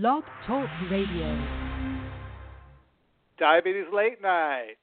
Blog 0.00 0.24
Talk 0.44 0.68
Radio. 0.90 1.38
Diabetes 3.38 3.86
Late 3.94 4.20
Nite. 4.20 4.76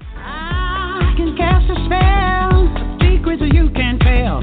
I 0.00 1.12
can 1.18 1.36
cast 1.36 1.68
a 1.68 1.76
spell, 1.84 2.64
secrets 3.04 3.42
you 3.52 3.68
can 3.76 3.98
tell. 3.98 4.40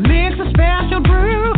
Mix 0.00 0.40
a 0.40 0.48
special 0.56 1.02
brew, 1.04 1.52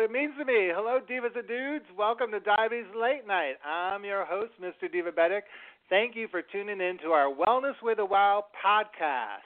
what 0.00 0.08
it 0.08 0.12
means 0.12 0.32
to 0.38 0.46
me. 0.46 0.72
Hello, 0.72 0.98
divas 1.04 1.36
and 1.36 1.46
dudes. 1.46 1.84
Welcome 1.94 2.30
to 2.30 2.40
Diabetes 2.40 2.88
Late 2.96 3.26
Nite. 3.28 3.60
I'm 3.60 4.02
your 4.02 4.24
host, 4.24 4.52
Mr. 4.56 4.88
Divabetic. 4.88 5.42
Thank 5.90 6.16
you 6.16 6.26
for 6.28 6.40
tuning 6.40 6.80
in 6.80 6.96
to 7.02 7.08
our 7.08 7.28
Wellness 7.28 7.74
with 7.82 7.98
a 7.98 8.04
Wow 8.06 8.46
podcast. 8.64 9.44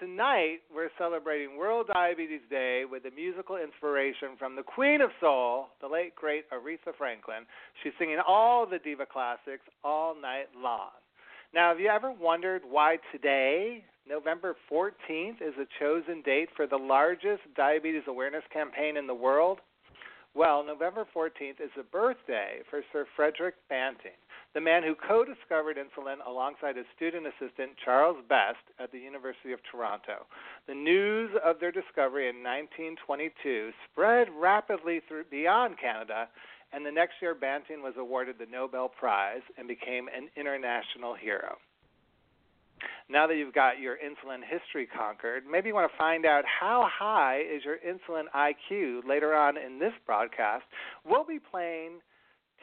Tonight, 0.00 0.58
we're 0.74 0.90
celebrating 0.98 1.56
World 1.56 1.86
Diabetes 1.94 2.40
Day 2.50 2.82
with 2.90 3.04
a 3.04 3.14
musical 3.14 3.58
inspiration 3.58 4.30
from 4.40 4.56
the 4.56 4.64
Queen 4.64 5.00
of 5.02 5.10
Soul, 5.20 5.68
the 5.80 5.86
late, 5.86 6.16
great 6.16 6.50
Aretha 6.50 6.90
Franklin. 6.98 7.46
She's 7.84 7.92
singing 7.96 8.18
all 8.26 8.66
the 8.66 8.80
diva 8.80 9.06
classics 9.06 9.62
all 9.84 10.20
night 10.20 10.46
long. 10.60 10.90
Now, 11.54 11.68
have 11.68 11.78
you 11.78 11.90
ever 11.90 12.10
wondered 12.10 12.62
why 12.68 12.98
today, 13.12 13.84
November 14.08 14.56
14th, 14.68 15.40
is 15.40 15.54
a 15.60 15.66
chosen 15.78 16.22
date 16.22 16.48
for 16.56 16.66
the 16.66 16.76
largest 16.76 17.42
diabetes 17.56 18.02
awareness 18.08 18.42
campaign 18.52 18.96
in 18.96 19.06
the 19.06 19.14
world? 19.14 19.60
Well, 20.36 20.62
November 20.62 21.06
14th 21.16 21.64
is 21.64 21.70
the 21.78 21.82
birthday 21.82 22.60
for 22.68 22.82
Sir 22.92 23.06
Frederick 23.16 23.54
Banting, 23.70 24.20
the 24.52 24.60
man 24.60 24.82
who 24.82 24.94
co 24.94 25.24
discovered 25.24 25.78
insulin 25.78 26.18
alongside 26.26 26.76
his 26.76 26.84
student 26.94 27.24
assistant 27.26 27.70
Charles 27.82 28.18
Best 28.28 28.60
at 28.78 28.92
the 28.92 28.98
University 28.98 29.52
of 29.52 29.60
Toronto. 29.72 30.26
The 30.68 30.74
news 30.74 31.30
of 31.42 31.58
their 31.58 31.72
discovery 31.72 32.28
in 32.28 32.44
1922 32.44 33.70
spread 33.90 34.28
rapidly 34.38 35.00
through, 35.08 35.24
beyond 35.30 35.78
Canada, 35.80 36.28
and 36.70 36.84
the 36.84 36.92
next 36.92 37.14
year 37.22 37.34
Banting 37.34 37.80
was 37.82 37.94
awarded 37.96 38.36
the 38.38 38.44
Nobel 38.44 38.90
Prize 38.90 39.40
and 39.56 39.66
became 39.66 40.06
an 40.14 40.28
international 40.36 41.14
hero. 41.14 41.56
Now 43.08 43.26
that 43.26 43.36
you've 43.36 43.54
got 43.54 43.78
your 43.78 43.96
insulin 43.96 44.40
history 44.42 44.86
conquered, 44.86 45.44
maybe 45.50 45.68
you 45.68 45.74
want 45.74 45.90
to 45.90 45.98
find 45.98 46.26
out 46.26 46.44
how 46.44 46.88
high 46.90 47.40
is 47.40 47.62
your 47.64 47.76
insulin 47.78 48.24
IQ 48.34 49.06
later 49.06 49.34
on 49.34 49.56
in 49.56 49.78
this 49.78 49.92
broadcast. 50.04 50.64
We'll 51.04 51.24
be 51.24 51.38
playing 51.38 52.00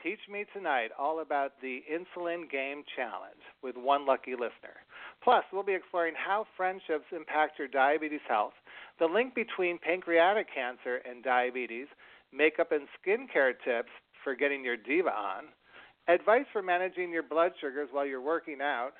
Teach 0.03 0.19
Me 0.29 0.43
Tonight 0.53 0.89
all 0.99 1.21
about 1.21 1.53
the 1.61 1.81
Insulin 1.89 2.51
Game 2.51 2.83
Challenge 2.93 3.39
with 3.63 3.77
one 3.77 4.05
lucky 4.05 4.33
listener. 4.33 4.83
Plus, 5.23 5.45
we'll 5.53 5.63
be 5.63 5.73
exploring 5.73 6.13
how 6.17 6.45
friendships 6.57 7.05
impact 7.15 7.57
your 7.57 7.69
diabetes 7.69 8.19
health, 8.27 8.51
the 8.99 9.05
link 9.05 9.33
between 9.33 9.79
pancreatic 9.79 10.47
cancer 10.53 10.97
and 11.09 11.23
diabetes, 11.23 11.87
makeup 12.33 12.73
and 12.73 12.87
skincare 12.99 13.53
tips 13.63 13.91
for 14.25 14.35
getting 14.35 14.63
your 14.63 14.75
diva 14.75 15.11
on, 15.11 15.45
advice 16.09 16.45
for 16.51 16.61
managing 16.61 17.11
your 17.11 17.23
blood 17.23 17.53
sugars 17.61 17.87
while 17.93 18.05
you're 18.05 18.21
working 18.21 18.59
out, 18.61 18.93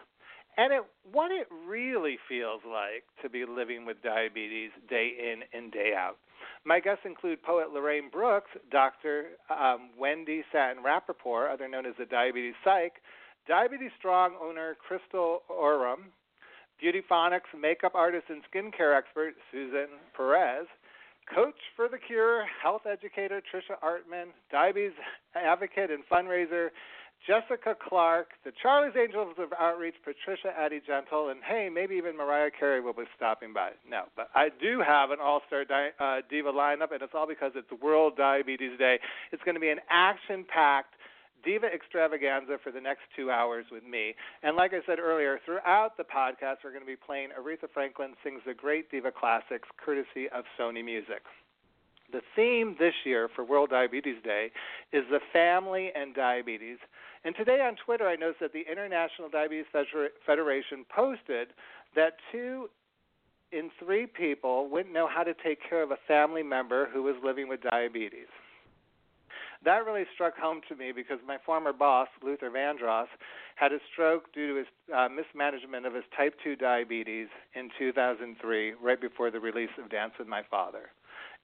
and 0.58 0.74
it, 0.74 0.84
what 1.12 1.32
it 1.32 1.48
really 1.68 2.18
feels 2.30 2.62
like 2.66 3.04
to 3.22 3.30
be 3.30 3.46
living 3.46 3.86
with 3.86 4.02
diabetes 4.04 4.72
day 4.90 5.12
in 5.18 5.42
and 5.58 5.72
day 5.72 5.94
out. 5.98 6.18
My 6.66 6.80
guests 6.80 7.04
include 7.06 7.42
poet 7.44 7.72
Lorraine 7.74 8.10
Brooks, 8.12 8.52
Dr. 8.72 9.32
Um, 9.50 9.90
Wendy 9.98 10.44
Satin 10.52 10.84
Rapaport, 10.84 11.52
other 11.52 11.68
known 11.68 11.86
as 11.86 11.94
the 11.98 12.06
Diabetes 12.06 12.56
Psych, 12.64 12.94
Diabetes 13.48 13.92
Strong 13.98 14.36
owner 14.42 14.76
Christel 14.80 15.40
Oerum, 15.52 16.12
Beauty 16.80 17.02
Phonics 17.10 17.52
makeup 17.60 17.96
artist 17.96 18.26
and 18.30 18.42
skincare 18.52 18.98
expert 18.98 19.34
Suzanne 19.52 20.00
Perez, 20.16 20.68
Coach 21.34 21.56
for 21.76 21.88
the 21.88 21.98
Cure, 21.98 22.46
health 22.62 22.82
educator 22.90 23.42
Trisha 23.42 23.80
Artman, 23.84 24.28
diabetes 24.52 24.92
advocate 25.36 25.90
and 25.92 26.04
fundraiser 26.12 26.70
Jessica 27.26 27.76
Clark, 27.80 28.32
the 28.44 28.52
Charlie's 28.62 28.96
Angels 28.98 29.36
of 29.38 29.54
Outreach, 29.58 29.96
Patricia 30.04 30.54
Addie 30.58 30.82
Gentle, 30.86 31.30
and 31.30 31.42
hey, 31.44 31.70
maybe 31.74 31.96
even 31.96 32.18
Mariah 32.18 32.52
Carey 32.52 32.82
will 32.82 32.94
be 32.94 33.04
stopping 33.16 33.54
by. 33.54 33.72
No, 33.90 34.04
but 34.16 34.30
I 34.36 34.50
do 34.50 34.82
have 34.86 35.12
an 35.12 35.20
all 35.22 35.42
star 35.48 35.64
di- 35.64 35.92
uh, 36.00 36.22
diva 36.30 36.52
lineup, 36.52 36.92
and 36.92 37.02
it's 37.02 37.14
all 37.16 37.28
because 37.28 37.54
it's 37.56 37.72
World 37.82 38.18
Diabetes 38.18 38.78
Day. 38.78 39.00
It's 39.32 39.44
going 39.44 39.56
to 39.56 39.62
be 39.62 39.70
an 39.70 39.80
action 39.90 40.46
packed 40.48 40.96
diva 41.44 41.68
extravaganza 41.68 42.58
for 42.64 42.72
the 42.72 42.82
next 42.82 43.02
two 43.16 43.30
hours 43.30 43.66
with 43.72 43.84
me. 43.84 44.16
And 44.42 44.56
like 44.56 44.74
I 44.74 44.80
said 44.86 45.00
earlier, 45.00 45.40
throughout 45.46 45.98
the 45.98 46.04
podcast, 46.04 46.64
we're 46.64 46.72
going 46.72 46.84
to 46.84 46.88
be 46.88 46.96
playing 46.96 47.30
Aretha 47.30 47.70
Franklin 47.74 48.14
Sings 48.24 48.42
the 48.46 48.54
Great 48.54 48.90
Diva 48.90 49.12
Classics, 49.12 49.68
courtesy 49.84 50.30
of 50.34 50.46
Sony 50.60 50.84
Music. 50.84 51.24
The 52.14 52.22
theme 52.36 52.76
this 52.78 52.94
year 53.06 53.28
for 53.36 53.44
World 53.44 53.72
Diabetes 53.72 54.22
Day 54.24 54.52
is 54.92 55.04
the 55.10 55.20
family 55.34 55.90
and 55.96 56.14
diabetes. 56.14 56.78
And 57.26 57.36
today 57.36 57.60
on 57.60 57.76
Twitter, 57.84 58.08
I 58.08 58.16
noticed 58.16 58.40
that 58.42 58.54
the 58.54 58.64
International 58.72 59.30
Diabetes 59.30 59.66
Federation 60.24 60.86
posted 60.96 61.48
that 61.96 62.14
two 62.32 62.70
in 63.52 63.72
three 63.84 64.06
people 64.06 64.70
wouldn't 64.70 64.94
know 64.94 65.08
how 65.08 65.24
to 65.24 65.34
take 65.44 65.58
care 65.68 65.82
of 65.82 65.90
a 65.90 65.98
family 66.08 66.44
member 66.44 66.88
who 66.94 67.02
was 67.02 67.16
living 67.24 67.50
with 67.50 67.62
diabetes. 67.62 68.30
That 69.66 69.86
really 69.86 70.06
struck 70.14 70.38
home 70.38 70.62
to 70.70 70.76
me 70.76 70.92
because 70.92 71.18
my 71.26 71.38
former 71.44 71.74
boss, 71.74 72.10
Luther 72.22 72.52
Vandross, 72.52 73.08
had 73.56 73.72
a 73.72 73.80
stroke 73.92 74.32
due 74.34 74.50
to 74.50 74.56
his 74.58 74.68
uh, 74.94 75.08
mismanagement 75.10 75.88
of 75.88 75.96
his 75.96 76.04
type 76.16 76.36
2 76.44 76.58
diabetes 76.58 77.28
in 77.56 77.70
2003, 77.80 78.74
right 78.82 79.02
before 79.02 79.32
the 79.32 79.40
release 79.40 79.70
of 79.82 79.90
Dance 79.90 80.14
with 80.20 80.28
My 80.28 80.44
Father. 80.52 80.92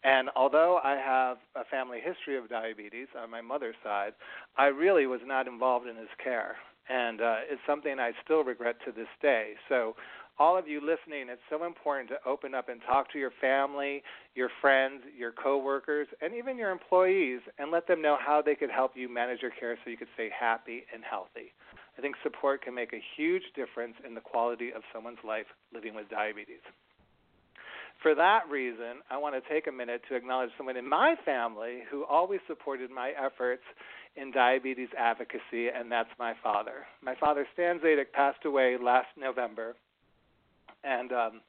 And 0.04 0.30
although 0.36 0.80
I 0.84 0.96
have 0.96 1.38
a 1.56 1.66
family 1.70 2.00
history 2.02 2.38
of 2.38 2.50
diabetes 2.50 3.08
on 3.22 3.30
my 3.30 3.42
mother's 3.42 3.76
side, 3.84 4.14
I 4.58 4.68
really 4.68 5.08
was 5.08 5.20
not 5.26 5.48
involved 5.48 5.88
in 5.88 5.98
his 5.98 6.08
care. 6.24 6.56
And 6.88 7.22
uh, 7.22 7.38
it's 7.50 7.62
something 7.68 8.00
I 8.00 8.12
still 8.24 8.44
regret 8.44 8.78
to 8.86 8.92
this 8.92 9.10
day. 9.22 9.54
So, 9.68 9.96
all 10.40 10.58
of 10.58 10.70
you 10.70 10.80
listening, 10.80 11.28
it's 11.28 11.42
so 11.50 11.66
important 11.66 12.08
to 12.10 12.16
open 12.26 12.56
up 12.56 12.70
and 12.70 12.80
talk 12.88 13.12
to 13.12 13.20
your 13.20 13.32
family, 13.42 14.02
your 14.36 14.50
friends, 14.62 15.02
your 15.16 15.34
coworkers, 15.34 16.08
and 16.22 16.34
even 16.34 16.58
your 16.58 16.72
employees 16.72 17.42
and 17.58 17.72
let 17.72 17.88
them 17.88 18.02
know 18.02 18.18
how 18.18 18.42
they 18.42 18.56
could 18.56 18.70
help 18.70 18.94
you 18.96 19.14
manage 19.14 19.42
your 19.42 19.52
care 19.52 19.78
so 19.84 19.92
you 19.92 19.98
could 19.98 20.08
stay 20.14 20.30
happy 20.38 20.86
and 20.94 21.04
healthy. 21.04 21.52
I 21.98 22.02
think 22.02 22.16
support 22.24 22.62
can 22.64 22.74
make 22.74 22.94
a 22.94 23.04
huge 23.18 23.44
difference 23.54 23.96
in 24.08 24.16
the 24.16 24.22
quality 24.22 24.72
of 24.72 24.82
someone's 24.94 25.20
life 25.28 25.48
living 25.74 25.94
with 25.94 26.08
diabetes. 26.08 26.64
For 28.02 28.16
that 28.16 28.44
reason, 28.50 29.04
I 29.10 29.18
want 29.18 29.36
to 29.36 29.54
take 29.54 29.68
a 29.68 29.72
minute 29.72 30.02
to 30.10 30.16
acknowledge 30.16 30.52
someone 30.58 30.78
in 30.78 30.88
my 30.88 31.16
family 31.26 31.80
who 31.92 32.06
always 32.06 32.40
supported 32.48 32.90
my 32.90 33.12
efforts 33.12 33.64
in 34.16 34.32
diabetes 34.32 34.88
advocacy, 34.98 35.68
and 35.68 35.92
that's 35.92 36.10
my 36.18 36.34
father. 36.42 36.86
My 37.02 37.16
father, 37.20 37.46
Stan 37.54 37.80
Szadek, 37.80 38.12
passed 38.14 38.46
away 38.46 38.78
last 38.82 39.10
November, 39.18 39.76
and 40.84 41.12
um, 41.12 41.42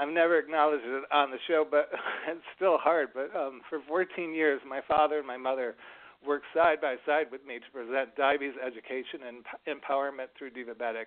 I've 0.00 0.08
never 0.08 0.38
acknowledged 0.38 0.84
it 0.84 1.04
on 1.12 1.30
the 1.30 1.38
show, 1.46 1.64
but 1.70 1.90
it's 2.28 2.40
still 2.56 2.78
hard. 2.78 3.10
But 3.14 3.34
um, 3.36 3.60
for 3.68 3.80
14 3.86 4.34
years, 4.34 4.60
my 4.68 4.80
father 4.88 5.18
and 5.18 5.26
my 5.26 5.36
mother 5.36 5.76
worked 6.26 6.46
side 6.54 6.80
by 6.80 6.96
side 7.06 7.26
with 7.30 7.44
me 7.46 7.58
to 7.58 7.70
present 7.72 8.16
diabetes 8.16 8.54
education 8.64 9.20
and 9.26 9.44
empowerment 9.68 10.28
through 10.36 10.50
Divabetic. 10.50 11.06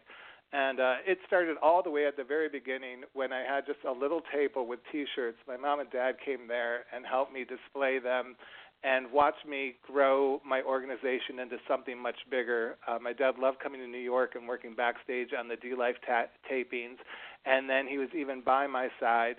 And 0.53 0.79
uh, 0.79 0.95
it 1.05 1.17
started 1.25 1.57
all 1.63 1.81
the 1.81 1.89
way 1.89 2.05
at 2.05 2.15
the 2.15 2.23
very 2.23 2.47
beginning 2.47 3.01
when 3.13 3.33
I 3.33 3.41
had 3.41 3.65
just 3.65 3.79
a 3.87 3.91
little 3.91 4.21
table 4.31 4.67
with 4.67 4.79
T-shirts. 4.91 5.37
My 5.47 5.57
mom 5.57 5.79
and 5.79 5.89
dad 5.89 6.17
came 6.23 6.47
there 6.47 6.85
and 6.95 7.03
helped 7.05 7.33
me 7.33 7.43
display 7.43 7.97
them 7.97 8.35
and 8.83 9.11
watched 9.11 9.47
me 9.47 9.75
grow 9.81 10.41
my 10.45 10.61
organization 10.61 11.39
into 11.41 11.57
something 11.67 11.97
much 11.97 12.17
bigger. 12.29 12.75
Uh, 12.87 12.99
my 13.01 13.13
dad 13.13 13.39
loved 13.39 13.59
coming 13.61 13.81
to 13.81 13.87
New 13.87 13.97
York 13.97 14.35
and 14.35 14.47
working 14.47 14.75
backstage 14.75 15.29
on 15.37 15.47
the 15.47 15.55
dLife 15.55 15.95
ta- 16.05 16.29
tapings, 16.51 16.97
and 17.45 17.67
then 17.67 17.87
he 17.87 17.97
was 17.97 18.09
even 18.15 18.41
by 18.41 18.67
my 18.67 18.89
side 18.99 19.37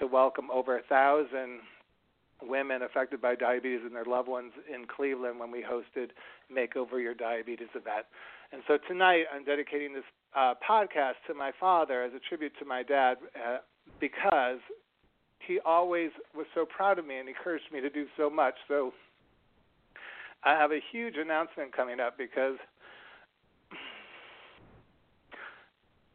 to 0.00 0.06
welcome 0.06 0.50
over 0.50 0.78
a 0.78 0.82
thousand 0.82 1.60
women 2.42 2.82
affected 2.82 3.20
by 3.20 3.34
diabetes 3.34 3.80
and 3.84 3.94
their 3.94 4.04
loved 4.04 4.28
ones 4.28 4.52
in 4.72 4.84
Cleveland 4.86 5.38
when 5.38 5.50
we 5.50 5.62
hosted 5.62 6.10
Make 6.52 6.76
Over 6.76 7.00
Your 7.00 7.14
Diabetes 7.14 7.68
event. 7.74 8.06
And 8.52 8.62
so 8.66 8.78
tonight 8.88 9.24
I'm 9.34 9.44
dedicating 9.44 9.94
this 9.94 10.04
uh, 10.36 10.54
podcast 10.68 11.14
to 11.26 11.34
my 11.34 11.50
father 11.58 12.02
as 12.04 12.12
a 12.12 12.20
tribute 12.28 12.52
to 12.58 12.64
my 12.64 12.82
dad 12.82 13.16
uh, 13.34 13.58
because 13.98 14.58
he 15.46 15.58
always 15.64 16.10
was 16.36 16.46
so 16.54 16.66
proud 16.66 16.98
of 16.98 17.06
me 17.06 17.18
and 17.18 17.28
encouraged 17.28 17.64
me 17.72 17.80
to 17.80 17.88
do 17.88 18.06
so 18.16 18.28
much. 18.28 18.54
So 18.68 18.92
I 20.44 20.52
have 20.52 20.72
a 20.72 20.80
huge 20.92 21.14
announcement 21.16 21.74
coming 21.74 22.00
up 22.00 22.18
because 22.18 22.56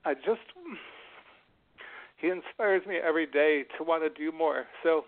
I 0.06 0.14
just 0.14 0.42
he 2.18 2.28
inspires 2.28 2.86
me 2.86 2.98
every 2.98 3.26
day 3.26 3.64
to 3.78 3.84
want 3.84 4.04
to 4.04 4.10
do 4.10 4.36
more. 4.36 4.66
So 4.84 5.06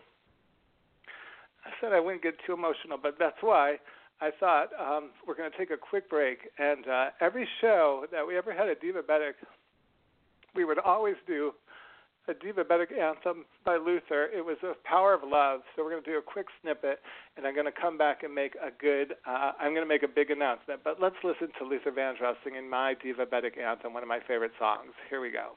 I 1.65 1.69
said 1.79 1.93
I 1.93 1.99
wouldn't 1.99 2.23
get 2.23 2.35
too 2.45 2.53
emotional, 2.53 2.97
but 3.01 3.15
that's 3.19 3.37
why 3.41 3.77
I 4.21 4.29
thought 4.39 4.69
um, 4.79 5.11
we're 5.27 5.35
going 5.35 5.51
to 5.51 5.57
take 5.57 5.71
a 5.71 5.77
quick 5.77 6.09
break. 6.09 6.39
And 6.57 6.87
uh, 6.87 7.05
every 7.21 7.47
show 7.61 8.05
that 8.11 8.25
we 8.25 8.37
ever 8.37 8.53
had 8.53 8.69
at 8.69 8.81
Divabetic, 8.81 9.33
we 10.55 10.65
would 10.65 10.79
always 10.79 11.15
do 11.27 11.53
a 12.27 12.33
Diva 12.33 12.63
Divabetic 12.63 12.97
anthem 12.97 13.45
by 13.65 13.75
Luther. 13.75 14.29
It 14.33 14.45
was 14.45 14.57
a 14.63 14.73
power 14.87 15.13
of 15.13 15.21
love. 15.25 15.61
So 15.75 15.83
we're 15.83 15.91
going 15.91 16.03
to 16.03 16.09
do 16.09 16.17
a 16.17 16.21
quick 16.21 16.47
snippet, 16.61 16.99
and 17.35 17.45
I'm 17.45 17.53
going 17.53 17.65
to 17.65 17.71
come 17.71 17.97
back 17.97 18.23
and 18.23 18.33
make 18.33 18.55
a 18.55 18.71
good. 18.71 19.15
Uh, 19.27 19.51
I'm 19.59 19.73
going 19.73 19.85
to 19.85 19.89
make 19.89 20.03
a 20.03 20.07
big 20.07 20.31
announcement. 20.31 20.81
But 20.83 21.01
let's 21.01 21.17
listen 21.23 21.49
to 21.59 21.65
Luther 21.65 21.91
Vandross 21.91 22.35
singing 22.43 22.69
my 22.69 22.95
Diva 23.01 23.25
Divabetic 23.25 23.57
anthem, 23.57 23.93
one 23.93 24.03
of 24.03 24.09
my 24.09 24.19
favorite 24.25 24.53
songs. 24.57 24.93
Here 25.09 25.19
we 25.19 25.31
go. 25.31 25.53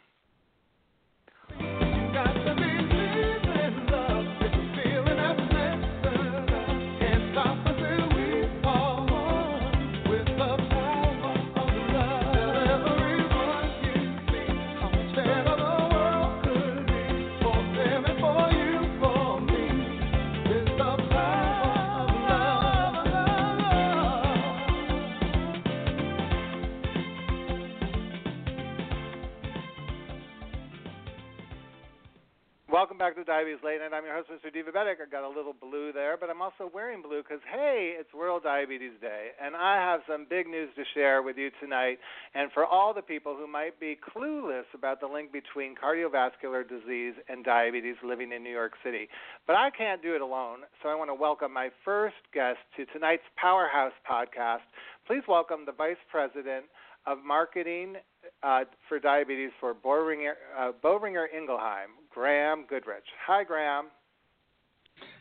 Welcome 32.77 32.99
back 32.99 33.17
to 33.17 33.25
Diabetes 33.25 33.65
Late 33.65 33.81
Nite. 33.81 33.95
I'm 33.95 34.05
your 34.05 34.13
host, 34.13 34.29
Mr. 34.29 34.53
Divabetic. 34.53 35.01
I 35.01 35.09
got 35.11 35.25
a 35.25 35.33
little 35.33 35.55
blue 35.55 35.95
there, 35.95 36.19
but 36.21 36.29
I'm 36.29 36.43
also 36.43 36.69
wearing 36.75 37.01
blue 37.01 37.23
because, 37.23 37.41
hey, 37.51 37.97
it's 37.99 38.13
World 38.13 38.43
Diabetes 38.43 38.93
Day. 39.01 39.29
And 39.43 39.57
I 39.57 39.77
have 39.77 40.01
some 40.07 40.27
big 40.29 40.47
news 40.47 40.69
to 40.77 40.85
share 40.93 41.23
with 41.23 41.39
you 41.39 41.49
tonight. 41.59 41.97
And 42.35 42.53
for 42.53 42.67
all 42.67 42.93
the 42.93 43.01
people 43.01 43.35
who 43.35 43.47
might 43.47 43.81
be 43.81 43.97
clueless 43.97 44.69
about 44.75 45.01
the 45.01 45.07
link 45.07 45.33
between 45.33 45.75
cardiovascular 45.75 46.69
disease 46.69 47.15
and 47.31 47.43
diabetes 47.47 47.97
living 48.05 48.31
in 48.31 48.45
New 48.45 48.53
York 48.53 48.75
City. 48.85 49.09
But 49.47 49.57
I 49.57 49.71
can't 49.71 50.03
do 50.03 50.15
it 50.15 50.21
alone, 50.21 50.59
so 50.83 50.91
I 50.91 50.95
want 50.97 51.09
to 51.09 51.15
welcome 51.15 51.55
my 51.55 51.71
first 51.83 52.21
guest 52.35 52.59
to 52.77 52.85
tonight's 52.93 53.25
Powerhouse 53.41 53.97
podcast. 54.05 54.69
Please 55.07 55.23
welcome 55.27 55.65
the 55.65 55.73
Vice 55.73 55.97
President 56.11 56.67
of 57.07 57.25
Marketing 57.25 57.95
uh, 58.43 58.65
for 58.89 58.99
Diabetes 58.99 59.51
for 59.61 59.75
Boehringer, 59.75 60.33
uh, 60.59 60.73
Boehringer 60.85 61.27
Ingelheim, 61.35 61.97
Graham 62.17 62.65
Goodrich. 62.67 63.05
Hi, 63.27 63.45
Graham. 63.45 63.89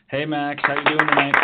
Hey, 0.08 0.24
Max. 0.24 0.62
How 0.64 0.76
you 0.76 0.84
doing 0.84 1.06
tonight? 1.06 1.34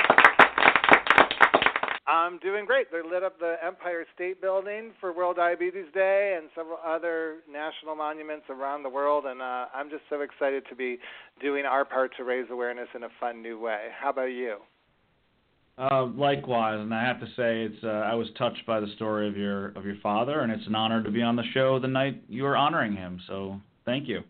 I'm 2.06 2.38
doing 2.38 2.64
great. 2.64 2.90
They 2.90 3.02
lit 3.06 3.22
up 3.22 3.38
the 3.38 3.56
Empire 3.62 4.06
State 4.14 4.40
Building 4.40 4.93
for 4.99 5.12
World 5.12 5.37
Diabetes 5.37 5.93
Day 5.93 6.38
and 6.38 6.49
several 6.54 6.78
other 6.82 7.40
national 7.50 7.94
monuments 7.96 8.46
around 8.49 8.82
the 8.82 8.88
world, 8.88 9.26
and 9.26 9.43
uh, 9.43 9.66
I'm 9.75 9.90
just 9.90 10.04
so 10.08 10.22
excited 10.22 10.62
to 10.70 10.75
be 10.75 10.99
doing 11.38 11.66
our 11.66 11.84
part 11.84 12.12
to 12.16 12.25
raise 12.25 12.46
awareness 12.50 12.88
in 12.94 13.02
a 13.02 13.08
fun 13.20 13.43
new 13.43 13.60
way. 13.60 13.88
How 14.00 14.08
about 14.08 14.32
you? 14.32 14.56
Uh, 15.76 16.06
likewise, 16.16 16.81
and 16.81 16.94
I 16.94 17.04
have 17.04 17.20
to 17.20 17.26
say, 17.26 17.64
it's 17.64 17.84
uh, 17.84 17.88
I 17.88 18.14
was 18.14 18.28
touched 18.38 18.64
by 18.66 18.81
the 18.81 18.88
story 18.96 19.28
of 19.28 19.37
your 19.37 19.69
of 19.72 19.84
your 19.84 19.96
father, 20.02 20.40
and 20.40 20.50
it's 20.50 20.66
an 20.66 20.75
honor 20.75 21.02
to 21.02 21.10
be 21.10 21.20
on 21.20 21.37
the 21.37 21.44
show 21.52 21.78
the 21.78 21.88
night 21.88 22.22
you 22.26 22.46
are 22.46 22.56
honoring 22.56 22.96
him. 22.96 23.20
So, 23.26 23.60
thank 23.84 24.08
you. 24.08 24.22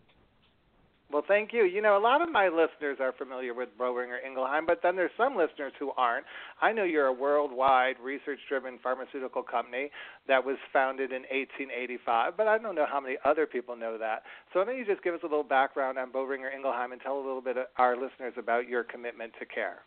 Well, 1.13 1.23
thank 1.27 1.53
you. 1.53 1.65
You 1.65 1.83
know, 1.83 1.95
a 1.95 2.01
lot 2.01 2.23
of 2.23 2.31
my 2.31 2.47
listeners 2.47 2.97
are 2.99 3.13
familiar 3.13 3.53
with 3.53 3.69
Boehringer 3.79 4.17
Ingelheim, 4.25 4.65
but 4.65 4.79
then 4.81 4.95
there's 4.95 5.11
some 5.15 5.37
listeners 5.37 5.71
who 5.77 5.91
aren't. 5.95 6.25
I 6.59 6.71
know 6.71 6.85
you're 6.85 7.05
a 7.05 7.13
worldwide 7.13 7.97
research 8.03 8.39
driven 8.49 8.79
pharmaceutical 8.81 9.43
company 9.43 9.91
that 10.27 10.43
was 10.43 10.57
founded 10.73 11.11
in 11.11 11.21
1885, 11.21 12.35
but 12.35 12.47
I 12.47 12.57
don't 12.57 12.73
know 12.73 12.87
how 12.89 12.99
many 12.99 13.17
other 13.23 13.45
people 13.45 13.75
know 13.75 13.95
that. 13.99 14.23
So 14.51 14.59
why 14.59 14.65
don't 14.65 14.77
you 14.77 14.85
just 14.87 15.03
give 15.03 15.13
us 15.13 15.19
a 15.21 15.27
little 15.27 15.43
background 15.43 15.99
on 15.99 16.11
Boehringer 16.11 16.51
Ingelheim 16.51 16.93
and 16.93 16.99
tell 16.99 17.17
a 17.17 17.23
little 17.23 17.41
bit 17.41 17.57
of 17.57 17.65
our 17.77 17.95
listeners 17.95 18.33
about 18.35 18.67
your 18.67 18.83
commitment 18.83 19.33
to 19.39 19.45
care? 19.45 19.81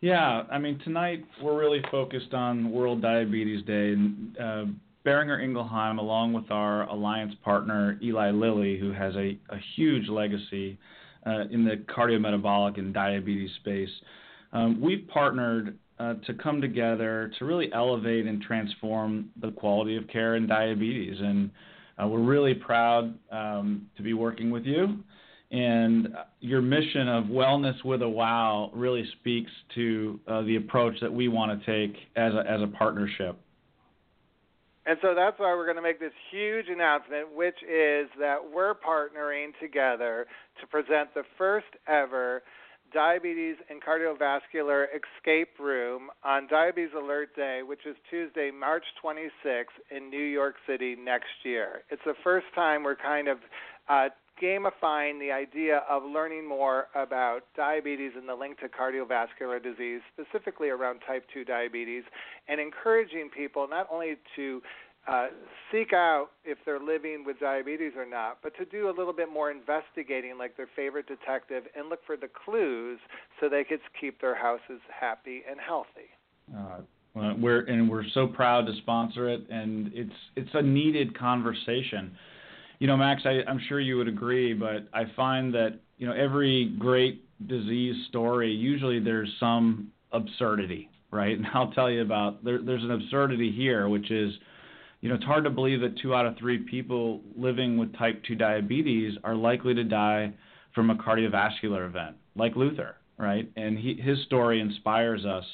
Yeah, 0.00 0.42
I 0.50 0.58
mean, 0.58 0.80
tonight 0.82 1.24
we're 1.40 1.56
really 1.56 1.82
focused 1.92 2.34
on 2.34 2.72
World 2.72 3.02
Diabetes 3.02 3.64
Day. 3.64 3.92
And, 3.92 4.36
uh, 4.36 4.64
Boehringer 5.04 5.42
Ingelheim, 5.42 5.98
along 5.98 6.32
with 6.32 6.50
our 6.50 6.88
alliance 6.88 7.34
partner 7.44 7.98
Eli 8.02 8.30
Lilly, 8.30 8.78
who 8.78 8.90
has 8.92 9.14
a, 9.16 9.38
a 9.50 9.58
huge 9.76 10.08
legacy 10.08 10.78
uh, 11.26 11.44
in 11.50 11.64
the 11.64 11.84
cardiometabolic 11.94 12.78
and 12.78 12.94
diabetes 12.94 13.50
space, 13.60 13.90
um, 14.52 14.80
we've 14.80 15.06
partnered 15.08 15.76
uh, 15.98 16.14
to 16.26 16.34
come 16.34 16.60
together 16.60 17.30
to 17.38 17.44
really 17.44 17.70
elevate 17.72 18.26
and 18.26 18.40
transform 18.40 19.28
the 19.40 19.50
quality 19.50 19.96
of 19.96 20.08
care 20.08 20.36
in 20.36 20.46
diabetes. 20.46 21.16
And 21.20 21.50
uh, 22.02 22.08
we're 22.08 22.22
really 22.22 22.54
proud 22.54 23.14
um, 23.30 23.86
to 23.96 24.02
be 24.02 24.14
working 24.14 24.50
with 24.50 24.64
you. 24.64 24.98
And 25.50 26.08
your 26.40 26.62
mission 26.62 27.08
of 27.08 27.24
wellness 27.24 27.84
with 27.84 28.02
a 28.02 28.08
wow 28.08 28.70
really 28.74 29.04
speaks 29.20 29.50
to 29.74 30.18
uh, 30.26 30.42
the 30.42 30.56
approach 30.56 30.94
that 31.00 31.12
we 31.12 31.28
want 31.28 31.60
to 31.60 31.66
take 31.66 31.96
as 32.16 32.32
a, 32.32 32.50
as 32.50 32.62
a 32.62 32.66
partnership. 32.66 33.38
And 34.86 34.98
so 35.00 35.14
that's 35.14 35.38
why 35.38 35.54
we're 35.54 35.64
going 35.64 35.76
to 35.76 35.82
make 35.82 35.98
this 35.98 36.12
huge 36.30 36.66
announcement, 36.68 37.34
which 37.34 37.56
is 37.62 38.08
that 38.18 38.36
we're 38.52 38.74
partnering 38.74 39.58
together 39.60 40.26
to 40.60 40.66
present 40.66 41.14
the 41.14 41.22
first 41.38 41.66
ever 41.88 42.42
Diabetes 42.92 43.56
and 43.70 43.82
Cardiovascular 43.82 44.86
Escape 44.94 45.58
Room 45.58 46.10
on 46.22 46.46
Diabetes 46.46 46.90
Alert 46.96 47.34
Day, 47.34 47.62
which 47.66 47.86
is 47.86 47.96
Tuesday, 48.08 48.50
March 48.52 48.84
26th 49.02 49.64
in 49.90 50.10
New 50.10 50.22
York 50.22 50.54
City 50.66 50.94
next 50.94 51.42
year. 51.42 51.82
It's 51.90 52.02
the 52.04 52.14
first 52.22 52.46
time 52.54 52.84
we're 52.84 52.94
kind 52.94 53.26
of 53.26 53.38
uh, 53.88 54.08
gamifying 54.42 55.18
the 55.20 55.30
idea 55.32 55.82
of 55.88 56.02
learning 56.02 56.46
more 56.48 56.86
about 56.94 57.40
diabetes 57.56 58.12
and 58.16 58.28
the 58.28 58.34
link 58.34 58.58
to 58.60 58.68
cardiovascular 58.68 59.62
disease, 59.62 60.00
specifically 60.12 60.68
around 60.68 61.00
type 61.06 61.24
2 61.32 61.44
diabetes, 61.44 62.02
and 62.48 62.60
encouraging 62.60 63.30
people 63.34 63.68
not 63.68 63.86
only 63.90 64.16
to 64.36 64.60
uh, 65.06 65.26
seek 65.70 65.92
out 65.92 66.28
if 66.44 66.58
they're 66.64 66.80
living 66.80 67.24
with 67.26 67.38
diabetes 67.38 67.92
or 67.96 68.06
not, 68.06 68.38
but 68.42 68.56
to 68.56 68.64
do 68.64 68.88
a 68.88 68.94
little 68.96 69.12
bit 69.12 69.30
more 69.30 69.50
investigating, 69.50 70.38
like 70.38 70.56
their 70.56 70.68
favorite 70.74 71.06
detective, 71.06 71.64
and 71.76 71.88
look 71.88 72.00
for 72.06 72.16
the 72.16 72.28
clues 72.44 72.98
so 73.38 73.48
they 73.48 73.64
could 73.64 73.80
keep 74.00 74.20
their 74.20 74.34
houses 74.34 74.80
happy 74.88 75.42
and 75.48 75.60
healthy. 75.60 76.08
Uh, 76.56 76.80
we're 77.38 77.60
and 77.66 77.88
we're 77.88 78.04
so 78.12 78.26
proud 78.26 78.66
to 78.66 78.74
sponsor 78.78 79.28
it, 79.28 79.42
and 79.48 79.90
it's 79.94 80.14
it's 80.36 80.50
a 80.54 80.62
needed 80.62 81.16
conversation 81.16 82.16
you 82.84 82.88
know, 82.88 82.98
Max, 82.98 83.22
I, 83.24 83.40
I'm 83.48 83.62
sure 83.66 83.80
you 83.80 83.96
would 83.96 84.08
agree, 84.08 84.52
but 84.52 84.88
I 84.92 85.04
find 85.16 85.54
that 85.54 85.80
you 85.96 86.06
know 86.06 86.12
every 86.12 86.66
great 86.78 87.24
disease 87.48 87.96
story 88.10 88.50
usually 88.52 89.00
there's 89.00 89.32
some 89.40 89.90
absurdity, 90.12 90.90
right? 91.10 91.34
And 91.38 91.46
I'll 91.54 91.70
tell 91.70 91.90
you 91.90 92.02
about 92.02 92.44
there, 92.44 92.60
there's 92.60 92.82
an 92.84 92.90
absurdity 92.90 93.50
here, 93.50 93.88
which 93.88 94.10
is, 94.10 94.34
you 95.00 95.08
know, 95.08 95.14
it's 95.14 95.24
hard 95.24 95.44
to 95.44 95.50
believe 95.50 95.80
that 95.80 95.98
two 96.02 96.14
out 96.14 96.26
of 96.26 96.36
three 96.36 96.58
people 96.58 97.22
living 97.34 97.78
with 97.78 97.96
type 97.96 98.22
2 98.28 98.34
diabetes 98.34 99.16
are 99.24 99.34
likely 99.34 99.72
to 99.72 99.84
die 99.84 100.34
from 100.74 100.90
a 100.90 100.94
cardiovascular 100.94 101.86
event, 101.86 102.16
like 102.36 102.54
Luther, 102.54 102.96
right? 103.16 103.50
And 103.56 103.78
he, 103.78 103.94
his 103.94 104.22
story 104.24 104.60
inspires 104.60 105.24
us 105.24 105.44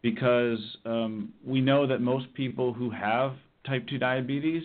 because 0.00 0.60
um, 0.86 1.32
we 1.44 1.60
know 1.60 1.88
that 1.88 2.00
most 2.00 2.32
people 2.34 2.72
who 2.72 2.88
have 2.88 3.32
type 3.66 3.84
2 3.88 3.98
diabetes 3.98 4.62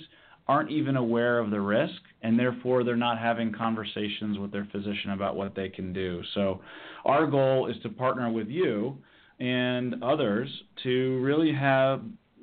aren't 0.48 0.72
even 0.72 0.96
aware 0.96 1.40
of 1.40 1.52
the 1.52 1.60
risk, 1.60 2.02
and 2.22 2.40
therefore 2.40 2.84
they're 2.84 2.96
not 2.96 3.20
having 3.20 3.52
conversations 3.52 4.40
with 4.40 4.52
their 4.52 4.68
physician 4.72 5.12
about 5.12 5.36
what 5.36 5.56
they 5.56 5.70
can 5.70 5.94
do. 5.94 6.22
So, 6.34 6.62
our 7.06 7.28
goal 7.28 7.68
is 7.68 7.76
to 7.84 7.90
partner 7.90 8.32
with 8.32 8.48
you 8.48 8.98
and 9.40 10.02
others 10.04 10.50
to 10.84 11.20
really 11.22 11.54
have 11.54 12.02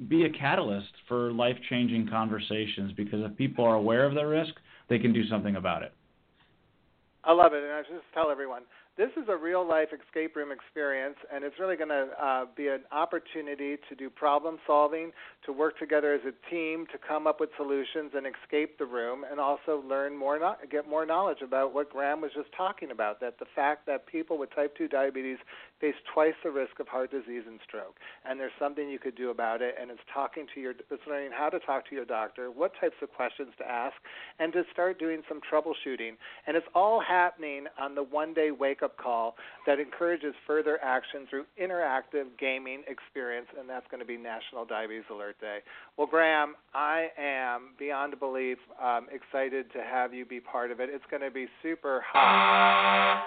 be 0.09 0.25
a 0.25 0.31
catalyst 0.31 0.93
for 1.07 1.33
life-changing 1.33 2.09
conversations 2.09 2.93
because 2.97 3.21
if 3.23 3.37
people 3.37 3.65
are 3.65 3.77
aware 3.77 4.05
of 4.05 4.15
their 4.15 4.29
risk, 4.29 4.53
they 4.89 4.99
can 4.99 5.13
do 5.13 5.27
something 5.29 5.57
about 5.57 5.83
it. 5.83 5.93
I 7.23 7.33
love 7.33 7.53
it, 7.53 7.63
and 7.63 7.73
I 7.73 7.83
just 7.83 8.05
tell 8.13 8.31
everyone 8.31 8.63
this 8.97 9.11
is 9.17 9.29
a 9.29 9.37
real 9.37 9.67
life 9.67 9.89
escape 9.93 10.37
room 10.37 10.53
experience, 10.53 11.17
and 11.33 11.43
it's 11.43 11.59
really 11.59 11.75
going 11.75 11.89
to 11.89 12.07
uh, 12.23 12.45
be 12.57 12.69
an 12.69 12.83
opportunity 12.93 13.77
to 13.89 13.95
do 13.97 14.09
problem 14.09 14.59
solving, 14.69 15.11
to 15.45 15.53
work 15.53 15.77
together 15.81 16.15
as 16.15 16.21
a 16.23 16.51
team, 16.51 16.87
to 16.93 16.99
come 16.99 17.27
up 17.27 17.41
with 17.41 17.51
solutions 17.57 18.13
and 18.15 18.25
escape 18.25 18.79
the 18.79 18.85
room, 18.85 19.25
and 19.29 19.41
also 19.41 19.83
learn 19.89 20.17
more, 20.17 20.39
no- 20.39 20.55
get 20.71 20.89
more 20.89 21.05
knowledge 21.05 21.39
about 21.43 21.75
what 21.75 21.91
Graham 21.91 22.21
was 22.21 22.31
just 22.37 22.51
talking 22.57 22.93
about. 22.93 23.19
That 23.21 23.41
the 23.41 23.47
fact 23.57 23.85
that 23.87 24.07
people 24.07 24.39
with 24.39 24.55
type 24.55 24.77
2 24.79 24.87
diabetes 24.87 25.39
face 25.81 25.95
twice 26.13 26.35
the 26.45 26.51
risk 26.51 26.79
of 26.79 26.87
heart 26.87 27.11
disease 27.11 27.43
and 27.49 27.59
stroke, 27.67 27.97
and 28.25 28.39
there's 28.39 28.53
something 28.61 28.89
you 28.89 29.01
could 29.01 29.17
do 29.17 29.31
about 29.31 29.61
it. 29.61 29.75
And 29.81 29.91
it's 29.91 30.01
talking 30.13 30.47
to 30.55 30.61
your, 30.61 30.71
it's 30.71 31.03
learning 31.09 31.31
how 31.37 31.49
to 31.49 31.59
talk 31.59 31.89
to 31.89 31.97
your 31.97 32.05
doctor, 32.05 32.53
what 32.53 32.73
types 32.81 32.97
of 33.03 33.13
questions 33.13 33.49
to 33.59 33.69
ask, 33.69 33.97
and 34.39 34.53
to 34.53 34.63
start 34.73 35.01
doing 35.01 35.23
some 35.29 35.41
troubleshooting. 35.41 36.13
And 36.47 36.57
it's 36.57 36.67
all 36.77 37.01
happening 37.01 37.65
on 37.81 37.97
the 37.97 38.05
one-day 38.05 38.53
wake-up 38.85 38.97
call 39.03 39.35
that 39.67 39.79
encourages 39.79 40.35
further 40.47 40.79
action 40.83 41.27
through 41.29 41.45
interactive 41.61 42.27
gaming 42.39 42.83
experience, 42.87 43.47
and 43.59 43.69
that's 43.69 43.87
going 43.91 44.01
to 44.01 44.07
be 44.07 44.17
National 44.17 44.65
Diabetes 44.65 45.05
Alert 45.11 45.41
Day. 45.41 45.59
Well, 45.97 46.07
Graham, 46.07 46.55
I 46.75 47.09
am 47.19 47.71
beyond 47.79 48.19
belief 48.19 48.59
um, 48.83 49.07
excited 49.13 49.73
to 49.73 49.81
have 49.83 50.13
you 50.13 50.25
be 50.25 50.41
part 50.41 50.71
of 50.71 50.81
it. 50.81 50.91
It's 50.93 51.05
going 51.11 51.23
to 51.23 51.31
be 51.31 51.47
super 51.63 52.03
hot. 52.07 53.25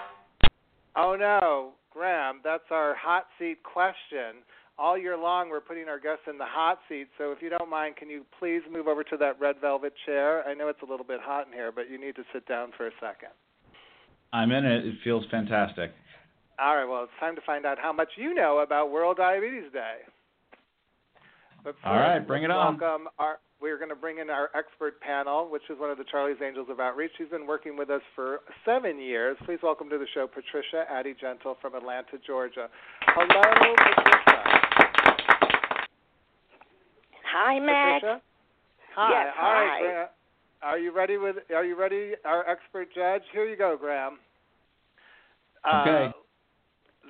Oh 0.96 1.16
no, 1.18 1.72
Graham, 1.92 2.40
that's 2.42 2.64
our 2.70 2.94
hot 2.94 3.26
seat 3.38 3.58
question. 3.62 4.42
All 4.80 4.96
year 4.96 5.18
long, 5.18 5.48
we're 5.50 5.60
putting 5.60 5.88
our 5.88 5.98
guests 5.98 6.22
in 6.30 6.38
the 6.38 6.46
hot 6.46 6.78
seat. 6.88 7.08
So 7.18 7.32
if 7.32 7.42
you 7.42 7.50
don't 7.50 7.68
mind, 7.68 7.96
can 7.96 8.08
you 8.08 8.24
please 8.38 8.62
move 8.70 8.86
over 8.86 9.02
to 9.04 9.16
that 9.16 9.40
red 9.40 9.56
velvet 9.60 9.92
chair? 10.06 10.48
I 10.48 10.54
know 10.54 10.68
it's 10.68 10.82
a 10.86 10.90
little 10.90 11.06
bit 11.06 11.18
hot 11.20 11.48
in 11.48 11.52
here, 11.52 11.72
but 11.72 11.90
you 11.90 12.00
need 12.00 12.14
to 12.14 12.22
sit 12.32 12.46
down 12.46 12.70
for 12.76 12.86
a 12.86 12.92
second. 13.00 13.30
I'm 14.32 14.50
in 14.52 14.64
it. 14.64 14.86
It 14.86 14.94
feels 15.04 15.24
fantastic. 15.30 15.92
All 16.58 16.76
right, 16.76 16.84
well, 16.84 17.04
it's 17.04 17.12
time 17.20 17.36
to 17.36 17.42
find 17.42 17.64
out 17.64 17.78
how 17.80 17.92
much 17.92 18.08
you 18.16 18.34
know 18.34 18.58
about 18.58 18.90
World 18.90 19.16
Diabetes 19.16 19.72
Day. 19.72 19.98
But 21.64 21.74
first, 21.74 21.86
All 21.86 21.96
right, 21.96 22.26
bring 22.26 22.42
it 22.42 22.50
on. 22.50 22.78
Welcome 22.78 23.08
our 23.18 23.38
we're 23.60 23.76
going 23.76 23.88
to 23.88 23.96
bring 23.96 24.18
in 24.18 24.30
our 24.30 24.50
expert 24.54 25.00
panel, 25.00 25.48
which 25.50 25.62
is 25.68 25.78
one 25.80 25.90
of 25.90 25.98
the 25.98 26.04
Charlie's 26.08 26.36
Angels 26.44 26.68
of 26.70 26.78
Outreach. 26.78 27.10
She's 27.18 27.28
been 27.28 27.46
working 27.46 27.76
with 27.76 27.90
us 27.90 28.02
for 28.14 28.40
seven 28.64 29.00
years. 29.00 29.36
Please 29.46 29.58
welcome 29.62 29.90
to 29.90 29.98
the 29.98 30.06
show 30.14 30.28
Patricia 30.28 30.84
Addy 30.88 31.14
Gentle 31.20 31.56
from 31.60 31.74
Atlanta, 31.74 32.18
Georgia. 32.24 32.68
Hello, 33.06 33.74
Patricia. 33.76 34.42
Hi, 37.34 37.58
Matt. 37.58 38.00
Patricia. 38.00 38.22
Hi. 38.94 39.10
Yes, 39.10 39.34
All 39.40 39.52
right, 39.52 39.68
hi. 39.68 39.80
Graham. 39.80 40.06
Are 40.62 40.78
you 40.78 40.92
ready 40.92 41.16
with? 41.16 41.36
Are 41.54 41.64
you 41.64 41.78
ready, 41.78 42.12
our 42.24 42.48
expert 42.48 42.88
judge? 42.94 43.22
Here 43.32 43.44
you 43.44 43.56
go, 43.56 43.76
Graham. 43.78 44.18
Uh, 45.64 45.82
Okay. 45.82 46.12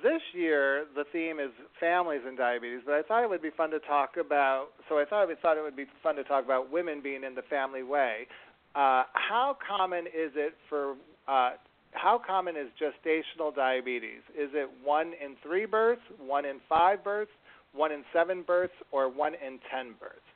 this 0.03 0.21
year 0.33 0.85
the 0.95 1.03
theme 1.11 1.39
is 1.39 1.51
families 1.79 2.21
and 2.25 2.37
diabetes, 2.37 2.81
but 2.85 2.93
I 2.93 3.01
thought 3.03 3.23
it 3.23 3.29
would 3.29 3.41
be 3.41 3.49
fun 3.51 3.71
to 3.71 3.79
talk 3.79 4.17
about. 4.17 4.67
So 4.87 4.99
I 4.99 5.05
thought 5.05 5.27
we 5.27 5.35
thought 5.41 5.57
it 5.57 5.63
would 5.63 5.75
be 5.75 5.87
fun 6.03 6.15
to 6.15 6.23
talk 6.23 6.45
about 6.45 6.71
women 6.71 7.01
being 7.01 7.23
in 7.23 7.35
the 7.35 7.41
family 7.43 7.83
way. 7.83 8.27
Uh, 8.75 9.03
how 9.13 9.57
common 9.67 10.05
is 10.07 10.31
it 10.35 10.53
for? 10.69 10.95
Uh, 11.27 11.51
how 11.93 12.21
common 12.25 12.55
is 12.55 12.67
gestational 12.79 13.53
diabetes? 13.55 14.21
Is 14.37 14.51
it 14.53 14.69
one 14.83 15.13
in 15.23 15.35
three 15.41 15.65
births, 15.65 16.01
one 16.19 16.45
in 16.45 16.59
five 16.69 17.03
births, 17.03 17.31
one 17.73 17.91
in 17.91 18.03
seven 18.13 18.43
births, 18.43 18.73
or 18.91 19.09
one 19.09 19.33
in 19.33 19.59
ten 19.71 19.95
births? 19.99 20.28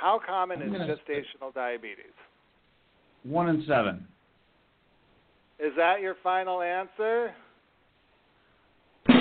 How 0.00 0.20
common 0.24 0.62
is 0.62 0.70
gestational 0.70 1.52
diabetes? 1.52 2.14
One 3.24 3.48
in 3.48 3.64
seven. 3.66 4.06
Is 5.58 5.72
that 5.76 6.00
your 6.00 6.14
final 6.22 6.62
answer? 6.62 7.34
That's 9.08 9.18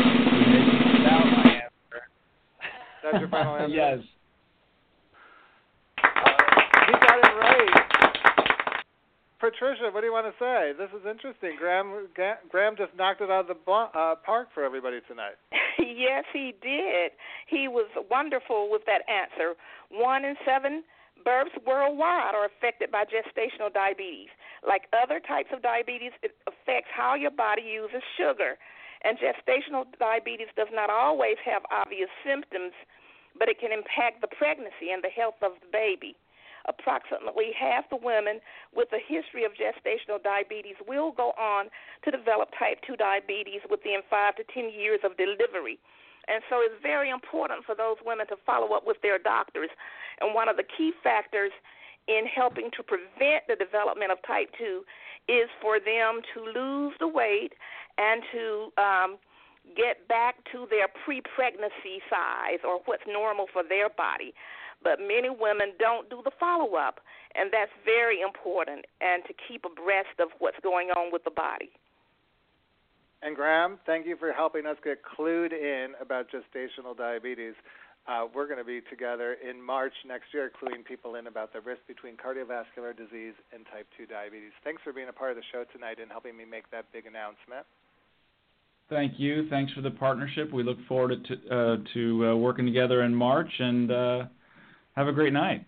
your 3.20 3.30
final 3.30 3.56
answer. 3.60 3.74
yes. 3.74 3.98
He 5.98 6.94
got 6.94 7.18
it 7.18 7.34
right. 7.40 7.88
Patricia, 9.48 9.88
what 9.96 10.04
do 10.04 10.08
you 10.08 10.12
want 10.12 10.27
to 10.27 10.36
say? 10.36 10.75
This 10.75 10.92
is 10.92 11.08
interesting. 11.08 11.56
Graham 11.56 12.12
Graham 12.51 12.75
just 12.75 12.92
knocked 13.00 13.24
it 13.24 13.32
out 13.32 13.48
of 13.48 13.56
the 13.56 13.60
uh, 13.72 14.20
park 14.20 14.51
for 14.51 14.60
everybody 14.60 15.00
tonight. 15.08 15.39
yes, 15.80 16.27
he 16.36 16.51
did. 16.60 17.16
He 17.48 17.72
was 17.72 17.88
wonderful 18.12 18.68
with 18.68 18.84
that 18.92 19.08
answer. 19.08 19.56
One 19.88 20.27
in 20.27 20.36
seven 20.44 20.84
births 21.24 21.56
worldwide 21.63 22.36
are 22.36 22.44
affected 22.44 22.92
by 22.92 23.08
gestational 23.08 23.72
diabetes. 23.72 24.27
Like 24.68 24.92
other 24.92 25.24
types 25.24 25.56
of 25.56 25.63
diabetes, 25.63 26.12
it 26.27 26.36
affects 26.44 26.92
how 26.92 27.16
your 27.16 27.32
body 27.32 27.63
uses 27.63 28.04
sugar. 28.20 28.60
And 29.08 29.16
gestational 29.16 29.88
diabetes 29.96 30.51
does 30.60 30.68
not 30.75 30.89
always 30.92 31.39
have 31.48 31.63
obvious 31.72 32.12
symptoms, 32.20 32.75
but 33.39 33.48
it 33.48 33.63
can 33.63 33.72
impact 33.72 34.20
the 34.20 34.27
pregnancy 34.27 34.92
and 34.92 35.00
the 35.00 35.13
health 35.16 35.39
of 35.39 35.56
the 35.63 35.72
baby. 35.72 36.20
Approximately 36.68 37.56
half 37.58 37.90
the 37.90 37.96
women 37.96 38.40
with 38.76 38.90
a 38.92 39.00
history 39.00 39.46
of 39.46 39.54
gestational 39.56 40.22
diabetes 40.22 40.76
will 40.88 41.12
go 41.12 41.32
on 41.40 41.72
to 42.04 42.12
develop 42.12 42.50
type 42.60 42.80
2 42.86 42.96
diabetes 42.96 43.62
within 43.72 44.04
5 44.10 44.36
to 44.36 44.44
10 44.54 44.70
years 44.72 45.00
of 45.04 45.16
delivery. 45.16 45.80
And 46.28 46.44
so 46.50 46.60
it's 46.60 46.76
very 46.84 47.10
important 47.10 47.64
for 47.64 47.74
those 47.74 47.96
women 48.06 48.28
to 48.28 48.36
follow 48.46 48.76
up 48.76 48.86
with 48.86 48.98
their 49.02 49.18
doctors. 49.18 49.70
And 50.20 50.36
one 50.36 50.50
of 50.50 50.58
the 50.58 50.68
key 50.68 50.92
factors 51.04 51.52
in 52.08 52.26
helping 52.28 52.70
to 52.76 52.84
prevent 52.84 53.48
the 53.48 53.56
development 53.56 54.12
of 54.12 54.18
type 54.28 54.52
2 54.58 54.84
is 55.28 55.48
for 55.62 55.80
them 55.80 56.22
to 56.34 56.40
lose 56.44 56.94
the 57.00 57.08
weight 57.08 57.54
and 57.98 58.24
to 58.32 58.72
um, 58.78 59.18
get 59.76 60.08
back 60.08 60.36
to 60.52 60.68
their 60.70 60.88
pre 60.88 61.22
pregnancy 61.22 62.00
size 62.10 62.60
or 62.64 62.80
what's 62.86 63.04
normal 63.08 63.48
for 63.52 63.64
their 63.64 63.90
body. 63.90 64.34
But 64.84 65.00
many 65.00 65.30
women 65.30 65.74
don't 65.80 66.10
do 66.10 66.22
the 66.24 66.32
follow 66.40 66.76
up, 66.76 67.00
and 67.36 67.50
that's 67.52 67.72
very 67.84 68.22
important, 68.22 68.86
and 69.02 69.24
to 69.26 69.34
keep 69.48 69.66
abreast 69.66 70.20
of 70.20 70.30
what's 70.40 70.60
going 70.62 70.90
on 70.90 71.12
with 71.12 71.24
the 71.24 71.32
body. 71.32 71.72
And 73.22 73.36
Graham, 73.36 73.80
thank 73.86 74.06
you 74.06 74.16
for 74.18 74.32
helping 74.32 74.66
us 74.66 74.78
get 74.84 75.02
clued 75.02 75.52
in 75.52 75.94
about 76.00 76.28
gestational 76.30 76.96
diabetes. 76.96 77.56
Uh, 78.08 78.26
we're 78.34 78.46
going 78.46 78.60
to 78.60 78.64
be 78.64 78.80
together 78.90 79.36
in 79.44 79.62
March 79.62 79.92
next 80.08 80.28
year, 80.34 80.50
cluing 80.62 80.86
people 80.86 81.16
in 81.16 81.28
about 81.28 81.52
the 81.52 81.60
risk 81.60 81.82
between 81.88 82.16
cardiovascular 82.16 82.96
disease 82.96 83.34
and 83.54 83.66
type 83.66 83.86
2 83.98 84.06
diabetes. 84.06 84.52
Thanks 84.64 84.82
for 84.84 84.94
being 84.94 85.10
a 85.10 85.14
part 85.14 85.32
of 85.32 85.36
the 85.36 85.44
show 85.52 85.66
tonight 85.74 85.98
and 86.02 86.10
helping 86.10 86.38
me 86.38 86.46
make 86.46 86.72
that 86.72 86.86
big 86.94 87.06
announcement. 87.06 87.66
Thank 88.90 89.14
you. 89.18 89.50
Thanks 89.50 89.74
for 89.74 89.82
the 89.82 89.92
partnership. 89.92 90.54
We 90.54 90.64
look 90.64 90.78
forward 90.88 91.12
to 91.26 91.34
uh, 91.54 91.78
to 91.94 92.28
uh, 92.28 92.36
working 92.38 92.66
together 92.66 93.04
in 93.04 93.14
March, 93.14 93.52
and 93.60 93.92
uh, 93.92 94.24
have 94.98 95.08
a 95.08 95.13
great 95.13 95.32
night. 95.32 95.63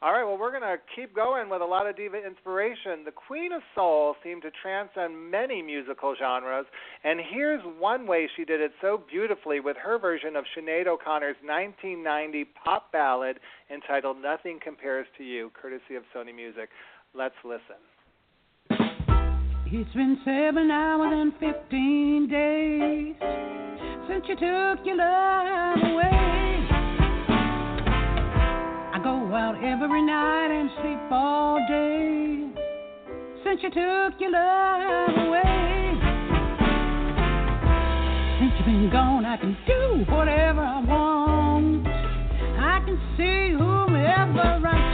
All 0.00 0.10
right, 0.10 0.24
well, 0.24 0.36
we're 0.36 0.50
going 0.50 0.62
to 0.62 0.78
keep 0.96 1.14
going 1.14 1.48
with 1.48 1.62
a 1.62 1.64
lot 1.64 1.86
of 1.86 1.96
diva 1.96 2.16
inspiration. 2.26 3.04
The 3.04 3.12
Queen 3.12 3.52
of 3.52 3.62
Soul 3.72 4.16
seemed 4.24 4.42
to 4.42 4.50
transcend 4.60 5.30
many 5.30 5.62
musical 5.62 6.16
genres, 6.18 6.66
and 7.04 7.20
here's 7.32 7.62
one 7.78 8.04
way 8.08 8.28
she 8.36 8.44
did 8.44 8.60
it 8.60 8.72
so 8.80 9.00
beautifully 9.08 9.60
with 9.60 9.76
her 9.76 10.00
version 10.00 10.34
of 10.34 10.44
Sinead 10.56 10.88
O'Connor's 10.88 11.36
1990 11.44 12.46
pop 12.64 12.90
ballad 12.90 13.38
entitled 13.72 14.16
Nothing 14.20 14.58
Compares 14.64 15.06
to 15.18 15.24
You, 15.24 15.52
courtesy 15.54 15.94
of 15.94 16.02
Sony 16.12 16.34
Music. 16.34 16.68
Let's 17.14 17.36
listen. 17.44 17.78
It's 19.66 19.94
been 19.94 20.18
seven 20.24 20.70
hours 20.70 21.12
and 21.12 21.32
fifteen 21.34 22.28
days 22.28 23.14
since 24.08 24.24
you 24.28 24.34
took 24.34 24.84
your 24.84 24.96
love 24.96 25.78
away 25.82 26.31
out 29.34 29.54
every 29.64 30.02
night 30.02 30.50
and 30.50 30.70
sleep 30.80 30.98
all 31.10 31.58
day 31.66 32.48
since 33.44 33.62
you 33.62 33.70
took 33.70 34.20
your 34.20 34.30
love 34.30 35.16
away. 35.26 35.98
Since 38.38 38.52
you've 38.58 38.66
been 38.66 38.90
gone, 38.92 39.24
I 39.24 39.36
can 39.38 39.56
do 39.66 40.04
whatever 40.12 40.60
I 40.60 40.80
want. 40.84 41.86
I 41.86 42.80
can 42.84 43.00
see 43.16 43.52
whomever 43.56 44.66
I 44.68 44.91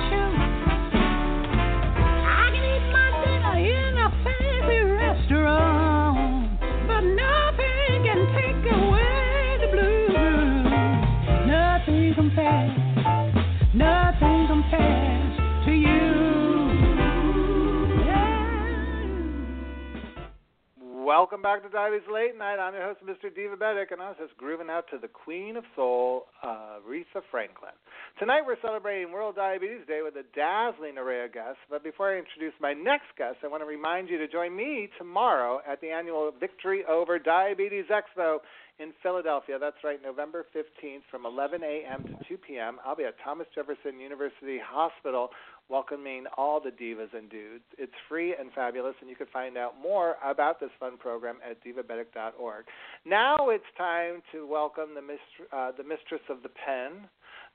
welcome 21.09 21.41
back 21.41 21.62
to 21.62 21.71
Diabetes 21.71 22.07
Late 22.12 22.37
Nite. 22.37 22.59
I'm 22.59 22.75
your 22.75 22.83
host, 22.83 23.00
Mr. 23.00 23.33
Divabetic, 23.33 23.93
and 23.93 24.03
I 24.03 24.12
was 24.12 24.19
just 24.21 24.37
grooving 24.37 24.69
out 24.69 24.85
to 24.93 24.99
the 24.99 25.09
Queen 25.09 25.57
of 25.57 25.65
Soul, 25.75 26.27
uh, 26.43 26.85
Aretha 26.87 27.25
Franklin. 27.31 27.73
Tonight 28.19 28.43
we're 28.47 28.61
celebrating 28.61 29.11
World 29.11 29.37
Diabetes 29.37 29.87
Day 29.88 30.00
with 30.05 30.17
a 30.17 30.25
dazzling 30.37 30.99
array 30.99 31.25
of 31.25 31.33
guests. 31.33 31.65
But 31.71 31.83
before 31.83 32.12
I 32.12 32.19
introduce 32.19 32.53
my 32.61 32.75
next 32.75 33.09
guest, 33.17 33.38
I 33.43 33.49
want 33.49 33.62
to 33.62 33.67
remind 33.67 34.11
you 34.11 34.19
to 34.19 34.29
join 34.29 34.55
me 34.55 34.91
tomorrow 34.99 35.61
at 35.67 35.81
the 35.81 35.88
annual 35.88 36.31
Victory 36.38 36.85
Over 36.85 37.19
Diabetes 37.19 37.87
Expo 37.88 38.41
in 38.79 38.93
Philadelphia. 39.03 39.59
That's 39.59 39.83
right, 39.83 40.00
November 40.03 40.45
15th 40.55 41.09
from 41.11 41.25
11 41.25 41.62
a.m. 41.62 42.03
to 42.05 42.29
2 42.29 42.37
p.m. 42.37 42.77
I'll 42.85 42.97
be 42.97 43.05
at 43.05 43.15
Thomas 43.25 43.47
Jefferson 43.55 43.99
University 43.99 44.59
Hospital 44.62 45.31
welcoming 45.69 46.25
all 46.37 46.61
the 46.61 46.71
divas 46.71 47.15
and 47.17 47.29
dudes. 47.31 47.65
It's 47.77 47.93
free 48.09 48.35
and 48.39 48.53
fabulous, 48.53 48.95
and 49.01 49.11
you 49.11 49.17
can 49.17 49.27
find 49.33 49.57
out 49.57 49.75
more 49.81 50.17
about 50.25 50.61
this 50.61 50.71
fun 50.81 50.97
program 50.97 51.37
at 51.49 51.63
divabetic.org. 51.65 52.65
Now 53.05 53.37
it's 53.51 53.65
time 53.77 54.23
to 54.33 54.47
welcome 54.47 54.95
the, 54.95 55.03
mist- 55.03 55.53
uh, 55.53 55.73
the 55.77 55.85
mistress 55.85 56.23
of 56.31 56.43
the 56.43 56.49
pen. 56.49 57.09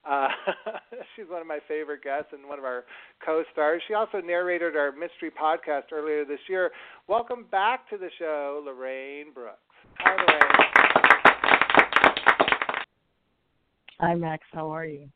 Uh, 0.08 0.28
she's 1.16 1.26
one 1.30 1.42
of 1.42 1.48
my 1.48 1.60
favorite 1.68 2.04
guests 2.04 2.34
and 2.34 2.48
one 2.48 2.60
of 2.60 2.66
our 2.66 2.84
co-stars. 3.26 3.82
She 3.88 3.94
also 3.94 4.20
narrated 4.20 4.76
our 4.76 4.92
mystery 4.92 5.32
podcast 5.32 5.92
earlier 5.92 6.26
this 6.26 6.40
year. 6.48 6.72
Welcome 7.08 7.46
back 7.52 7.90
to 7.90 7.98
the 7.98 8.10
show, 8.20 8.62
Lorraine 8.66 9.34
Brooks. 9.34 9.60
Hi, 10.00 10.16
Lorraine. 10.16 10.64
Hi, 14.00 14.16
Max. 14.16 14.44
How 14.52 14.70
are 14.70 14.86
you? 14.86 15.10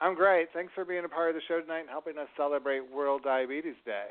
I'm 0.00 0.14
great. 0.14 0.48
Thanks 0.52 0.72
for 0.74 0.84
being 0.84 1.04
a 1.04 1.08
part 1.08 1.30
of 1.30 1.34
the 1.34 1.42
show 1.48 1.60
tonight 1.60 1.80
and 1.80 1.88
helping 1.88 2.18
us 2.18 2.28
celebrate 2.36 2.80
World 2.92 3.22
Diabetes 3.24 3.74
Day. 3.84 4.06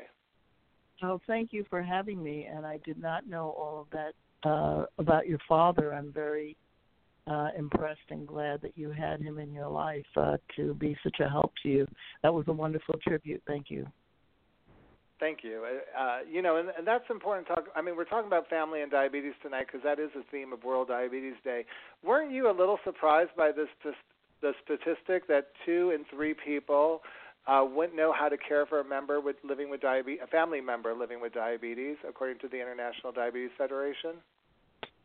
Oh, 1.02 1.20
thank 1.26 1.52
you 1.52 1.64
for 1.70 1.82
having 1.82 2.22
me. 2.22 2.46
And 2.50 2.66
I 2.66 2.78
did 2.84 3.00
not 3.00 3.26
know 3.26 3.54
all 3.58 3.80
of 3.80 3.86
that 3.90 4.48
uh, 4.48 4.84
about 4.98 5.26
your 5.26 5.38
father. 5.48 5.94
I'm 5.94 6.12
very 6.12 6.56
uh, 7.26 7.48
impressed 7.56 8.00
and 8.10 8.26
glad 8.26 8.60
that 8.62 8.72
you 8.76 8.90
had 8.90 9.20
him 9.20 9.38
in 9.38 9.52
your 9.52 9.68
life 9.68 10.06
uh, 10.16 10.36
to 10.56 10.74
be 10.74 10.96
such 11.02 11.16
a 11.20 11.28
help 11.28 11.52
to 11.62 11.68
you. 11.68 11.86
That 12.22 12.34
was 12.34 12.44
a 12.48 12.52
wonderful 12.52 12.96
tribute. 13.06 13.42
Thank 13.46 13.70
you. 13.70 13.86
Thank 15.20 15.38
you. 15.42 15.64
Uh, 15.98 16.18
you 16.30 16.42
know, 16.42 16.56
and, 16.58 16.68
and 16.76 16.86
that's 16.86 17.04
important. 17.10 17.48
To 17.48 17.54
talk. 17.56 17.64
I 17.74 17.82
mean, 17.82 17.96
we're 17.96 18.04
talking 18.04 18.28
about 18.28 18.48
family 18.48 18.82
and 18.82 18.90
diabetes 18.90 19.32
tonight 19.42 19.66
because 19.66 19.80
that 19.82 19.98
is 19.98 20.10
the 20.14 20.22
theme 20.30 20.52
of 20.52 20.62
World 20.62 20.88
Diabetes 20.88 21.34
Day. 21.42 21.64
Weren't 22.04 22.30
you 22.30 22.48
a 22.48 22.54
little 22.56 22.78
surprised 22.84 23.30
by 23.36 23.50
this 23.50 23.68
the 24.40 24.52
statistic 24.64 25.26
that 25.28 25.48
two 25.66 25.92
in 25.94 26.04
three 26.14 26.34
people 26.34 27.02
uh, 27.46 27.64
wouldn't 27.64 27.96
know 27.96 28.12
how 28.12 28.28
to 28.28 28.36
care 28.36 28.66
for 28.66 28.80
a 28.80 28.84
member 28.84 29.20
with 29.20 29.36
living 29.42 29.70
with 29.70 29.80
diabetes, 29.80 30.20
a 30.22 30.26
family 30.26 30.60
member 30.60 30.94
living 30.94 31.20
with 31.20 31.32
diabetes, 31.32 31.96
according 32.06 32.38
to 32.40 32.48
the 32.48 32.56
International 32.60 33.12
Diabetes 33.12 33.50
Federation. 33.56 34.16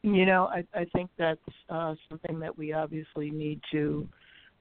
You 0.01 0.25
know, 0.25 0.47
I, 0.47 0.65
I 0.77 0.85
think 0.93 1.09
that's 1.17 1.39
uh, 1.69 1.95
something 2.09 2.39
that 2.39 2.57
we 2.57 2.73
obviously 2.73 3.31
need 3.31 3.61
to 3.71 4.07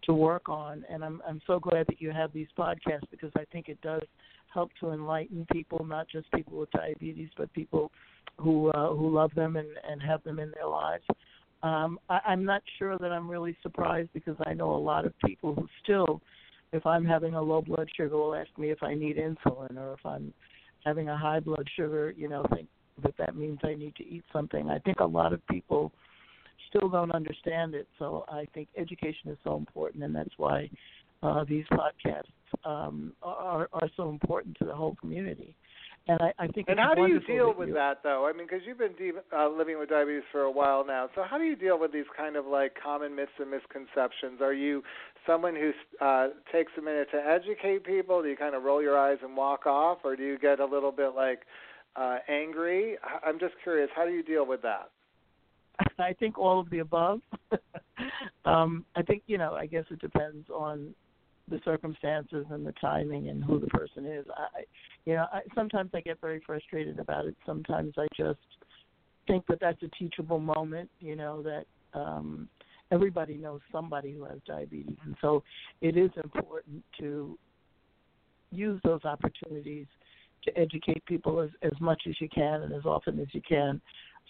to 0.05 0.15
work 0.15 0.49
on, 0.49 0.85
and 0.89 1.05
I'm 1.05 1.21
I'm 1.27 1.41
so 1.47 1.59
glad 1.59 1.87
that 1.89 2.01
you 2.01 2.13
have 2.13 2.33
these 2.33 2.47
podcasts 2.57 3.09
because 3.11 3.33
I 3.37 3.45
think 3.53 3.69
it 3.69 3.81
does 3.83 4.03
help 4.55 4.71
to 4.81 4.93
enlighten 4.93 5.47
people, 5.53 5.85
not 5.85 6.09
just 6.09 6.31
people 6.33 6.59
with 6.59 6.71
diabetes, 6.71 7.31
but 7.37 7.53
people 7.53 7.91
who 8.39 8.69
uh, 8.71 8.95
who 8.95 9.13
love 9.13 9.33
them 9.35 9.57
and 9.57 9.69
and 9.89 10.01
have 10.01 10.23
them 10.23 10.39
in 10.39 10.53
their 10.55 10.69
lives. 10.69 11.05
Um, 11.63 11.99
I, 12.09 12.21
I'm 12.27 12.45
not 12.45 12.63
sure 12.79 12.99
that 12.99 13.13
I'm 13.13 13.31
really 13.31 13.57
surprised 13.63 14.11
because 14.13 14.37
I 14.47 14.55
know 14.55 14.75
a 14.75 14.77
lot 14.77 15.05
of 15.05 15.13
people 15.25 15.55
who 15.55 15.69
still, 15.83 16.21
if 16.73 16.85
I'm 16.87 17.05
having 17.05 17.35
a 17.35 17.43
low 17.43 17.63
blood 17.63 17.89
sugar, 17.97 18.17
will 18.17 18.35
ask 18.35 18.51
me 18.59 18.71
if 18.71 18.83
I 18.83 18.95
need 18.95 19.17
insulin, 19.17 19.77
or 19.77 19.95
if 19.95 20.05
I'm 20.05 20.33
having 20.85 21.09
a 21.09 21.17
high 21.17 21.41
blood 21.41 21.69
sugar, 21.77 22.13
you 22.17 22.29
know, 22.29 22.45
think 22.55 22.69
that 23.03 23.15
that 23.19 23.37
means 23.37 23.59
I 23.63 23.75
need 23.75 23.95
to 23.97 24.07
eat 24.07 24.25
something. 24.33 24.69
I 24.71 24.79
think 24.81 25.01
a 25.01 25.07
lot 25.07 25.33
of 25.33 25.47
people 25.47 25.93
still 26.69 26.89
don't 26.89 27.13
understand 27.13 27.75
it, 27.75 27.87
so 27.99 28.25
I 28.29 28.47
think 28.55 28.69
education 28.77 29.31
is 29.31 29.39
so 29.45 29.57
important, 29.57 30.03
and 30.05 30.15
that's 30.15 30.37
why 30.37 30.69
uh, 31.23 31.45
these 31.49 31.65
podcasts 31.73 32.25
um, 32.65 33.13
are, 33.23 33.69
are 33.73 33.89
so 33.97 34.09
important 34.09 34.57
to 34.59 34.65
the 34.65 34.75
whole 34.75 34.97
community. 34.97 35.55
And 36.09 36.21
I, 36.21 36.33
I 36.39 36.47
think. 36.49 36.69
And 36.69 36.81
how 36.81 36.95
do 36.95 37.07
you 37.07 37.21
deal 37.21 37.55
with 37.57 37.69
you, 37.69 37.75
that, 37.75 37.99
though? 38.03 38.27
I 38.27 38.37
mean, 38.37 38.47
because 38.47 38.67
you've 38.67 38.79
been 38.79 38.95
de- 38.95 39.37
uh, 39.37 39.49
living 39.49 39.79
with 39.79 39.89
diabetes 39.89 40.25
for 40.33 40.43
a 40.43 40.51
while 40.51 40.85
now. 40.85 41.09
So 41.15 41.23
how 41.29 41.39
do 41.39 41.45
you 41.45 41.55
deal 41.55 41.79
with 41.79 41.93
these 41.93 42.07
kind 42.17 42.35
of 42.35 42.45
like 42.45 42.77
common 42.83 43.15
myths 43.15 43.33
and 43.39 43.51
misconceptions? 43.51 44.41
Are 44.41 44.53
you 44.53 44.83
someone 45.27 45.55
who 45.55 45.71
uh, 46.05 46.29
takes 46.51 46.73
a 46.77 46.83
minute 46.83 47.09
to 47.13 47.19
educate 47.19 47.85
people? 47.85 48.21
Do 48.21 48.29
you 48.29 48.37
kind 48.37 48.57
of 48.57 48.65
roll 48.65 48.83
your 48.83 48.99
eyes 48.99 49.19
and 49.23 49.37
walk 49.37 49.67
off, 49.67 49.99
or 50.03 50.17
do 50.17 50.25
you 50.25 50.39
get 50.39 50.59
a 50.59 50.67
little 50.67 50.93
bit 50.93 51.15
like 51.15 51.41
uh, 51.95 52.19
angry? 52.29 52.97
I'm 53.25 53.39
just 53.39 53.55
curious. 53.63 53.89
How 53.95 54.05
do 54.05 54.11
you 54.11 54.25
deal 54.25 54.45
with 54.47 54.63
that? 54.63 54.91
I 56.01 56.15
think 56.15 56.37
all 56.37 56.59
of 56.59 56.69
the 56.71 56.81
above. 56.81 57.21
um, 58.45 58.85
I 58.97 59.03
think 59.03 59.23
you 59.27 59.39
know. 59.39 59.55
I 59.55 59.67
guess 59.67 59.85
it 59.91 60.01
depends 60.01 60.49
on 60.51 60.95
the 61.53 61.61
circumstances 61.65 62.47
and 62.51 62.67
the 62.67 62.73
timing 62.81 63.29
and 63.29 63.45
who 63.45 63.61
the 63.61 63.67
person 63.69 64.07
is. 64.07 64.25
I, 64.37 64.63
you 65.05 65.15
know, 65.15 65.27
I, 65.33 65.41
sometimes 65.55 65.91
I 65.95 66.01
get 66.01 66.21
very 66.21 66.43
frustrated 66.45 66.99
about 66.99 67.27
it. 67.27 67.37
Sometimes 67.45 67.93
I 67.99 68.07
just 68.17 68.41
think 69.27 69.47
that 69.49 69.59
that's 69.61 69.81
a 69.83 69.89
teachable 69.89 70.41
moment. 70.41 70.91
You 70.99 71.15
know 71.15 71.43
that 71.43 71.67
um, 71.93 72.49
everybody 72.91 73.37
knows 73.37 73.61
somebody 73.71 74.13
who 74.13 74.25
has 74.25 74.39
diabetes, 74.47 74.97
and 75.05 75.15
so 75.21 75.43
it 75.83 75.97
is 75.97 76.11
important 76.25 76.83
to 76.99 77.39
use 78.51 78.81
those 78.83 79.05
opportunities 79.05 79.87
to 80.45 80.59
educate 80.59 81.05
people 81.07 81.41
as, 81.41 81.51
as 81.63 81.79
much 81.81 82.03
as 82.09 82.15
you 82.21 82.29
can 82.29 82.63
and 82.63 82.73
as 82.73 82.85
often 82.85 83.21
as 83.21 83.29
you 83.33 83.43
can. 83.47 83.81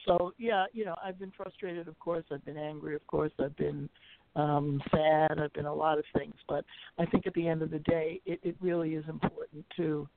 So 0.06 0.34
yeah, 0.38 0.66
you 0.72 0.84
know, 0.84 0.96
I've 1.04 1.18
been 1.18 1.32
frustrated, 1.36 1.86
of 1.86 1.98
course. 2.00 2.24
I've 2.32 2.44
been 2.44 2.58
angry, 2.58 2.96
of 2.96 3.06
course. 3.06 3.32
I've 3.38 3.56
been 3.56 3.88
um, 4.36 4.80
sad. 4.90 5.38
I've 5.38 5.52
been 5.52 5.66
a 5.66 5.74
lot 5.74 5.98
of 5.98 6.04
things, 6.16 6.34
but 6.48 6.64
I 6.98 7.06
think 7.06 7.26
at 7.26 7.34
the 7.34 7.46
end 7.46 7.62
of 7.62 7.70
the 7.70 7.80
day, 7.80 8.20
it, 8.26 8.40
it 8.42 8.56
really 8.60 8.94
is 8.94 9.04
important 9.08 9.64
to 9.76 10.08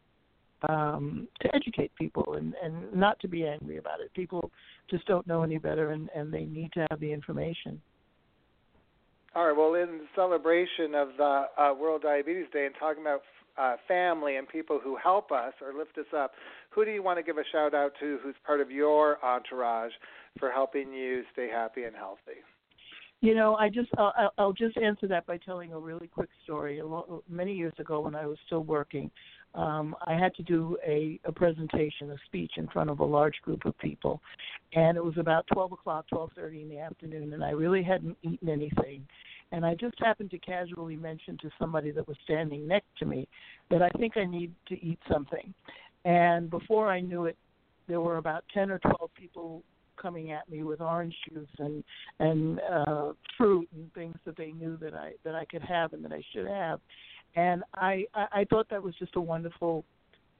um, 0.69 1.27
to 1.41 1.55
educate 1.55 1.91
people 1.95 2.35
and, 2.35 2.53
and 2.63 2.93
not 2.93 3.19
to 3.19 3.27
be 3.27 3.45
angry 3.45 3.77
about 3.77 3.99
it. 3.99 4.11
People 4.13 4.51
just 4.89 5.05
don't 5.05 5.27
know 5.27 5.43
any 5.43 5.57
better, 5.57 5.91
and, 5.91 6.09
and 6.15 6.33
they 6.33 6.45
need 6.45 6.71
to 6.73 6.87
have 6.89 6.99
the 6.99 7.11
information. 7.11 7.79
All 9.35 9.47
right. 9.47 9.55
Well, 9.55 9.73
in 9.73 10.01
celebration 10.15 10.95
of 10.95 11.09
the 11.17 11.43
uh, 11.57 11.73
World 11.73 12.03
Diabetes 12.03 12.45
Day 12.53 12.65
and 12.65 12.75
talking 12.79 13.01
about 13.03 13.21
uh, 13.57 13.75
family 13.87 14.37
and 14.37 14.47
people 14.47 14.79
who 14.81 14.95
help 14.95 15.31
us 15.31 15.53
or 15.61 15.77
lift 15.77 15.97
us 15.97 16.11
up, 16.15 16.31
who 16.69 16.85
do 16.85 16.91
you 16.91 17.03
want 17.03 17.19
to 17.19 17.23
give 17.23 17.37
a 17.37 17.43
shout 17.51 17.73
out 17.73 17.91
to 17.99 18.17
who's 18.23 18.35
part 18.45 18.61
of 18.61 18.71
your 18.71 19.23
entourage 19.23 19.91
for 20.39 20.51
helping 20.51 20.93
you 20.93 21.23
stay 21.33 21.49
happy 21.49 21.83
and 21.83 21.95
healthy? 21.95 22.39
You 23.21 23.33
know, 23.33 23.55
I 23.55 23.69
just 23.69 23.89
I'll, 23.97 24.31
I'll 24.37 24.53
just 24.53 24.77
answer 24.77 25.07
that 25.07 25.25
by 25.25 25.37
telling 25.37 25.73
a 25.73 25.79
really 25.79 26.07
quick 26.07 26.29
story. 26.43 26.81
Many 27.29 27.53
years 27.55 27.73
ago, 27.79 28.01
when 28.01 28.13
I 28.13 28.25
was 28.25 28.37
still 28.45 28.63
working, 28.63 29.09
um, 29.55 29.95
I 30.05 30.13
had 30.13 30.35
to 30.35 30.43
do 30.43 30.77
a, 30.85 31.19
a 31.23 31.31
presentation, 31.31 32.11
a 32.11 32.17
speech 32.25 32.51
in 32.57 32.67
front 32.67 32.89
of 32.89 32.99
a 32.99 33.05
large 33.05 33.35
group 33.41 33.65
of 33.65 33.77
people, 33.79 34.21
and 34.73 34.97
it 34.97 35.03
was 35.03 35.17
about 35.17 35.47
12 35.53 35.71
o'clock, 35.71 36.05
12:30 36.13 36.63
in 36.63 36.69
the 36.69 36.77
afternoon, 36.77 37.33
and 37.33 37.43
I 37.43 37.51
really 37.51 37.81
hadn't 37.81 38.17
eaten 38.21 38.49
anything, 38.49 39.07
and 39.51 39.65
I 39.65 39.75
just 39.75 39.95
happened 39.99 40.31
to 40.31 40.37
casually 40.39 40.97
mention 40.97 41.37
to 41.39 41.49
somebody 41.57 41.91
that 41.91 42.07
was 42.07 42.17
standing 42.25 42.67
next 42.67 42.89
to 42.99 43.05
me 43.05 43.27
that 43.71 43.81
I 43.81 43.89
think 43.97 44.17
I 44.17 44.25
need 44.25 44.53
to 44.67 44.75
eat 44.85 44.99
something, 45.09 45.53
and 46.03 46.49
before 46.49 46.91
I 46.91 46.99
knew 46.99 47.25
it, 47.25 47.37
there 47.87 48.01
were 48.01 48.17
about 48.17 48.43
10 48.53 48.71
or 48.71 48.79
12 48.79 49.09
people 49.15 49.63
coming 50.05 50.31
at 50.31 50.47
me 50.47 50.61
with 50.61 50.81
orange 50.81 51.15
juice 51.27 51.47
and 51.57 51.83
and 52.19 52.59
uh 52.71 53.11
fruit 53.35 53.67
and 53.73 53.91
things 53.95 54.15
that 54.23 54.37
they 54.37 54.51
knew 54.51 54.77
that 54.77 54.93
I 54.93 55.13
that 55.23 55.33
I 55.33 55.45
could 55.45 55.63
have 55.63 55.93
and 55.93 56.05
that 56.05 56.13
I 56.13 56.21
should 56.31 56.45
have. 56.45 56.79
And 57.35 57.63
I, 57.73 58.05
I, 58.13 58.25
I 58.31 58.45
thought 58.45 58.69
that 58.69 58.81
was 58.81 58.93
just 58.95 59.15
a 59.15 59.21
wonderful 59.21 59.83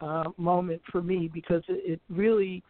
uh, 0.02 0.26
moment 0.38 0.82
for 0.92 1.02
me 1.02 1.30
because 1.34 1.64
it, 1.68 1.94
it 1.94 2.02
really 2.10 2.64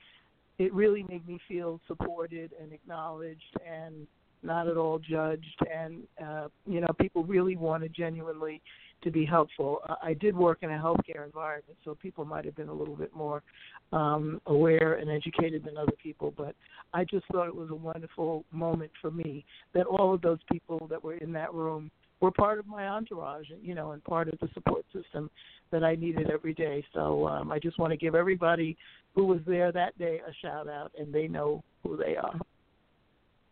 it 0.57 0.73
really 0.73 1.03
made 1.09 1.27
me 1.27 1.37
feel 1.49 1.81
supported 1.85 2.51
and 2.61 2.71
acknowledged 2.71 3.41
and 3.69 4.07
not 4.41 4.69
at 4.69 4.77
all 4.77 4.99
judged. 4.99 5.59
And 5.73 6.03
uh, 6.25 6.47
you 6.65 6.79
know 6.79 6.87
people 6.97 7.25
really 7.25 7.57
wanted 7.57 7.93
genuinely 7.93 8.61
to 9.03 9.11
be 9.11 9.25
helpful. 9.25 9.79
I 10.01 10.13
did 10.13 10.35
work 10.35 10.59
in 10.61 10.71
a 10.71 10.77
healthcare 10.77 11.25
environment, 11.25 11.77
so 11.83 11.95
people 11.95 12.25
might 12.25 12.45
have 12.45 12.55
been 12.55 12.69
a 12.69 12.73
little 12.73 12.95
bit 12.95 13.13
more 13.13 13.43
um, 13.91 14.41
aware 14.47 14.95
and 14.95 15.09
educated 15.09 15.63
than 15.63 15.77
other 15.77 15.93
people. 16.01 16.33
But 16.35 16.55
I 16.93 17.03
just 17.03 17.25
thought 17.31 17.47
it 17.47 17.55
was 17.55 17.69
a 17.69 17.75
wonderful 17.75 18.45
moment 18.51 18.91
for 19.01 19.11
me 19.11 19.45
that 19.73 19.85
all 19.85 20.13
of 20.13 20.21
those 20.21 20.39
people 20.51 20.87
that 20.89 21.03
were 21.03 21.15
in 21.15 21.31
that 21.33 21.53
room 21.53 21.91
were 22.21 22.31
part 22.31 22.59
of 22.59 22.67
my 22.67 22.87
entourage, 22.87 23.47
you 23.61 23.75
know, 23.75 23.91
and 23.91 24.03
part 24.03 24.27
of 24.29 24.39
the 24.39 24.49
support 24.53 24.85
system 24.93 25.29
that 25.71 25.83
I 25.83 25.95
needed 25.95 26.31
every 26.31 26.53
day. 26.53 26.83
So 26.93 27.27
um, 27.27 27.51
I 27.51 27.59
just 27.59 27.77
want 27.77 27.91
to 27.91 27.97
give 27.97 28.15
everybody 28.15 28.77
who 29.13 29.25
was 29.25 29.39
there 29.45 29.71
that 29.71 29.97
day 29.99 30.21
a 30.27 30.33
shout 30.41 30.67
out, 30.67 30.91
and 30.97 31.13
they 31.13 31.27
know 31.27 31.63
who 31.83 31.97
they 31.97 32.15
are. 32.15 32.39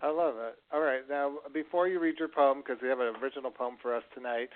I 0.02 0.12
love 0.12 0.36
it. 0.38 0.56
All 0.74 0.82
right, 0.82 1.02
now 1.10 1.36
before 1.54 1.88
you 1.88 1.98
read 2.00 2.16
your 2.20 2.28
poem, 2.28 2.58
because 2.60 2.82
we 2.82 2.90
have 2.90 3.00
an 3.00 3.14
original 3.24 3.52
poem 3.52 3.78
for 3.82 3.96
us 3.96 4.04
tonight, 4.14 4.50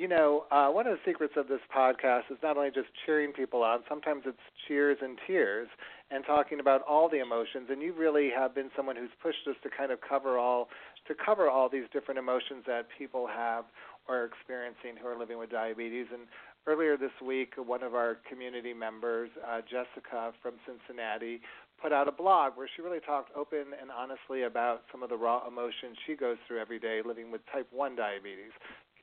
you 0.00 0.08
know, 0.08 0.46
uh, 0.50 0.68
one 0.68 0.86
of 0.86 0.96
the 0.96 1.04
secrets 1.04 1.34
of 1.36 1.46
this 1.46 1.60
podcast 1.76 2.22
is 2.30 2.38
not 2.42 2.56
only 2.56 2.70
just 2.70 2.88
cheering 3.04 3.32
people 3.32 3.62
on, 3.62 3.80
sometimes 3.86 4.22
it's 4.24 4.40
cheers 4.66 4.96
and 5.02 5.18
tears 5.26 5.68
and 6.10 6.24
talking 6.24 6.58
about 6.58 6.80
all 6.88 7.06
the 7.10 7.20
emotions. 7.20 7.68
And 7.68 7.82
you 7.82 7.92
really 7.92 8.30
have 8.34 8.54
been 8.54 8.70
someone 8.74 8.96
who's 8.96 9.12
pushed 9.22 9.46
us 9.46 9.56
to 9.62 9.68
kind 9.68 9.92
of 9.92 9.98
cover 10.00 10.38
all 10.38 10.70
to 11.06 11.14
cover 11.14 11.50
all 11.50 11.68
these 11.68 11.84
different 11.92 12.18
emotions 12.18 12.64
that 12.66 12.86
people 12.96 13.26
have 13.26 13.66
or 14.08 14.22
are 14.22 14.24
experiencing 14.24 14.96
who 14.96 15.06
are 15.06 15.18
living 15.18 15.36
with 15.36 15.50
diabetes. 15.50 16.06
And 16.10 16.22
earlier 16.66 16.96
this 16.96 17.12
week, 17.20 17.52
one 17.58 17.82
of 17.82 17.94
our 17.94 18.16
community 18.26 18.72
members, 18.72 19.28
uh, 19.46 19.60
Jessica 19.60 20.32
from 20.40 20.54
Cincinnati, 20.64 21.42
put 21.82 21.92
out 21.92 22.08
a 22.08 22.12
blog 22.12 22.56
where 22.56 22.68
she 22.74 22.80
really 22.80 23.00
talked 23.00 23.36
open 23.36 23.76
and 23.78 23.90
honestly 23.90 24.44
about 24.44 24.84
some 24.90 25.02
of 25.02 25.10
the 25.10 25.16
raw 25.16 25.46
emotions 25.46 25.96
she 26.06 26.16
goes 26.16 26.38
through 26.48 26.58
every 26.58 26.78
day 26.78 27.00
living 27.04 27.30
with 27.30 27.42
type 27.52 27.68
1 27.70 27.96
diabetes. 27.96 28.52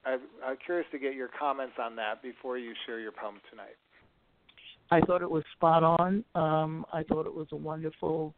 I'm, 0.07 0.57
curious 0.65 0.87
to 0.91 0.99
get 0.99 1.15
your 1.15 1.29
comments 1.37 1.75
on 1.81 1.95
that 1.97 2.21
before 2.21 2.57
you 2.57 2.73
share 2.85 2.99
your 2.99 3.11
poem 3.11 3.39
tonight. 3.49 3.75
I 4.89 5.01
thought 5.01 5.21
it 5.21 5.29
was 5.29 5.43
spot 5.53 5.83
on. 5.83 6.23
Um, 6.33 6.85
I 6.93 7.03
thought 7.03 7.25
it 7.25 7.33
was 7.33 7.47
a 7.51 7.55
wonderful 7.55 8.33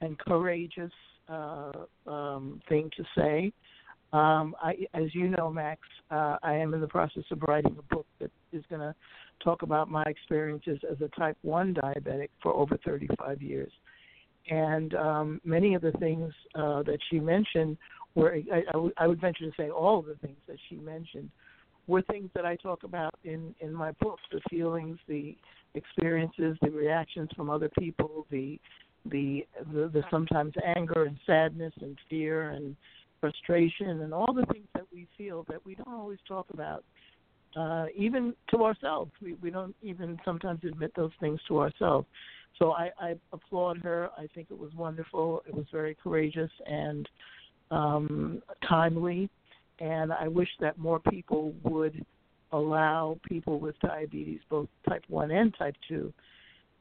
and 0.00 0.18
courageous 0.18 0.92
uh, 1.28 1.72
um, 2.06 2.60
thing 2.68 2.90
to 2.96 3.04
say. 3.16 3.52
Um, 4.12 4.54
I, 4.62 4.74
as 4.94 5.14
you 5.14 5.28
know, 5.28 5.50
Max, 5.50 5.80
uh, 6.10 6.36
I 6.42 6.54
am 6.54 6.74
in 6.74 6.80
the 6.80 6.86
process 6.88 7.24
of 7.30 7.42
writing 7.48 7.76
a 7.78 7.94
book 7.94 8.06
that 8.20 8.30
is 8.52 8.62
going 8.68 8.80
to 8.80 8.94
talk 9.42 9.62
about 9.62 9.90
my 9.90 10.04
experiences 10.04 10.78
as 10.90 11.00
a 11.00 11.08
type 11.18 11.36
1 11.42 11.74
diabetic 11.74 12.28
for 12.42 12.54
over 12.54 12.78
35 12.84 13.42
years. 13.42 13.72
And 14.48 14.94
um, 14.94 15.40
many 15.44 15.74
of 15.74 15.82
the 15.82 15.92
things 15.92 16.32
uh, 16.54 16.82
that 16.84 16.98
she 17.10 17.18
mentioned 17.18 17.76
were, 18.16 18.34
I, 18.52 18.58
I, 18.58 18.72
w- 18.72 18.92
I 18.96 19.06
would 19.06 19.20
venture 19.20 19.44
to 19.44 19.52
say, 19.56 19.70
all 19.70 20.00
of 20.00 20.06
the 20.06 20.16
things 20.16 20.38
that 20.48 20.56
she 20.68 20.76
mentioned 20.76 21.30
were 21.86 22.02
things 22.02 22.30
that 22.34 22.44
I 22.44 22.56
talk 22.56 22.82
about 22.82 23.14
in, 23.22 23.54
in 23.60 23.72
my 23.72 23.92
book 23.92 24.18
the 24.32 24.40
feelings, 24.50 24.98
the 25.06 25.36
experiences, 25.74 26.56
the 26.62 26.70
reactions 26.70 27.28
from 27.36 27.50
other 27.50 27.70
people, 27.78 28.26
the 28.30 28.58
the, 29.08 29.46
the 29.72 29.88
the 29.92 30.02
sometimes 30.10 30.52
anger 30.76 31.04
and 31.04 31.16
sadness 31.24 31.72
and 31.80 31.96
fear 32.10 32.50
and 32.50 32.74
frustration 33.20 34.02
and 34.02 34.12
all 34.12 34.32
the 34.32 34.44
things 34.52 34.66
that 34.74 34.82
we 34.92 35.06
feel 35.16 35.46
that 35.48 35.64
we 35.64 35.76
don't 35.76 35.94
always 35.94 36.18
talk 36.26 36.46
about 36.52 36.82
uh, 37.56 37.86
even 37.96 38.34
to 38.50 38.64
ourselves. 38.64 39.12
We 39.22 39.34
we 39.34 39.50
don't 39.50 39.76
even 39.82 40.18
sometimes 40.24 40.60
admit 40.64 40.92
those 40.96 41.12
things 41.20 41.40
to 41.48 41.60
ourselves. 41.60 42.06
So 42.58 42.72
I, 42.72 42.90
I 43.00 43.14
applaud 43.32 43.78
her. 43.78 44.10
I 44.18 44.26
think 44.34 44.48
it 44.50 44.58
was 44.58 44.72
wonderful. 44.74 45.42
It 45.46 45.54
was 45.54 45.66
very 45.70 45.96
courageous 46.02 46.50
and 46.66 47.08
um, 47.70 48.42
timely, 48.68 49.28
and 49.80 50.12
I 50.12 50.28
wish 50.28 50.48
that 50.60 50.78
more 50.78 51.00
people 51.00 51.54
would 51.62 52.04
allow 52.52 53.18
people 53.28 53.58
with 53.58 53.78
diabetes, 53.80 54.40
both 54.48 54.68
type 54.88 55.04
one 55.08 55.30
and 55.30 55.54
type 55.58 55.74
two, 55.88 56.12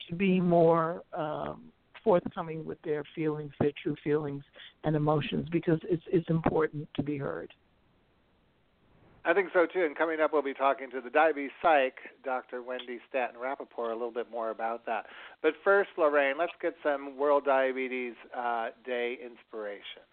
to 0.10 0.16
be 0.16 0.40
more 0.40 1.02
um, 1.14 1.64
forthcoming 2.04 2.66
with 2.66 2.82
their 2.84 3.04
feelings, 3.16 3.52
their 3.60 3.72
true 3.82 3.96
feelings 4.04 4.44
and 4.84 4.96
emotions, 4.96 5.48
because 5.52 5.80
it's 5.84 6.04
it's 6.12 6.30
important 6.30 6.88
to 6.96 7.04
be 7.04 7.18
heard. 7.18 7.52
I 9.26 9.34
think 9.34 9.50
so 9.54 9.66
too. 9.66 9.84
And 9.84 9.98
coming 9.98 10.20
up, 10.22 10.34
we'll 10.34 10.44
be 10.44 10.54
talking 10.54 10.92
to 10.92 11.02
the 11.02 11.10
diabetes 11.10 11.50
psych, 11.62 11.96
Dr. 12.24 12.62
Wendy 12.62 13.00
Satin 13.12 13.42
Rapaport, 13.42 13.90
a 13.90 13.94
little 13.94 14.12
bit 14.12 14.30
more 14.30 14.52
about 14.52 14.86
that. 14.86 15.08
But 15.42 15.54
first, 15.64 15.90
Lorraine, 15.98 16.36
let's 16.38 16.52
get 16.62 16.76
some 16.84 17.18
World 17.18 17.44
Diabetes 17.44 18.14
uh, 18.38 18.68
Day 18.86 19.18
inspiration. 19.24 20.04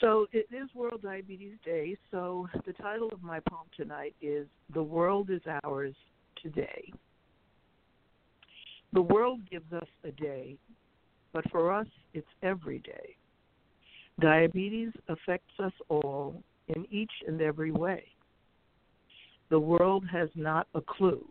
So 0.00 0.26
it 0.32 0.46
is 0.50 0.68
World 0.74 1.02
Diabetes 1.02 1.56
Day. 1.62 1.94
So 2.10 2.48
the 2.64 2.72
title 2.72 3.10
of 3.12 3.22
my 3.22 3.38
poem 3.40 3.66
tonight 3.76 4.14
is 4.22 4.46
The 4.72 4.82
World 4.82 5.28
is 5.28 5.42
Ours 5.64 5.94
Today. 6.42 6.90
The 8.94 9.02
world 9.02 9.40
gives 9.50 9.70
us 9.74 9.86
a 10.04 10.10
day, 10.12 10.56
but 11.34 11.48
for 11.50 11.72
us, 11.72 11.86
it's 12.14 12.26
every 12.42 12.78
day. 12.78 13.14
Diabetes 14.20 14.90
affects 15.08 15.52
us 15.62 15.72
all 15.90 16.42
in 16.68 16.86
each 16.90 17.12
and 17.28 17.42
every 17.42 17.70
way. 17.70 18.04
The 19.50 19.60
world 19.60 20.04
has 20.10 20.30
not 20.34 20.66
a 20.74 20.80
clue. 20.80 21.26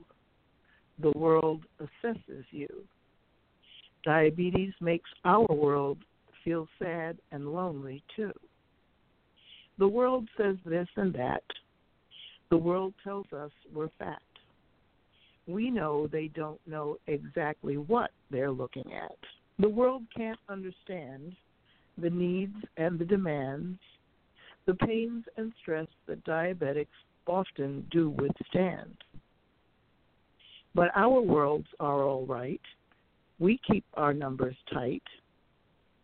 The 1.01 1.11
world 1.17 1.63
assesses 1.81 2.45
you. 2.51 2.69
Diabetes 4.05 4.73
makes 4.79 5.09
our 5.25 5.47
world 5.47 5.97
feel 6.43 6.67
sad 6.77 7.17
and 7.31 7.51
lonely 7.51 8.03
too. 8.15 8.31
The 9.79 9.87
world 9.87 10.27
says 10.37 10.57
this 10.65 10.87
and 10.97 11.13
that. 11.13 11.43
The 12.49 12.57
world 12.57 12.93
tells 13.01 13.31
us 13.31 13.51
we're 13.73 13.89
fat. 13.97 14.21
We 15.47 15.71
know 15.71 16.07
they 16.07 16.27
don't 16.27 16.59
know 16.67 16.97
exactly 17.07 17.77
what 17.77 18.11
they're 18.29 18.51
looking 18.51 18.91
at. 18.93 19.17
The 19.57 19.69
world 19.69 20.03
can't 20.15 20.39
understand 20.49 21.33
the 21.97 22.09
needs 22.09 22.55
and 22.75 22.99
the 22.99 23.05
demands, 23.05 23.79
the 24.65 24.73
pains 24.73 25.23
and 25.37 25.53
stress 25.61 25.87
that 26.07 26.25
diabetics 26.25 26.87
often 27.25 27.85
do 27.89 28.09
withstand. 28.09 28.95
But 30.75 30.89
our 30.95 31.21
worlds 31.21 31.67
are 31.79 32.03
all 32.03 32.25
right. 32.25 32.61
We 33.39 33.59
keep 33.69 33.85
our 33.93 34.13
numbers 34.13 34.55
tight. 34.73 35.03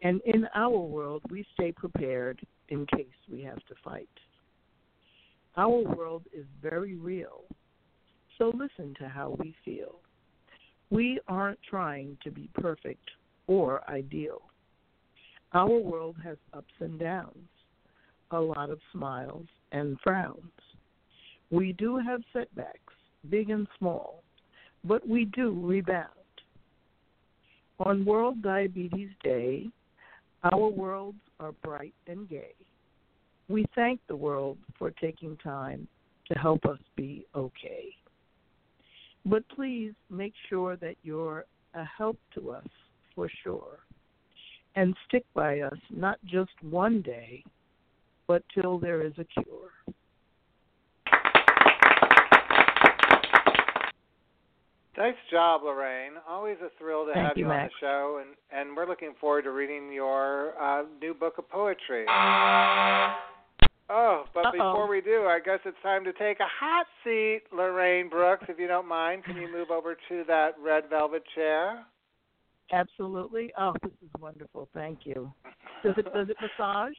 And 0.01 0.21
in 0.25 0.47
our 0.55 0.77
world, 0.77 1.23
we 1.29 1.45
stay 1.53 1.71
prepared 1.71 2.39
in 2.69 2.85
case 2.87 3.07
we 3.31 3.41
have 3.43 3.63
to 3.67 3.75
fight. 3.83 4.09
Our 5.57 5.79
world 5.95 6.23
is 6.33 6.45
very 6.61 6.95
real, 6.95 7.43
so 8.37 8.51
listen 8.53 8.93
to 8.99 9.07
how 9.07 9.37
we 9.39 9.55
feel. 9.63 9.99
We 10.89 11.19
aren't 11.27 11.59
trying 11.69 12.17
to 12.23 12.31
be 12.31 12.49
perfect 12.53 13.09
or 13.47 13.89
ideal. 13.89 14.41
Our 15.53 15.77
world 15.79 16.17
has 16.23 16.37
ups 16.53 16.73
and 16.79 16.99
downs, 16.99 17.47
a 18.31 18.39
lot 18.39 18.69
of 18.69 18.79
smiles 18.91 19.47
and 19.71 19.97
frowns. 20.03 20.51
We 21.51 21.73
do 21.73 21.97
have 21.97 22.21
setbacks, 22.33 22.93
big 23.29 23.49
and 23.49 23.67
small, 23.77 24.23
but 24.83 25.07
we 25.07 25.25
do 25.25 25.51
rebound. 25.51 26.09
On 27.79 28.05
World 28.05 28.41
Diabetes 28.41 29.09
Day, 29.23 29.67
our 30.53 30.69
worlds 30.69 31.19
are 31.39 31.51
bright 31.63 31.93
and 32.07 32.29
gay. 32.29 32.53
We 33.47 33.65
thank 33.75 33.99
the 34.07 34.15
world 34.15 34.57
for 34.77 34.91
taking 34.91 35.37
time 35.37 35.87
to 36.31 36.39
help 36.39 36.65
us 36.65 36.79
be 36.95 37.25
okay. 37.35 37.89
But 39.25 39.47
please 39.49 39.93
make 40.09 40.33
sure 40.49 40.75
that 40.77 40.95
you're 41.03 41.45
a 41.73 41.83
help 41.83 42.17
to 42.35 42.51
us 42.51 42.67
for 43.15 43.29
sure. 43.43 43.79
And 44.75 44.95
stick 45.07 45.25
by 45.33 45.61
us 45.61 45.77
not 45.89 46.19
just 46.25 46.51
one 46.61 47.01
day, 47.01 47.43
but 48.27 48.43
till 48.53 48.77
there 48.77 49.05
is 49.05 49.13
a 49.17 49.25
cure. 49.41 49.94
Nice 54.97 55.15
job, 55.29 55.61
Lorraine. 55.63 56.13
Always 56.27 56.57
a 56.63 56.69
thrill 56.79 57.05
to 57.05 57.13
Thank 57.13 57.27
have 57.27 57.37
you, 57.37 57.45
you 57.47 57.51
on 57.51 57.65
the 57.65 57.69
show, 57.81 58.21
and 58.21 58.35
and 58.51 58.77
we're 58.77 58.87
looking 58.87 59.13
forward 59.19 59.43
to 59.43 59.51
reading 59.51 59.91
your 59.91 60.53
uh, 60.61 60.83
new 61.01 61.13
book 61.13 61.37
of 61.37 61.49
poetry. 61.49 62.05
Oh, 63.87 64.23
but 64.33 64.47
Uh-oh. 64.47 64.51
before 64.51 64.87
we 64.87 65.01
do, 65.01 65.25
I 65.25 65.39
guess 65.43 65.59
it's 65.65 65.77
time 65.83 66.03
to 66.05 66.13
take 66.13 66.39
a 66.39 66.47
hot 66.59 66.87
seat, 67.03 67.41
Lorraine 67.51 68.09
Brooks. 68.09 68.45
If 68.49 68.57
you 68.57 68.67
don't 68.67 68.87
mind, 68.87 69.23
can 69.25 69.35
you 69.35 69.51
move 69.51 69.69
over 69.69 69.95
to 70.09 70.23
that 70.27 70.55
red 70.59 70.85
velvet 70.89 71.23
chair? 71.35 71.85
Absolutely. 72.71 73.51
Oh, 73.59 73.73
this 73.83 73.91
is 74.01 74.09
wonderful. 74.19 74.69
Thank 74.73 74.99
you. 75.03 75.31
Does 75.83 75.93
it 75.97 76.05
does 76.13 76.29
it 76.29 76.37
massage? 76.41 76.93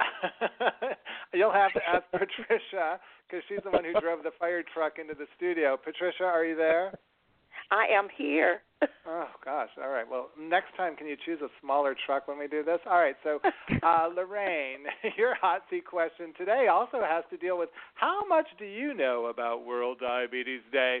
You'll 1.34 1.52
have 1.52 1.72
to 1.74 1.80
ask 1.88 2.04
Patricia 2.10 2.98
because 3.28 3.44
she's 3.48 3.60
the 3.62 3.70
one 3.70 3.84
who 3.84 3.92
drove 4.00 4.22
the 4.22 4.32
fire 4.40 4.64
truck 4.74 4.94
into 4.98 5.14
the 5.14 5.26
studio. 5.36 5.76
Patricia, 5.76 6.24
are 6.24 6.44
you 6.44 6.56
there? 6.56 6.92
I 7.70 7.86
am 7.96 8.08
here. 8.16 8.60
Oh 9.10 9.26
gosh. 9.42 9.70
All 9.82 9.88
right. 9.88 10.04
Well, 10.08 10.28
next 10.38 10.76
time 10.76 10.94
can 10.94 11.06
you 11.06 11.16
choose 11.24 11.40
a 11.40 11.48
smaller 11.62 11.96
truck 12.06 12.28
when 12.28 12.38
we 12.38 12.46
do 12.46 12.62
this? 12.62 12.78
All 12.86 12.98
right. 12.98 13.16
So, 13.24 13.40
uh, 13.82 14.08
Lorraine, 14.14 14.84
your 15.16 15.34
hot 15.34 15.62
seat 15.70 15.86
question 15.86 16.34
today 16.36 16.66
also 16.70 16.98
has 17.02 17.24
to 17.30 17.38
deal 17.38 17.58
with 17.58 17.70
how 17.94 18.28
much 18.28 18.46
do 18.58 18.66
you 18.66 18.92
know 18.92 19.26
about 19.26 19.64
World 19.64 19.96
Diabetes 19.98 20.60
Day? 20.70 21.00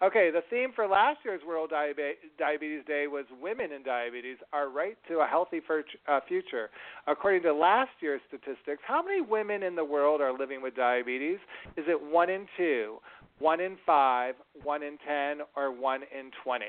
Okay, 0.00 0.30
the 0.30 0.42
theme 0.48 0.70
for 0.76 0.86
last 0.86 1.18
year's 1.24 1.40
World 1.44 1.70
Diabe- 1.70 2.22
Diabetes 2.38 2.84
Day 2.86 3.08
was 3.08 3.24
Women 3.42 3.72
in 3.72 3.82
Diabetes 3.82 4.36
Our 4.52 4.70
Right 4.70 4.96
to 5.08 5.18
a 5.18 5.26
Healthy 5.26 5.60
uh, 6.06 6.20
Future. 6.28 6.70
According 7.08 7.42
to 7.42 7.52
last 7.52 7.90
year's 7.98 8.20
statistics, 8.28 8.80
how 8.86 9.02
many 9.02 9.20
women 9.20 9.64
in 9.64 9.74
the 9.74 9.84
world 9.84 10.20
are 10.20 10.32
living 10.32 10.62
with 10.62 10.76
diabetes? 10.76 11.38
Is 11.76 11.84
it 11.88 12.00
1 12.00 12.30
in 12.30 12.46
2, 12.56 12.98
1 13.38 13.60
in 13.60 13.76
5, 13.86 14.34
1 14.62 14.82
in 14.82 14.98
10, 15.06 15.38
or 15.56 15.72
1 15.72 16.02
in 16.02 16.30
20? 16.42 16.64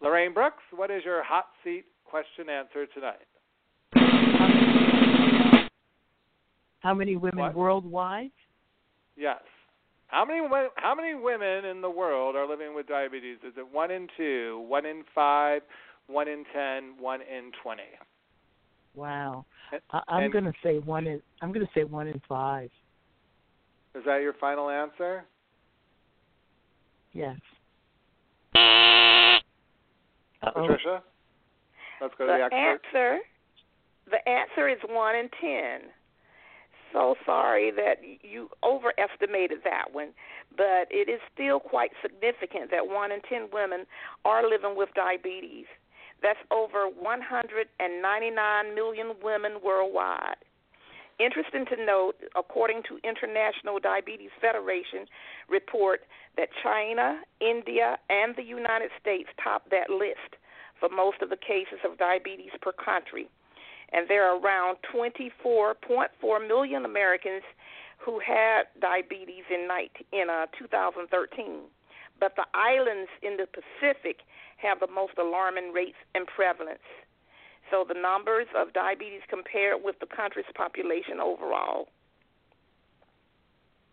Lorraine 0.00 0.34
Brooks, 0.34 0.62
what 0.74 0.90
is 0.90 1.02
your 1.04 1.22
hot 1.22 1.46
seat 1.62 1.84
question 2.04 2.48
answer 2.48 2.86
tonight? 2.86 3.26
How 6.80 6.92
many 6.92 7.16
women 7.16 7.38
What? 7.38 7.54
worldwide? 7.54 8.30
Yes. 9.16 9.40
How 10.08 10.24
many 10.24 10.40
how 10.76 10.94
many 10.94 11.14
women 11.14 11.64
in 11.64 11.80
the 11.80 11.88
world 11.88 12.36
are 12.36 12.46
living 12.46 12.74
with 12.74 12.86
diabetes? 12.86 13.38
Is 13.44 13.54
it 13.56 13.66
one 13.72 13.90
in 13.90 14.06
two, 14.16 14.62
one 14.68 14.84
in 14.84 15.02
five, 15.14 15.62
one 16.06 16.28
in 16.28 16.44
ten, 16.54 16.94
one 17.00 17.20
in 17.22 17.50
twenty? 17.62 17.82
Wow. 18.94 19.46
I, 19.90 20.02
I'm 20.08 20.30
going 20.30 20.44
to 20.44 20.52
say 20.62 20.78
one 20.78 21.06
in. 21.06 21.22
I'm 21.40 21.52
going 21.52 21.66
to 21.66 21.72
say 21.74 21.84
one 21.84 22.06
in 22.06 22.20
five. 22.28 22.70
Is 23.94 24.02
that 24.04 24.18
your 24.18 24.34
final 24.34 24.68
answer? 24.68 25.24
Yes. 27.14 27.36
Uh-oh. 30.42 30.66
Patricia? 30.66 31.02
Let's 32.00 32.14
go 32.18 32.26
to 32.26 32.32
the, 32.32 32.38
the 32.38 32.44
expert. 32.44 32.90
answer, 32.92 33.18
the 34.10 34.28
answer 34.28 34.68
is 34.68 34.78
one 34.88 35.16
in 35.16 35.28
ten. 35.40 35.90
So 36.92 37.14
sorry 37.24 37.72
that 37.72 37.96
you 38.22 38.50
overestimated 38.62 39.58
that 39.64 39.92
one, 39.92 40.10
but 40.56 40.86
it 40.90 41.08
is 41.08 41.20
still 41.32 41.58
quite 41.58 41.90
significant 42.02 42.70
that 42.70 42.86
one 42.86 43.10
in 43.10 43.20
ten 43.22 43.48
women 43.52 43.86
are 44.24 44.48
living 44.48 44.76
with 44.76 44.90
diabetes. 44.94 45.66
That's 46.22 46.38
over 46.50 46.86
199 46.88 48.74
million 48.74 49.14
women 49.22 49.52
worldwide. 49.64 50.36
Interesting 51.20 51.64
to 51.66 51.84
note, 51.84 52.14
according 52.36 52.82
to 52.88 52.98
International 53.06 53.78
Diabetes 53.78 54.30
Federation 54.40 55.06
report, 55.48 56.00
that 56.36 56.48
China, 56.62 57.20
India, 57.40 57.98
and 58.10 58.34
the 58.34 58.42
United 58.42 58.90
States 59.00 59.28
top 59.42 59.70
that 59.70 59.90
list 59.90 60.34
for 60.80 60.88
most 60.88 61.22
of 61.22 61.30
the 61.30 61.36
cases 61.36 61.78
of 61.84 61.98
diabetes 61.98 62.50
per 62.60 62.72
country. 62.72 63.28
And 63.92 64.08
there 64.08 64.28
are 64.28 64.40
around 64.40 64.78
24.4 64.92 66.48
million 66.48 66.84
Americans 66.84 67.44
who 67.98 68.18
had 68.18 68.64
diabetes 68.80 69.44
in, 69.54 69.68
19, 69.68 70.06
in 70.12 70.30
uh, 70.30 70.46
2013. 70.58 71.60
But 72.18 72.34
the 72.36 72.46
islands 72.54 73.10
in 73.22 73.36
the 73.36 73.46
Pacific 73.46 74.26
have 74.56 74.80
the 74.80 74.88
most 74.88 75.14
alarming 75.18 75.72
rates 75.72 75.98
and 76.14 76.26
prevalence. 76.26 76.82
So 77.70 77.84
the 77.86 77.98
numbers 77.98 78.46
of 78.56 78.72
diabetes 78.72 79.22
compared 79.28 79.82
with 79.82 79.98
the 80.00 80.06
country's 80.06 80.46
population 80.54 81.20
overall. 81.20 81.88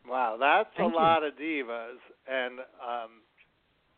Wow, 0.08 0.38
that's 0.40 0.70
Thank 0.76 0.92
a 0.92 0.94
you. 0.94 1.00
lot 1.00 1.24
of 1.24 1.34
divas. 1.36 2.02
And 2.28 2.60
um, 2.82 3.22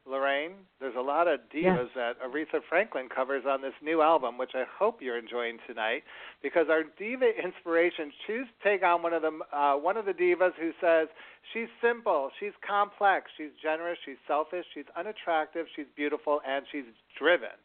Lorraine, 0.06 0.54
there's 0.82 0.96
a 0.98 1.02
lot 1.02 1.28
of 1.28 1.40
divas 1.54 1.88
that 1.96 2.22
Aretha 2.22 2.60
Franklin 2.68 3.08
covers 3.14 3.44
on 3.48 3.62
this 3.62 3.74
new 3.82 4.02
album, 4.02 4.38
which 4.38 4.52
I 4.54 4.66
hope 4.78 5.02
you're 5.02 5.18
enjoying 5.18 5.60
tonight. 5.66 6.04
Because 6.42 6.68
our 6.70 6.84
diva 7.00 7.32
inspiration, 7.42 8.12
choose 8.28 8.48
to 8.48 8.70
take 8.70 8.84
on 8.84 9.02
one 9.02 9.14
of 9.14 9.22
the 9.22 9.40
uh, 9.56 9.76
one 9.76 9.96
of 9.96 10.06
the 10.06 10.14
divas 10.14 10.52
who 10.60 10.72
says 10.82 11.08
she's 11.54 11.70
simple, 11.82 12.32
she's 12.40 12.52
complex, 12.68 13.32
she's 13.38 13.52
generous, 13.62 13.98
she's 14.06 14.20
selfish, 14.28 14.66
she's 14.74 14.86
unattractive, 14.98 15.68
she's 15.76 15.88
beautiful, 15.96 16.42
and 16.46 16.66
she's 16.72 16.86
driven. 17.18 17.56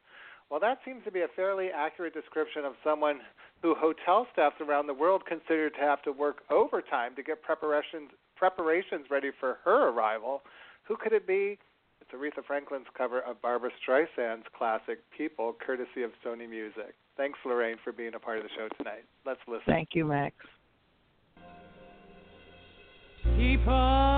Well, 0.51 0.61
that 0.61 0.79
seems 0.85 1.05
to 1.05 1.11
be 1.11 1.21
a 1.21 1.29
fairly 1.37 1.69
accurate 1.75 2.15
description 2.15 2.65
of 2.65 2.73
someone 2.83 3.21
who 3.63 3.75
hotel 3.75 4.27
staffs 4.33 4.57
around 4.61 4.87
the 4.87 4.95
world 4.95 5.23
consider 5.27 5.69
to 5.69 5.81
have 5.81 6.03
to 6.03 6.13
work 6.13 6.43
overtime 6.51 7.15
to 7.17 7.23
get 7.23 7.43
preparations 7.43 8.11
preparations 8.37 9.07
ready 9.11 9.31
for 9.39 9.59
her 9.65 9.89
arrival. 9.91 10.43
Who 10.85 10.97
could 10.97 11.13
it 11.13 11.27
be? 11.27 11.59
It's 12.01 12.11
Aretha 12.13 12.45
Franklin's 12.47 12.87
cover 12.97 13.21
of 13.21 13.43
Barbra 13.43 13.71
Streisand's 13.85 14.47
classic 14.57 14.99
People, 15.17 15.55
courtesy 15.65 16.03
of 16.05 16.13
Sony 16.25 16.49
Music. 16.49 16.95
Thanks, 17.17 17.39
Lorraine, 17.45 17.77
for 17.83 17.93
being 17.93 18.15
a 18.15 18.19
part 18.21 18.39
of 18.39 18.45
the 18.45 18.51
show 18.57 18.69
tonight. 18.79 19.05
Let's 19.27 19.41
listen. 19.49 19.65
Thank 19.67 19.91
you, 19.93 20.05
Max. 20.05 20.35
People, 23.37 24.18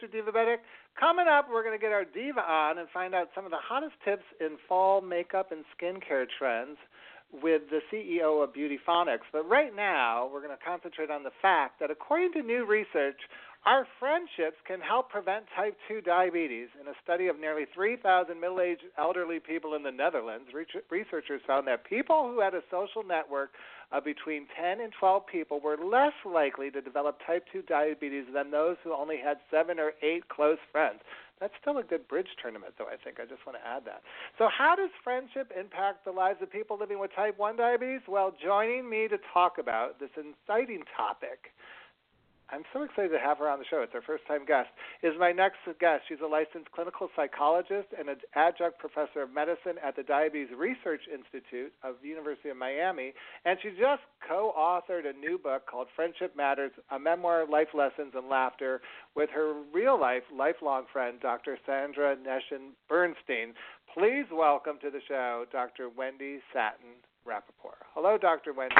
host, 0.00 0.12
Mr. 0.12 0.56
Coming 0.98 1.26
up, 1.28 1.48
we're 1.50 1.62
going 1.62 1.78
to 1.78 1.80
get 1.80 1.92
our 1.92 2.04
diva 2.04 2.40
on 2.40 2.78
and 2.78 2.88
find 2.92 3.14
out 3.14 3.28
some 3.34 3.44
of 3.44 3.50
the 3.50 3.60
hottest 3.62 3.94
tips 4.04 4.24
in 4.40 4.56
fall 4.68 5.00
makeup 5.00 5.52
and 5.52 5.64
skincare 5.76 6.26
trends 6.38 6.76
with 7.32 7.62
the 7.70 7.80
CEO 7.92 8.42
of 8.42 8.52
Beautyphonics. 8.52 9.28
But 9.32 9.48
right 9.48 9.74
now, 9.74 10.28
we're 10.32 10.42
going 10.42 10.56
to 10.56 10.64
concentrate 10.64 11.10
on 11.10 11.22
the 11.22 11.30
fact 11.40 11.80
that 11.80 11.90
according 11.90 12.32
to 12.32 12.42
new 12.42 12.66
research, 12.66 13.20
our 13.66 13.86
friendships 13.98 14.56
can 14.66 14.80
help 14.80 15.10
prevent 15.10 15.44
type 15.54 15.76
2 15.86 16.00
diabetes. 16.00 16.68
In 16.80 16.88
a 16.88 16.96
study 17.04 17.28
of 17.28 17.38
nearly 17.38 17.66
3,000 17.74 18.40
middle 18.40 18.60
aged 18.60 18.84
elderly 18.96 19.38
people 19.38 19.74
in 19.74 19.82
the 19.82 19.90
Netherlands, 19.90 20.48
researchers 20.90 21.42
found 21.46 21.66
that 21.66 21.84
people 21.84 22.30
who 22.32 22.40
had 22.40 22.54
a 22.54 22.62
social 22.70 23.02
network 23.02 23.50
of 23.92 24.04
between 24.04 24.46
10 24.58 24.80
and 24.80 24.92
12 24.98 25.26
people 25.26 25.60
were 25.60 25.76
less 25.76 26.14
likely 26.24 26.70
to 26.70 26.80
develop 26.80 27.18
type 27.26 27.44
2 27.52 27.62
diabetes 27.62 28.24
than 28.32 28.50
those 28.50 28.76
who 28.82 28.94
only 28.94 29.18
had 29.18 29.36
seven 29.50 29.78
or 29.78 29.92
eight 30.02 30.26
close 30.28 30.58
friends. 30.72 31.00
That's 31.38 31.54
still 31.60 31.78
a 31.78 31.82
good 31.82 32.06
bridge 32.06 32.28
tournament, 32.40 32.74
though, 32.78 32.88
I 32.88 32.96
think. 33.02 33.18
I 33.18 33.24
just 33.24 33.44
want 33.46 33.58
to 33.58 33.66
add 33.66 33.84
that. 33.86 34.02
So, 34.36 34.48
how 34.52 34.76
does 34.76 34.90
friendship 35.02 35.50
impact 35.58 36.04
the 36.04 36.12
lives 36.12 36.40
of 36.42 36.52
people 36.52 36.78
living 36.78 36.98
with 36.98 37.12
type 37.16 37.38
1 37.38 37.56
diabetes? 37.56 38.02
Well, 38.06 38.32
joining 38.42 38.88
me 38.88 39.08
to 39.08 39.16
talk 39.32 39.56
about 39.58 39.98
this 39.98 40.10
exciting 40.16 40.84
topic 40.96 41.52
I'm 42.52 42.64
so 42.72 42.82
excited 42.82 43.10
to 43.10 43.18
have 43.18 43.38
her 43.38 43.48
on 43.48 43.60
the 43.60 43.64
show. 43.70 43.82
It's 43.82 43.94
our 43.94 44.02
first 44.02 44.26
time 44.26 44.44
guest. 44.44 44.68
Is 45.02 45.14
my 45.18 45.30
next 45.30 45.58
guest. 45.78 46.02
She's 46.08 46.18
a 46.22 46.26
licensed 46.26 46.70
clinical 46.72 47.08
psychologist 47.14 47.88
and 47.96 48.08
an 48.08 48.16
adjunct 48.34 48.78
professor 48.78 49.22
of 49.22 49.32
medicine 49.32 49.78
at 49.84 49.94
the 49.94 50.02
Diabetes 50.02 50.48
Research 50.56 51.02
Institute 51.12 51.72
of 51.84 51.96
the 52.02 52.08
University 52.08 52.48
of 52.48 52.56
Miami, 52.56 53.12
and 53.44 53.58
she 53.62 53.70
just 53.70 54.02
co-authored 54.26 55.06
a 55.06 55.16
new 55.16 55.38
book 55.38 55.66
called 55.70 55.86
Friendship 55.94 56.36
Matters: 56.36 56.72
A 56.90 56.98
Memoir, 56.98 57.46
Life 57.48 57.70
Lessons, 57.72 58.12
and 58.14 58.28
Laughter 58.28 58.80
with 59.14 59.30
her 59.30 59.54
real-life, 59.72 60.24
lifelong 60.34 60.84
friend, 60.92 61.20
Dr. 61.20 61.56
Sandra 61.64 62.16
Neshin 62.16 62.74
Bernstein. 62.88 63.54
Please 63.94 64.26
welcome 64.32 64.78
to 64.82 64.90
the 64.90 65.00
show 65.06 65.44
Dr. 65.52 65.88
Wendy 65.88 66.40
Satin 66.52 66.98
Rapaport. 67.26 67.82
Hello, 67.94 68.18
Dr. 68.18 68.52
Wendy. 68.52 68.74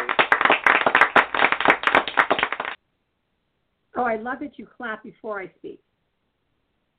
Oh, 4.01 4.05
I 4.05 4.17
love 4.17 4.39
that 4.41 4.59
you 4.59 4.67
clap 4.79 5.03
before 5.03 5.43
I 5.43 5.51
speak. 5.59 5.79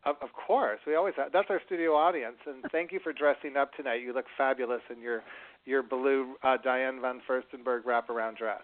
Of, 0.06 0.18
of 0.22 0.30
course, 0.34 0.80
we 0.86 0.94
always 0.94 1.16
have. 1.18 1.32
That's 1.34 1.48
our 1.50 1.60
studio 1.66 1.96
audience, 1.96 2.36
and 2.46 2.64
thank 2.72 2.92
you 2.92 3.00
for 3.04 3.12
dressing 3.12 3.58
up 3.58 3.74
tonight. 3.74 4.02
You 4.04 4.14
look 4.14 4.26
fabulous 4.38 4.82
in 4.96 5.02
your 5.02 5.24
your 5.66 5.82
blue 5.82 6.36
uh, 6.44 6.58
Diane 6.64 7.02
von 7.02 7.20
Furstenberg 7.28 7.86
wraparound 7.86 8.38
dress. 8.38 8.62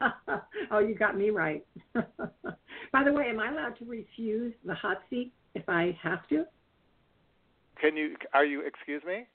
oh, 0.72 0.80
you 0.80 0.96
got 0.96 1.16
me 1.16 1.30
right. 1.30 1.64
By 1.94 3.04
the 3.04 3.12
way, 3.12 3.26
am 3.28 3.38
I 3.38 3.52
allowed 3.52 3.78
to 3.78 3.84
refuse 3.84 4.52
the 4.64 4.74
hot 4.74 4.98
seat 5.08 5.32
if 5.54 5.68
I 5.68 5.96
have 6.02 6.26
to? 6.30 6.44
Can 7.80 7.96
you? 7.96 8.16
Are 8.34 8.44
you? 8.44 8.62
Excuse 8.62 9.02
me. 9.06 9.28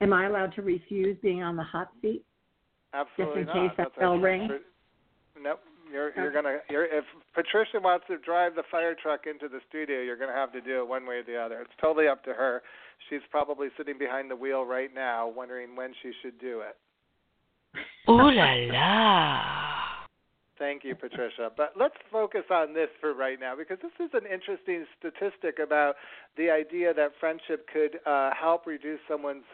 Am 0.00 0.12
I 0.12 0.26
allowed 0.26 0.52
to 0.56 0.62
refuse 0.62 1.16
being 1.22 1.44
on 1.44 1.54
the 1.54 1.62
hot 1.62 1.90
seat? 2.02 2.24
Absolutely 2.92 3.44
Just 3.44 3.54
in 3.54 3.62
not. 3.62 3.68
case 3.68 3.76
that 3.78 4.00
bell 4.00 4.18
rings? 4.18 4.50
Nope. 5.94 6.12
You're 6.16 6.24
you're 6.24 6.32
gonna. 6.32 6.58
You're, 6.68 6.84
if 6.86 7.04
Patricia 7.34 7.80
wants 7.80 8.06
to 8.08 8.18
drive 8.18 8.54
the 8.54 8.64
fire 8.70 8.94
truck 9.00 9.22
into 9.26 9.48
the 9.48 9.60
studio, 9.68 10.02
you're 10.02 10.16
gonna 10.16 10.32
have 10.32 10.52
to 10.52 10.60
do 10.60 10.80
it 10.80 10.88
one 10.88 11.06
way 11.06 11.16
or 11.16 11.22
the 11.22 11.36
other. 11.36 11.60
It's 11.60 11.70
totally 11.80 12.08
up 12.08 12.24
to 12.24 12.34
her. 12.34 12.62
She's 13.08 13.20
probably 13.30 13.68
sitting 13.76 13.98
behind 13.98 14.30
the 14.30 14.36
wheel 14.36 14.64
right 14.64 14.92
now, 14.94 15.28
wondering 15.28 15.76
when 15.76 15.92
she 16.02 16.12
should 16.22 16.38
do 16.40 16.60
it. 16.60 16.76
Ooh 18.08 18.30
la 18.30 18.54
la. 18.72 19.74
Thank 20.58 20.84
you, 20.84 20.94
Patricia. 20.94 21.50
But 21.56 21.72
let's 21.78 21.96
focus 22.12 22.44
on 22.50 22.74
this 22.74 22.88
for 23.00 23.12
right 23.12 23.40
now 23.40 23.54
because 23.56 23.78
this 23.82 23.92
is 23.98 24.10
an 24.14 24.22
interesting 24.32 24.86
statistic 24.98 25.58
about 25.62 25.96
the 26.36 26.48
idea 26.48 26.94
that 26.94 27.10
friendship 27.18 27.66
could 27.72 27.98
uh, 28.06 28.30
help 28.40 28.66
reduce 28.66 29.00
someone's 29.08 29.44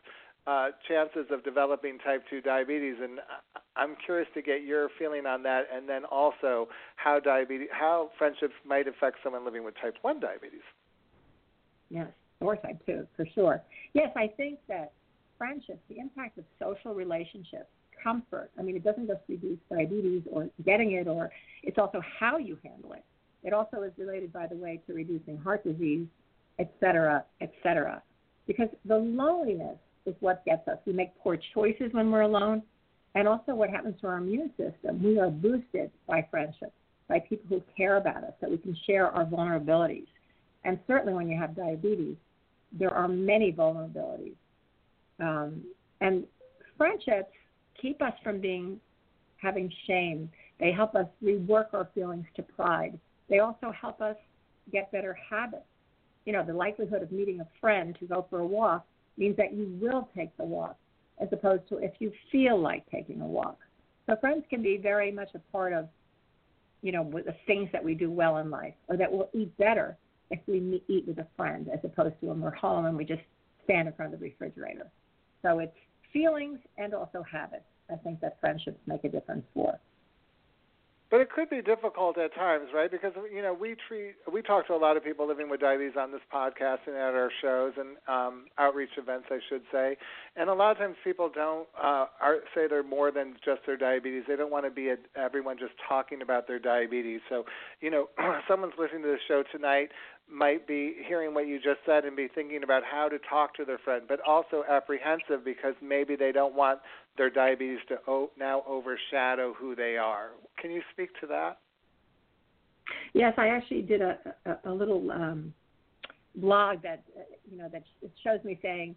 uh, 0.50 0.70
chances 0.88 1.26
of 1.30 1.44
developing 1.44 1.98
type 1.98 2.24
2 2.28 2.40
diabetes. 2.40 2.96
And 3.00 3.20
I'm 3.76 3.94
curious 4.04 4.28
to 4.34 4.42
get 4.42 4.64
your 4.64 4.88
feeling 4.98 5.24
on 5.24 5.44
that, 5.44 5.62
and 5.72 5.88
then 5.88 6.04
also 6.04 6.68
how 6.96 7.20
diabetes, 7.20 7.68
how 7.70 8.10
friendships 8.18 8.54
might 8.66 8.88
affect 8.88 9.18
someone 9.22 9.44
living 9.44 9.64
with 9.64 9.74
type 9.80 9.94
1 10.02 10.18
diabetes. 10.18 10.66
Yes, 11.88 12.08
or 12.40 12.56
type 12.56 12.84
two 12.84 13.06
for 13.16 13.26
sure. 13.34 13.62
Yes, 13.94 14.10
I 14.16 14.28
think 14.36 14.58
that 14.68 14.92
friendships, 15.38 15.80
the 15.88 15.98
impact 15.98 16.38
of 16.38 16.44
social 16.58 16.94
relationships, 16.94 17.66
comfort. 18.02 18.50
I 18.58 18.62
mean, 18.62 18.76
it 18.76 18.84
doesn't 18.84 19.06
just 19.06 19.20
reduce 19.28 19.58
diabetes 19.70 20.22
or 20.30 20.48
getting 20.64 20.92
it, 20.92 21.06
or 21.06 21.30
it's 21.62 21.78
also 21.78 22.00
how 22.18 22.38
you 22.38 22.58
handle 22.64 22.92
it. 22.92 23.04
It 23.42 23.52
also 23.52 23.82
is 23.82 23.92
related, 23.96 24.32
by 24.32 24.46
the 24.46 24.56
way, 24.56 24.80
to 24.86 24.94
reducing 24.94 25.36
heart 25.38 25.64
disease, 25.64 26.06
et 26.58 26.72
cetera, 26.80 27.24
et 27.40 27.52
cetera. 27.62 28.02
Because 28.46 28.68
the 28.84 28.96
loneliness 28.96 29.78
is 30.06 30.14
what 30.20 30.44
gets 30.44 30.66
us. 30.68 30.78
We 30.86 30.92
make 30.92 31.16
poor 31.18 31.38
choices 31.54 31.92
when 31.92 32.10
we're 32.10 32.22
alone, 32.22 32.62
and 33.14 33.26
also 33.26 33.54
what 33.54 33.70
happens 33.70 34.00
to 34.00 34.06
our 34.06 34.18
immune 34.18 34.50
system. 34.56 35.02
We 35.02 35.18
are 35.18 35.30
boosted 35.30 35.90
by 36.06 36.26
friendships, 36.30 36.72
by 37.08 37.20
people 37.20 37.46
who 37.48 37.62
care 37.76 37.96
about 37.96 38.24
us, 38.24 38.32
that 38.40 38.50
we 38.50 38.58
can 38.58 38.76
share 38.86 39.08
our 39.08 39.24
vulnerabilities. 39.24 40.06
And 40.64 40.78
certainly 40.86 41.14
when 41.14 41.28
you 41.28 41.38
have 41.38 41.56
diabetes, 41.56 42.16
there 42.72 42.94
are 42.94 43.08
many 43.08 43.52
vulnerabilities. 43.52 44.36
Um, 45.18 45.62
and 46.00 46.24
friendships 46.76 47.30
keep 47.80 48.00
us 48.00 48.12
from 48.22 48.40
being 48.40 48.80
having 49.36 49.72
shame. 49.86 50.30
They 50.58 50.72
help 50.72 50.94
us 50.94 51.06
rework 51.22 51.72
our 51.72 51.88
feelings 51.94 52.26
to 52.36 52.42
pride. 52.42 52.98
They 53.28 53.38
also 53.38 53.72
help 53.78 54.00
us 54.00 54.16
get 54.70 54.92
better 54.92 55.16
habits. 55.28 55.64
You 56.26 56.34
know, 56.34 56.44
the 56.44 56.52
likelihood 56.52 57.02
of 57.02 57.10
meeting 57.10 57.40
a 57.40 57.46
friend 57.60 57.96
to 57.98 58.06
go 58.06 58.26
for 58.28 58.40
a 58.40 58.46
walk 58.46 58.86
means 59.16 59.36
that 59.36 59.52
you 59.52 59.76
will 59.80 60.08
take 60.16 60.36
the 60.36 60.44
walk, 60.44 60.76
as 61.20 61.28
opposed 61.32 61.68
to 61.68 61.78
if 61.78 61.92
you 61.98 62.12
feel 62.32 62.58
like 62.60 62.84
taking 62.90 63.20
a 63.20 63.26
walk. 63.26 63.58
So 64.06 64.16
friends 64.16 64.44
can 64.50 64.62
be 64.62 64.76
very 64.76 65.12
much 65.12 65.30
a 65.34 65.38
part 65.52 65.72
of, 65.72 65.88
you 66.82 66.92
know, 66.92 67.08
the 67.12 67.34
things 67.46 67.68
that 67.72 67.84
we 67.84 67.94
do 67.94 68.10
well 68.10 68.38
in 68.38 68.50
life, 68.50 68.74
or 68.88 68.96
that 68.96 69.10
we'll 69.12 69.30
eat 69.34 69.56
better 69.58 69.96
if 70.30 70.40
we 70.46 70.82
eat 70.88 71.06
with 71.06 71.18
a 71.18 71.26
friend, 71.36 71.68
as 71.72 71.80
opposed 71.84 72.18
to 72.20 72.26
when 72.26 72.40
we're 72.40 72.54
home 72.54 72.86
and 72.86 72.96
we 72.96 73.04
just 73.04 73.22
stand 73.64 73.88
in 73.88 73.94
front 73.94 74.14
of 74.14 74.20
the 74.20 74.24
refrigerator. 74.24 74.86
So 75.42 75.58
it's 75.58 75.76
feelings 76.12 76.58
and 76.78 76.94
also 76.94 77.22
habits. 77.30 77.64
I 77.90 77.96
think 77.96 78.20
that 78.20 78.38
friendships 78.40 78.78
make 78.86 79.04
a 79.04 79.08
difference 79.08 79.44
for. 79.52 79.78
But 81.10 81.20
it 81.20 81.30
could 81.30 81.50
be 81.50 81.60
difficult 81.60 82.18
at 82.18 82.32
times, 82.36 82.68
right? 82.72 82.88
Because 82.88 83.12
you 83.34 83.42
know 83.42 83.52
we 83.52 83.74
treat 83.88 84.14
we 84.32 84.42
talk 84.42 84.68
to 84.68 84.74
a 84.74 84.76
lot 84.76 84.96
of 84.96 85.02
people 85.02 85.26
living 85.26 85.50
with 85.50 85.60
diabetes 85.60 85.96
on 85.98 86.12
this 86.12 86.20
podcast 86.32 86.78
and 86.86 86.94
at 86.94 87.14
our 87.14 87.30
shows 87.42 87.72
and 87.76 87.96
um, 88.06 88.46
outreach 88.58 88.90
events, 88.96 89.26
I 89.28 89.40
should 89.48 89.62
say. 89.72 89.96
And 90.36 90.48
a 90.48 90.54
lot 90.54 90.70
of 90.70 90.78
times 90.78 90.94
people 91.02 91.28
don't 91.34 91.66
uh, 91.76 92.06
are, 92.20 92.36
say 92.54 92.68
they're 92.68 92.84
more 92.84 93.10
than 93.10 93.34
just 93.44 93.62
their 93.66 93.76
diabetes. 93.76 94.22
They 94.28 94.36
don't 94.36 94.52
want 94.52 94.66
to 94.66 94.70
be 94.70 94.90
a, 94.90 94.96
everyone 95.16 95.58
just 95.58 95.72
talking 95.88 96.22
about 96.22 96.46
their 96.46 96.60
diabetes. 96.60 97.20
So 97.28 97.44
you 97.80 97.90
know, 97.90 98.08
someone's 98.48 98.74
listening 98.78 99.02
to 99.02 99.08
the 99.08 99.18
show 99.26 99.42
tonight 99.50 99.90
might 100.32 100.66
be 100.66 100.94
hearing 101.06 101.34
what 101.34 101.46
you 101.46 101.56
just 101.56 101.80
said 101.84 102.04
and 102.04 102.16
be 102.16 102.28
thinking 102.34 102.62
about 102.62 102.82
how 102.84 103.08
to 103.08 103.18
talk 103.28 103.54
to 103.54 103.64
their 103.64 103.78
friend, 103.78 104.04
but 104.08 104.20
also 104.26 104.64
apprehensive 104.68 105.44
because 105.44 105.74
maybe 105.82 106.16
they 106.16 106.32
don't 106.32 106.54
want 106.54 106.78
their 107.16 107.30
diabetes 107.30 107.80
to 107.88 107.98
o- 108.06 108.30
now 108.38 108.62
overshadow 108.66 109.54
who 109.54 109.74
they 109.74 109.96
are. 109.96 110.30
Can 110.58 110.70
you 110.70 110.82
speak 110.92 111.08
to 111.20 111.26
that? 111.28 111.58
Yes, 113.12 113.34
I 113.36 113.48
actually 113.48 113.82
did 113.82 114.00
a, 114.00 114.18
a, 114.46 114.70
a 114.70 114.72
little 114.72 115.10
um, 115.10 115.52
blog 116.36 116.82
that 116.82 117.02
you 117.50 117.58
know 117.58 117.68
that 117.72 117.82
shows 118.22 118.42
me 118.44 118.58
saying, 118.62 118.94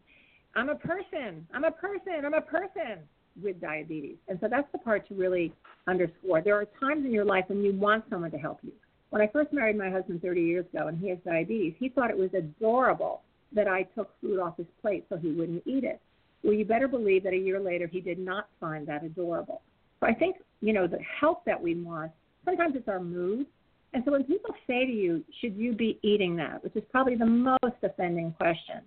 "I'm 0.56 0.70
a 0.70 0.76
person, 0.76 1.48
I'm 1.54 1.64
a 1.64 1.72
person, 1.72 2.26
I'm 2.26 2.34
a 2.34 2.42
person 2.42 3.00
with 3.42 3.60
diabetes," 3.60 4.18
and 4.28 4.40
so 4.42 4.48
that's 4.48 4.72
the 4.72 4.78
part 4.80 5.08
to 5.10 5.16
really 5.16 5.54
underscore. 5.88 6.42
There 6.42 6.56
are 6.56 6.66
times 6.80 7.06
in 7.06 7.12
your 7.12 7.26
life 7.26 7.46
when 7.48 7.64
you 7.64 7.74
want 7.74 8.06
someone 8.10 8.32
to 8.32 8.38
help 8.38 8.60
you. 8.64 8.74
When 9.14 9.22
I 9.22 9.28
first 9.28 9.54
married 9.54 9.78
my 9.78 9.92
husband 9.92 10.24
30 10.24 10.42
years 10.42 10.66
ago, 10.74 10.88
and 10.88 11.00
he 11.00 11.08
has 11.10 11.20
diabetes, 11.24 11.76
he 11.78 11.88
thought 11.88 12.10
it 12.10 12.18
was 12.18 12.32
adorable 12.34 13.22
that 13.52 13.68
I 13.68 13.84
took 13.96 14.10
food 14.20 14.40
off 14.40 14.58
his 14.58 14.66
plate 14.82 15.06
so 15.08 15.18
he 15.18 15.30
wouldn't 15.34 15.62
eat 15.68 15.84
it. 15.84 16.02
Well, 16.42 16.56
you 16.56 16.66
better 16.66 16.88
believe 16.88 17.22
that 17.26 17.34
a 17.34 17.38
year 17.38 17.60
later 17.60 17.86
he 17.86 18.02
did 18.02 18.18
not 18.18 18.48
find 18.60 18.88
that 18.88 19.04
adorable. 19.04 19.62
So 20.00 20.08
I 20.08 20.16
think, 20.16 20.38
you 20.62 20.74
know, 20.74 20.88
the 20.88 20.98
help 21.20 21.46
that 21.46 21.62
we 21.62 21.76
want, 21.76 22.12
sometimes 22.44 22.74
it's 22.76 22.88
our 22.88 23.00
mood. 23.00 23.46
And 23.94 24.02
so 24.04 24.14
when 24.14 24.24
people 24.24 24.56
say 24.66 24.84
to 24.84 24.92
you, 24.92 25.24
should 25.42 25.56
you 25.56 25.74
be 25.74 26.00
eating 26.02 26.36
that, 26.38 26.64
which 26.64 26.76
is 26.76 26.82
probably 26.90 27.14
the 27.14 27.24
most 27.24 27.84
offending 27.84 28.32
question, 28.32 28.82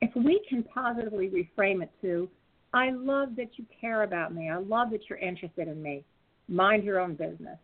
if 0.00 0.14
we 0.14 0.46
can 0.48 0.62
positively 0.62 1.28
reframe 1.28 1.82
it 1.82 1.90
to, 2.02 2.28
I 2.72 2.90
love 2.90 3.30
that 3.34 3.48
you 3.56 3.66
care 3.80 4.04
about 4.04 4.32
me. 4.32 4.48
I 4.48 4.58
love 4.58 4.90
that 4.92 5.00
you're 5.08 5.18
interested 5.18 5.66
in 5.66 5.82
me. 5.82 6.04
Mind 6.46 6.84
your 6.84 7.00
own 7.00 7.16
business. 7.16 7.58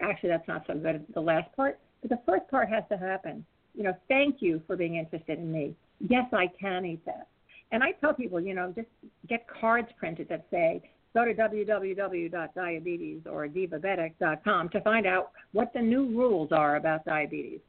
Actually, 0.00 0.30
that's 0.30 0.48
not 0.48 0.64
so 0.66 0.74
good, 0.74 1.04
the 1.14 1.20
last 1.20 1.54
part. 1.56 1.78
But 2.00 2.10
the 2.10 2.20
first 2.26 2.48
part 2.50 2.68
has 2.68 2.84
to 2.90 2.96
happen. 2.96 3.44
You 3.74 3.84
know, 3.84 3.94
thank 4.08 4.36
you 4.40 4.62
for 4.66 4.76
being 4.76 4.96
interested 4.96 5.38
in 5.38 5.50
me. 5.52 5.74
Yes, 6.00 6.24
I 6.32 6.48
can 6.60 6.84
eat 6.84 7.04
that. 7.06 7.28
And 7.70 7.82
I 7.82 7.92
tell 7.92 8.14
people, 8.14 8.40
you 8.40 8.54
know, 8.54 8.72
just 8.74 8.88
get 9.28 9.46
cards 9.48 9.88
printed 9.98 10.28
that 10.28 10.46
say, 10.50 10.82
go 11.14 11.24
to 11.24 11.34
www.diabetes 11.34 13.20
or 13.30 13.46
divabetic.com 13.48 14.68
to 14.70 14.80
find 14.80 15.06
out 15.06 15.32
what 15.52 15.72
the 15.72 15.80
new 15.80 16.06
rules 16.06 16.50
are 16.52 16.76
about 16.76 17.04
diabetes. 17.04 17.60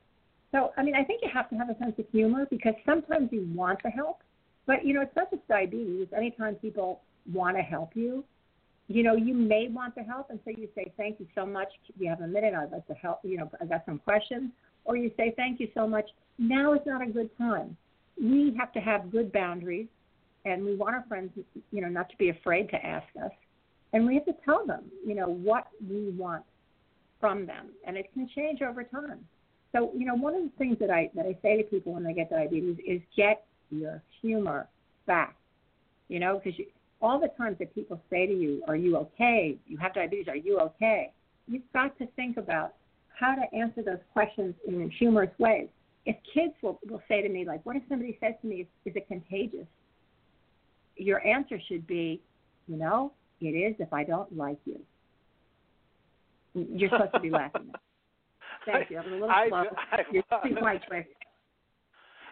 So, 0.52 0.72
I 0.78 0.84
mean, 0.84 0.96
I 0.96 1.04
think 1.04 1.22
you 1.22 1.30
have 1.34 1.50
to 1.50 1.56
have 1.56 1.70
a 1.70 1.78
sense 1.78 1.94
of 2.00 2.06
humor 2.12 2.48
because 2.50 2.74
sometimes 2.86 3.30
you 3.32 3.48
want 3.54 3.80
to 3.84 3.90
help, 3.90 4.24
but, 4.66 4.86
you 4.86 4.94
know, 4.94 5.02
it's 5.02 5.16
not 5.16 5.30
just 5.32 5.48
diabetes. 5.48 6.08
Anytime 6.16 6.56
people 6.56 7.02
want 7.32 7.56
to 7.58 7.64
help 7.64 7.96
you, 7.96 8.24
you 8.90 9.04
know, 9.04 9.16
you 9.16 9.34
may 9.34 9.70
want 9.70 9.96
to 9.96 10.02
help, 10.02 10.30
and 10.30 10.40
so 10.44 10.52
you 10.52 10.68
say, 10.76 10.92
thank 10.98 11.20
you 11.22 11.28
so 11.34 11.46
much. 11.46 11.70
Do 11.88 12.04
you 12.04 12.10
have 12.10 12.20
a 12.20 12.28
minute? 12.28 12.54
I'd 12.54 12.72
like 12.72 12.88
to 12.88 12.94
help. 12.96 13.20
You 13.24 13.38
know, 13.38 13.52
I 13.62 13.66
got 13.66 13.86
some 13.86 14.00
questions. 14.00 14.52
Or 14.84 14.98
you 14.98 15.12
say, 15.16 15.34
thank 15.38 15.60
you 15.60 15.68
so 15.74 15.88
much. 15.88 16.10
Now 16.38 16.74
is 16.74 16.82
not 16.86 17.02
a 17.02 17.10
good 17.10 17.30
time 17.38 17.78
we 18.20 18.54
have 18.58 18.72
to 18.74 18.80
have 18.80 19.12
good 19.12 19.32
boundaries 19.32 19.88
and 20.46 20.64
we 20.64 20.76
want 20.76 20.96
our 20.96 21.06
friends 21.08 21.32
you 21.72 21.82
know 21.82 21.88
not 21.88 22.10
to 22.10 22.18
be 22.18 22.30
afraid 22.30 22.70
to 22.70 22.86
ask 22.86 23.08
us 23.24 23.32
and 23.94 24.06
we 24.06 24.14
have 24.14 24.26
to 24.26 24.36
tell 24.44 24.66
them 24.66 24.84
you 25.06 25.16
know 25.16 25.28
what 25.28 25.68
we 25.90 26.10
want 26.12 26.44
from 27.20 27.46
them 27.46 27.70
and 27.86 27.98
it 27.98 28.12
can 28.14 28.30
change 28.36 28.62
over 28.62 28.84
time 28.84 29.20
so 29.72 29.92
you 29.96 30.06
know 30.06 30.16
one 30.16 30.36
of 30.36 30.44
the 30.44 30.52
things 30.58 30.78
that 30.80 30.90
i 30.90 31.10
that 31.16 31.26
i 31.26 31.38
say 31.42 31.58
to 31.58 31.64
people 31.64 31.94
when 31.94 32.04
they 32.04 32.14
get 32.14 32.30
diabetes 32.30 32.78
is 32.86 33.02
get 33.16 33.46
your 33.70 34.02
humor 34.22 34.68
back 35.06 35.36
you 36.08 36.20
know 36.20 36.42
because 36.44 36.60
all 37.02 37.20
the 37.20 37.30
times 37.38 37.58
that 37.60 37.74
people 37.74 38.00
say 38.10 38.26
to 38.28 38.34
you 38.34 38.62
are 38.68 38.76
you 38.76 38.98
okay 38.98 39.58
you 39.68 39.78
have 39.78 39.94
diabetes 39.94 40.28
are 40.28 40.36
you 40.36 40.60
okay 40.60 41.12
you've 41.48 41.62
got 41.74 41.98
to 41.98 42.06
think 42.16 42.38
about 42.38 42.74
how 43.20 43.36
to 43.36 43.44
answer 43.56 43.82
those 43.82 44.00
questions 44.14 44.54
in 44.68 44.90
humorous 44.92 45.32
ways 45.40 45.68
if 46.10 46.16
kids 46.34 46.54
will, 46.62 46.80
will 46.90 47.02
say 47.08 47.22
to 47.22 47.30
me, 47.30 47.46
like, 47.46 47.66
what 47.66 47.76
if 47.76 47.84
somebody 47.90 48.18
says 48.20 48.34
to 48.42 48.48
me, 48.48 48.62
is, 48.62 48.68
is 48.86 48.96
it 48.96 49.08
contagious? 49.08 49.68
Your 50.96 51.26
answer 51.26 51.60
should 51.68 51.86
be, 51.86 52.22
you 52.68 52.78
know, 52.78 53.12
it 53.42 53.50
is 53.50 53.76
if 53.80 53.94
I 53.94 54.04
don't 54.04 54.36
like 54.36 54.58
you. 54.66 54.80
You're 56.56 56.90
supposed 56.90 57.14
to 57.14 57.20
be 57.20 57.30
laughing. 57.30 57.72
Thank 58.66 58.90
you. 58.90 58.98
I'm 58.98 59.08
a 59.08 59.12
little 59.12 59.30
I, 59.30 59.48
slow. 59.50 59.64
I, 59.92 59.98
You're 60.12 60.24
I, 60.32 60.50
too 60.50 60.56
quite 60.56 60.86
quick. 60.88 61.08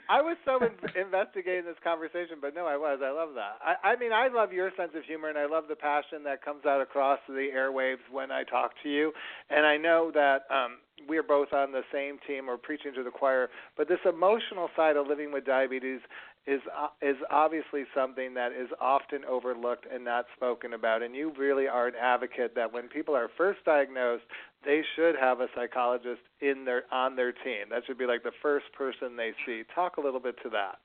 I 0.09 0.21
was 0.21 0.37
so 0.45 0.59
in, 0.63 0.71
investigating 1.01 1.65
this 1.65 1.79
conversation, 1.83 2.37
but 2.41 2.55
no, 2.55 2.65
I 2.65 2.77
was. 2.77 2.99
I 3.03 3.11
love 3.11 3.29
that. 3.35 3.59
I, 3.61 3.93
I 3.93 3.95
mean, 3.95 4.11
I 4.13 4.27
love 4.27 4.53
your 4.53 4.71
sense 4.77 4.91
of 4.95 5.03
humor, 5.03 5.29
and 5.29 5.37
I 5.37 5.45
love 5.45 5.65
the 5.69 5.75
passion 5.75 6.23
that 6.23 6.43
comes 6.43 6.65
out 6.65 6.81
across 6.81 7.19
the 7.27 7.49
airwaves 7.55 8.03
when 8.11 8.31
I 8.31 8.43
talk 8.43 8.71
to 8.83 8.89
you. 8.89 9.11
And 9.49 9.65
I 9.65 9.77
know 9.77 10.11
that 10.13 10.43
um, 10.49 10.77
we're 11.07 11.23
both 11.23 11.53
on 11.53 11.71
the 11.71 11.83
same 11.91 12.17
team 12.27 12.49
or 12.49 12.57
preaching 12.57 12.93
to 12.95 13.03
the 13.03 13.11
choir. 13.11 13.49
But 13.75 13.87
this 13.87 13.99
emotional 14.07 14.69
side 14.75 14.95
of 14.95 15.07
living 15.07 15.31
with 15.31 15.45
diabetes 15.45 15.99
is 16.47 16.61
uh, 16.75 16.87
is 17.01 17.17
obviously 17.29 17.83
something 17.93 18.33
that 18.33 18.53
is 18.53 18.69
often 18.79 19.25
overlooked 19.25 19.85
and 19.93 20.03
not 20.03 20.25
spoken 20.35 20.73
about. 20.73 21.03
And 21.03 21.13
you 21.13 21.33
really 21.37 21.67
are 21.67 21.87
an 21.87 21.93
advocate 22.01 22.55
that 22.55 22.71
when 22.71 22.87
people 22.87 23.15
are 23.15 23.29
first 23.37 23.63
diagnosed, 23.65 24.23
they 24.63 24.81
should 24.95 25.15
have 25.19 25.41
a 25.41 25.47
psychologist 25.53 26.21
in 26.39 26.63
their 26.63 26.83
on 26.91 27.15
their 27.17 27.33
team. 27.33 27.67
That 27.69 27.83
should 27.85 27.97
be 27.97 28.05
like 28.05 28.23
the 28.23 28.31
first 28.41 28.65
person 28.73 29.17
they 29.17 29.31
see. 29.45 29.63
Talk 29.75 29.97
a 29.97 30.01
little 30.01 30.21
bit 30.21 30.35
to 30.43 30.49
that. 30.49 30.79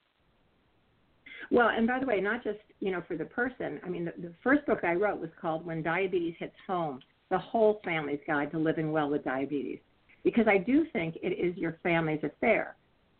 Well, 1.50 1.68
and 1.68 1.86
by 1.86 2.00
the 2.00 2.06
way, 2.06 2.20
not 2.20 2.42
just 2.42 2.58
you 2.80 2.90
know 2.90 3.02
for 3.06 3.16
the 3.16 3.24
person. 3.24 3.80
I 3.84 3.88
mean, 3.88 4.04
the, 4.04 4.12
the 4.20 4.34
first 4.42 4.66
book 4.66 4.80
I 4.82 4.94
wrote 4.94 5.20
was 5.20 5.30
called 5.40 5.64
"When 5.64 5.82
Diabetes 5.82 6.34
Hits 6.40 6.56
Home: 6.66 7.00
The 7.30 7.38
Whole 7.38 7.80
Family's 7.84 8.20
Guide 8.26 8.50
to 8.50 8.58
Living 8.58 8.90
Well 8.90 9.08
with 9.08 9.22
Diabetes," 9.24 9.78
because 10.24 10.48
I 10.48 10.58
do 10.58 10.86
think 10.92 11.16
it 11.22 11.38
is 11.38 11.56
your 11.56 11.78
family's 11.84 12.24
affair, 12.24 12.74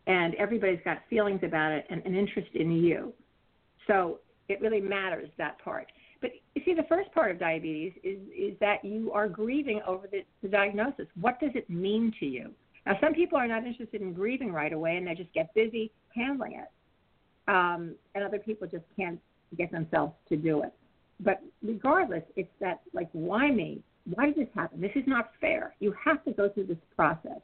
and 0.06 0.34
everybody's 0.36 0.80
got 0.84 0.98
feelings 1.08 1.40
about 1.42 1.72
it 1.72 1.86
and 1.90 2.04
an 2.04 2.14
interest 2.14 2.48
in 2.54 2.72
you. 2.72 3.12
So 3.86 4.18
it 4.48 4.60
really 4.60 4.80
matters 4.80 5.28
that 5.38 5.58
part. 5.62 5.86
But 6.20 6.30
you 6.54 6.62
see, 6.64 6.74
the 6.74 6.84
first 6.88 7.12
part 7.12 7.30
of 7.30 7.38
diabetes 7.38 7.92
is 8.04 8.18
is 8.36 8.58
that 8.60 8.84
you 8.84 9.12
are 9.12 9.28
grieving 9.28 9.80
over 9.86 10.06
the, 10.10 10.22
the 10.42 10.48
diagnosis. 10.48 11.06
What 11.20 11.40
does 11.40 11.50
it 11.54 11.68
mean 11.68 12.12
to 12.20 12.26
you? 12.26 12.52
Now, 12.86 12.96
some 13.00 13.14
people 13.14 13.38
are 13.38 13.46
not 13.46 13.66
interested 13.66 14.00
in 14.00 14.12
grieving 14.12 14.52
right 14.52 14.72
away, 14.72 14.96
and 14.96 15.06
they 15.06 15.14
just 15.14 15.32
get 15.32 15.52
busy 15.54 15.90
handling 16.14 16.54
it, 16.54 16.68
um, 17.48 17.94
and 18.14 18.24
other 18.24 18.38
people 18.38 18.66
just 18.66 18.84
can't 18.96 19.20
get 19.56 19.70
themselves 19.70 20.12
to 20.28 20.36
do 20.36 20.62
it. 20.62 20.72
But 21.20 21.42
regardless, 21.62 22.22
it's 22.36 22.50
that 22.60 22.80
like, 22.92 23.08
why 23.12 23.50
me? 23.50 23.82
Why 24.14 24.26
did 24.26 24.36
this 24.36 24.48
happen? 24.54 24.80
This 24.80 24.90
is 24.96 25.04
not 25.06 25.30
fair. 25.40 25.74
You 25.78 25.94
have 26.04 26.24
to 26.24 26.32
go 26.32 26.48
through 26.48 26.66
this 26.66 26.78
process. 26.96 27.40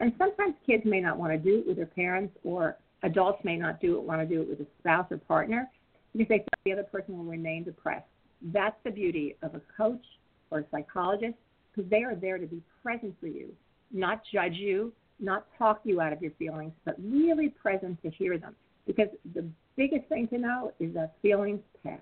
And 0.00 0.12
sometimes 0.18 0.54
kids 0.66 0.82
may 0.84 1.00
not 1.00 1.18
want 1.18 1.32
to 1.32 1.38
do 1.38 1.60
it 1.60 1.66
with 1.66 1.76
their 1.76 1.86
parents, 1.86 2.34
or 2.42 2.76
adults 3.02 3.44
may 3.44 3.56
not 3.56 3.80
do 3.80 3.96
it, 3.98 4.02
want 4.02 4.20
to 4.20 4.26
do 4.26 4.42
it 4.42 4.48
with 4.48 4.60
a 4.60 4.66
spouse 4.80 5.06
or 5.10 5.18
partner 5.18 5.68
because 6.12 6.28
they 6.28 6.38
feel 6.38 6.46
the 6.64 6.72
other 6.72 6.82
person 6.82 7.16
will 7.16 7.24
remain 7.24 7.64
depressed. 7.64 8.06
That's 8.42 8.76
the 8.84 8.90
beauty 8.90 9.36
of 9.42 9.54
a 9.54 9.60
coach 9.76 10.04
or 10.50 10.60
a 10.60 10.64
psychologist 10.70 11.34
because 11.74 11.88
they 11.90 12.02
are 12.02 12.14
there 12.14 12.38
to 12.38 12.46
be 12.46 12.62
present 12.82 13.14
for 13.20 13.26
you, 13.26 13.52
not 13.92 14.22
judge 14.32 14.54
you, 14.54 14.92
not 15.20 15.46
talk 15.58 15.80
you 15.84 16.00
out 16.00 16.12
of 16.12 16.22
your 16.22 16.32
feelings, 16.32 16.72
but 16.84 16.96
really 16.98 17.50
present 17.50 18.00
to 18.02 18.10
hear 18.10 18.38
them. 18.38 18.56
Because 18.86 19.08
the 19.34 19.46
biggest 19.76 20.08
thing 20.08 20.26
to 20.28 20.38
know 20.38 20.72
is 20.80 20.94
that 20.94 21.14
feelings 21.22 21.60
pass. 21.84 22.00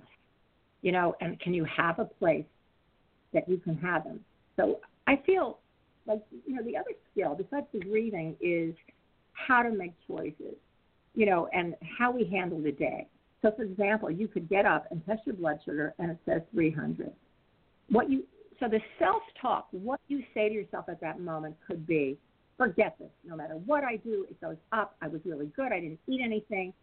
You 0.83 0.93
know, 0.93 1.17
and 1.21 1.39
can 1.41 1.53
you 1.53 1.65
have 1.65 1.99
a 1.99 2.05
place 2.05 2.45
that 3.35 3.49
you 3.49 3.59
can 3.59 3.77
have 3.79 4.05
them? 4.05 4.21
So 4.57 4.79
I 5.09 5.21
feel 5.27 5.59
like, 6.09 6.23
you 6.47 6.55
know, 6.57 6.63
the 6.65 6.77
other 6.77 6.91
skill 7.13 7.35
besides 7.35 7.67
the 7.73 7.81
grieving 7.81 8.35
is 8.41 8.75
how 9.35 9.63
to 9.63 9.71
make 9.71 9.93
choices, 10.09 10.57
you 11.15 11.27
know, 11.27 11.49
and 11.53 11.75
how 11.99 12.11
we 12.11 12.25
handle 12.25 12.61
the 12.61 12.73
day. 12.73 13.07
So, 13.43 13.53
for 13.55 13.63
example, 13.63 14.11
you 14.11 14.27
could 14.27 14.49
get 14.49 14.67
up 14.67 14.87
and 14.91 15.05
test 15.07 15.21
your 15.27 15.37
blood 15.37 15.61
sugar, 15.65 15.95
and 15.99 16.11
it 16.11 16.19
says 16.27 16.43
300. 16.53 17.13
What 17.91 18.11
you 18.11 18.25
so 18.59 18.67
the 18.67 18.81
self-talk, 18.99 19.69
what 19.71 20.01
you 20.09 20.25
say 20.35 20.49
to 20.49 20.55
yourself 20.55 20.87
at 20.89 21.01
that 21.01 21.21
moment 21.21 21.55
could 21.65 21.87
be, 21.87 22.19
"Forget 22.57 22.99
this. 22.99 23.11
No 23.23 23.37
matter 23.37 23.55
what 23.55 23.85
I 23.85 23.97
do, 23.97 24.27
it 24.29 24.41
goes 24.41 24.57
up. 24.73 24.97
I 25.01 25.07
was 25.07 25.25
really 25.25 25.47
good. 25.47 25.71
I 25.71 25.79
didn't 25.79 26.01
eat 26.09 26.21
anything. 26.21 26.75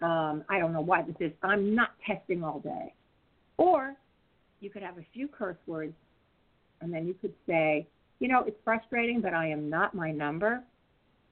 Um, 0.00 0.44
I 0.48 0.58
don't 0.58 0.72
know 0.72 0.80
why 0.80 1.02
this 1.02 1.16
is. 1.20 1.32
I'm 1.42 1.74
not 1.74 1.90
testing 2.06 2.42
all 2.42 2.60
day." 2.60 2.94
Or 3.58 3.94
you 4.60 4.70
could 4.70 4.82
have 4.82 4.96
a 4.96 5.04
few 5.12 5.28
curse 5.28 5.58
words, 5.66 5.94
and 6.80 6.92
then 6.92 7.06
you 7.06 7.12
could 7.14 7.34
say, 7.46 7.86
"You 8.20 8.28
know, 8.28 8.40
it's 8.40 8.60
frustrating, 8.64 9.20
but 9.20 9.34
I 9.34 9.48
am 9.48 9.68
not 9.68 9.94
my 9.94 10.10
number." 10.10 10.62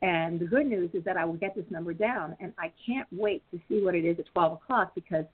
And 0.03 0.41
the 0.41 0.47
good 0.47 0.67
news 0.67 0.91
is 0.95 1.05
that 1.05 1.17
I 1.17 1.25
will 1.25 1.35
get 1.35 1.55
this 1.55 1.65
number 1.71 1.95
down, 1.95 2.37
and 2.41 2.53
I 2.59 2.73
can't 2.85 3.07
wait 3.13 3.45
to 3.53 3.61
see 3.69 3.85
what 3.85 3.95
it 3.95 4.05
is 4.05 4.19
at 4.19 4.27
12 4.27 4.55
o'clock 4.55 4.95
because 4.97 5.25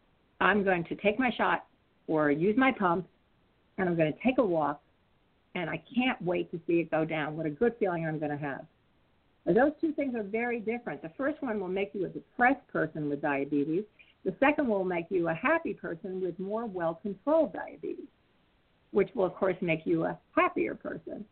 I'm 0.40 0.62
going 0.62 0.84
to 0.84 0.94
take 0.94 1.18
my 1.18 1.30
shot 1.30 1.64
or 2.06 2.30
use 2.30 2.56
my 2.56 2.70
pump, 2.72 3.08
and 3.78 3.88
I'm 3.88 3.96
going 3.96 4.12
to 4.12 4.18
take 4.20 4.36
a 4.36 4.44
walk, 4.44 4.82
and 5.54 5.70
I 5.70 5.82
can't 5.94 6.20
wait 6.20 6.50
to 6.50 6.60
see 6.66 6.80
it 6.80 6.90
go 6.90 7.06
down. 7.06 7.36
What 7.36 7.46
a 7.46 7.50
good 7.50 7.74
feeling 7.80 8.06
I'm 8.06 8.18
going 8.18 8.30
to 8.30 8.36
have. 8.36 8.66
Now, 9.46 9.54
those 9.54 9.72
two 9.80 9.92
things 9.92 10.14
are 10.14 10.22
very 10.22 10.60
different. 10.60 11.00
The 11.00 11.12
first 11.16 11.42
one 11.42 11.58
will 11.58 11.68
make 11.68 11.94
you 11.94 12.04
a 12.04 12.08
depressed 12.08 12.66
person 12.68 13.08
with 13.08 13.22
diabetes. 13.22 13.84
The 14.24 14.34
second 14.38 14.68
will 14.68 14.84
make 14.84 15.06
you 15.08 15.28
a 15.28 15.34
happy 15.34 15.72
person 15.72 16.20
with 16.20 16.38
more 16.38 16.66
well 16.66 17.00
controlled 17.00 17.54
diabetes, 17.54 18.08
which 18.90 19.08
will, 19.14 19.24
of 19.24 19.34
course, 19.34 19.56
make 19.62 19.86
you 19.86 20.04
a 20.04 20.18
happier 20.36 20.74
person 20.74 21.24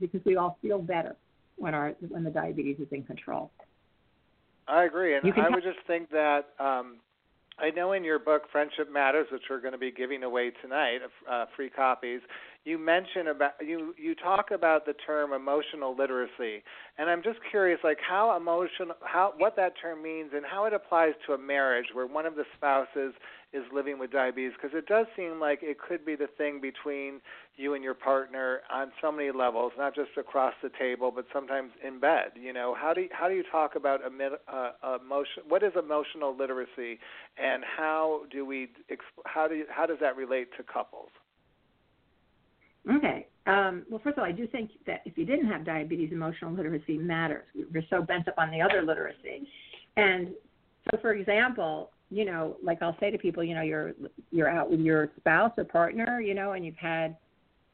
because 0.00 0.20
we 0.24 0.36
all 0.36 0.58
feel 0.62 0.78
better 0.78 1.16
when 1.56 1.74
our 1.74 1.94
when 2.08 2.24
the 2.24 2.30
diabetes 2.30 2.78
is 2.78 2.88
in 2.92 3.02
control. 3.02 3.50
I 4.66 4.84
agree, 4.84 5.16
and 5.16 5.32
I 5.34 5.48
would 5.48 5.62
just 5.62 5.78
think 5.86 6.10
that 6.10 6.50
um, 6.60 6.98
I 7.58 7.70
know 7.70 7.92
in 7.92 8.04
your 8.04 8.18
book 8.18 8.42
Friendship 8.52 8.92
Matters, 8.92 9.26
which 9.32 9.42
we're 9.50 9.60
going 9.60 9.72
to 9.72 9.78
be 9.78 9.90
giving 9.90 10.22
away 10.22 10.52
tonight, 10.62 10.98
uh, 11.28 11.46
free 11.56 11.70
copies. 11.70 12.20
You 12.64 12.78
mention 12.78 13.28
about 13.28 13.52
you 13.64 13.94
you 13.96 14.14
talk 14.14 14.50
about 14.52 14.86
the 14.86 14.92
term 15.06 15.32
emotional 15.32 15.96
literacy, 15.96 16.62
and 16.98 17.08
I'm 17.10 17.22
just 17.22 17.38
curious, 17.50 17.80
like 17.82 17.98
how 18.06 18.36
emotional, 18.36 18.94
how 19.02 19.32
what 19.38 19.56
that 19.56 19.72
term 19.80 20.02
means, 20.02 20.30
and 20.34 20.44
how 20.44 20.66
it 20.66 20.72
applies 20.72 21.12
to 21.26 21.32
a 21.32 21.38
marriage 21.38 21.86
where 21.94 22.06
one 22.06 22.26
of 22.26 22.34
the 22.36 22.44
spouses 22.56 23.14
is 23.52 23.62
living 23.72 23.98
with 23.98 24.10
diabetes, 24.10 24.52
because 24.60 24.76
it 24.76 24.86
does 24.86 25.06
seem 25.16 25.40
like 25.40 25.60
it 25.62 25.78
could 25.78 26.04
be 26.04 26.14
the 26.14 26.26
thing 26.36 26.60
between 26.60 27.20
you 27.56 27.72
and 27.74 27.82
your 27.82 27.94
partner 27.94 28.60
on 28.70 28.92
so 29.00 29.10
many 29.10 29.30
levels, 29.30 29.72
not 29.78 29.94
just 29.94 30.10
across 30.18 30.52
the 30.62 30.70
table, 30.78 31.10
but 31.10 31.24
sometimes 31.32 31.70
in 31.82 31.98
bed. 31.98 32.32
You 32.34 32.52
know, 32.52 32.76
how 32.78 32.92
do 32.92 33.02
you, 33.02 33.08
how 33.10 33.26
do 33.26 33.34
you 33.34 33.44
talk 33.50 33.74
about 33.74 34.00
emi- 34.04 34.36
uh, 34.52 34.98
emotion? 35.02 35.44
What 35.48 35.62
is 35.62 35.72
emotional 35.78 36.36
literacy, 36.36 36.98
and 37.42 37.64
how 37.64 38.22
do 38.30 38.44
we 38.44 38.68
how 39.24 39.48
do 39.48 39.54
you, 39.54 39.64
how 39.70 39.86
does 39.86 39.98
that 40.00 40.14
relate 40.16 40.48
to 40.58 40.62
couples? 40.62 41.08
Okay. 42.90 43.28
Um, 43.46 43.86
well, 43.88 44.00
first 44.04 44.18
of 44.18 44.24
all, 44.24 44.28
I 44.28 44.32
do 44.32 44.46
think 44.46 44.72
that 44.86 45.00
if 45.06 45.16
you 45.16 45.24
didn't 45.24 45.48
have 45.48 45.64
diabetes, 45.64 46.12
emotional 46.12 46.52
literacy 46.52 46.98
matters. 46.98 47.46
We're 47.72 47.82
so 47.88 48.02
bent 48.02 48.28
up 48.28 48.34
on 48.36 48.50
the 48.50 48.60
other 48.60 48.82
literacy, 48.82 49.48
and 49.96 50.28
so, 50.90 50.98
for 51.00 51.12
example, 51.12 51.90
you 52.10 52.24
know, 52.24 52.56
like 52.62 52.82
I'll 52.82 52.96
say 53.00 53.10
to 53.10 53.18
people, 53.18 53.44
you 53.44 53.54
know, 53.54 53.62
you're 53.62 53.92
you're 54.30 54.48
out 54.48 54.70
with 54.70 54.80
your 54.80 55.10
spouse 55.18 55.52
or 55.58 55.64
partner, 55.64 56.20
you 56.20 56.34
know, 56.34 56.52
and 56.52 56.64
you've 56.64 56.76
had, 56.76 57.16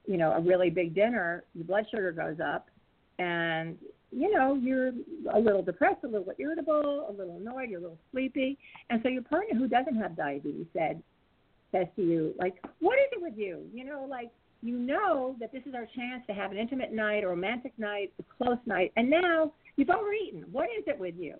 you 0.07 0.17
know, 0.17 0.33
a 0.33 0.41
really 0.41 0.71
big 0.71 0.95
dinner, 0.95 1.45
your 1.55 1.65
blood 1.65 1.87
sugar 1.91 2.13
goes 2.13 2.39
up, 2.45 2.69
and 3.19 3.79
you 4.11 4.33
know, 4.33 4.55
you're 4.55 4.93
a 5.33 5.39
little 5.39 5.63
depressed, 5.63 6.05
a 6.05 6.07
little 6.07 6.33
irritable, 6.39 7.07
a 7.09 7.13
little 7.13 7.37
annoyed, 7.37 7.69
you're 7.69 7.81
a 7.81 7.83
little 7.83 7.99
sleepy, 8.13 8.59
and 8.91 9.01
so 9.03 9.09
your 9.09 9.23
partner 9.23 9.59
who 9.59 9.69
doesn't 9.69 9.97
have 9.97 10.17
diabetes 10.17 10.67
said 10.73 11.03
says 11.73 11.87
to 11.97 12.03
you, 12.03 12.35
like, 12.39 12.55
what 12.79 12.95
is 12.99 13.07
it 13.13 13.21
with 13.21 13.35
you? 13.37 13.67
You 13.73 13.85
know, 13.85 14.07
like 14.09 14.31
you 14.63 14.79
know 14.79 15.37
that 15.41 15.53
this 15.53 15.63
is 15.67 15.75
our 15.75 15.87
chance 15.95 16.25
to 16.27 16.33
have 16.33 16.51
an 16.51 16.57
intimate 16.57 16.93
night, 16.93 17.23
a 17.23 17.29
romantic 17.29 17.73
night, 17.79 18.13
a 18.19 18.45
close 18.45 18.59
night, 18.67 18.93
and 18.97 19.09
now 19.09 19.53
you've 19.77 19.91
overeaten. 19.91 20.45
What 20.51 20.69
is 20.77 20.85
it 20.87 20.99
with 20.99 21.15
you? 21.19 21.37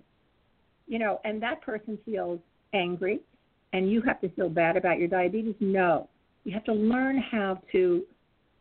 You 0.87 0.99
know, 0.99 1.21
and 1.25 1.43
that 1.43 1.63
person 1.63 1.99
feels 2.05 2.39
angry, 2.75 3.21
and 3.73 3.91
you 3.91 4.03
have 4.03 4.21
to 4.21 4.29
feel 4.31 4.49
bad 4.49 4.77
about 4.77 4.99
your 4.99 5.09
diabetes. 5.09 5.55
No, 5.61 6.09
you 6.45 6.53
have 6.53 6.65
to 6.65 6.73
learn 6.73 7.19
how 7.19 7.61
to 7.73 8.05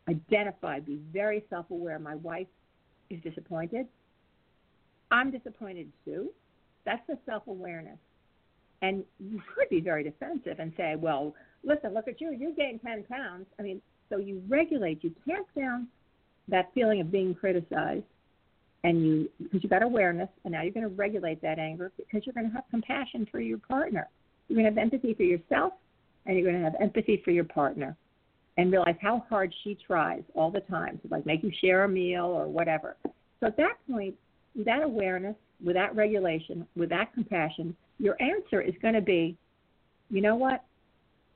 identify, 0.10 0.80
be 0.80 1.00
very 1.12 1.44
self 1.50 1.70
aware. 1.72 2.00
My 2.00 2.16
wife 2.16 2.48
is 3.10 3.22
disappointed. 3.22 3.88
I'm 5.12 5.32
disappointed 5.32 5.92
too. 6.06 6.30
That's 6.86 7.06
the 7.08 7.18
self 7.26 7.48
awareness. 7.48 7.98
And 8.82 9.04
you 9.20 9.42
could 9.56 9.70
be 9.70 9.80
very 9.80 10.04
defensive 10.04 10.60
and 10.60 10.74
say, 10.76 10.96
well, 10.98 11.34
listen, 11.64 11.94
look 11.94 12.08
at 12.08 12.20
you. 12.20 12.32
You 12.32 12.54
gained 12.54 12.82
10 12.86 13.04
pounds. 13.04 13.46
I 13.58 13.62
mean, 13.62 13.82
so 14.10 14.18
you 14.18 14.44
regulate, 14.50 15.04
you 15.04 15.14
tamp 15.26 15.48
down 15.58 15.88
that 16.50 16.70
feeling 16.76 17.00
of 17.00 17.10
being 17.10 17.34
criticized, 17.34 18.04
and 18.84 19.06
you 19.06 19.30
because 19.42 19.64
you 19.64 19.70
got 19.70 19.84
awareness, 19.84 20.30
and 20.44 20.52
now 20.52 20.62
you're 20.62 20.74
going 20.74 20.88
to 20.88 20.96
regulate 20.96 21.42
that 21.42 21.60
anger 21.60 21.92
because 21.98 22.26
you're 22.26 22.34
going 22.34 22.48
to 22.48 22.54
have 22.54 22.66
compassion 22.70 23.28
for 23.32 23.40
your 23.40 23.60
partner. 23.60 24.10
You're 24.48 24.62
going 24.62 24.74
to 24.74 24.80
have 24.80 24.92
empathy 24.92 25.14
for 25.14 25.24
yourself, 25.24 25.74
and 26.26 26.38
you're 26.38 26.50
going 26.50 26.62
to 26.62 26.70
have 26.70 26.80
empathy 26.82 27.22
for 27.24 27.32
your 27.32 27.46
partner, 27.46 27.96
and 28.58 28.72
realize 28.72 28.96
how 29.02 29.26
hard 29.30 29.54
she 29.64 29.78
tries 29.88 30.24
all 30.36 30.52
the 30.52 30.62
time 30.62 31.00
to 31.02 31.08
like 31.10 31.26
make 31.26 31.44
you 31.44 31.52
share 31.62 31.86
a 31.86 31.90
meal 31.90 32.26
or 32.26 32.48
whatever. 32.48 32.98
So 33.40 33.48
at 33.48 33.58
that 33.58 33.78
point, 33.90 34.16
that 34.56 34.84
awareness, 34.84 35.36
with 35.64 35.76
that 35.76 35.96
regulation, 35.96 36.68
with 36.76 36.90
that 36.90 37.14
compassion, 37.14 37.76
your 38.00 38.22
answer 38.22 38.62
is 38.62 38.74
going 38.82 38.94
to 38.94 39.02
be, 39.02 39.38
you 40.10 40.22
know 40.22 40.36
what? 40.36 40.64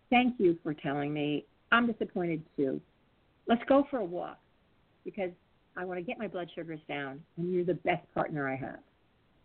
Thank 0.09 0.35
you 0.37 0.57
for 0.63 0.73
telling 0.73 1.13
me. 1.13 1.45
I'm 1.71 1.91
disappointed 1.91 2.43
too. 2.55 2.79
Let's 3.47 3.63
go 3.67 3.85
for 3.89 3.99
a 3.99 4.05
walk 4.05 4.37
because 5.03 5.31
I 5.77 5.85
want 5.85 5.99
to 5.99 6.03
get 6.03 6.17
my 6.17 6.27
blood 6.27 6.49
sugars 6.55 6.79
down, 6.89 7.21
and 7.37 7.53
you're 7.53 7.63
the 7.63 7.75
best 7.75 8.03
partner 8.13 8.49
I 8.49 8.55
have. 8.55 8.79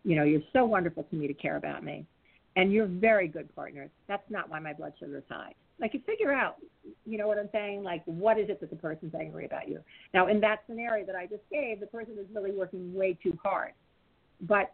You 0.02 0.16
know, 0.16 0.24
you're 0.24 0.40
so 0.52 0.64
wonderful 0.64 1.04
to 1.04 1.14
me 1.14 1.26
to 1.26 1.34
care 1.34 1.56
about 1.56 1.84
me, 1.84 2.06
and 2.56 2.72
you're 2.72 2.86
very 2.86 3.28
good 3.28 3.54
partners. 3.54 3.90
That's 4.08 4.28
not 4.30 4.48
why 4.48 4.58
my 4.58 4.72
blood 4.72 4.94
sugar 4.98 5.18
is 5.18 5.24
high. 5.28 5.52
Like 5.78 5.94
you 5.94 6.00
figure 6.06 6.32
out, 6.32 6.56
you 7.04 7.18
know 7.18 7.28
what 7.28 7.38
I'm 7.38 7.50
saying? 7.52 7.82
Like, 7.82 8.02
what 8.06 8.38
is 8.38 8.48
it 8.48 8.60
that 8.60 8.70
the 8.70 8.76
person's 8.76 9.14
angry 9.14 9.44
about 9.44 9.68
you? 9.68 9.80
Now, 10.14 10.28
in 10.28 10.40
that 10.40 10.60
scenario 10.66 11.04
that 11.06 11.14
I 11.14 11.26
just 11.26 11.42
gave, 11.50 11.80
the 11.80 11.86
person 11.86 12.14
is 12.18 12.26
really 12.34 12.52
working 12.52 12.94
way 12.94 13.18
too 13.22 13.38
hard. 13.42 13.72
But 14.40 14.72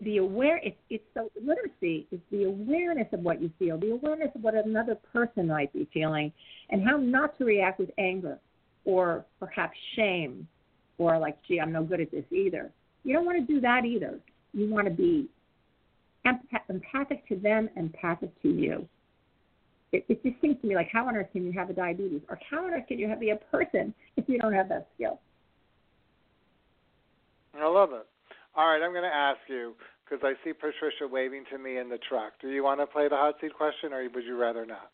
the 0.00 0.18
aware 0.18 0.58
it's 0.62 0.76
it's 0.90 1.04
so 1.12 1.28
literacy 1.44 2.06
is 2.10 2.20
the 2.30 2.44
awareness 2.44 3.08
of 3.12 3.20
what 3.20 3.42
you 3.42 3.50
feel, 3.58 3.78
the 3.78 3.90
awareness 3.90 4.30
of 4.34 4.42
what 4.42 4.54
another 4.54 4.96
person 5.12 5.48
might 5.48 5.72
be 5.72 5.88
feeling, 5.92 6.32
and 6.70 6.82
how 6.88 6.96
not 6.96 7.36
to 7.38 7.44
react 7.44 7.78
with 7.78 7.90
anger 7.98 8.38
or 8.84 9.24
perhaps 9.38 9.76
shame 9.96 10.46
or 11.08 11.18
like, 11.18 11.36
gee, 11.46 11.60
I'm 11.60 11.72
no 11.72 11.82
good 11.82 12.00
at 12.00 12.10
this 12.10 12.24
either. 12.30 12.70
You 13.04 13.14
don't 13.14 13.24
want 13.24 13.38
to 13.44 13.52
do 13.52 13.60
that 13.60 13.84
either. 13.84 14.18
You 14.52 14.70
want 14.70 14.86
to 14.86 14.92
be 14.92 15.28
empath- 16.26 16.68
empathic 16.68 17.26
to 17.28 17.36
them, 17.36 17.68
empathic 17.76 18.30
to 18.42 18.48
you. 18.48 18.88
It, 19.92 20.04
it 20.08 20.22
just 20.22 20.40
seems 20.40 20.60
to 20.60 20.66
me 20.66 20.74
like 20.74 20.88
how 20.92 21.06
on 21.06 21.16
earth 21.16 21.28
can 21.32 21.44
you 21.44 21.52
have 21.52 21.68
a 21.68 21.72
diabetes, 21.72 22.22
or 22.28 22.38
how 22.48 22.64
on 22.64 22.72
earth 22.72 22.86
can 22.88 22.98
you 22.98 23.08
have 23.08 23.20
be 23.20 23.30
a 23.30 23.36
person 23.36 23.94
if 24.16 24.28
you 24.28 24.38
don't 24.38 24.52
have 24.52 24.68
that 24.68 24.88
skill? 24.94 25.20
I 27.58 27.66
love 27.66 27.92
it. 27.92 28.06
All 28.54 28.66
right, 28.66 28.82
I'm 28.82 28.92
going 28.92 29.02
to 29.02 29.14
ask 29.14 29.38
you 29.48 29.74
because 30.04 30.22
I 30.24 30.32
see 30.44 30.52
Patricia 30.52 31.06
waving 31.10 31.44
to 31.52 31.58
me 31.58 31.78
in 31.78 31.88
the 31.88 31.98
truck. 32.08 32.32
Do 32.40 32.48
you 32.48 32.64
want 32.64 32.80
to 32.80 32.86
play 32.86 33.08
the 33.08 33.16
hot 33.16 33.36
seat 33.40 33.54
question, 33.54 33.92
or 33.92 34.02
would 34.02 34.24
you 34.24 34.36
rather 34.36 34.64
not? 34.64 34.90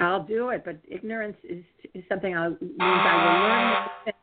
I'll 0.00 0.24
do 0.24 0.48
it, 0.48 0.62
but 0.64 0.78
ignorance 0.88 1.36
is 1.44 1.64
is 1.94 2.02
something 2.08 2.36
I 2.36 2.48
means 2.48 2.60
I 2.80 3.94
will 4.04 4.12
learn. 4.12 4.14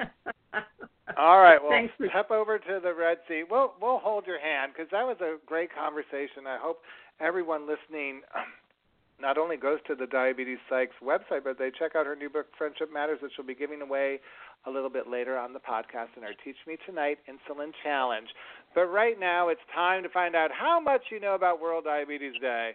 All 1.18 1.40
right, 1.40 1.60
well, 1.60 1.72
Thanks 1.72 1.94
step 2.10 2.30
over 2.30 2.58
to 2.58 2.80
the 2.82 2.94
Red 2.94 3.18
Sea. 3.28 3.42
We'll 3.48 3.74
we'll 3.80 3.98
hold 3.98 4.26
your 4.26 4.40
hand 4.40 4.72
because 4.72 4.90
that 4.92 5.04
was 5.04 5.16
a 5.20 5.36
great 5.44 5.70
conversation. 5.74 6.46
I 6.46 6.58
hope 6.60 6.82
everyone 7.20 7.68
listening 7.68 8.22
not 9.20 9.36
only 9.36 9.56
goes 9.56 9.78
to 9.86 9.94
the 9.94 10.06
Diabetes 10.06 10.58
Psych's 10.68 10.96
website, 11.02 11.44
but 11.44 11.58
they 11.58 11.70
check 11.76 11.94
out 11.94 12.06
her 12.06 12.16
new 12.16 12.30
book, 12.30 12.46
Friendship 12.56 12.92
Matters, 12.92 13.18
which 13.22 13.32
she'll 13.36 13.44
be 13.44 13.54
giving 13.54 13.82
away 13.82 14.20
a 14.66 14.70
little 14.70 14.90
bit 14.90 15.08
later 15.08 15.38
on 15.38 15.52
the 15.52 15.58
podcast 15.58 16.16
in 16.16 16.24
our 16.24 16.32
Teach 16.44 16.56
Me 16.66 16.76
Tonight 16.86 17.18
Insulin 17.28 17.72
Challenge. 17.82 18.28
But 18.74 18.86
right 18.86 19.18
now, 19.18 19.48
it's 19.48 19.60
time 19.74 20.02
to 20.02 20.08
find 20.08 20.34
out 20.34 20.50
how 20.52 20.80
much 20.80 21.02
you 21.10 21.20
know 21.20 21.34
about 21.34 21.60
World 21.60 21.84
Diabetes 21.84 22.34
Day. 22.40 22.72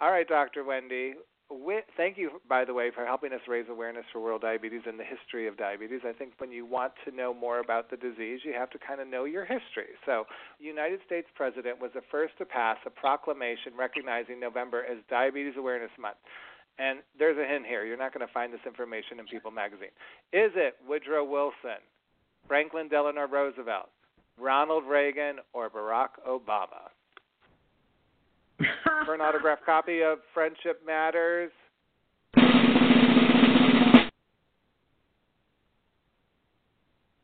All 0.00 0.10
right, 0.10 0.28
Dr. 0.28 0.64
Wendy. 0.64 1.14
Wi- 1.50 1.84
Thank 1.96 2.18
you, 2.18 2.40
by 2.48 2.64
the 2.64 2.74
way, 2.74 2.90
for 2.94 3.06
helping 3.06 3.32
us 3.32 3.40
raise 3.46 3.66
awareness 3.70 4.04
for 4.12 4.20
world 4.20 4.42
diabetes 4.42 4.82
and 4.86 4.98
the 4.98 5.04
history 5.04 5.46
of 5.46 5.56
diabetes. 5.56 6.00
I 6.04 6.12
think 6.12 6.32
when 6.38 6.50
you 6.50 6.66
want 6.66 6.92
to 7.04 7.14
know 7.14 7.32
more 7.32 7.60
about 7.60 7.90
the 7.90 7.96
disease, 7.96 8.40
you 8.44 8.52
have 8.52 8.70
to 8.70 8.78
kind 8.78 9.00
of 9.00 9.06
know 9.06 9.24
your 9.24 9.44
history. 9.44 9.94
So, 10.04 10.24
United 10.58 11.00
States 11.06 11.28
President 11.34 11.80
was 11.80 11.92
the 11.94 12.02
first 12.10 12.36
to 12.38 12.44
pass 12.44 12.78
a 12.84 12.90
proclamation 12.90 13.72
recognizing 13.78 14.40
November 14.40 14.84
as 14.84 14.98
Diabetes 15.08 15.54
Awareness 15.56 15.92
Month. 16.00 16.16
And 16.78 16.98
there's 17.18 17.38
a 17.38 17.48
hint 17.48 17.64
here. 17.64 17.84
You're 17.84 17.96
not 17.96 18.12
going 18.12 18.26
to 18.26 18.32
find 18.32 18.52
this 18.52 18.60
information 18.66 19.18
in 19.20 19.26
People 19.26 19.50
magazine. 19.50 19.94
Is 20.32 20.52
it 20.56 20.74
Woodrow 20.86 21.24
Wilson, 21.24 21.80
Franklin 22.48 22.88
Delano 22.88 23.26
Roosevelt, 23.26 23.88
Ronald 24.38 24.84
Reagan, 24.84 25.36
or 25.54 25.70
Barack 25.70 26.20
Obama? 26.28 26.90
For 29.04 29.14
an 29.14 29.20
autographed 29.20 29.64
copy 29.64 30.02
of 30.02 30.18
Friendship 30.34 30.82
Matters, 30.86 31.50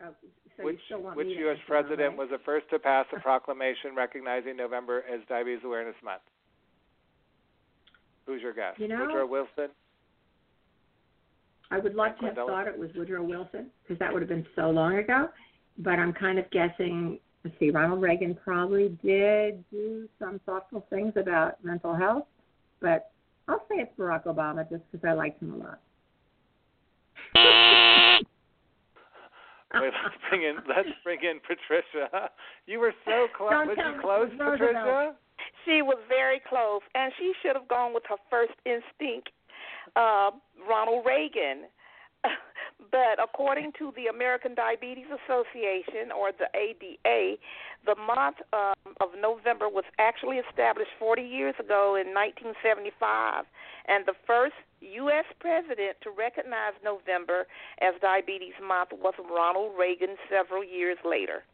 Oh, 0.04 0.14
so 0.56 0.64
which 0.64 0.80
you 0.90 0.96
which 1.14 1.28
U.S. 1.38 1.58
president 1.66 2.00
right? 2.00 2.16
was 2.18 2.28
the 2.30 2.38
first 2.44 2.68
to 2.70 2.78
pass 2.78 3.06
a 3.16 3.20
proclamation 3.20 3.94
recognizing 3.96 4.56
November 4.56 5.04
as 5.12 5.20
Diabetes 5.28 5.60
Awareness 5.64 5.94
Month? 6.04 6.22
Who's 8.26 8.42
your 8.42 8.52
guess? 8.52 8.74
You 8.78 8.88
know- 8.88 9.00
Woodrow 9.06 9.26
Wilson? 9.26 9.68
I 11.70 11.78
would 11.78 11.94
like 11.94 12.18
to 12.18 12.26
have 12.26 12.34
thought 12.34 12.68
it 12.68 12.78
was 12.78 12.90
Woodrow 12.94 13.22
Wilson 13.22 13.70
because 13.82 13.98
that 13.98 14.12
would 14.12 14.20
have 14.20 14.28
been 14.28 14.46
so 14.54 14.68
long 14.68 14.96
ago. 14.98 15.28
But 15.78 15.98
I'm 15.98 16.12
kind 16.12 16.38
of 16.38 16.50
guessing. 16.50 17.18
Let's 17.44 17.58
see, 17.58 17.70
Ronald 17.70 18.00
Reagan 18.00 18.36
probably 18.36 18.96
did 19.02 19.64
do 19.70 20.08
some 20.18 20.40
thoughtful 20.46 20.86
things 20.90 21.12
about 21.16 21.62
mental 21.64 21.94
health, 21.94 22.26
but 22.80 23.10
I'll 23.48 23.64
say 23.68 23.76
it's 23.78 23.90
Barack 23.98 24.24
Obama 24.24 24.68
just 24.68 24.82
because 24.92 25.04
I 25.08 25.12
liked 25.14 25.42
him 25.42 25.54
a 25.54 25.56
lot. 25.56 25.80
Wait, 29.74 29.92
let's 30.04 30.16
bring 30.28 30.42
in 30.42 30.56
let's 30.68 30.88
bring 31.02 31.18
in 31.22 31.40
Patricia. 31.40 32.30
You 32.66 32.78
were 32.78 32.94
so 33.04 33.26
close. 33.36 33.50
Don't 33.50 33.68
Was 33.68 33.76
you 33.76 34.00
close, 34.00 34.30
was 34.30 34.38
Roosevelt. 34.38 34.60
Patricia? 34.60 35.14
She 35.64 35.82
was 35.82 35.98
very 36.08 36.40
close, 36.48 36.82
and 36.94 37.12
she 37.18 37.32
should 37.42 37.56
have 37.56 37.66
gone 37.66 37.92
with 37.92 38.04
her 38.08 38.16
first 38.30 38.54
instinct, 38.64 39.30
uh, 39.96 40.30
Ronald 40.68 41.04
Reagan. 41.04 41.66
but 42.90 43.22
according 43.22 43.72
to 43.78 43.92
the 43.96 44.06
American 44.06 44.54
Diabetes 44.54 45.06
Association, 45.06 46.12
or 46.16 46.32
the 46.32 46.48
ADA, 46.56 47.36
the 47.84 47.94
month 47.94 48.36
um, 48.52 48.94
of 49.00 49.10
November 49.20 49.68
was 49.68 49.84
actually 49.98 50.36
established 50.38 50.90
40 50.98 51.22
years 51.22 51.54
ago 51.58 51.96
in 51.96 52.14
1975, 52.14 53.44
and 53.88 54.06
the 54.06 54.14
first 54.26 54.54
U.S. 54.80 55.24
president 55.38 55.96
to 56.02 56.10
recognize 56.10 56.74
November 56.84 57.46
as 57.80 57.94
Diabetes 58.00 58.54
Month 58.60 58.90
was 58.92 59.14
Ronald 59.18 59.72
Reagan 59.78 60.16
several 60.28 60.64
years 60.64 60.98
later. 61.04 61.44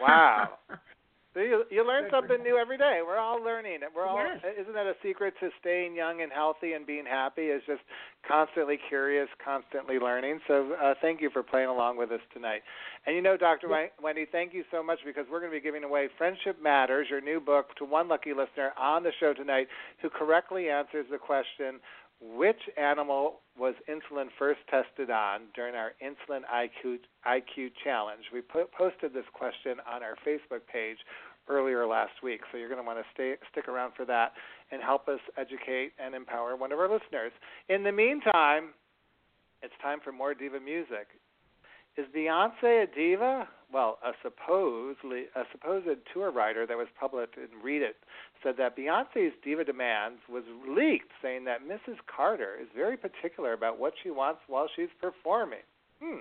Wow. 0.00 0.58
You, 1.34 1.64
you 1.70 1.86
learn 1.86 2.08
something 2.10 2.42
new 2.42 2.58
every 2.58 2.76
day. 2.76 3.00
We're 3.06 3.18
all 3.18 3.42
learning. 3.42 3.80
We're 3.96 4.06
all. 4.06 4.18
Yes. 4.18 4.44
Isn't 4.60 4.74
that 4.74 4.86
a 4.86 4.94
secret 5.02 5.32
to 5.40 5.48
staying 5.60 5.94
young 5.94 6.20
and 6.20 6.30
healthy 6.30 6.74
and 6.74 6.86
being 6.86 7.06
happy? 7.06 7.42
Is 7.42 7.62
just 7.66 7.80
constantly 8.28 8.78
curious, 8.88 9.28
constantly 9.42 9.98
learning. 9.98 10.40
So 10.46 10.74
uh, 10.80 10.94
thank 11.00 11.22
you 11.22 11.30
for 11.30 11.42
playing 11.42 11.68
along 11.68 11.96
with 11.96 12.12
us 12.12 12.20
tonight. 12.34 12.60
And 13.06 13.16
you 13.16 13.22
know, 13.22 13.36
Dr. 13.36 13.68
Wen- 13.68 13.88
Wendy, 14.02 14.26
thank 14.30 14.52
you 14.52 14.64
so 14.70 14.82
much 14.82 14.98
because 15.06 15.24
we're 15.30 15.40
going 15.40 15.50
to 15.50 15.56
be 15.56 15.62
giving 15.62 15.84
away 15.84 16.08
Friendship 16.18 16.62
Matters, 16.62 17.06
your 17.10 17.20
new 17.22 17.40
book, 17.40 17.74
to 17.78 17.84
one 17.84 18.08
lucky 18.08 18.30
listener 18.30 18.72
on 18.78 19.02
the 19.02 19.12
show 19.18 19.32
tonight 19.32 19.68
who 20.02 20.10
correctly 20.10 20.68
answers 20.68 21.06
the 21.10 21.18
question. 21.18 21.80
Which 22.22 22.60
animal 22.76 23.40
was 23.58 23.74
insulin 23.90 24.28
first 24.38 24.60
tested 24.70 25.10
on 25.10 25.42
during 25.56 25.74
our 25.74 25.92
insulin 26.00 26.42
IQ 26.52 27.00
IQ 27.26 27.72
challenge? 27.82 28.22
We 28.32 28.40
put, 28.40 28.70
posted 28.72 29.12
this 29.12 29.24
question 29.32 29.78
on 29.92 30.04
our 30.04 30.14
Facebook 30.24 30.62
page 30.72 30.98
earlier 31.48 31.84
last 31.84 32.22
week, 32.22 32.42
so 32.50 32.58
you're 32.58 32.68
going 32.68 32.80
to 32.80 32.86
want 32.86 33.00
to 33.00 33.04
stay 33.12 33.34
stick 33.50 33.66
around 33.66 33.94
for 33.96 34.04
that 34.04 34.34
and 34.70 34.80
help 34.80 35.08
us 35.08 35.18
educate 35.36 35.92
and 35.98 36.14
empower 36.14 36.56
one 36.56 36.70
of 36.70 36.78
our 36.78 36.88
listeners. 36.88 37.32
In 37.68 37.82
the 37.82 37.90
meantime, 37.90 38.70
it's 39.60 39.74
time 39.82 39.98
for 40.02 40.12
more 40.12 40.32
diva 40.32 40.60
music. 40.60 41.08
Is 41.96 42.06
Beyonce 42.16 42.84
a 42.84 42.86
diva? 42.86 43.48
Well, 43.72 43.98
a 44.04 44.12
supposedly 44.22 45.24
a 45.34 45.44
supposed 45.52 45.98
tour 46.12 46.30
writer 46.30 46.66
that 46.66 46.76
was 46.76 46.88
published 46.98 47.34
in 47.36 47.48
Reddit 47.64 47.96
said 48.42 48.54
that 48.58 48.76
Beyonce's 48.76 49.32
diva 49.44 49.64
demands 49.64 50.20
was 50.28 50.44
leaked, 50.66 51.10
saying 51.20 51.44
that 51.44 51.62
Mrs. 51.62 51.96
Carter 52.06 52.56
is 52.60 52.68
very 52.74 52.96
particular 52.96 53.52
about 53.52 53.78
what 53.78 53.92
she 54.02 54.10
wants 54.10 54.40
while 54.46 54.68
she's 54.74 54.88
performing. 55.00 55.64
Hmm. 56.02 56.20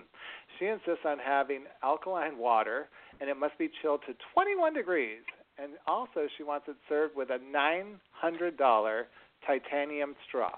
She 0.59 0.67
insists 0.67 1.05
on 1.05 1.17
having 1.19 1.63
alkaline 1.83 2.37
water, 2.37 2.89
and 3.19 3.29
it 3.29 3.37
must 3.37 3.57
be 3.57 3.69
chilled 3.81 4.01
to 4.07 4.13
21 4.33 4.73
degrees. 4.73 5.23
And 5.57 5.73
also, 5.87 6.27
she 6.37 6.43
wants 6.43 6.67
it 6.67 6.75
served 6.87 7.15
with 7.15 7.29
a 7.29 7.39
$900 7.39 9.03
titanium 9.45 10.15
straw. 10.27 10.51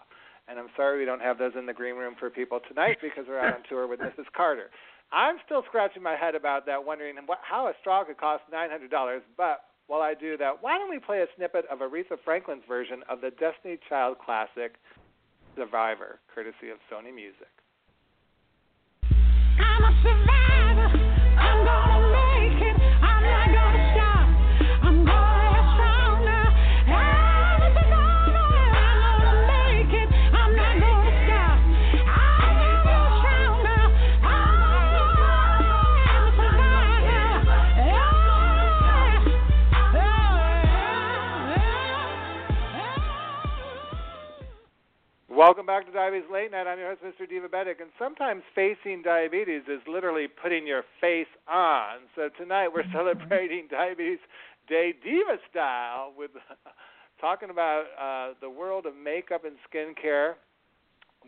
And 0.47 0.59
I'm 0.59 0.67
sorry 0.75 0.99
we 0.99 1.05
don't 1.05 1.21
have 1.21 1.37
those 1.37 1.53
in 1.57 1.65
the 1.65 1.73
green 1.73 1.95
room 1.95 2.15
for 2.19 2.29
people 2.29 2.59
tonight 2.67 2.97
because 3.01 3.25
we're 3.27 3.39
out 3.39 3.55
on 3.55 3.61
tour 3.69 3.87
with 3.87 3.99
Mrs. 3.99 4.25
Carter. 4.35 4.69
I'm 5.13 5.37
still 5.45 5.63
scratching 5.67 6.01
my 6.01 6.15
head 6.15 6.33
about 6.33 6.65
that, 6.65 6.83
wondering 6.83 7.15
how 7.43 7.67
a 7.67 7.73
straw 7.79 8.03
could 8.03 8.17
cost 8.17 8.43
$900. 8.51 9.21
But 9.37 9.65
while 9.85 10.01
I 10.01 10.15
do 10.15 10.37
that, 10.37 10.61
why 10.61 10.79
don't 10.79 10.89
we 10.89 10.97
play 10.99 11.19
a 11.19 11.27
snippet 11.37 11.65
of 11.71 11.79
Aretha 11.79 12.17
Franklin's 12.25 12.63
version 12.67 13.03
of 13.07 13.21
the 13.21 13.29
Destiny 13.29 13.77
Child 13.87 14.17
classic 14.17 14.75
Survivor, 15.55 16.19
courtesy 16.33 16.71
of 16.71 16.79
Sony 16.91 17.13
Music? 17.13 17.47
I'm 19.59 19.83
a 19.83 20.01
survivor. 20.01 20.52
Welcome 45.35 45.65
back 45.65 45.87
to 45.87 45.91
Diabetes 45.91 46.29
Late 46.31 46.51
Nite. 46.51 46.67
I'm 46.67 46.77
your 46.77 46.89
host, 46.89 47.01
Mr. 47.01 47.25
Diabetic, 47.25 47.81
and 47.81 47.89
sometimes 47.97 48.43
facing 48.53 49.01
diabetes 49.01 49.63
is 49.67 49.81
literally 49.87 50.27
putting 50.27 50.67
your 50.67 50.83
face 51.01 51.31
on. 51.51 52.05
So 52.15 52.29
tonight 52.37 52.67
we're 52.67 52.83
celebrating 52.93 53.65
Diabetes 53.67 54.19
Day 54.69 54.93
Diva 55.03 55.37
style 55.49 56.13
with 56.15 56.29
talking 57.19 57.49
about 57.49 57.85
uh, 57.99 58.35
the 58.41 58.49
world 58.49 58.85
of 58.85 58.93
makeup 58.95 59.41
and 59.43 59.55
skincare 59.65 60.33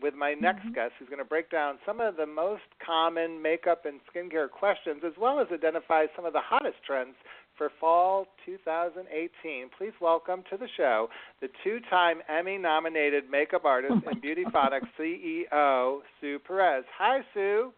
with 0.00 0.14
my 0.14 0.34
next 0.34 0.72
guest 0.72 0.92
who's 1.00 1.08
going 1.08 1.18
to 1.18 1.24
break 1.24 1.50
down 1.50 1.78
some 1.84 2.00
of 2.00 2.16
the 2.16 2.26
most 2.26 2.62
common 2.84 3.42
makeup 3.42 3.86
and 3.86 3.98
skincare 4.14 4.48
questions 4.48 5.02
as 5.04 5.14
well 5.18 5.40
as 5.40 5.48
identify 5.52 6.06
some 6.14 6.24
of 6.24 6.32
the 6.32 6.40
hottest 6.40 6.76
trends 6.86 7.16
for 7.56 7.70
fall 7.80 8.26
2018. 8.44 9.70
Please 9.78 9.92
welcome 10.00 10.42
to 10.50 10.56
the 10.56 10.68
show 10.76 11.08
the 11.40 11.48
two-time 11.64 12.18
Emmy-nominated 12.28 13.30
makeup 13.30 13.64
artist 13.64 13.94
and 14.10 14.20
Beauty 14.20 14.44
Phonics 14.54 14.86
CEO, 14.98 16.00
Sue 16.20 16.38
Perez. 16.46 16.84
Hi, 16.98 17.20
Sue. 17.34 17.72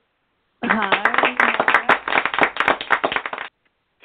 Hi. 0.65 1.35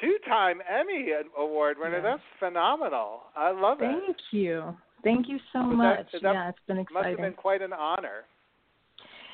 Two-time 0.00 0.58
Emmy 0.68 1.08
Award 1.38 1.76
winner. 1.80 1.94
Yes. 1.96 2.04
That's 2.04 2.22
phenomenal. 2.38 3.22
I 3.36 3.50
love 3.52 3.78
it. 3.80 3.84
Thank 4.04 4.16
you. 4.32 4.76
Thank 5.02 5.28
you 5.28 5.38
so 5.52 5.60
Was 5.60 5.68
that- 5.70 6.12
much. 6.12 6.22
that 6.22 6.34
yeah, 6.34 6.48
it's 6.50 6.58
been 6.66 6.78
exciting. 6.78 6.94
Must 6.94 7.08
have 7.08 7.18
been 7.18 7.32
quite 7.34 7.62
an 7.62 7.72
honor. 7.72 8.24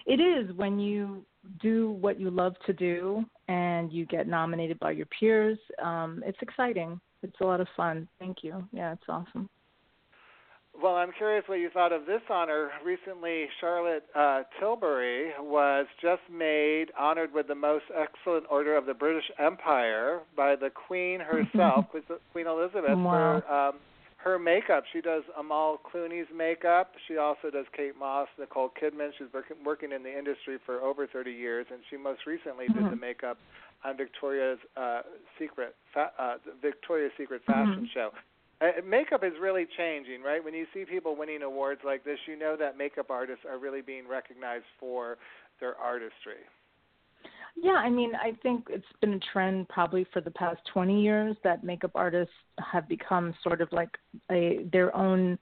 It 0.06 0.20
is 0.20 0.54
when 0.56 0.78
you 0.78 1.24
do 1.62 1.92
what 1.92 2.20
you 2.20 2.30
love 2.30 2.54
to 2.66 2.72
do 2.72 3.24
and 3.48 3.92
you 3.92 4.06
get 4.06 4.28
nominated 4.28 4.78
by 4.78 4.92
your 4.92 5.06
peers. 5.06 5.58
Um, 5.82 6.22
it's 6.26 6.38
exciting. 6.42 7.00
It's 7.22 7.36
a 7.40 7.44
lot 7.44 7.60
of 7.60 7.68
fun. 7.76 8.08
Thank 8.18 8.38
you. 8.42 8.66
Yeah, 8.72 8.92
it's 8.92 9.02
awesome. 9.08 9.48
Well, 10.80 10.94
I'm 10.94 11.10
curious 11.12 11.44
what 11.46 11.56
you 11.56 11.68
thought 11.68 11.92
of 11.92 12.06
this 12.06 12.22
honor. 12.30 12.70
Recently, 12.84 13.46
Charlotte 13.60 14.04
uh, 14.14 14.42
Tilbury 14.58 15.30
was 15.38 15.86
just 16.00 16.22
made 16.32 16.86
honored 16.98 17.34
with 17.34 17.48
the 17.48 17.54
most 17.54 17.84
excellent 17.94 18.46
order 18.50 18.76
of 18.76 18.86
the 18.86 18.94
British 18.94 19.24
Empire 19.38 20.20
by 20.36 20.56
the 20.56 20.70
Queen 20.70 21.20
herself, 21.54 21.86
Queen 22.32 22.46
Elizabeth, 22.46 22.96
Wow. 22.96 23.42
for 23.42 23.52
um, 23.52 23.74
her 24.22 24.38
makeup. 24.38 24.84
She 24.92 25.00
does 25.00 25.22
Amal 25.38 25.80
Clooney's 25.80 26.28
makeup. 26.34 26.92
She 27.08 27.16
also 27.16 27.50
does 27.50 27.66
Kate 27.74 27.96
Moss, 27.98 28.28
Nicole 28.38 28.70
Kidman. 28.70 29.10
She's 29.16 29.32
working 29.32 29.56
working 29.64 29.92
in 29.92 30.02
the 30.02 30.16
industry 30.16 30.58
for 30.66 30.80
over 30.80 31.06
30 31.06 31.32
years, 31.32 31.66
and 31.70 31.80
she 31.88 31.96
most 31.96 32.26
recently 32.26 32.66
did 32.68 32.76
Mhm. 32.76 32.90
the 32.90 32.96
makeup 32.96 33.38
on 33.84 33.96
Victoria's 33.96 34.58
uh, 34.76 35.02
Secret 35.38 35.74
fa- 35.92 36.12
uh, 36.18 36.36
Victoria's 36.60 37.12
Secret 37.16 37.42
fashion 37.44 37.84
Mhm. 37.84 37.90
show. 37.92 38.12
Uh, 38.60 38.72
makeup 38.84 39.24
is 39.24 39.38
really 39.38 39.64
changing, 39.64 40.22
right? 40.22 40.44
When 40.44 40.52
you 40.52 40.66
see 40.74 40.84
people 40.84 41.16
winning 41.16 41.42
awards 41.42 41.82
like 41.82 42.04
this, 42.04 42.18
you 42.26 42.36
know 42.36 42.56
that 42.56 42.76
makeup 42.76 43.10
artists 43.10 43.46
are 43.46 43.56
really 43.56 43.80
being 43.80 44.06
recognized 44.06 44.66
for 44.78 45.16
their 45.60 45.76
artistry. 45.78 46.44
Yeah, 47.56 47.72
I 47.72 47.90
mean, 47.90 48.12
I 48.14 48.32
think 48.42 48.66
it's 48.70 48.84
been 49.00 49.14
a 49.14 49.20
trend 49.32 49.68
probably 49.68 50.06
for 50.12 50.20
the 50.20 50.30
past 50.30 50.60
20 50.72 51.02
years 51.02 51.36
that 51.44 51.62
makeup 51.62 51.90
artists 51.94 52.32
have 52.72 52.88
become 52.88 53.34
sort 53.42 53.60
of 53.60 53.70
like 53.72 53.90
a 54.30 54.66
their 54.72 54.96
own 54.96 55.38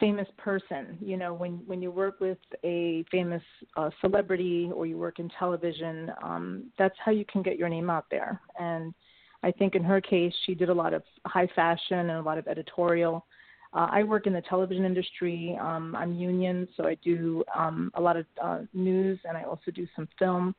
famous 0.00 0.28
person. 0.38 0.96
You 1.00 1.16
know, 1.16 1.34
when 1.34 1.62
when 1.66 1.82
you 1.82 1.90
work 1.90 2.20
with 2.20 2.38
a 2.64 3.04
famous 3.10 3.42
uh, 3.76 3.90
celebrity 4.00 4.70
or 4.74 4.86
you 4.86 4.96
work 4.96 5.18
in 5.18 5.28
television, 5.38 6.10
um, 6.22 6.70
that's 6.78 6.96
how 7.04 7.12
you 7.12 7.24
can 7.30 7.42
get 7.42 7.58
your 7.58 7.68
name 7.68 7.90
out 7.90 8.06
there. 8.10 8.40
And 8.58 8.94
I 9.42 9.50
think 9.50 9.74
in 9.74 9.84
her 9.84 10.00
case, 10.00 10.32
she 10.46 10.54
did 10.54 10.70
a 10.70 10.74
lot 10.74 10.94
of 10.94 11.02
high 11.26 11.48
fashion 11.54 11.98
and 11.98 12.12
a 12.12 12.22
lot 12.22 12.38
of 12.38 12.48
editorial. 12.48 13.26
Uh, 13.74 13.88
I 13.90 14.02
work 14.04 14.26
in 14.26 14.32
the 14.32 14.40
television 14.42 14.84
industry. 14.84 15.58
Um, 15.60 15.94
I'm 15.96 16.14
union, 16.14 16.68
so 16.76 16.86
I 16.86 16.96
do 17.04 17.44
um, 17.54 17.90
a 17.94 18.00
lot 18.00 18.16
of 18.16 18.24
uh, 18.42 18.60
news 18.72 19.18
and 19.24 19.36
I 19.36 19.42
also 19.42 19.70
do 19.72 19.86
some 19.96 20.08
film 20.18 20.54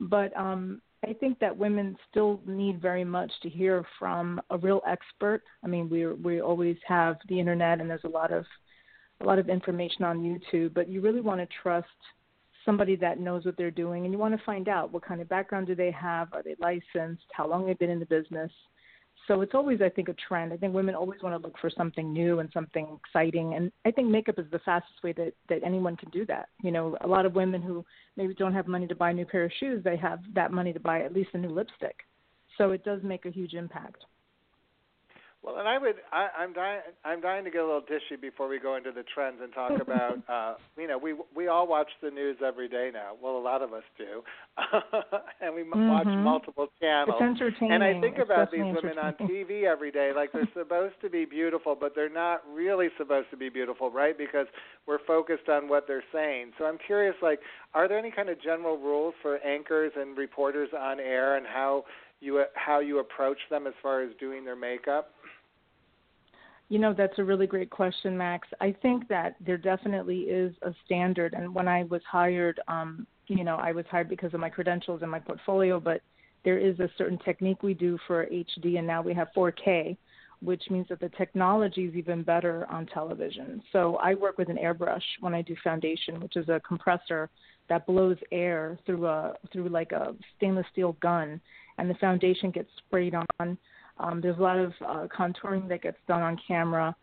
but 0.00 0.36
um, 0.36 0.80
I 1.04 1.12
think 1.12 1.38
that 1.40 1.56
women 1.56 1.96
still 2.10 2.40
need 2.46 2.80
very 2.80 3.04
much 3.04 3.30
to 3.42 3.48
hear 3.48 3.84
from 3.98 4.40
a 4.50 4.58
real 4.58 4.80
expert. 4.86 5.42
I 5.62 5.66
mean, 5.66 5.88
we 5.90 6.06
we 6.06 6.40
always 6.40 6.76
have 6.86 7.16
the 7.28 7.38
internet, 7.38 7.80
and 7.80 7.88
there's 7.88 8.04
a 8.04 8.08
lot 8.08 8.32
of 8.32 8.44
a 9.20 9.24
lot 9.24 9.38
of 9.38 9.48
information 9.48 10.04
on 10.04 10.22
YouTube, 10.22 10.74
but 10.74 10.88
you 10.88 11.00
really 11.00 11.20
want 11.20 11.40
to 11.40 11.48
trust 11.62 11.88
somebody 12.64 12.96
that 12.96 13.20
knows 13.20 13.44
what 13.44 13.56
they're 13.56 13.70
doing, 13.70 14.04
and 14.04 14.12
you 14.12 14.18
want 14.18 14.36
to 14.36 14.44
find 14.44 14.68
out 14.68 14.92
what 14.92 15.04
kind 15.04 15.20
of 15.20 15.28
background 15.28 15.66
do 15.66 15.74
they 15.74 15.90
have, 15.90 16.32
are 16.32 16.42
they 16.42 16.56
licensed, 16.58 17.24
how 17.32 17.46
long 17.46 17.66
they've 17.66 17.78
been 17.78 17.90
in 17.90 18.00
the 18.00 18.06
business. 18.06 18.50
So 19.26 19.40
it's 19.40 19.54
always, 19.54 19.80
I 19.80 19.88
think, 19.88 20.08
a 20.08 20.14
trend. 20.28 20.52
I 20.52 20.56
think 20.56 20.74
women 20.74 20.94
always 20.94 21.22
want 21.22 21.34
to 21.34 21.46
look 21.46 21.58
for 21.58 21.70
something 21.70 22.12
new 22.12 22.40
and 22.40 22.50
something 22.52 22.98
exciting, 23.02 23.54
and 23.54 23.72
I 23.86 23.90
think 23.90 24.08
makeup 24.08 24.38
is 24.38 24.46
the 24.50 24.58
fastest 24.60 25.02
way 25.02 25.12
that 25.12 25.32
that 25.48 25.64
anyone 25.64 25.96
can 25.96 26.10
do 26.10 26.26
that. 26.26 26.48
You 26.62 26.72
know, 26.72 26.96
a 27.00 27.06
lot 27.06 27.24
of 27.24 27.34
women 27.34 27.62
who 27.62 27.84
maybe 28.16 28.34
don't 28.34 28.52
have 28.52 28.66
money 28.66 28.86
to 28.86 28.94
buy 28.94 29.10
a 29.10 29.14
new 29.14 29.24
pair 29.24 29.44
of 29.44 29.52
shoes, 29.58 29.82
they 29.82 29.96
have 29.96 30.20
that 30.34 30.52
money 30.52 30.72
to 30.72 30.80
buy 30.80 31.02
at 31.02 31.14
least 31.14 31.30
a 31.32 31.38
new 31.38 31.48
lipstick. 31.48 31.96
So 32.58 32.70
it 32.70 32.84
does 32.84 33.00
make 33.02 33.24
a 33.24 33.30
huge 33.30 33.54
impact. 33.54 34.04
Well, 35.44 35.58
and 35.58 35.68
I 35.68 35.76
would, 35.76 35.96
I, 36.10 36.28
I'm 36.38 36.54
dying, 36.54 36.80
I'm 37.04 37.20
dying 37.20 37.44
to 37.44 37.50
get 37.50 37.60
a 37.60 37.66
little 37.66 37.82
dishy 37.82 38.18
before 38.18 38.48
we 38.48 38.58
go 38.58 38.76
into 38.76 38.92
the 38.92 39.04
trends 39.14 39.40
and 39.42 39.52
talk 39.52 39.72
about, 39.80 40.16
uh, 40.26 40.54
you 40.78 40.88
know, 40.88 40.96
we 40.96 41.14
we 41.36 41.48
all 41.48 41.68
watch 41.68 41.90
the 42.02 42.10
news 42.10 42.38
every 42.44 42.68
day 42.68 42.90
now. 42.92 43.12
Well, 43.22 43.36
a 43.36 43.44
lot 43.44 43.60
of 43.60 43.74
us 43.74 43.82
do, 43.98 44.22
and 45.42 45.54
we 45.54 45.60
m 45.60 45.88
watch 45.88 46.06
multiple 46.06 46.68
channels. 46.80 47.16
It's 47.20 47.40
entertaining. 47.42 47.72
And 47.74 47.84
I 47.84 48.00
think 48.00 48.16
It's 48.16 48.24
about 48.24 48.50
these 48.50 48.60
women 48.60 48.98
on. 48.98 49.14
TV 49.14 49.64
every 49.64 49.90
day, 49.90 50.12
like 50.14 50.32
they're 50.32 50.48
supposed 50.54 50.94
to 51.02 51.10
be 51.10 51.24
beautiful, 51.24 51.76
but 51.78 51.92
they're 51.94 52.08
not 52.08 52.42
really 52.52 52.88
supposed 52.96 53.30
to 53.30 53.36
be 53.36 53.48
beautiful, 53.48 53.90
right? 53.90 54.16
Because 54.16 54.46
we're 54.86 55.04
focused 55.06 55.48
on 55.48 55.68
what 55.68 55.86
they're 55.86 56.04
saying. 56.12 56.52
So 56.58 56.64
I'm 56.64 56.78
curious, 56.78 57.14
like, 57.22 57.40
are 57.74 57.86
there 57.86 57.98
any 57.98 58.10
kind 58.10 58.28
of 58.28 58.40
general 58.40 58.76
rules 58.78 59.14
for 59.22 59.38
anchors 59.38 59.92
and 59.96 60.16
reporters 60.16 60.70
on 60.78 61.00
air, 61.00 61.36
and 61.36 61.46
how 61.46 61.84
you 62.20 62.44
how 62.54 62.80
you 62.80 62.98
approach 62.98 63.38
them 63.50 63.66
as 63.66 63.74
far 63.82 64.02
as 64.02 64.10
doing 64.18 64.44
their 64.44 64.56
makeup? 64.56 65.10
You 66.74 66.80
know, 66.80 66.92
that's 66.92 67.20
a 67.20 67.24
really 67.24 67.46
great 67.46 67.70
question, 67.70 68.18
Max. 68.18 68.48
I 68.60 68.74
think 68.82 69.06
that 69.06 69.36
there 69.38 69.56
definitely 69.56 70.22
is 70.22 70.52
a 70.62 70.74
standard. 70.84 71.32
And 71.32 71.54
when 71.54 71.68
I 71.68 71.84
was 71.84 72.02
hired, 72.10 72.58
um, 72.66 73.06
you 73.28 73.44
know, 73.44 73.54
I 73.54 73.70
was 73.70 73.84
hired 73.88 74.08
because 74.08 74.34
of 74.34 74.40
my 74.40 74.50
credentials 74.50 75.02
and 75.02 75.08
my 75.08 75.20
portfolio, 75.20 75.78
but 75.78 76.00
there 76.44 76.58
is 76.58 76.80
a 76.80 76.90
certain 76.98 77.16
technique 77.18 77.62
we 77.62 77.74
do 77.74 77.96
for 78.08 78.26
HD, 78.26 78.78
and 78.78 78.88
now 78.88 79.02
we 79.02 79.14
have 79.14 79.28
4K, 79.36 79.96
which 80.42 80.64
means 80.68 80.88
that 80.88 80.98
the 80.98 81.10
technology 81.10 81.84
is 81.84 81.94
even 81.94 82.24
better 82.24 82.66
on 82.68 82.86
television. 82.86 83.62
So 83.70 83.94
I 84.02 84.14
work 84.14 84.36
with 84.36 84.48
an 84.48 84.58
airbrush 84.60 85.04
when 85.20 85.32
I 85.32 85.42
do 85.42 85.54
foundation, 85.62 86.18
which 86.18 86.34
is 86.34 86.48
a 86.48 86.60
compressor 86.66 87.30
that 87.68 87.86
blows 87.86 88.18
air 88.32 88.76
through 88.84 89.06
a 89.06 89.34
through 89.52 89.68
like 89.68 89.92
a 89.92 90.16
stainless 90.36 90.66
steel 90.72 90.96
gun, 91.00 91.40
and 91.78 91.88
the 91.88 91.94
foundation 91.94 92.50
gets 92.50 92.68
sprayed 92.84 93.14
on. 93.38 93.56
Um, 93.98 94.20
there's 94.20 94.38
a 94.38 94.42
lot 94.42 94.58
of 94.58 94.72
uh, 94.84 95.06
contouring 95.16 95.68
that 95.68 95.82
gets 95.82 95.98
done 96.08 96.22
on 96.22 96.38
camera. 96.46 96.94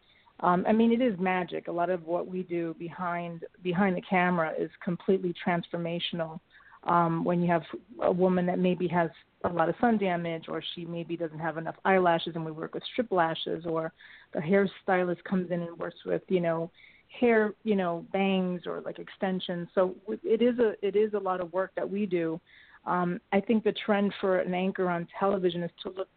Um, 0.42 0.66
I 0.68 0.74
mean, 0.74 0.92
it 0.92 1.02
is 1.02 1.18
magic. 1.20 1.68
A 1.68 1.72
lot 1.72 1.90
of 1.90 2.04
what 2.06 2.28
we 2.28 2.44
do 2.44 2.76
behind 2.80 3.46
behind 3.64 3.96
the 3.96 4.02
camera 4.02 4.54
is 4.58 4.70
completely 4.84 5.34
transformational. 5.46 6.40
Um, 6.84 7.24
when 7.24 7.42
you 7.42 7.48
have 7.52 7.62
a 8.02 8.12
woman 8.12 8.48
that 8.48 8.58
maybe 8.58 8.88
has 8.88 9.12
a 9.44 9.50
lot 9.50 9.70
of 9.70 9.76
sun 9.80 10.00
damage, 10.00 10.46
or 10.48 10.64
she 10.74 10.86
maybe 10.86 11.16
doesn't 11.16 11.40
have 11.40 11.58
enough 11.58 11.76
eyelashes, 11.86 12.36
and 12.36 12.44
we 12.44 12.52
work 12.52 12.74
with 12.74 12.84
strip 12.92 13.12
lashes, 13.12 13.66
or 13.68 13.94
the 14.34 14.40
hairstylist 14.40 15.24
comes 15.24 15.52
in 15.52 15.62
and 15.62 15.78
works 15.78 15.98
with, 16.06 16.24
you 16.28 16.40
know, 16.40 16.72
hair, 17.20 17.54
you 17.64 17.76
know, 17.76 18.06
bangs 18.12 18.62
or 18.66 18.82
like 18.82 18.98
extensions. 18.98 19.68
So 19.76 19.96
it 20.24 20.42
is 20.42 20.58
a 20.60 20.74
it 20.86 20.96
is 20.96 21.14
a 21.14 21.20
lot 21.20 21.40
of 21.40 21.54
work 21.54 21.72
that 21.76 21.90
we 21.90 22.06
do. 22.06 22.40
Um, 22.86 23.20
I 23.32 23.42
think 23.42 23.64
the 23.64 23.74
trend 23.86 24.12
for 24.20 24.40
an 24.40 24.56
anchor 24.56 24.90
on 24.90 25.08
television 25.20 25.62
is 25.62 25.72
to 25.84 25.90
look 25.90 26.08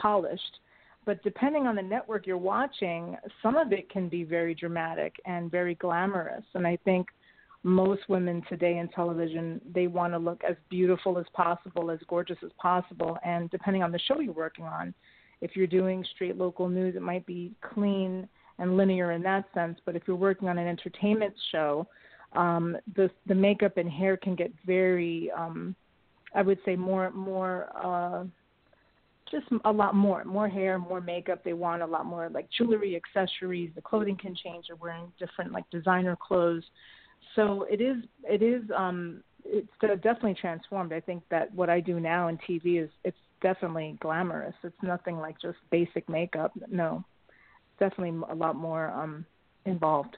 polished. 0.00 0.60
But 1.04 1.22
depending 1.22 1.66
on 1.66 1.76
the 1.76 1.82
network 1.82 2.26
you're 2.26 2.36
watching, 2.36 3.16
some 3.42 3.56
of 3.56 3.72
it 3.72 3.88
can 3.88 4.08
be 4.08 4.24
very 4.24 4.54
dramatic 4.54 5.14
and 5.24 5.50
very 5.50 5.76
glamorous. 5.76 6.44
And 6.54 6.66
I 6.66 6.76
think 6.84 7.06
most 7.62 8.08
women 8.08 8.42
today 8.48 8.78
in 8.78 8.88
television, 8.88 9.60
they 9.72 9.86
want 9.86 10.12
to 10.12 10.18
look 10.18 10.42
as 10.48 10.56
beautiful 10.68 11.18
as 11.18 11.26
possible, 11.32 11.90
as 11.90 12.00
gorgeous 12.08 12.38
as 12.44 12.50
possible. 12.60 13.18
And 13.24 13.50
depending 13.50 13.82
on 13.82 13.92
the 13.92 14.00
show 14.00 14.20
you're 14.20 14.32
working 14.32 14.64
on, 14.64 14.92
if 15.40 15.54
you're 15.54 15.66
doing 15.66 16.04
straight 16.14 16.36
local 16.36 16.68
news, 16.68 16.96
it 16.96 17.02
might 17.02 17.26
be 17.26 17.52
clean 17.60 18.28
and 18.58 18.76
linear 18.76 19.12
in 19.12 19.22
that 19.22 19.44
sense. 19.54 19.78
But 19.84 19.96
if 19.96 20.02
you're 20.06 20.16
working 20.16 20.48
on 20.48 20.58
an 20.58 20.66
entertainment 20.66 21.34
show, 21.52 21.86
um, 22.32 22.76
the 22.96 23.10
the 23.26 23.34
makeup 23.34 23.76
and 23.76 23.90
hair 23.90 24.16
can 24.16 24.34
get 24.34 24.52
very, 24.66 25.30
um, 25.36 25.74
I 26.34 26.42
would 26.42 26.58
say, 26.64 26.74
more 26.76 27.10
more. 27.10 27.68
Uh, 27.74 28.24
just 29.30 29.46
a 29.64 29.72
lot 29.72 29.94
more, 29.94 30.24
more 30.24 30.48
hair, 30.48 30.78
more 30.78 31.00
makeup. 31.00 31.42
They 31.44 31.52
want 31.52 31.82
a 31.82 31.86
lot 31.86 32.06
more 32.06 32.28
like 32.28 32.48
jewelry, 32.56 32.96
accessories. 32.96 33.70
The 33.74 33.82
clothing 33.82 34.16
can 34.16 34.34
change. 34.34 34.66
They're 34.68 34.76
wearing 34.76 35.12
different 35.18 35.52
like 35.52 35.68
designer 35.70 36.16
clothes. 36.16 36.64
So 37.34 37.66
it 37.70 37.80
is, 37.80 37.96
it 38.24 38.42
is, 38.42 38.62
um, 38.76 39.22
it's 39.44 39.68
definitely 39.80 40.34
transformed. 40.34 40.92
I 40.92 41.00
think 41.00 41.22
that 41.30 41.52
what 41.54 41.70
I 41.70 41.80
do 41.80 42.00
now 42.00 42.28
in 42.28 42.38
TV 42.38 42.82
is 42.82 42.90
it's 43.04 43.16
definitely 43.42 43.96
glamorous. 44.00 44.54
It's 44.62 44.76
nothing 44.82 45.18
like 45.18 45.40
just 45.40 45.58
basic 45.70 46.08
makeup. 46.08 46.52
No, 46.68 47.04
definitely 47.78 48.20
a 48.30 48.34
lot 48.34 48.56
more 48.56 48.90
um, 48.90 49.24
involved. 49.64 50.16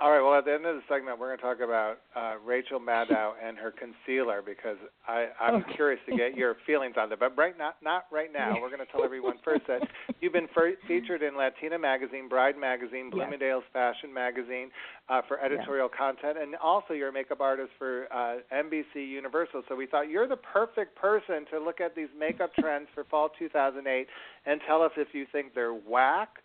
All 0.00 0.10
right. 0.10 0.22
Well, 0.22 0.32
at 0.34 0.46
the 0.46 0.54
end 0.54 0.64
of 0.64 0.76
the 0.76 0.82
segment, 0.88 1.18
we're 1.18 1.28
going 1.28 1.38
to 1.38 1.42
talk 1.44 1.60
about 1.60 1.98
uh, 2.16 2.40
Rachel 2.42 2.80
Maddow 2.80 3.32
and 3.44 3.58
her 3.58 3.70
concealer 3.70 4.40
because 4.40 4.78
I, 5.06 5.28
I'm 5.38 5.60
Okay. 5.60 5.74
curious 5.76 6.00
to 6.06 6.16
get 6.16 6.34
your 6.34 6.56
feelings 6.66 6.94
on 6.98 7.10
that. 7.10 7.20
But 7.20 7.36
right 7.36 7.56
not 7.58 7.76
not 7.82 8.04
right 8.10 8.32
now. 8.32 8.58
We're 8.60 8.70
going 8.70 8.80
to 8.80 8.90
tell 8.90 9.04
everyone 9.04 9.36
first 9.44 9.66
that 9.68 9.82
you've 10.22 10.32
been 10.32 10.48
fer- 10.54 10.72
featured 10.88 11.22
in 11.22 11.36
Latina 11.36 11.78
Magazine, 11.78 12.28
Bride 12.28 12.56
Magazine, 12.56 13.12
Yes. 13.14 13.62
Fashion 13.74 14.12
Magazine 14.12 14.70
uh, 15.10 15.20
for 15.28 15.38
editorial 15.40 15.88
content, 15.88 16.38
and 16.40 16.56
also 16.56 16.94
you're 16.94 17.08
a 17.08 17.12
makeup 17.12 17.40
artist 17.40 17.70
for 17.78 18.06
uh, 18.12 18.36
NBC 18.54 19.06
Universal. 19.06 19.64
So 19.68 19.76
we 19.76 19.86
thought 19.86 20.08
you're 20.08 20.28
the 20.28 20.36
perfect 20.36 20.96
person 20.96 21.44
to 21.52 21.58
look 21.62 21.80
at 21.80 21.94
these 21.94 22.08
makeup 22.18 22.52
trends 22.58 22.88
for 22.94 23.04
fall 23.04 23.30
2008 23.38 24.06
and 24.46 24.60
tell 24.66 24.82
us 24.82 24.92
if 24.96 25.08
you 25.12 25.26
think 25.30 25.54
they're 25.54 25.74
whack 25.74 26.38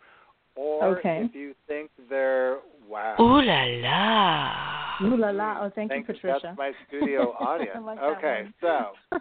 or 0.56 0.98
Okay. 0.98 1.22
if 1.28 1.34
you 1.34 1.54
think 1.68 1.90
they're 2.10 2.58
wow. 2.88 3.14
Ooh 3.20 3.40
la 3.42 3.64
la. 3.64 5.06
Ooh 5.06 5.16
la 5.16 5.30
la! 5.30 5.60
Oh, 5.64 5.70
thank, 5.74 5.90
Thank 5.90 6.08
you, 6.08 6.14
Patricia. 6.14 6.40
That's 6.42 6.58
my 6.58 6.72
studio 6.88 7.32
audience. 7.40 7.78
Like 7.84 7.98
okay, 7.98 8.50
one. 8.60 8.80
so 9.10 9.18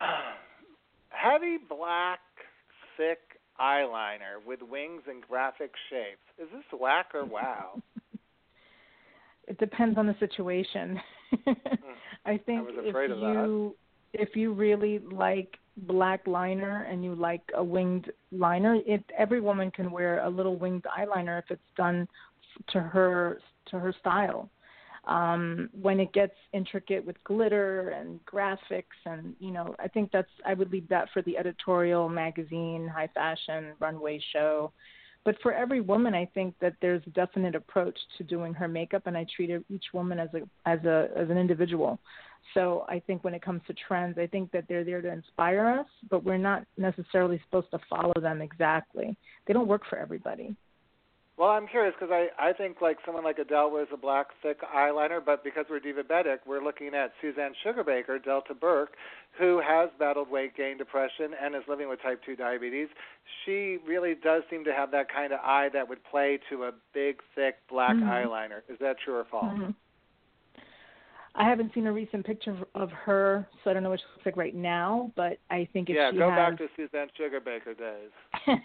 heavy 1.08 1.56
black, 1.68 2.20
thick 2.96 3.18
eyeliner 3.60 4.44
with 4.46 4.60
wings 4.62 5.02
and 5.08 5.22
graphic 5.22 5.72
shapes. 5.90 6.22
Is 6.38 6.48
this 6.52 6.78
whack 6.80 7.06
or 7.14 7.24
wow? 7.24 7.82
it 9.48 9.58
depends 9.58 9.98
on 9.98 10.06
the 10.06 10.16
situation. 10.20 11.00
Mm, 11.46 11.56
I 12.24 12.38
think 12.38 12.66
was 12.66 12.74
if 12.78 12.90
afraid 12.90 13.10
of 13.10 13.20
that. 13.20 13.26
you 13.26 13.74
if 14.12 14.36
you 14.36 14.52
really 14.52 14.98
like 15.00 15.56
black 15.76 16.26
liner 16.26 16.86
and 16.90 17.04
you 17.04 17.14
like 17.14 17.42
a 17.54 17.62
winged 17.62 18.10
liner, 18.32 18.78
it 18.86 19.04
every 19.16 19.40
woman 19.40 19.70
can 19.70 19.90
wear 19.90 20.24
a 20.24 20.30
little 20.30 20.56
winged 20.56 20.84
eyeliner 20.98 21.38
if 21.38 21.44
it's 21.50 21.60
done 21.76 22.08
to 22.72 22.80
her 22.80 23.40
to 23.70 23.78
her 23.78 23.94
style. 24.00 24.48
Um, 25.06 25.70
when 25.80 26.00
it 26.00 26.12
gets 26.12 26.34
intricate 26.52 27.06
with 27.06 27.22
glitter 27.22 27.90
and 27.90 28.18
graphics 28.24 28.98
and 29.04 29.34
you 29.38 29.52
know, 29.52 29.76
I 29.78 29.88
think 29.88 30.10
that's 30.10 30.28
I 30.44 30.54
would 30.54 30.72
leave 30.72 30.88
that 30.88 31.08
for 31.12 31.22
the 31.22 31.38
editorial 31.38 32.08
magazine, 32.08 32.88
high 32.88 33.08
fashion, 33.14 33.72
runway 33.78 34.20
show. 34.32 34.72
But 35.24 35.36
for 35.42 35.52
every 35.52 35.80
woman, 35.80 36.14
I 36.14 36.24
think 36.34 36.54
that 36.60 36.74
there's 36.80 37.02
a 37.04 37.10
definite 37.10 37.56
approach 37.56 37.98
to 38.16 38.24
doing 38.24 38.54
her 38.54 38.68
makeup, 38.68 39.02
and 39.06 39.16
I 39.16 39.26
treat 39.34 39.50
each 39.68 39.86
woman 39.92 40.20
as 40.20 40.28
a 40.34 40.42
as 40.68 40.84
a 40.84 41.08
as 41.16 41.28
an 41.30 41.36
individual. 41.36 41.98
So 42.54 42.84
I 42.88 43.00
think 43.00 43.24
when 43.24 43.34
it 43.34 43.42
comes 43.42 43.60
to 43.66 43.74
trends, 43.74 44.18
I 44.18 44.26
think 44.26 44.50
that 44.52 44.64
they're 44.68 44.84
there 44.84 45.02
to 45.02 45.12
inspire 45.12 45.66
us, 45.66 45.86
but 46.10 46.24
we're 46.24 46.38
not 46.38 46.64
necessarily 46.76 47.40
supposed 47.44 47.70
to 47.72 47.78
follow 47.88 48.14
them 48.20 48.40
exactly. 48.40 49.16
They 49.46 49.52
don't 49.52 49.68
work 49.68 49.82
for 49.88 49.98
everybody. 49.98 50.56
Well, 51.36 51.50
I'm 51.50 51.66
curious 51.66 51.94
because 51.98 52.10
I 52.10 52.28
I 52.38 52.54
think 52.54 52.80
like 52.80 52.96
someone 53.04 53.22
like 53.22 53.38
Adele 53.38 53.70
wears 53.70 53.88
a 53.92 53.96
black 53.98 54.28
thick 54.42 54.62
eyeliner, 54.62 55.22
but 55.22 55.44
because 55.44 55.66
we're 55.68 55.80
diabetic, 55.80 56.38
we're 56.46 56.64
looking 56.64 56.94
at 56.94 57.12
Suzanne 57.20 57.52
Sugarbaker, 57.62 58.24
Delta 58.24 58.54
Burke, 58.54 58.94
who 59.38 59.60
has 59.60 59.90
battled 59.98 60.30
weight 60.30 60.56
gain, 60.56 60.78
depression, 60.78 61.32
and 61.40 61.54
is 61.54 61.62
living 61.68 61.90
with 61.90 62.00
type 62.00 62.22
two 62.24 62.36
diabetes. 62.36 62.88
She 63.44 63.76
really 63.86 64.14
does 64.14 64.44
seem 64.48 64.64
to 64.64 64.72
have 64.72 64.90
that 64.92 65.12
kind 65.12 65.34
of 65.34 65.40
eye 65.40 65.68
that 65.74 65.86
would 65.86 66.02
play 66.04 66.38
to 66.48 66.64
a 66.64 66.72
big, 66.94 67.20
thick 67.34 67.56
black 67.68 67.96
Mhm. 67.96 68.08
eyeliner. 68.08 68.62
Is 68.70 68.78
that 68.78 68.98
true 68.98 69.16
or 69.16 69.24
false? 69.26 69.58
Mhm. 69.58 69.74
I 71.38 71.48
haven't 71.48 71.72
seen 71.74 71.86
a 71.86 71.92
recent 71.92 72.24
picture 72.24 72.56
of- 72.74 72.90
her, 72.92 73.46
so 73.62 73.70
I 73.70 73.74
don't 73.74 73.82
know 73.82 73.90
what 73.90 74.00
she 74.00 74.06
looks 74.14 74.26
like 74.26 74.36
right 74.36 74.54
now. 74.54 75.12
But 75.16 75.38
I 75.50 75.68
think 75.72 75.90
if 75.90 75.96
yeah, 75.96 76.10
she 76.10 76.16
go 76.16 76.30
has, 76.30 76.36
back 76.36 76.58
to 76.58 76.68
Suzanne 76.76 77.08
Sugarbaker 77.18 77.76
days. 77.76 78.10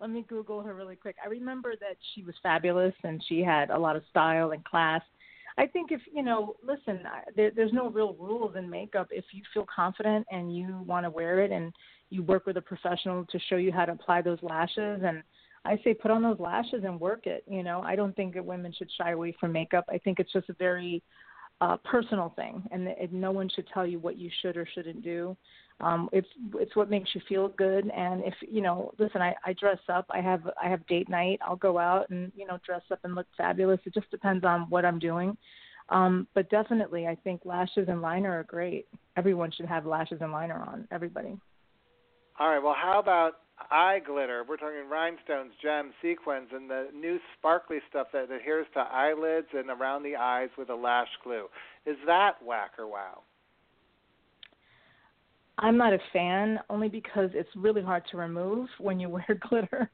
Let 0.00 0.10
me 0.10 0.24
Google 0.28 0.60
her 0.62 0.74
really 0.74 0.96
quick. 0.96 1.16
I 1.24 1.28
remember 1.28 1.74
that 1.80 1.96
she 2.14 2.22
was 2.22 2.34
fabulous 2.42 2.94
and 3.02 3.22
she 3.28 3.40
had 3.40 3.70
a 3.70 3.78
lot 3.78 3.96
of 3.96 4.02
style 4.10 4.50
and 4.50 4.62
class. 4.64 5.02
I 5.56 5.66
think 5.66 5.92
if 5.92 6.00
you 6.12 6.22
know, 6.22 6.56
listen, 6.62 7.00
I- 7.06 7.30
there, 7.34 7.50
there's 7.50 7.72
no 7.72 7.88
real 7.88 8.14
rules 8.14 8.56
in 8.56 8.68
makeup. 8.68 9.08
If 9.10 9.24
you 9.32 9.42
feel 9.54 9.66
confident 9.74 10.26
and 10.30 10.54
you 10.54 10.82
want 10.86 11.06
to 11.06 11.10
wear 11.10 11.40
it, 11.40 11.50
and 11.50 11.72
you 12.10 12.22
work 12.22 12.44
with 12.46 12.58
a 12.58 12.62
professional 12.62 13.24
to 13.24 13.38
show 13.48 13.56
you 13.56 13.72
how 13.72 13.86
to 13.86 13.92
apply 13.92 14.20
those 14.22 14.38
lashes, 14.42 15.00
and 15.02 15.22
I 15.64 15.78
say 15.82 15.94
put 15.94 16.10
on 16.10 16.22
those 16.22 16.38
lashes 16.38 16.84
and 16.84 17.00
work 17.00 17.26
it. 17.26 17.44
You 17.48 17.62
know, 17.62 17.80
I 17.82 17.96
don't 17.96 18.14
think 18.14 18.34
that 18.34 18.44
women 18.44 18.72
should 18.76 18.90
shy 18.98 19.12
away 19.12 19.34
from 19.40 19.52
makeup. 19.52 19.84
I 19.88 19.98
think 19.98 20.20
it's 20.20 20.32
just 20.32 20.50
a 20.50 20.54
very 20.54 21.02
uh, 21.64 21.78
personal 21.78 22.30
thing, 22.36 22.62
and 22.70 22.88
it, 22.88 23.10
no 23.12 23.32
one 23.32 23.48
should 23.48 23.66
tell 23.72 23.86
you 23.86 23.98
what 23.98 24.18
you 24.18 24.30
should 24.42 24.56
or 24.56 24.66
shouldn't 24.74 25.02
do. 25.02 25.34
Um, 25.80 26.10
it's 26.12 26.28
it's 26.56 26.76
what 26.76 26.90
makes 26.90 27.10
you 27.14 27.22
feel 27.26 27.48
good, 27.48 27.90
and 27.90 28.22
if 28.22 28.34
you 28.42 28.60
know, 28.60 28.92
listen, 28.98 29.22
I, 29.22 29.34
I 29.46 29.54
dress 29.54 29.78
up. 29.88 30.04
I 30.10 30.20
have 30.20 30.42
I 30.62 30.68
have 30.68 30.86
date 30.86 31.08
night. 31.08 31.40
I'll 31.42 31.56
go 31.56 31.78
out 31.78 32.10
and 32.10 32.30
you 32.36 32.46
know 32.46 32.58
dress 32.66 32.82
up 32.90 33.00
and 33.04 33.14
look 33.14 33.26
fabulous. 33.36 33.80
It 33.86 33.94
just 33.94 34.10
depends 34.10 34.44
on 34.44 34.68
what 34.68 34.84
I'm 34.84 34.98
doing. 34.98 35.38
Um, 35.88 36.28
but 36.34 36.50
definitely, 36.50 37.06
I 37.06 37.14
think 37.24 37.40
lashes 37.44 37.88
and 37.88 38.02
liner 38.02 38.38
are 38.38 38.44
great. 38.44 38.86
Everyone 39.16 39.50
should 39.50 39.66
have 39.66 39.86
lashes 39.86 40.18
and 40.20 40.32
liner 40.32 40.62
on. 40.68 40.86
Everybody. 40.90 41.34
All 42.38 42.48
right. 42.48 42.62
Well, 42.62 42.76
how 42.76 42.98
about 42.98 43.36
eye 43.70 44.00
glitter? 44.04 44.44
We're 44.48 44.56
talking 44.56 44.88
rhinestones, 44.90 45.52
gems, 45.62 45.92
sequins, 46.02 46.48
and 46.52 46.68
the 46.68 46.88
new 46.94 47.18
sparkly 47.38 47.78
stuff 47.88 48.08
that 48.12 48.30
adheres 48.30 48.66
to 48.74 48.80
eyelids 48.80 49.48
and 49.52 49.70
around 49.70 50.02
the 50.02 50.16
eyes 50.16 50.50
with 50.58 50.70
a 50.70 50.74
lash 50.74 51.08
glue. 51.22 51.46
Is 51.86 51.96
that 52.06 52.42
whack 52.42 52.72
or 52.78 52.86
wow? 52.86 53.22
I'm 55.58 55.76
not 55.76 55.92
a 55.92 55.98
fan 56.12 56.58
only 56.68 56.88
because 56.88 57.30
it's 57.32 57.48
really 57.54 57.82
hard 57.82 58.02
to 58.10 58.16
remove 58.16 58.68
when 58.78 58.98
you 58.98 59.08
wear 59.10 59.38
glitter. 59.48 59.90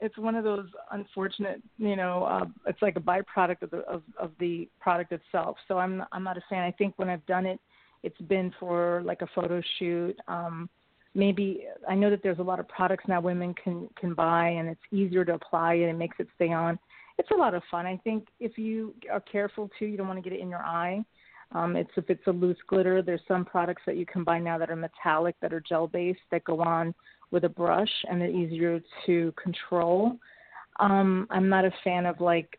it's 0.00 0.16
one 0.18 0.34
of 0.34 0.44
those 0.44 0.66
unfortunate, 0.90 1.62
you 1.78 1.96
know, 1.96 2.24
uh, 2.24 2.46
it's 2.66 2.82
like 2.82 2.96
a 2.96 3.00
byproduct 3.00 3.62
of 3.62 3.70
the 3.70 3.78
of, 3.78 4.02
of 4.18 4.32
the 4.40 4.68
product 4.80 5.12
itself. 5.12 5.56
So 5.68 5.78
I'm 5.78 6.02
I'm 6.12 6.24
not 6.24 6.36
a 6.36 6.42
fan. 6.50 6.62
I 6.62 6.72
think 6.72 6.94
when 6.96 7.08
I've 7.08 7.24
done 7.26 7.46
it, 7.46 7.60
it's 8.02 8.20
been 8.22 8.52
for 8.58 9.02
like 9.04 9.22
a 9.22 9.28
photo 9.34 9.62
shoot. 9.78 10.16
Um, 10.26 10.68
maybe 11.14 11.66
I 11.88 11.94
know 11.94 12.10
that 12.10 12.22
there's 12.22 12.38
a 12.38 12.42
lot 12.42 12.60
of 12.60 12.68
products 12.68 13.04
now 13.08 13.20
women 13.20 13.54
can 13.54 13.88
can 13.98 14.14
buy, 14.14 14.48
and 14.48 14.68
it's 14.68 14.80
easier 14.90 15.24
to 15.24 15.34
apply 15.34 15.74
and 15.74 15.90
it 15.90 15.98
makes 15.98 16.16
it 16.18 16.28
stay 16.34 16.52
on. 16.52 16.78
It's 17.18 17.30
a 17.30 17.36
lot 17.36 17.54
of 17.54 17.62
fun. 17.70 17.86
I 17.86 17.98
think 18.02 18.28
if 18.40 18.56
you 18.58 18.94
are 19.10 19.20
careful 19.20 19.70
too, 19.78 19.86
you 19.86 19.96
don't 19.96 20.08
want 20.08 20.22
to 20.22 20.28
get 20.28 20.36
it 20.36 20.40
in 20.40 20.48
your 20.48 20.62
eye. 20.62 21.04
Um, 21.54 21.76
it's 21.76 21.90
if 21.96 22.08
it's 22.08 22.26
a 22.26 22.30
loose 22.30 22.56
glitter. 22.66 23.02
There's 23.02 23.20
some 23.28 23.44
products 23.44 23.82
that 23.86 23.96
you 23.96 24.06
can 24.06 24.24
buy 24.24 24.38
now 24.38 24.56
that 24.58 24.70
are 24.70 24.76
metallic, 24.76 25.36
that 25.42 25.52
are 25.52 25.60
gel 25.60 25.86
based, 25.86 26.20
that 26.30 26.44
go 26.44 26.62
on 26.62 26.94
with 27.30 27.44
a 27.44 27.48
brush, 27.48 27.90
and 28.08 28.20
they're 28.20 28.30
easier 28.30 28.80
to 29.06 29.32
control. 29.42 30.16
Um, 30.80 31.26
I'm 31.30 31.48
not 31.48 31.66
a 31.66 31.72
fan 31.84 32.06
of 32.06 32.20
like 32.20 32.58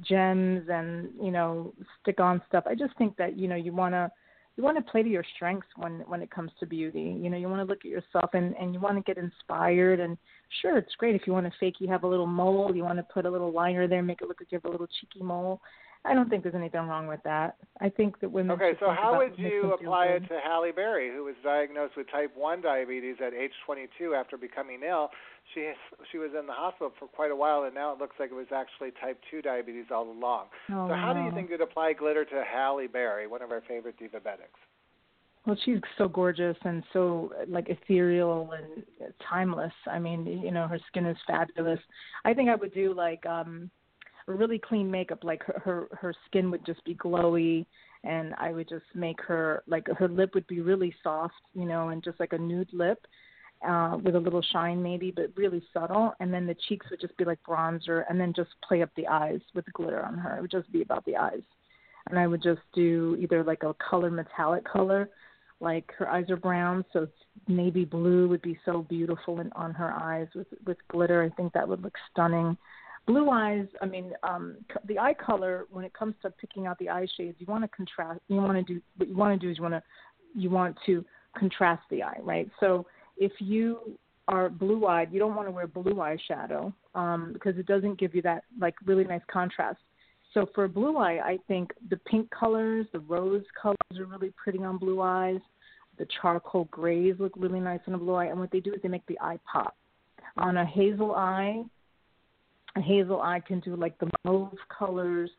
gems 0.00 0.66
and 0.70 1.10
you 1.22 1.30
know 1.30 1.74
stick 2.00 2.18
on 2.20 2.40
stuff. 2.48 2.64
I 2.66 2.74
just 2.74 2.96
think 2.96 3.16
that 3.16 3.38
you 3.38 3.48
know 3.48 3.56
you 3.56 3.72
want 3.74 3.92
to 3.92 4.10
you 4.56 4.62
want 4.62 4.76
to 4.76 4.90
play 4.90 5.02
to 5.02 5.08
your 5.08 5.24
strengths 5.34 5.66
when 5.76 6.04
when 6.06 6.22
it 6.22 6.30
comes 6.30 6.50
to 6.60 6.66
beauty. 6.66 7.18
You 7.20 7.28
know, 7.28 7.36
you 7.36 7.48
want 7.48 7.60
to 7.60 7.70
look 7.70 7.84
at 7.84 7.90
yourself 7.90 8.30
and 8.34 8.54
and 8.56 8.72
you 8.72 8.80
want 8.80 8.96
to 8.96 9.02
get 9.02 9.22
inspired. 9.22 10.00
And 10.00 10.16
sure, 10.62 10.78
it's 10.78 10.94
great 10.96 11.16
if 11.16 11.26
you 11.26 11.32
want 11.32 11.46
to 11.46 11.52
fake 11.58 11.76
you 11.80 11.88
have 11.88 12.04
a 12.04 12.08
little 12.08 12.26
mole, 12.26 12.74
you 12.74 12.84
want 12.84 12.98
to 12.98 13.06
put 13.14 13.26
a 13.26 13.30
little 13.30 13.52
liner 13.52 13.88
there, 13.88 14.02
make 14.02 14.22
it 14.22 14.28
look 14.28 14.40
like 14.40 14.52
you 14.52 14.58
have 14.62 14.64
a 14.66 14.70
little 14.70 14.88
cheeky 15.00 15.24
mole. 15.24 15.60
I 16.06 16.12
don't 16.12 16.28
think 16.28 16.42
there's 16.42 16.54
anything 16.54 16.86
wrong 16.86 17.06
with 17.06 17.22
that. 17.24 17.56
I 17.80 17.88
think 17.88 18.20
that 18.20 18.30
women. 18.30 18.52
Okay, 18.52 18.72
so 18.78 18.90
how 18.90 19.16
would 19.16 19.38
you 19.38 19.72
apply 19.72 20.06
it 20.06 20.20
to 20.28 20.38
Halle 20.44 20.70
Berry, 20.70 21.10
who 21.10 21.24
was 21.24 21.34
diagnosed 21.42 21.96
with 21.96 22.10
type 22.10 22.30
1 22.36 22.60
diabetes 22.60 23.16
at 23.24 23.32
age 23.32 23.52
22 23.64 24.14
after 24.14 24.36
becoming 24.36 24.80
ill? 24.86 25.08
She 25.54 25.72
she 26.12 26.18
was 26.18 26.30
in 26.38 26.46
the 26.46 26.52
hospital 26.52 26.92
for 26.98 27.08
quite 27.08 27.30
a 27.30 27.36
while, 27.36 27.64
and 27.64 27.74
now 27.74 27.92
it 27.92 27.98
looks 27.98 28.16
like 28.20 28.30
it 28.30 28.34
was 28.34 28.52
actually 28.54 28.90
type 29.00 29.18
2 29.30 29.40
diabetes 29.42 29.86
all 29.90 30.10
along. 30.10 30.46
Oh, 30.70 30.88
so 30.88 30.94
how 30.94 31.14
do 31.14 31.20
you 31.22 31.32
think 31.32 31.50
you'd 31.50 31.62
apply 31.62 31.94
glitter 31.94 32.24
to 32.24 32.44
Halle 32.44 32.86
Berry, 32.86 33.26
one 33.26 33.40
of 33.40 33.50
our 33.50 33.62
favorite 33.66 33.96
diabetics? 33.98 34.60
Well, 35.46 35.56
she's 35.64 35.80
so 35.98 36.08
gorgeous 36.08 36.56
and 36.64 36.82
so 36.92 37.32
like 37.48 37.68
ethereal 37.68 38.50
and 38.52 38.82
timeless. 39.28 39.72
I 39.86 39.98
mean, 39.98 40.26
you 40.26 40.50
know, 40.50 40.66
her 40.66 40.78
skin 40.88 41.04
is 41.06 41.16
fabulous. 41.26 41.80
I 42.24 42.32
think 42.32 42.48
I 42.48 42.54
would 42.54 42.72
do 42.74 42.94
like 42.94 43.24
um 43.26 43.70
really 44.32 44.58
clean 44.58 44.90
makeup. 44.90 45.24
Like 45.24 45.42
her 45.44 45.60
her, 45.64 45.88
her 45.92 46.14
skin 46.26 46.50
would 46.50 46.64
just 46.64 46.84
be 46.84 46.94
glowy, 46.94 47.66
and 48.02 48.34
I 48.38 48.52
would 48.52 48.68
just 48.68 48.84
make 48.94 49.20
her 49.22 49.62
like 49.66 49.86
her 49.98 50.08
lip 50.08 50.34
would 50.34 50.46
be 50.46 50.60
really 50.60 50.94
soft, 51.02 51.34
you 51.54 51.64
know, 51.66 51.90
and 51.90 52.02
just 52.02 52.20
like 52.20 52.32
a 52.32 52.38
nude 52.38 52.72
lip. 52.72 53.06
Uh, 53.66 53.96
with 54.04 54.14
a 54.14 54.20
little 54.20 54.42
shine 54.52 54.82
maybe, 54.82 55.10
but 55.10 55.30
really 55.36 55.62
subtle, 55.72 56.12
and 56.20 56.34
then 56.34 56.46
the 56.46 56.56
cheeks 56.68 56.84
would 56.90 57.00
just 57.00 57.16
be 57.16 57.24
like 57.24 57.38
bronzer, 57.48 58.04
and 58.10 58.20
then 58.20 58.30
just 58.36 58.50
play 58.68 58.82
up 58.82 58.90
the 58.94 59.06
eyes 59.06 59.40
with 59.54 59.64
glitter 59.72 60.04
on 60.04 60.18
her. 60.18 60.36
It 60.36 60.42
would 60.42 60.50
just 60.50 60.70
be 60.70 60.82
about 60.82 61.02
the 61.06 61.16
eyes, 61.16 61.40
and 62.10 62.18
I 62.18 62.26
would 62.26 62.42
just 62.42 62.60
do 62.74 63.16
either 63.18 63.42
like 63.42 63.62
a 63.62 63.72
color 63.74 64.10
metallic 64.10 64.64
color, 64.64 65.08
like 65.60 65.90
her 65.96 66.06
eyes 66.10 66.28
are 66.28 66.36
brown, 66.36 66.84
so 66.92 67.08
navy 67.48 67.86
blue 67.86 68.28
would 68.28 68.42
be 68.42 68.58
so 68.66 68.82
beautiful 68.82 69.40
in, 69.40 69.50
on 69.52 69.72
her 69.72 69.92
eyes 69.92 70.28
with 70.34 70.48
with 70.66 70.76
glitter. 70.88 71.22
I 71.22 71.30
think 71.34 71.54
that 71.54 71.66
would 71.66 71.82
look 71.82 71.96
stunning. 72.12 72.58
Blue 73.06 73.28
eyes, 73.28 73.66
I 73.82 73.86
mean, 73.86 74.12
um, 74.22 74.56
the 74.86 74.98
eye 74.98 75.14
color 75.14 75.66
when 75.70 75.84
it 75.84 75.92
comes 75.92 76.14
to 76.22 76.30
picking 76.30 76.66
out 76.66 76.78
the 76.78 76.88
eye 76.88 77.06
shades, 77.16 77.36
you 77.38 77.46
want 77.46 77.62
to 77.62 77.68
contrast. 77.68 78.20
You 78.28 78.36
want 78.36 78.66
to 78.66 78.74
do 78.74 78.80
what 78.96 79.08
you 79.08 79.16
want 79.16 79.38
to 79.38 79.46
do 79.46 79.50
is 79.50 79.58
you 79.58 79.62
want 79.62 79.74
to 79.74 79.82
you 80.34 80.50
want 80.50 80.76
to 80.86 81.04
contrast 81.36 81.82
the 81.90 82.02
eye, 82.02 82.18
right? 82.22 82.48
So 82.60 82.86
if 83.16 83.32
you 83.38 83.98
are 84.28 84.48
blue 84.48 84.86
eyed, 84.86 85.12
you 85.12 85.18
don't 85.18 85.34
want 85.34 85.48
to 85.48 85.52
wear 85.52 85.66
blue 85.66 85.94
eyeshadow 85.94 86.72
um, 86.94 87.30
because 87.34 87.58
it 87.58 87.66
doesn't 87.66 87.98
give 87.98 88.14
you 88.14 88.22
that 88.22 88.44
like 88.58 88.74
really 88.86 89.04
nice 89.04 89.20
contrast. 89.30 89.78
So 90.32 90.48
for 90.54 90.66
blue 90.66 90.96
eye, 90.96 91.20
I 91.24 91.38
think 91.46 91.72
the 91.90 91.96
pink 91.98 92.30
colors, 92.30 92.86
the 92.92 92.98
rose 93.00 93.44
colors 93.60 93.76
are 93.96 94.06
really 94.06 94.32
pretty 94.42 94.58
on 94.64 94.78
blue 94.78 95.00
eyes. 95.00 95.40
The 95.96 96.06
charcoal 96.20 96.64
grays 96.72 97.14
look 97.20 97.32
really 97.36 97.60
nice 97.60 97.80
on 97.86 97.94
a 97.94 97.98
blue 97.98 98.14
eye, 98.14 98.26
and 98.26 98.40
what 98.40 98.50
they 98.50 98.58
do 98.58 98.74
is 98.74 98.82
they 98.82 98.88
make 98.88 99.06
the 99.06 99.18
eye 99.20 99.38
pop. 99.50 99.76
On 100.36 100.56
a 100.56 100.66
hazel 100.66 101.14
eye, 101.14 101.62
hazel 102.82 103.20
eye 103.20 103.40
can 103.40 103.60
do 103.60 103.76
like 103.76 103.98
the 103.98 104.10
mauve 104.24 104.56
colors. 104.76 105.30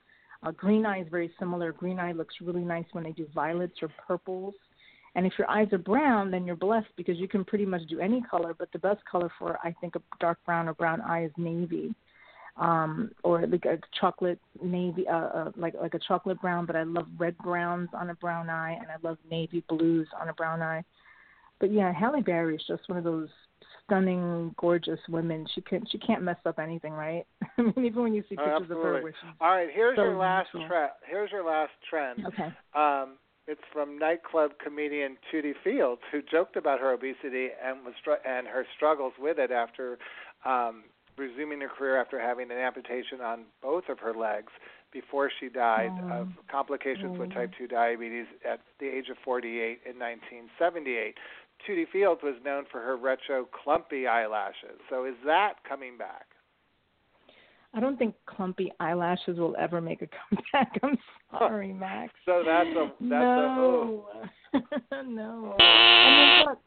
Uh, 0.44 0.52
green 0.52 0.86
eye 0.86 1.02
is 1.02 1.08
very 1.10 1.32
similar. 1.40 1.72
Green 1.72 2.00
eye 2.00 2.12
looks 2.12 2.36
really 2.42 2.64
nice 2.64 2.86
when 2.92 3.04
they 3.04 3.12
do 3.12 3.28
violets 3.34 3.76
or 3.82 3.90
purples. 4.08 4.54
And 5.16 5.26
if 5.26 5.34
your 5.38 5.50
eyes 5.50 5.70
are 5.72 5.78
brown, 5.78 6.30
then 6.30 6.46
you're 6.46 6.58
blessed 6.58 6.90
because 6.98 7.18
you 7.18 7.28
can 7.28 7.46
pretty 7.46 7.66
much 7.66 7.84
do 7.88 8.00
any 8.00 8.22
color. 8.22 8.54
But 8.54 8.72
the 8.74 8.80
best 8.80 9.00
color 9.10 9.32
for 9.40 9.58
I 9.64 9.74
think 9.80 9.96
a 9.96 10.02
dark 10.20 10.38
brown 10.46 10.68
or 10.68 10.74
brown 10.74 11.02
eye 11.02 11.26
is 11.26 11.32
navy, 11.38 11.96
um, 12.58 13.12
or 13.24 13.48
like 13.48 13.66
a 13.66 13.80
chocolate 14.00 14.40
navy, 14.62 15.08
uh, 15.08 15.16
uh, 15.16 15.52
like 15.56 15.74
like 15.82 15.94
a 15.94 16.00
chocolate 16.00 16.40
brown. 16.42 16.66
But 16.66 16.76
I 16.76 16.84
love 16.84 17.08
red 17.18 17.38
browns 17.38 17.90
on 17.94 18.10
a 18.10 18.16
brown 18.16 18.50
eye, 18.50 18.74
and 18.74 18.88
I 18.92 19.08
love 19.08 19.18
navy 19.32 19.64
blues 19.70 20.08
on 20.20 20.28
a 20.28 20.34
brown 20.34 20.62
eye. 20.62 20.84
But 21.60 21.72
yeah, 21.72 21.94
Halle 21.94 22.22
Berry 22.22 22.56
is 22.56 22.64
just 22.68 22.88
one 22.90 22.98
of 22.98 23.06
those 23.06 23.30
stunning, 23.86 24.54
gorgeous 24.58 25.00
women. 25.10 25.46
She 25.54 25.62
can 25.62 25.86
she 25.92 25.98
can't 25.98 26.22
mess 26.24 26.38
up 26.46 26.60
anything, 26.60 26.94
right? 26.94 27.26
I 27.58 27.62
mean, 27.62 27.86
even 27.86 28.04
when 28.04 28.14
you 28.14 28.24
see 28.30 28.36
Oh, 28.40 28.44
pictures 28.44 28.62
of 28.64 28.68
her, 28.70 28.98
absolutely. 28.98 29.02
where 29.04 29.14
she's 29.22 29.30
All 29.42 29.50
right, 29.52 29.70
here's 29.74 29.96
so 29.96 30.04
your 30.04 30.18
last 30.18 30.50
trend. 30.52 30.92
Here's 31.08 31.32
your 31.32 31.46
last 31.46 31.72
trend. 31.90 32.26
okay. 32.28 32.50
Um, 32.74 33.18
It's 33.48 33.62
from 33.72 34.00
nightclub 34.00 34.52
comedian 34.64 35.18
Totie 35.32 35.54
Fields, 35.64 36.02
who 36.12 36.22
joked 36.24 36.56
about 36.56 36.80
her 36.80 36.92
obesity 36.94 37.50
and 37.64 37.86
was 37.86 37.94
str- 38.02 38.26
and 38.28 38.48
her 38.48 38.66
struggles 38.76 39.14
with 39.20 39.38
it 39.38 39.52
after 39.52 40.00
um, 40.46 40.84
resuming 41.18 41.62
her 41.62 41.70
career 41.70 42.00
after 42.02 42.20
having 42.20 42.50
an 42.52 42.58
amputation 42.58 43.22
on 43.22 43.44
both 43.62 43.84
of 43.88 44.00
her 44.00 44.14
legs 44.14 44.52
before 44.92 45.30
she 45.40 45.48
died 45.50 45.92
Oh. 46.06 46.22
of 46.22 46.28
complications 46.50 47.20
with 47.20 47.34
type 47.34 47.52
2 47.58 47.68
diabetes 47.68 48.26
at 48.50 48.62
the 48.80 48.88
age 48.88 49.10
of 49.10 49.18
48 49.24 49.80
in 49.86 50.00
1978. 50.00 51.16
Totie 51.68 51.88
Fields 51.92 52.22
was 52.24 52.36
known 52.44 52.66
for 52.72 52.82
her 52.82 52.98
retro 52.98 53.48
clumpy 53.64 54.08
eyelashes. 54.08 54.80
So 54.90 55.06
is 55.06 55.16
that 55.26 55.56
coming 55.68 55.98
back? 55.98 56.28
I 57.74 57.82
don't 57.82 57.98
think 57.98 58.16
clumpy 58.26 58.72
eyelashes 58.80 59.38
will 59.38 59.56
ever 59.60 59.82
make 59.82 60.02
a 60.02 60.08
comeback. 60.08 60.80
I'm 60.84 60.98
sorry, 61.32 61.74
Max. 61.74 62.14
So 62.26 62.42
that's 62.46 62.70
a 62.70 62.92
that's 63.02 63.14
a 63.14 63.56
oh. 63.60 64.06
no, 64.92 65.02
no. 65.04 66.46
Look, 66.48 66.60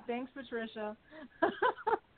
thanks, 0.06 0.30
Patricia. 0.34 0.96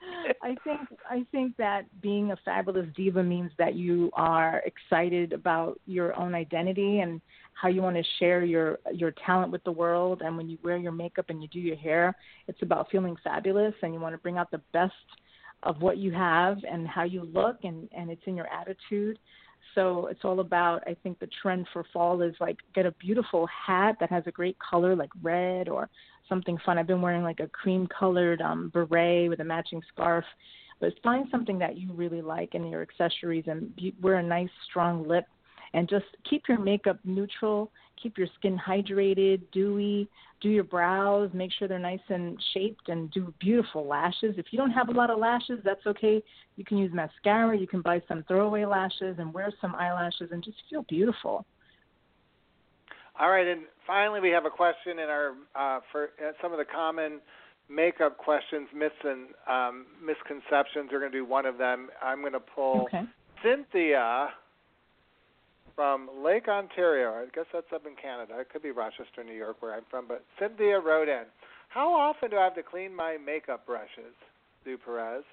I 0.42 0.56
think 0.64 0.80
I 1.08 1.26
think 1.30 1.56
that 1.56 1.82
being 2.00 2.32
a 2.32 2.36
fabulous 2.44 2.86
diva 2.96 3.22
means 3.22 3.50
that 3.58 3.74
you 3.74 4.10
are 4.14 4.62
excited 4.64 5.32
about 5.32 5.80
your 5.86 6.18
own 6.18 6.34
identity 6.34 7.00
and 7.00 7.20
how 7.54 7.68
you 7.68 7.82
want 7.82 7.96
to 7.96 8.02
share 8.18 8.44
your 8.44 8.78
your 8.92 9.12
talent 9.26 9.52
with 9.52 9.62
the 9.64 9.72
world. 9.72 10.22
And 10.24 10.36
when 10.36 10.48
you 10.48 10.58
wear 10.62 10.76
your 10.76 10.92
makeup 10.92 11.26
and 11.28 11.42
you 11.42 11.48
do 11.48 11.60
your 11.60 11.76
hair, 11.76 12.16
it's 12.48 12.62
about 12.62 12.90
feeling 12.90 13.16
fabulous 13.22 13.74
and 13.82 13.92
you 13.92 14.00
want 14.00 14.14
to 14.14 14.18
bring 14.18 14.38
out 14.38 14.50
the 14.50 14.62
best 14.72 14.94
of 15.62 15.82
what 15.82 15.98
you 15.98 16.10
have 16.12 16.58
and 16.70 16.88
how 16.88 17.04
you 17.04 17.28
look 17.34 17.58
and 17.64 17.88
and 17.96 18.10
it's 18.10 18.22
in 18.26 18.36
your 18.36 18.48
attitude 18.48 19.18
so 19.74 20.06
it's 20.06 20.24
all 20.24 20.40
about 20.40 20.82
i 20.86 20.96
think 21.02 21.18
the 21.18 21.28
trend 21.42 21.66
for 21.72 21.84
fall 21.92 22.22
is 22.22 22.34
like 22.40 22.58
get 22.74 22.86
a 22.86 22.92
beautiful 22.92 23.46
hat 23.46 23.96
that 24.00 24.10
has 24.10 24.24
a 24.26 24.30
great 24.30 24.56
color 24.58 24.96
like 24.96 25.10
red 25.22 25.68
or 25.68 25.88
something 26.30 26.56
fun. 26.64 26.78
I've 26.78 26.86
been 26.86 27.02
wearing 27.02 27.22
like 27.22 27.40
a 27.40 27.48
cream 27.48 27.86
colored 27.86 28.40
um 28.40 28.70
beret 28.72 29.28
with 29.28 29.40
a 29.40 29.44
matching 29.44 29.82
scarf. 29.92 30.24
But 30.80 30.94
find 31.02 31.26
something 31.30 31.58
that 31.58 31.76
you 31.76 31.92
really 31.92 32.22
like 32.22 32.54
in 32.54 32.66
your 32.66 32.80
accessories 32.80 33.44
and 33.46 33.76
be, 33.76 33.94
wear 34.00 34.14
a 34.14 34.22
nice 34.22 34.48
strong 34.70 35.06
lip 35.06 35.26
and 35.74 35.88
just 35.88 36.06
keep 36.28 36.42
your 36.48 36.58
makeup 36.58 36.98
neutral 37.04 37.70
keep 38.00 38.16
your 38.18 38.28
skin 38.38 38.58
hydrated 38.58 39.42
dewy 39.52 40.08
do 40.40 40.48
your 40.48 40.64
brows, 40.64 41.30
make 41.34 41.50
sure 41.58 41.68
they're 41.68 41.78
nice 41.78 42.00
and 42.08 42.38
shaped, 42.54 42.88
and 42.88 43.10
do 43.10 43.32
beautiful 43.40 43.86
lashes. 43.86 44.34
If 44.38 44.46
you 44.50 44.58
don't 44.58 44.70
have 44.70 44.88
a 44.88 44.92
lot 44.92 45.10
of 45.10 45.18
lashes, 45.18 45.60
that's 45.64 45.86
okay. 45.86 46.22
You 46.56 46.64
can 46.64 46.78
use 46.78 46.92
mascara, 46.92 47.56
you 47.56 47.66
can 47.66 47.82
buy 47.82 48.02
some 48.08 48.24
throwaway 48.26 48.64
lashes, 48.64 49.16
and 49.18 49.32
wear 49.32 49.52
some 49.60 49.74
eyelashes, 49.74 50.30
and 50.32 50.42
just 50.42 50.56
feel 50.68 50.82
beautiful. 50.88 51.44
All 53.18 53.30
right, 53.30 53.46
and 53.46 53.62
finally, 53.86 54.20
we 54.20 54.30
have 54.30 54.46
a 54.46 54.50
question 54.50 54.98
in 54.98 55.08
our 55.10 55.34
uh, 55.54 55.80
for 55.92 56.10
uh, 56.26 56.32
some 56.40 56.52
of 56.52 56.58
the 56.58 56.64
common 56.64 57.20
makeup 57.68 58.16
questions, 58.16 58.68
myths, 58.74 58.94
and 59.04 59.28
um, 59.46 59.86
misconceptions. 60.02 60.88
We're 60.90 61.00
going 61.00 61.12
to 61.12 61.18
do 61.18 61.26
one 61.26 61.44
of 61.44 61.58
them. 61.58 61.88
I'm 62.02 62.20
going 62.20 62.32
to 62.32 62.40
pull 62.40 62.86
Okay. 62.86 63.02
Cynthia 63.42 64.30
from 65.80 66.10
Lake 66.22 66.46
Ontario. 66.46 67.14
I 67.14 67.24
guess 67.34 67.46
that's 67.54 67.72
up 67.74 67.86
in 67.86 67.96
Canada. 67.96 68.38
It 68.38 68.50
could 68.52 68.62
be 68.62 68.70
Rochester, 68.70 69.24
New 69.24 69.32
York, 69.32 69.62
where 69.62 69.74
I'm 69.74 69.84
from. 69.90 70.06
But 70.06 70.22
Cynthia 70.38 70.78
wrote 70.78 71.08
in, 71.08 71.24
"How 71.70 71.90
often 71.90 72.28
do 72.28 72.36
I 72.36 72.44
have 72.44 72.54
to 72.56 72.62
clean 72.62 72.94
my 72.94 73.16
makeup 73.16 73.64
brushes?" 73.64 74.14
Sue 74.62 74.76
Perez. 74.76 75.24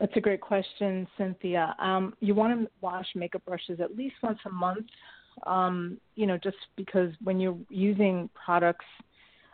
That's 0.00 0.16
a 0.16 0.20
great 0.20 0.40
question, 0.40 1.06
Cynthia. 1.16 1.76
Um, 1.78 2.16
you 2.18 2.34
want 2.34 2.60
to 2.60 2.68
wash 2.80 3.06
makeup 3.14 3.44
brushes 3.46 3.78
at 3.78 3.96
least 3.96 4.16
once 4.20 4.40
a 4.46 4.50
month. 4.50 4.86
Um, 5.46 6.00
you 6.16 6.26
know, 6.26 6.38
just 6.38 6.56
because 6.74 7.12
when 7.22 7.38
you're 7.38 7.56
using 7.68 8.28
products 8.34 8.86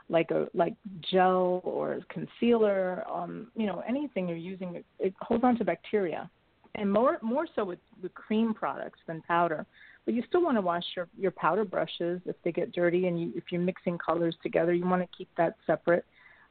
like 0.09 0.31
a 0.31 0.49
like 0.55 0.75
gel 1.03 1.61
or 1.64 2.01
concealer, 2.09 3.05
um, 3.11 3.49
you 3.55 3.66
know, 3.66 3.83
anything 3.87 4.27
you're 4.27 4.39
using, 4.39 4.77
it, 4.77 4.87
it 4.99 5.14
holds 5.20 5.45
on 5.45 5.59
to 5.59 5.66
bacteria, 5.66 6.31
and 6.75 6.93
more 6.93 7.18
more 7.22 7.47
so 7.55 7.64
with 7.64 7.79
with 8.03 8.12
cream 8.14 8.55
products 8.55 9.01
than 9.07 9.22
powder. 9.22 9.66
But 10.05 10.14
you 10.14 10.22
still 10.29 10.43
want 10.43 10.57
to 10.57 10.61
wash 10.61 10.85
your 10.97 11.09
your 11.18 11.31
powder 11.31 11.64
brushes 11.64 12.20
if 12.27 12.37
they 12.45 12.53
get 12.53 12.72
dirty, 12.72 13.07
and 13.07 13.20
you, 13.20 13.33
if 13.35 13.45
you're 13.51 13.61
mixing 13.61 13.99
colors 13.99 14.37
together, 14.43 14.72
you 14.72 14.87
want 14.87 15.03
to 15.03 15.16
keep 15.16 15.29
that 15.37 15.57
separate. 15.66 16.05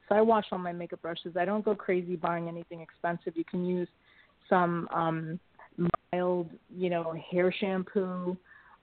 So 0.10 0.16
I 0.16 0.22
wash 0.22 0.46
all 0.52 0.58
my 0.58 0.74
makeup 0.74 1.02
brushes. 1.02 1.38
I 1.38 1.46
don't 1.46 1.64
go 1.64 1.76
crazy 1.76 2.16
buying 2.16 2.48
anything 2.48 2.82
expensive. 2.82 3.38
You 3.38 3.46
can 3.46 3.66
use 3.66 3.88
some 4.50 4.88
um 4.94 5.40
mild, 6.12 6.50
you 6.76 6.90
know, 6.90 7.16
hair 7.32 7.52
shampoo 7.52 8.38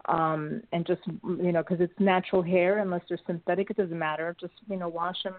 um 0.09 0.62
and 0.72 0.86
just 0.86 1.03
you 1.07 1.53
know 1.53 1.62
because 1.62 1.80
it's 1.80 1.93
natural 1.99 2.43
hair 2.43 2.78
unless 2.78 3.03
they're 3.07 3.18
synthetic 3.26 3.68
it 3.68 3.76
doesn't 3.76 3.99
matter 3.99 4.34
just 4.41 4.55
you 4.66 4.76
know 4.76 4.88
wash 4.88 5.22
them 5.24 5.34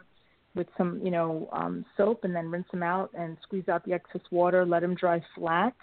with 0.56 0.68
some 0.78 1.00
you 1.04 1.12
know 1.12 1.50
um 1.52 1.86
soap 1.96 2.24
and 2.24 2.36
then 2.36 2.50
rinse 2.50 2.68
them 2.72 2.84
out 2.84 3.10
and 3.18 3.38
squeeze 3.44 3.68
out 3.70 3.84
the 3.86 3.94
excess 3.94 4.22
water 4.32 4.66
let 4.66 4.82
them 4.82 4.96
dry 4.96 5.22
flat 5.36 5.74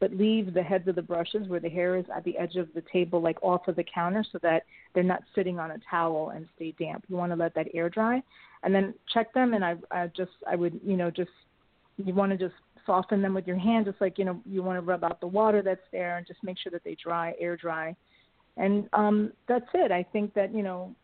but 0.00 0.14
leave 0.14 0.54
the 0.54 0.62
heads 0.62 0.88
of 0.88 0.94
the 0.94 1.02
brushes 1.02 1.46
where 1.46 1.60
the 1.60 1.68
hair 1.68 1.96
is 1.96 2.06
at 2.14 2.24
the 2.24 2.36
edge 2.38 2.56
of 2.56 2.68
the 2.74 2.82
table 2.90 3.20
like 3.20 3.40
off 3.42 3.68
of 3.68 3.76
the 3.76 3.84
counter 3.84 4.24
so 4.32 4.38
that 4.42 4.64
they're 4.94 5.04
not 5.04 5.22
sitting 5.34 5.58
on 5.58 5.72
a 5.72 5.76
towel 5.88 6.30
and 6.34 6.48
stay 6.56 6.74
damp. 6.78 7.04
You 7.08 7.16
want 7.16 7.32
to 7.32 7.36
let 7.36 7.54
that 7.54 7.68
air 7.74 7.90
dry. 7.90 8.22
And 8.62 8.74
then 8.74 8.94
check 9.12 9.32
them 9.34 9.54
and 9.54 9.64
i 9.64 9.74
i 9.90 10.06
just 10.16 10.32
i 10.50 10.56
would 10.56 10.80
you 10.84 10.96
know 10.96 11.10
just 11.10 11.30
you 11.96 12.14
want 12.14 12.32
to 12.32 12.38
just 12.38 12.54
soften 12.86 13.22
them 13.22 13.34
with 13.34 13.46
your 13.46 13.58
hand 13.58 13.84
just 13.84 14.00
like 14.00 14.18
you 14.18 14.24
know 14.24 14.40
you 14.46 14.62
want 14.62 14.78
to 14.78 14.80
rub 14.80 15.04
out 15.04 15.20
the 15.20 15.26
water 15.26 15.62
that's 15.62 15.80
there 15.92 16.16
and 16.16 16.26
just 16.26 16.42
make 16.42 16.58
sure 16.58 16.72
that 16.72 16.82
they 16.82 16.96
dry 17.02 17.34
air 17.38 17.56
dry. 17.56 17.94
And 18.56 18.88
um 18.94 19.32
that's 19.48 19.68
it. 19.74 19.92
I 19.92 20.02
think 20.02 20.32
that 20.34 20.54
you 20.54 20.62
know 20.62 20.94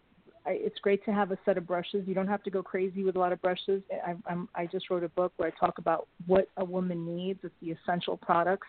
I, 0.47 0.53
it's 0.53 0.78
great 0.78 1.05
to 1.07 1.12
have 1.12 1.32
a 1.32 1.38
set 1.44 1.59
of 1.59 1.66
brushes. 1.66 2.07
You 2.07 2.14
don't 2.14 2.28
have 2.28 2.42
to 2.44 2.51
go 2.51 2.62
crazy 2.62 3.03
with 3.03 3.16
a 3.16 3.18
lot 3.18 3.32
of 3.32 3.42
brushes. 3.42 3.82
I 4.07 4.14
i'm 4.30 4.49
i 4.55 4.66
just 4.66 4.90
wrote 4.90 5.05
a 5.05 5.09
book 5.11 5.32
where 5.36 5.49
i 5.49 5.53
talk 5.59 5.78
about 5.78 6.07
what 6.26 6.49
a 6.57 6.64
woman 6.64 7.16
needs. 7.16 7.40
It's 7.42 7.55
the 7.61 7.72
essential 7.72 8.16
products. 8.16 8.68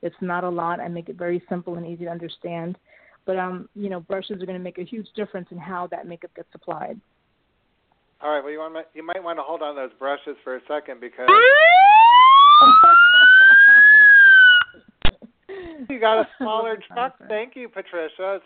It's 0.00 0.16
not 0.20 0.44
a 0.44 0.48
lot. 0.48 0.80
I 0.80 0.88
make 0.88 1.08
it 1.08 1.16
very 1.16 1.42
simple 1.48 1.74
and 1.76 1.86
easy 1.86 2.04
to 2.04 2.10
understand. 2.10 2.78
But 3.26 3.38
um 3.38 3.68
you 3.74 3.90
know 3.90 4.00
brushes 4.00 4.42
are 4.42 4.46
going 4.46 4.58
to 4.58 4.64
make 4.64 4.78
a 4.78 4.84
huge 4.84 5.08
difference 5.14 5.48
in 5.50 5.58
how 5.58 5.86
that 5.88 6.06
makeup 6.06 6.34
gets 6.34 6.48
applied. 6.54 7.00
All 8.20 8.30
right. 8.30 8.42
Well, 8.42 8.52
you 8.52 8.58
want 8.58 8.86
you 8.94 9.04
might 9.04 9.22
want 9.22 9.38
to 9.38 9.42
hold 9.42 9.62
on 9.62 9.76
those 9.76 9.92
brushes 9.98 10.36
for 10.42 10.56
a 10.56 10.60
second 10.66 11.00
because 11.00 11.28
you 15.88 16.00
got 16.00 16.20
a 16.20 16.28
smaller 16.38 16.78
truck. 16.92 17.14
Thank 17.28 17.56
you, 17.56 17.68
Patricia. 17.68 18.40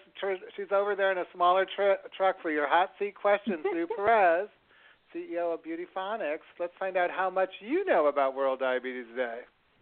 She's 0.57 0.67
over 0.75 0.95
there 0.95 1.13
in 1.13 1.19
a 1.19 1.25
smaller 1.35 1.67
tr- 1.77 2.01
truck 2.17 2.37
for 2.43 2.51
your 2.51 2.69
hot 2.69 2.91
seat 2.99 3.15
questions. 3.15 3.59
Sue 3.73 3.87
Perez, 3.97 4.49
CEO 5.15 5.55
of 5.55 5.61
Beautyphonics. 5.63 6.47
Let's 6.59 6.73
find 6.79 6.97
out 6.97 7.11
how 7.11 7.31
much 7.31 7.51
you 7.61 7.85
know 7.85 8.07
about 8.07 8.35
World 8.35 8.61
Diabetes 8.61 9.07
Day. 9.17 9.41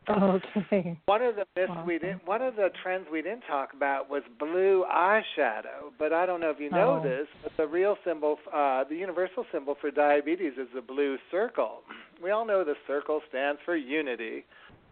okay 0.09 0.97
One 1.07 1.23
of 1.23 1.37
the 1.37 1.45
myths 1.55 1.69
Wow. 1.71 1.85
we 1.87 1.99
didn't, 1.99 2.27
one 2.27 2.43
of 2.43 2.57
the 2.57 2.71
trends 2.83 3.07
we 3.13 3.21
didn't 3.23 3.43
talk 3.43 3.75
about 3.75 4.09
was 4.11 4.23
blue 4.39 4.85
eyeshadow. 4.91 5.93
But 5.99 6.13
I 6.13 6.27
don't 6.27 6.41
know 6.41 6.51
if 6.51 6.59
you 6.59 6.71
know 6.71 7.01
Oh. 7.01 7.03
this, 7.03 7.29
but 7.43 7.53
the 7.57 7.67
real 7.67 7.97
symbol, 8.05 8.39
uh, 8.53 8.85
the 8.85 8.97
universal 8.97 9.45
symbol 9.53 9.77
for 9.81 9.91
diabetes 9.91 10.55
is 10.57 10.69
the 10.75 10.81
blue 10.81 11.17
circle. 11.31 11.83
We 12.23 12.31
all 12.31 12.45
know 12.47 12.65
the 12.65 12.77
circle 12.87 13.21
stands 13.29 13.61
for 13.65 13.77
unity. 13.77 14.45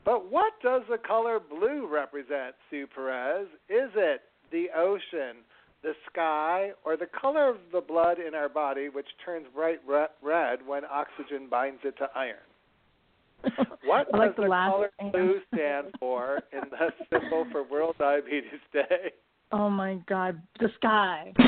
But 0.09 0.33
what 0.33 0.55
does 0.63 0.81
the 0.89 0.97
color 0.97 1.39
blue 1.39 1.87
represent, 1.87 2.55
Sue 2.71 2.87
Perez? 2.87 3.47
Is 3.69 3.91
it 3.95 4.23
the 4.51 4.69
ocean, 4.75 5.43
the 5.83 5.93
sky, 6.11 6.71
or 6.83 6.97
the 6.97 7.09
color 7.21 7.51
of 7.51 7.57
the 7.75 7.83
blood 7.83 8.17
in 8.19 8.35
our 8.35 8.49
body, 8.49 8.89
which 8.89 9.09
turns 9.23 9.47
bright 9.55 9.81
red 9.87 10.61
when 10.67 10.87
oxygen 10.87 11.47
binds 11.51 11.81
it 11.85 11.95
to 11.99 12.09
iron? 12.15 12.39
What 13.85 14.11
like 14.13 14.35
does 14.35 14.37
the 14.37 14.43
the 14.45 14.49
color 14.49 14.91
blue 15.13 15.41
stand 15.55 15.89
for 16.01 16.41
in 16.55 16.63
the 16.71 16.91
symbol 17.13 17.47
for 17.53 17.65
World 17.65 17.97
Diabetes 17.99 18.61
Day? 18.73 19.13
oh 19.53 19.69
my 19.69 19.99
god 20.07 20.41
the 20.59 20.71
sky 20.77 21.35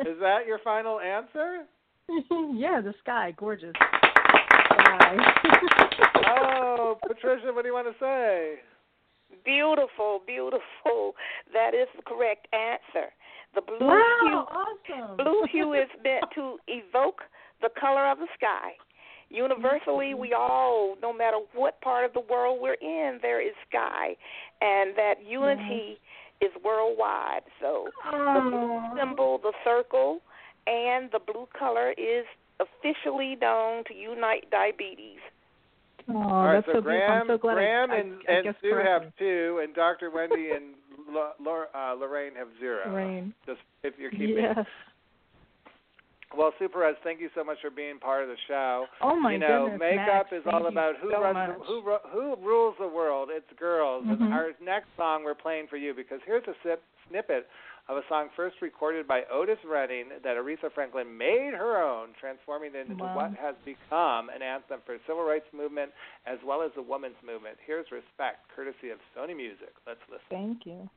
Is 0.00 0.18
that 0.20 0.46
your 0.46 0.58
final 0.64 1.00
answer? 1.00 1.66
yeah, 2.54 2.80
the 2.82 2.94
sky, 3.02 3.34
gorgeous. 3.38 3.74
Sky. 3.76 4.04
Oh, 6.26 6.98
Patricia, 7.06 7.52
what 7.52 7.62
do 7.62 7.68
you 7.68 7.74
want 7.74 7.88
to 7.88 7.98
say? 8.00 8.56
Beautiful, 9.44 10.22
beautiful. 10.26 11.14
That 11.52 11.74
is 11.74 11.88
the 11.96 12.02
correct 12.02 12.48
answer. 12.52 13.10
The 13.54 13.62
blue 13.62 13.86
wow, 13.86 14.46
hue 14.88 14.98
awesome. 14.98 15.16
blue 15.16 15.44
hue 15.50 15.74
is 15.74 15.88
meant 16.04 16.24
to 16.34 16.58
evoke 16.66 17.22
the 17.62 17.68
color 17.80 18.10
of 18.10 18.18
the 18.18 18.26
sky. 18.36 18.72
Universally, 19.30 20.10
mm-hmm. 20.10 20.20
we 20.20 20.32
all, 20.32 20.96
no 21.00 21.12
matter 21.12 21.38
what 21.54 21.80
part 21.80 22.04
of 22.04 22.12
the 22.12 22.20
world 22.20 22.58
we're 22.60 22.74
in, 22.74 23.18
there 23.22 23.40
is 23.40 23.54
sky, 23.68 24.16
and 24.60 24.94
that 24.96 25.14
unity 25.26 25.98
is 26.40 26.50
worldwide. 26.64 27.42
So 27.60 27.88
the 28.10 28.40
blue 28.50 28.80
symbol, 28.98 29.38
the 29.38 29.52
circle, 29.64 30.20
and 30.66 31.10
the 31.12 31.20
blue 31.20 31.48
color 31.58 31.92
is 31.92 32.26
officially 32.60 33.36
known 33.40 33.84
to 33.88 33.94
unite 33.94 34.50
diabetes. 34.50 35.18
Oh, 36.08 36.16
All 36.16 36.44
right, 36.44 36.54
that's 36.54 36.66
so 36.66 36.72
so 36.74 36.80
Graham, 36.82 37.26
so 37.28 37.38
glad 37.38 37.54
Graham 37.54 37.90
I, 37.90 37.96
and, 37.96 38.12
I, 38.28 38.32
I 38.32 38.36
and 38.36 38.54
Sue 38.60 38.74
have 38.84 39.02
two, 39.18 39.60
and 39.62 39.74
Dr. 39.74 40.10
Wendy 40.10 40.50
and 40.54 40.74
Lo- 41.08 41.32
Lor- 41.40 41.74
uh, 41.74 41.94
Lorraine 41.94 42.34
have 42.36 42.48
zero. 42.60 42.94
Rain. 42.94 43.32
Just 43.46 43.60
if 43.82 43.94
you're 43.98 44.10
keeping. 44.10 44.36
Yes. 44.38 44.66
Well, 46.36 46.52
Sue 46.58 46.68
Perez, 46.68 46.96
thank 47.04 47.20
you 47.20 47.30
so 47.34 47.44
much 47.44 47.58
for 47.62 47.70
being 47.70 47.98
part 47.98 48.22
of 48.24 48.28
the 48.28 48.36
show. 48.48 48.86
Oh 49.00 49.14
my 49.14 49.32
you 49.32 49.38
know, 49.38 49.68
goodness. 49.70 49.80
makeup 49.80 50.26
Max, 50.30 50.32
is 50.32 50.42
all 50.52 50.66
about 50.66 50.94
who 51.00 51.10
so 51.12 51.20
runs 51.22 51.52
the, 51.56 51.64
who 51.64 51.96
who 52.10 52.36
rules 52.44 52.74
the 52.80 52.88
world. 52.88 53.28
It's 53.30 53.46
girls. 53.58 54.04
Mhm. 54.04 54.20
And 54.20 54.34
our 54.34 54.48
next 54.62 54.88
song 54.96 55.22
we're 55.24 55.34
playing 55.34 55.68
for 55.68 55.76
you 55.76 55.94
because 55.94 56.20
here's 56.26 56.46
a 56.48 56.54
sip, 56.64 56.82
snippet 57.08 57.46
of 57.88 57.96
a 57.98 58.02
song 58.08 58.28
first 58.34 58.56
recorded 58.62 59.06
by 59.06 59.22
Otis 59.30 59.58
Redding 59.68 60.06
that 60.22 60.36
Aretha 60.36 60.72
Franklin 60.74 61.18
made 61.18 61.52
her 61.52 61.82
own, 61.82 62.08
transforming 62.18 62.74
it 62.74 62.88
into 62.88 63.02
Wow. 63.02 63.16
what 63.16 63.34
has 63.34 63.54
become 63.64 64.30
an 64.30 64.42
anthem 64.42 64.80
for 64.86 64.94
the 64.96 65.00
civil 65.06 65.24
rights 65.24 65.46
movement 65.52 65.92
as 66.26 66.38
well 66.44 66.62
as 66.62 66.72
the 66.74 66.82
women's 66.82 67.20
movement. 67.24 67.58
Here's 67.66 67.90
Respect, 67.92 68.48
courtesy 68.54 68.90
of 68.90 68.98
Sony 69.16 69.36
Music. 69.36 69.74
Let's 69.86 70.00
listen. 70.08 70.24
Thank 70.30 70.66
you. 70.66 70.88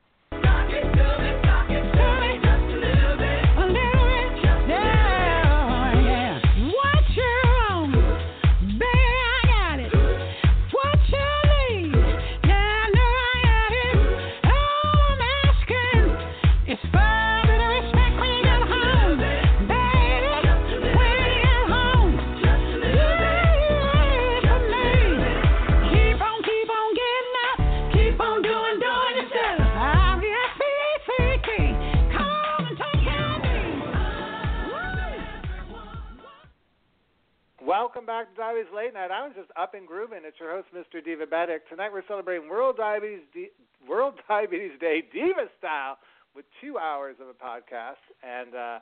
Welcome 37.78 38.06
back 38.06 38.34
to 38.34 38.34
Diabetes 38.34 38.74
Late 38.74 38.90
Nite. 38.90 39.14
I 39.14 39.22
was 39.22 39.38
just 39.38 39.54
up 39.54 39.70
and 39.78 39.86
grooving. 39.86 40.26
It's 40.26 40.34
your 40.42 40.50
host, 40.50 40.66
Mr. 40.74 40.98
Divabetic. 40.98 41.62
Tonight 41.70 41.94
we're 41.94 42.02
celebrating 42.10 42.50
World 42.50 42.74
Diabetes 42.76 43.22
Di- 43.32 43.54
World 43.86 44.14
Diabetes 44.26 44.74
Day 44.80 45.06
Diva 45.14 45.46
style 45.62 45.94
with 46.34 46.44
two 46.60 46.76
hours 46.76 47.14
of 47.22 47.30
a 47.30 47.38
podcast, 47.38 48.02
and 48.26 48.50
uh, 48.50 48.78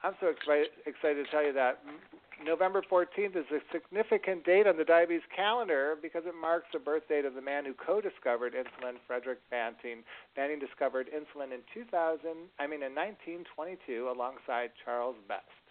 I'm 0.00 0.16
so 0.16 0.32
excited, 0.32 0.72
excited 0.88 1.26
to 1.26 1.30
tell 1.30 1.44
you 1.44 1.52
that 1.60 1.84
November 2.42 2.80
14th 2.90 3.36
is 3.36 3.44
a 3.52 3.60
significant 3.68 4.46
date 4.46 4.66
on 4.66 4.78
the 4.78 4.84
diabetes 4.88 5.28
calendar 5.28 6.00
because 6.00 6.24
it 6.24 6.32
marks 6.32 6.72
the 6.72 6.80
birth 6.80 7.06
date 7.06 7.26
of 7.26 7.34
the 7.34 7.44
man 7.44 7.66
who 7.66 7.74
co-discovered 7.76 8.54
insulin, 8.56 8.96
Frederick 9.06 9.44
Banting. 9.50 10.08
Banting 10.36 10.58
discovered 10.58 11.10
insulin 11.12 11.52
in 11.52 11.60
2000, 11.76 12.48
I 12.56 12.64
mean 12.64 12.80
in 12.80 12.96
1922, 12.96 14.08
alongside 14.08 14.72
Charles 14.82 15.16
Best. 15.28 15.67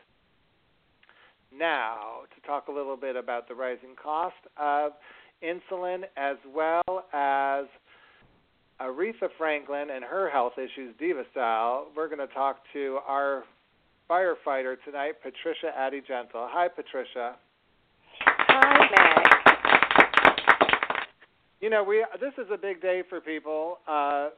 Now, 1.56 2.22
to 2.34 2.48
talk 2.48 2.68
a 2.68 2.72
little 2.72 2.98
bit 2.98 3.16
about 3.16 3.48
the 3.48 3.56
rising 3.56 3.96
cost 4.02 4.36
of 4.58 4.94
insulin 5.44 6.04
as 6.16 6.38
well 6.54 7.06
as 7.14 7.66
Aretha 8.82 9.30
Franklin 9.38 9.90
and 9.94 10.04
her 10.04 10.30
health 10.30 10.54
issues, 10.58 10.94
Diva 11.00 11.24
style, 11.32 11.88
we're 11.96 12.08
going 12.08 12.26
to 12.26 12.34
talk 12.34 12.58
to 12.74 13.00
our 13.08 13.44
firefighter 14.10 14.76
tonight, 14.86 15.16
Patricia 15.22 15.72
Addie 15.76 16.02
Gentle. 16.08 16.48
Hi, 16.52 16.68
Patricia. 16.68 17.36
Hi, 18.22 18.90
Max. 18.98 19.38
You 21.60 21.72
know, 21.72 21.84
we 21.84 22.06
this 22.22 22.34
is 22.38 22.46
a 22.54 22.58
big 22.58 22.82
day 22.82 23.02
for 23.10 23.20
people 23.20 23.80
uh, 23.88 24.30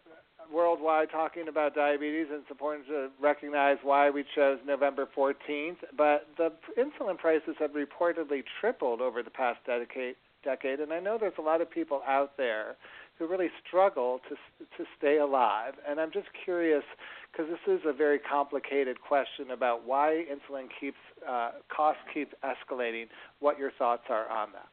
worldwide 0.53 1.09
talking 1.11 1.47
about 1.47 1.75
diabetes, 1.75 2.27
and 2.29 2.41
it's 2.41 2.51
important 2.51 2.87
to 2.87 3.09
recognize 3.21 3.77
why 3.83 4.09
we 4.09 4.23
chose 4.35 4.59
November 4.65 5.07
14th. 5.15 5.77
But 5.95 6.27
the 6.37 6.51
insulin 6.77 7.17
prices 7.17 7.55
have 7.59 7.71
reportedly 7.71 8.43
tripled 8.59 9.01
over 9.01 9.23
the 9.23 9.29
past 9.29 9.59
decade. 9.65 10.15
Decade, 10.41 10.79
and 10.79 10.93
I 10.93 11.01
know 11.01 11.17
there's 11.19 11.33
a 11.37 11.41
lot 11.41 11.59
of 11.59 11.69
people 11.69 12.01
out 12.07 12.37
there 12.37 12.77
who 13.17 13.27
really 13.27 13.49
struggle 13.67 14.21
to 14.29 14.35
to 14.77 14.89
stay 14.97 15.17
alive. 15.17 15.73
And 15.85 15.99
I'm 15.99 16.11
just 16.11 16.27
curious 16.45 16.83
because 17.29 17.47
this 17.51 17.79
is 17.79 17.81
a 17.85 17.91
very 17.91 18.19
complicated 18.19 19.01
question 19.01 19.51
about 19.51 19.85
why 19.85 20.23
insulin 20.31 20.67
keeps 20.79 20.97
uh, 21.27 21.51
costs 21.67 22.01
keep 22.13 22.33
escalating. 22.41 23.07
What 23.41 23.59
your 23.59 23.71
thoughts 23.71 24.03
are 24.09 24.29
on 24.29 24.53
that? 24.53 24.69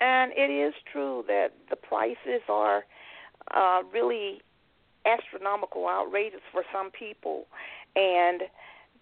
And 0.00 0.32
it 0.36 0.50
is 0.50 0.72
true 0.92 1.24
that 1.26 1.52
the 1.68 1.76
prices 1.76 2.42
are 2.48 2.84
uh, 3.54 3.82
really 3.92 4.42
astronomical, 5.06 5.86
outrageous 5.88 6.40
for 6.52 6.62
some 6.72 6.90
people, 6.90 7.46
and 7.96 8.42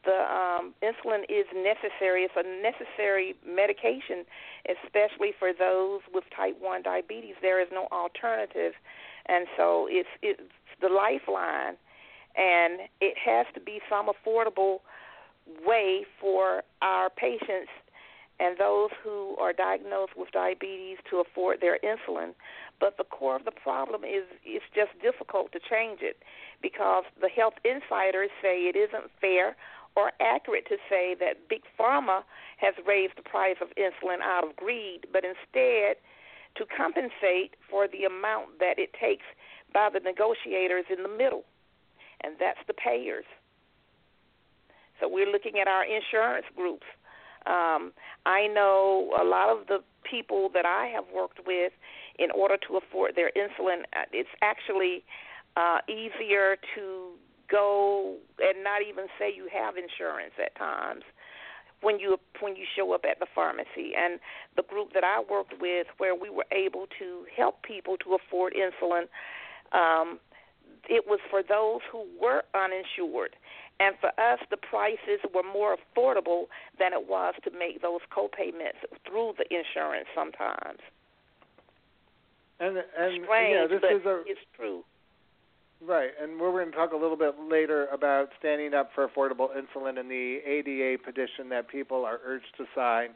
the 0.04 0.24
um, 0.32 0.74
insulin 0.82 1.24
is 1.28 1.46
necessary. 1.54 2.22
It's 2.22 2.34
a 2.36 2.62
necessary 2.62 3.34
medication, 3.46 4.24
especially 4.68 5.32
for 5.38 5.52
those 5.52 6.00
with 6.12 6.24
type 6.34 6.56
one 6.60 6.82
diabetes. 6.82 7.34
There 7.42 7.60
is 7.60 7.68
no 7.72 7.88
alternative, 7.90 8.72
and 9.26 9.46
so 9.56 9.88
it's 9.90 10.08
it's 10.22 10.40
the 10.80 10.88
lifeline, 10.88 11.74
and 12.36 12.88
it 13.00 13.16
has 13.18 13.46
to 13.54 13.60
be 13.60 13.80
some 13.90 14.08
affordable 14.08 14.78
way 15.66 16.04
for 16.20 16.62
our 16.82 17.10
patients 17.10 17.70
and 18.40 18.56
those 18.56 18.90
who 19.02 19.36
are 19.40 19.52
diagnosed 19.52 20.12
with 20.16 20.30
diabetes 20.30 20.98
to 21.10 21.18
afford 21.18 21.60
their 21.60 21.78
insulin. 21.84 22.34
But 22.80 22.96
the 22.96 23.04
core 23.04 23.36
of 23.36 23.44
the 23.44 23.50
problem 23.50 24.04
is 24.04 24.22
it's 24.44 24.64
just 24.74 24.90
difficult 25.02 25.50
to 25.52 25.58
change 25.58 26.00
it 26.00 26.22
because 26.62 27.04
the 27.20 27.28
health 27.28 27.54
insiders 27.64 28.30
say 28.40 28.70
it 28.70 28.76
isn't 28.76 29.10
fair 29.20 29.56
or 29.96 30.12
accurate 30.20 30.66
to 30.68 30.76
say 30.88 31.16
that 31.18 31.48
big 31.48 31.62
pharma 31.78 32.22
has 32.58 32.74
raised 32.86 33.14
the 33.16 33.22
price 33.22 33.56
of 33.60 33.68
insulin 33.74 34.20
out 34.22 34.46
of 34.46 34.54
greed, 34.54 35.06
but 35.12 35.24
instead 35.24 35.96
to 36.54 36.64
compensate 36.66 37.56
for 37.68 37.88
the 37.88 38.04
amount 38.04 38.58
that 38.60 38.78
it 38.78 38.94
takes 38.94 39.26
by 39.74 39.88
the 39.92 40.00
negotiators 40.00 40.84
in 40.88 41.02
the 41.02 41.08
middle, 41.08 41.44
and 42.22 42.34
that's 42.38 42.60
the 42.66 42.74
payers. 42.74 43.24
So 45.00 45.08
we're 45.08 45.30
looking 45.30 45.58
at 45.60 45.68
our 45.68 45.84
insurance 45.84 46.46
groups. 46.56 46.86
Um, 47.46 47.92
I 48.26 48.46
know 48.48 49.14
a 49.20 49.24
lot 49.24 49.48
of 49.50 49.66
the 49.66 49.78
people 50.08 50.50
that 50.54 50.66
I 50.66 50.86
have 50.94 51.04
worked 51.14 51.40
with, 51.46 51.72
in 52.18 52.30
order 52.30 52.56
to 52.68 52.76
afford 52.76 53.14
their 53.16 53.30
insulin, 53.36 53.82
uh, 53.96 54.04
it's 54.12 54.28
actually 54.42 55.04
uh, 55.56 55.78
easier 55.88 56.56
to 56.74 57.12
go 57.50 58.16
and 58.40 58.62
not 58.62 58.82
even 58.82 59.06
say 59.18 59.32
you 59.34 59.48
have 59.52 59.74
insurance 59.76 60.34
at 60.42 60.54
times 60.56 61.02
when 61.80 61.98
you 61.98 62.18
when 62.40 62.56
you 62.56 62.64
show 62.76 62.92
up 62.92 63.04
at 63.08 63.18
the 63.18 63.26
pharmacy. 63.34 63.94
And 63.96 64.20
the 64.56 64.62
group 64.62 64.92
that 64.94 65.04
I 65.04 65.22
worked 65.28 65.54
with 65.60 65.86
where 65.98 66.14
we 66.14 66.28
were 66.28 66.46
able 66.52 66.86
to 66.98 67.24
help 67.36 67.62
people 67.62 67.96
to 67.98 68.14
afford 68.14 68.54
insulin 68.54 69.06
um 69.72 70.18
it 70.88 71.04
was 71.06 71.20
for 71.28 71.42
those 71.42 71.80
who 71.90 72.06
were 72.20 72.44
uninsured. 72.54 73.36
And 73.80 73.94
for 74.00 74.08
us 74.20 74.40
the 74.50 74.56
prices 74.56 75.20
were 75.34 75.42
more 75.42 75.76
affordable 75.76 76.46
than 76.78 76.92
it 76.92 77.08
was 77.08 77.34
to 77.44 77.50
make 77.50 77.82
those 77.82 78.00
co-payments 78.10 78.78
through 79.06 79.34
the 79.38 79.44
insurance 79.54 80.08
sometimes 80.14 80.80
And 82.60 82.76
and 82.76 83.24
strange 83.24 83.50
you 83.50 83.54
know, 83.54 83.68
this 83.68 83.80
but 83.80 83.92
is 83.92 84.04
a 84.04 84.22
it's 84.26 84.40
true 84.56 84.82
Right, 85.80 86.10
and 86.20 86.40
we're 86.40 86.50
going 86.50 86.72
to 86.72 86.76
talk 86.76 86.92
a 86.92 86.96
little 86.96 87.16
bit 87.16 87.34
later 87.48 87.86
about 87.86 88.30
standing 88.38 88.74
up 88.74 88.90
for 88.94 89.06
affordable 89.06 89.48
insulin 89.54 89.98
and 89.98 90.10
the 90.10 90.40
ADA 90.44 91.00
petition 91.04 91.48
that 91.50 91.68
people 91.68 92.04
are 92.04 92.18
urged 92.24 92.56
to 92.56 92.64
sign, 92.74 93.10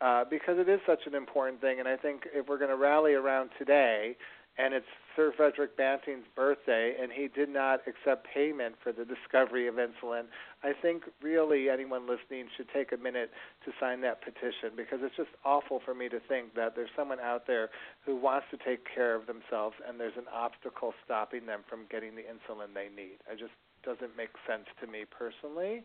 uh, 0.00 0.24
because 0.28 0.58
it 0.58 0.68
is 0.68 0.80
such 0.84 1.06
an 1.06 1.14
important 1.14 1.60
thing. 1.60 1.78
And 1.78 1.86
I 1.86 1.96
think 1.96 2.22
if 2.34 2.48
we're 2.48 2.58
going 2.58 2.70
to 2.70 2.76
rally 2.76 3.14
around 3.14 3.50
today, 3.58 4.16
and 4.60 4.74
it's 4.74 4.86
Sir 5.16 5.32
Frederick 5.36 5.76
Banting's 5.76 6.26
birthday, 6.36 6.94
and 7.00 7.10
he 7.10 7.28
did 7.28 7.48
not 7.48 7.80
accept 7.86 8.26
payment 8.32 8.76
for 8.82 8.92
the 8.92 9.04
discovery 9.04 9.66
of 9.66 9.76
insulin, 9.76 10.24
I 10.62 10.72
think 10.80 11.04
really 11.22 11.68
anyone 11.68 12.02
listening 12.06 12.46
should 12.56 12.68
take 12.72 12.92
a 12.92 12.96
minute 12.96 13.30
to 13.64 13.72
sign 13.80 14.02
that 14.02 14.20
petition 14.22 14.76
because 14.76 15.00
it's 15.02 15.16
just 15.16 15.30
awful 15.44 15.80
for 15.84 15.94
me 15.94 16.08
to 16.10 16.20
think 16.28 16.54
that 16.54 16.76
there's 16.76 16.90
someone 16.94 17.20
out 17.20 17.46
there 17.46 17.70
who 18.04 18.16
wants 18.16 18.46
to 18.50 18.58
take 18.58 18.84
care 18.84 19.14
of 19.14 19.26
themselves 19.26 19.76
and 19.86 19.98
there's 19.98 20.16
an 20.16 20.28
obstacle 20.32 20.92
stopping 21.04 21.46
them 21.46 21.60
from 21.68 21.80
getting 21.90 22.14
the 22.14 22.22
insulin 22.22 22.74
they 22.74 22.88
need. 22.94 23.16
I 23.30 23.34
just 23.34 23.56
doesn't 23.84 24.16
make 24.16 24.30
sense 24.48 24.66
to 24.80 24.86
me 24.86 25.04
personally, 25.04 25.82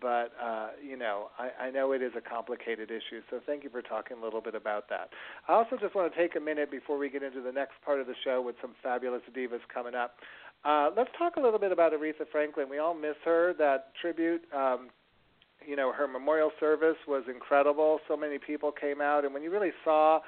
but 0.00 0.32
uh, 0.42 0.68
you 0.82 0.96
know, 0.96 1.28
I, 1.38 1.66
I 1.66 1.70
know 1.70 1.92
it 1.92 2.02
is 2.02 2.12
a 2.16 2.20
complicated 2.20 2.90
issue. 2.90 3.22
So 3.30 3.40
thank 3.44 3.64
you 3.64 3.70
for 3.70 3.82
talking 3.82 4.18
a 4.18 4.24
little 4.24 4.40
bit 4.40 4.54
about 4.54 4.88
that. 4.88 5.10
I 5.48 5.52
also 5.52 5.76
just 5.80 5.94
want 5.94 6.12
to 6.12 6.18
take 6.18 6.36
a 6.36 6.40
minute 6.40 6.70
before 6.70 6.98
we 6.98 7.10
get 7.10 7.22
into 7.22 7.40
the 7.40 7.52
next 7.52 7.74
part 7.84 8.00
of 8.00 8.06
the 8.06 8.14
show 8.24 8.42
with 8.42 8.56
some 8.60 8.72
fabulous 8.82 9.22
divas 9.34 9.60
coming 9.72 9.94
up. 9.94 10.16
Uh, 10.64 10.90
let's 10.96 11.10
talk 11.16 11.36
a 11.36 11.40
little 11.40 11.58
bit 11.58 11.72
about 11.72 11.92
Aretha 11.92 12.26
Franklin. 12.30 12.68
We 12.68 12.78
all 12.78 12.94
miss 12.94 13.16
her. 13.24 13.54
That 13.58 13.92
tribute, 14.00 14.42
um, 14.54 14.88
you 15.66 15.76
know, 15.76 15.92
her 15.92 16.08
memorial 16.08 16.50
service 16.58 16.96
was 17.06 17.24
incredible. 17.28 18.00
So 18.08 18.16
many 18.16 18.38
people 18.38 18.72
came 18.72 19.00
out, 19.00 19.24
and 19.24 19.32
when 19.32 19.42
you 19.42 19.50
really 19.50 19.72
saw 19.84 20.20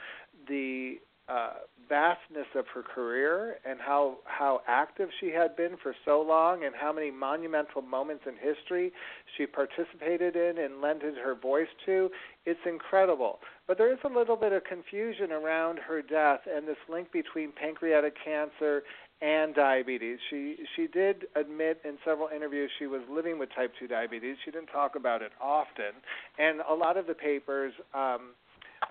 the 0.49 0.97
uh, 1.29 1.55
vastness 1.89 2.47
of 2.55 2.67
her 2.75 2.83
career 2.83 3.57
and 3.65 3.79
how 3.81 4.19
how 4.25 4.61
active 4.67 5.09
she 5.21 5.31
had 5.31 5.57
been 5.57 5.77
for 5.83 5.95
so 6.05 6.21
long, 6.21 6.65
and 6.65 6.75
how 6.75 6.93
many 6.93 7.11
monumental 7.11 7.83
moments 7.83 8.25
in 8.27 8.35
history 8.37 8.93
she 9.37 9.47
participated 9.47 10.37
in 10.37 10.59
and 10.59 10.81
lended 10.81 11.15
her 11.17 11.35
voice 11.35 11.69
to, 11.87 12.11
it's 12.47 12.61
incredible. 12.67 13.39
But 13.67 13.79
there 13.79 13.93
is 13.93 13.99
a 14.05 14.09
little 14.09 14.37
bit 14.37 14.53
of 14.53 14.65
confusion 14.65 15.33
around 15.33 15.79
her 15.79 16.03
death 16.03 16.41
and 16.51 16.67
this 16.67 16.77
link 16.89 17.13
between 17.13 17.53
pancreatic 17.53 18.15
cancer 18.25 18.83
and 19.21 19.55
diabetes. 19.55 20.19
She 20.31 20.57
she 20.77 20.87
did 20.87 21.27
admit 21.35 21.81
in 21.85 21.99
several 22.05 22.29
interviews 22.35 22.71
she 22.79 22.87
was 22.87 23.03
living 23.11 23.39
with 23.39 23.49
type 23.55 23.73
2 23.79 23.89
diabetes. 23.89 24.37
She 24.45 24.51
didn't 24.51 24.69
talk 24.69 24.95
about 24.95 25.23
it 25.23 25.33
often, 25.41 25.93
and 26.39 26.61
a 26.69 26.75
lot 26.75 26.97
of 26.97 27.07
the 27.07 27.15
papers 27.15 27.73
um, 27.95 28.35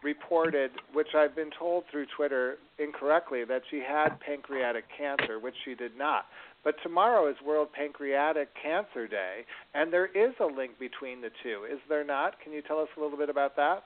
reported, 0.04 0.72
which 0.94 1.16
I've 1.16 1.36
been 1.36 1.52
told 1.58 1.86
through 1.92 2.06
Twitter 2.16 2.58
incorrectly, 2.80 3.44
that 3.46 3.62
she 3.70 3.80
had 3.80 4.20
pancreatic 4.20 4.86
cancer, 4.98 5.40
which 5.40 5.56
she 5.66 5.76
did 5.76 5.98
not. 5.98 6.26
But 6.64 6.76
tomorrow 6.84 7.30
is 7.30 7.36
World 7.46 7.70
Pancreatic 7.72 8.50
Cancer 8.62 9.08
Day, 9.08 9.46
and 9.74 9.92
there 9.92 10.08
is 10.08 10.34
a 10.40 10.46
link 10.46 10.78
between 10.80 11.22
the 11.22 11.30
two, 11.44 11.66
is 11.72 11.80
there 11.88 12.04
not? 12.04 12.40
Can 12.42 12.52
you 12.52 12.62
tell 12.62 12.80
us 12.80 12.90
a 12.98 13.02
little 13.02 13.18
bit 13.18 13.30
about 13.30 13.56
that? 13.56 13.84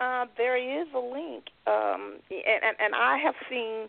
Uh, 0.00 0.26
there 0.36 0.56
is 0.56 0.88
a 0.94 0.98
link, 0.98 1.44
um, 1.66 2.18
and, 2.30 2.64
and 2.64 2.76
and 2.80 2.94
I 2.94 3.16
have 3.18 3.34
seen 3.48 3.88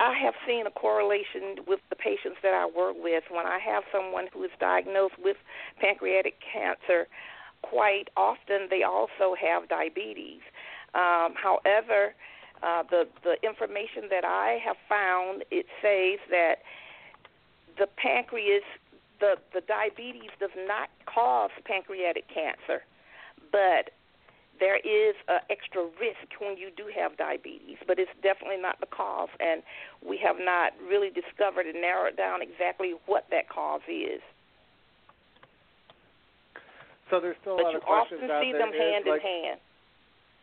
I 0.00 0.12
have 0.18 0.34
seen 0.46 0.66
a 0.66 0.70
correlation 0.70 1.62
with 1.66 1.78
the 1.90 1.96
patients 1.96 2.38
that 2.42 2.52
I 2.52 2.66
work 2.66 2.96
with. 2.98 3.22
When 3.30 3.46
I 3.46 3.58
have 3.58 3.84
someone 3.92 4.26
who 4.32 4.42
is 4.42 4.50
diagnosed 4.58 5.14
with 5.22 5.36
pancreatic 5.80 6.34
cancer, 6.40 7.06
quite 7.70 8.08
often 8.16 8.68
they 8.70 8.82
also 8.82 9.34
have 9.40 9.68
diabetes. 9.68 10.40
Um, 10.94 11.34
however, 11.34 12.14
uh, 12.62 12.82
the 12.88 13.06
the 13.22 13.36
information 13.46 14.08
that 14.10 14.24
I 14.24 14.58
have 14.64 14.76
found 14.88 15.44
it 15.50 15.66
says 15.82 16.20
that 16.30 16.62
the 17.78 17.86
pancreas, 17.96 18.64
the 19.20 19.36
the 19.52 19.60
diabetes 19.60 20.30
does 20.38 20.54
not 20.66 20.88
cause 21.06 21.50
pancreatic 21.64 22.24
cancer, 22.28 22.82
but 23.50 23.90
there 24.60 24.76
is 24.76 25.14
an 25.28 25.40
extra 25.50 25.82
risk 25.98 26.40
when 26.40 26.56
you 26.56 26.70
do 26.76 26.84
have 26.94 27.16
diabetes, 27.16 27.78
but 27.86 27.98
it's 27.98 28.10
definitely 28.22 28.60
not 28.60 28.78
the 28.80 28.86
cause, 28.86 29.28
and 29.40 29.62
we 30.06 30.16
have 30.18 30.36
not 30.38 30.72
really 30.88 31.10
discovered 31.10 31.66
and 31.66 31.80
narrowed 31.80 32.16
down 32.16 32.40
exactly 32.40 32.94
what 33.06 33.26
that 33.30 33.48
cause 33.48 33.82
is. 33.88 34.22
So 37.10 37.20
there's 37.20 37.36
still 37.40 37.54
a 37.54 37.56
but 37.56 37.64
lot 37.64 37.72
you 37.72 37.78
of 37.78 37.84
questions 37.84 38.20
out 38.22 38.28
there. 38.28 38.28
But 38.28 38.34
often 38.34 38.36
out 38.36 38.42
see 38.42 38.52
them 38.52 38.72
hand 38.72 39.04
like, 39.06 39.20
in 39.20 39.28
hand. 39.28 39.60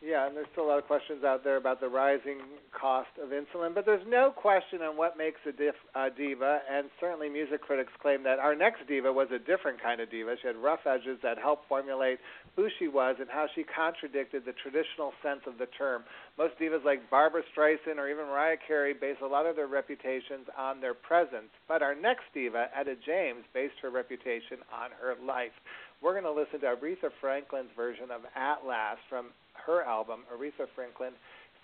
Yeah, 0.02 0.26
and 0.26 0.34
there's 0.34 0.50
still 0.50 0.66
a 0.66 0.70
lot 0.74 0.78
of 0.78 0.86
questions 0.90 1.22
out 1.22 1.44
there 1.44 1.56
about 1.56 1.78
the 1.78 1.86
rising 1.86 2.42
cost 2.74 3.14
of 3.22 3.30
insulin, 3.30 3.72
but 3.72 3.86
there's 3.86 4.02
no 4.08 4.32
question 4.34 4.82
on 4.82 4.96
what 4.96 5.16
makes 5.16 5.38
a 5.46 5.52
diff, 5.52 5.76
uh, 5.94 6.08
diva, 6.10 6.58
and 6.68 6.90
certainly 6.98 7.28
music 7.28 7.62
critics 7.62 7.92
claim 8.02 8.24
that 8.24 8.40
our 8.40 8.56
next 8.56 8.82
diva 8.88 9.12
was 9.12 9.28
a 9.30 9.38
different 9.38 9.80
kind 9.80 10.00
of 10.00 10.10
diva. 10.10 10.34
She 10.42 10.48
had 10.48 10.56
rough 10.56 10.82
edges 10.90 11.18
that 11.22 11.38
helped 11.38 11.68
formulate 11.68 12.18
who 12.56 12.66
she 12.80 12.88
was 12.88 13.14
and 13.20 13.30
how 13.30 13.46
she 13.54 13.62
contradicted 13.62 14.42
the 14.44 14.54
traditional 14.58 15.12
sense 15.22 15.42
of 15.46 15.58
the 15.58 15.66
term. 15.78 16.02
Most 16.36 16.58
divas 16.58 16.84
like 16.84 17.08
Barbra 17.08 17.42
Streisand 17.54 17.98
or 17.98 18.10
even 18.10 18.26
Mariah 18.26 18.56
Carey 18.66 18.94
base 18.94 19.22
a 19.22 19.26
lot 19.26 19.46
of 19.46 19.54
their 19.54 19.68
reputations 19.68 20.50
on 20.58 20.80
their 20.80 20.94
presence, 20.94 21.54
but 21.68 21.80
our 21.80 21.94
next 21.94 22.24
diva, 22.34 22.66
Etta 22.74 22.96
James, 23.06 23.44
based 23.54 23.78
her 23.80 23.90
reputation 23.90 24.66
on 24.74 24.90
her 25.00 25.14
life. 25.24 25.54
We're 26.02 26.20
going 26.20 26.24
to 26.24 26.32
listen 26.32 26.60
to 26.60 26.66
Aretha 26.66 27.10
Franklin's 27.20 27.70
version 27.76 28.10
of 28.10 28.22
At 28.34 28.66
Last 28.66 29.00
from 29.08 29.26
her 29.66 29.82
album. 29.82 30.20
Aretha 30.34 30.66
Franklin 30.74 31.12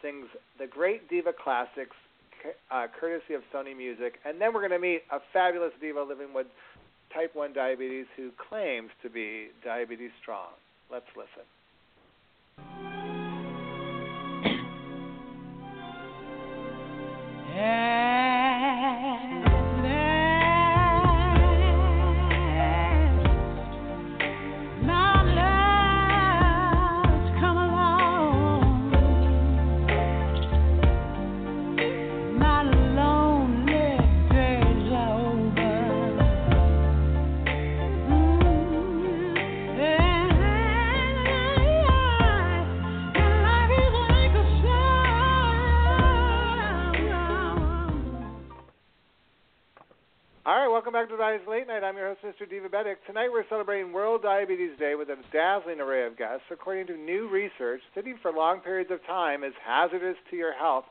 sings 0.01 0.27
the 0.59 0.67
great 0.67 1.09
diva 1.11 1.33
classics 1.33 1.97
uh, 2.71 2.87
courtesy 2.99 3.35
of 3.35 3.43
Sony 3.53 3.77
Music. 3.77 4.15
And 4.25 4.41
then 4.41 4.55
we're 4.55 4.61
going 4.61 4.71
to 4.71 4.79
meet 4.79 5.03
a 5.11 5.19
fabulous 5.33 5.73
diva 5.81 6.03
living 6.03 6.33
with 6.33 6.47
type 7.13 7.35
1 7.35 7.53
diabetes 7.53 8.07
who 8.17 8.31
claims 8.49 8.91
to 9.03 9.11
be 9.11 9.49
diabetes 9.65 10.13
strong. 10.23 10.51
Let's 10.91 11.07
listen. 11.17 12.88
All 50.49 50.57
right, 50.57 50.73
welcome 50.73 50.95
back 50.95 51.11
to 51.11 51.17
Diabetes 51.19 51.47
Late 51.47 51.67
Nite. 51.69 51.85
I'm 51.85 51.99
your 51.99 52.09
host, 52.09 52.25
Mr. 52.25 52.49
Divabetic. 52.49 53.05
Tonight 53.07 53.29
we're 53.29 53.45
celebrating 53.51 53.93
World 53.93 54.23
Diabetes 54.23 54.79
Day 54.79 54.95
with 54.95 55.11
a 55.11 55.17
dazzling 55.31 55.79
array 55.79 56.07
of 56.07 56.17
guests. 56.17 56.49
According 56.51 56.87
to 56.87 56.97
new 56.97 57.29
research, 57.29 57.83
sitting 57.95 58.17
for 58.23 58.33
long 58.33 58.61
periods 58.61 58.91
of 58.91 59.05
time 59.05 59.45
is 59.45 59.53
hazardous 59.63 60.17
to 60.31 60.37
your 60.37 60.55
health 60.55 60.87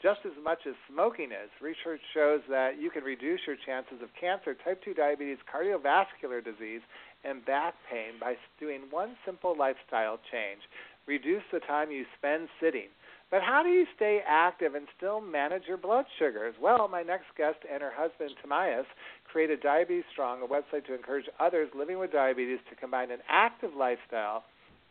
just 0.00 0.20
as 0.24 0.30
much 0.44 0.60
as 0.64 0.74
smoking 0.86 1.34
is. 1.34 1.50
Research 1.60 1.98
shows 2.14 2.38
that 2.48 2.78
you 2.80 2.88
can 2.88 3.02
reduce 3.02 3.40
your 3.48 3.56
chances 3.66 3.98
of 4.00 4.14
cancer, 4.14 4.54
type 4.62 4.78
2 4.84 4.94
diabetes, 4.94 5.38
cardiovascular 5.42 6.38
disease, 6.38 6.80
and 7.24 7.44
back 7.44 7.74
pain 7.90 8.14
by 8.20 8.36
doing 8.60 8.82
one 8.90 9.16
simple 9.26 9.58
lifestyle 9.58 10.20
change. 10.30 10.62
Reduce 11.10 11.42
the 11.50 11.58
time 11.66 11.90
you 11.90 12.04
spend 12.16 12.46
sitting. 12.62 12.86
But 13.30 13.42
how 13.42 13.62
do 13.62 13.68
you 13.68 13.86
stay 13.94 14.20
active 14.26 14.74
and 14.74 14.88
still 14.96 15.20
manage 15.20 15.62
your 15.68 15.76
blood 15.76 16.04
sugars? 16.18 16.54
Well, 16.60 16.88
my 16.88 17.02
next 17.02 17.26
guest 17.36 17.58
and 17.72 17.80
her 17.80 17.92
husband, 17.94 18.32
Tamias, 18.44 18.84
created 19.30 19.60
Diabetes 19.62 20.04
Strong, 20.12 20.42
a 20.42 20.46
website 20.46 20.84
to 20.86 20.94
encourage 20.94 21.26
others 21.38 21.68
living 21.76 21.98
with 21.98 22.10
diabetes 22.10 22.58
to 22.68 22.76
combine 22.76 23.12
an 23.12 23.20
active 23.28 23.70
lifestyle 23.76 24.42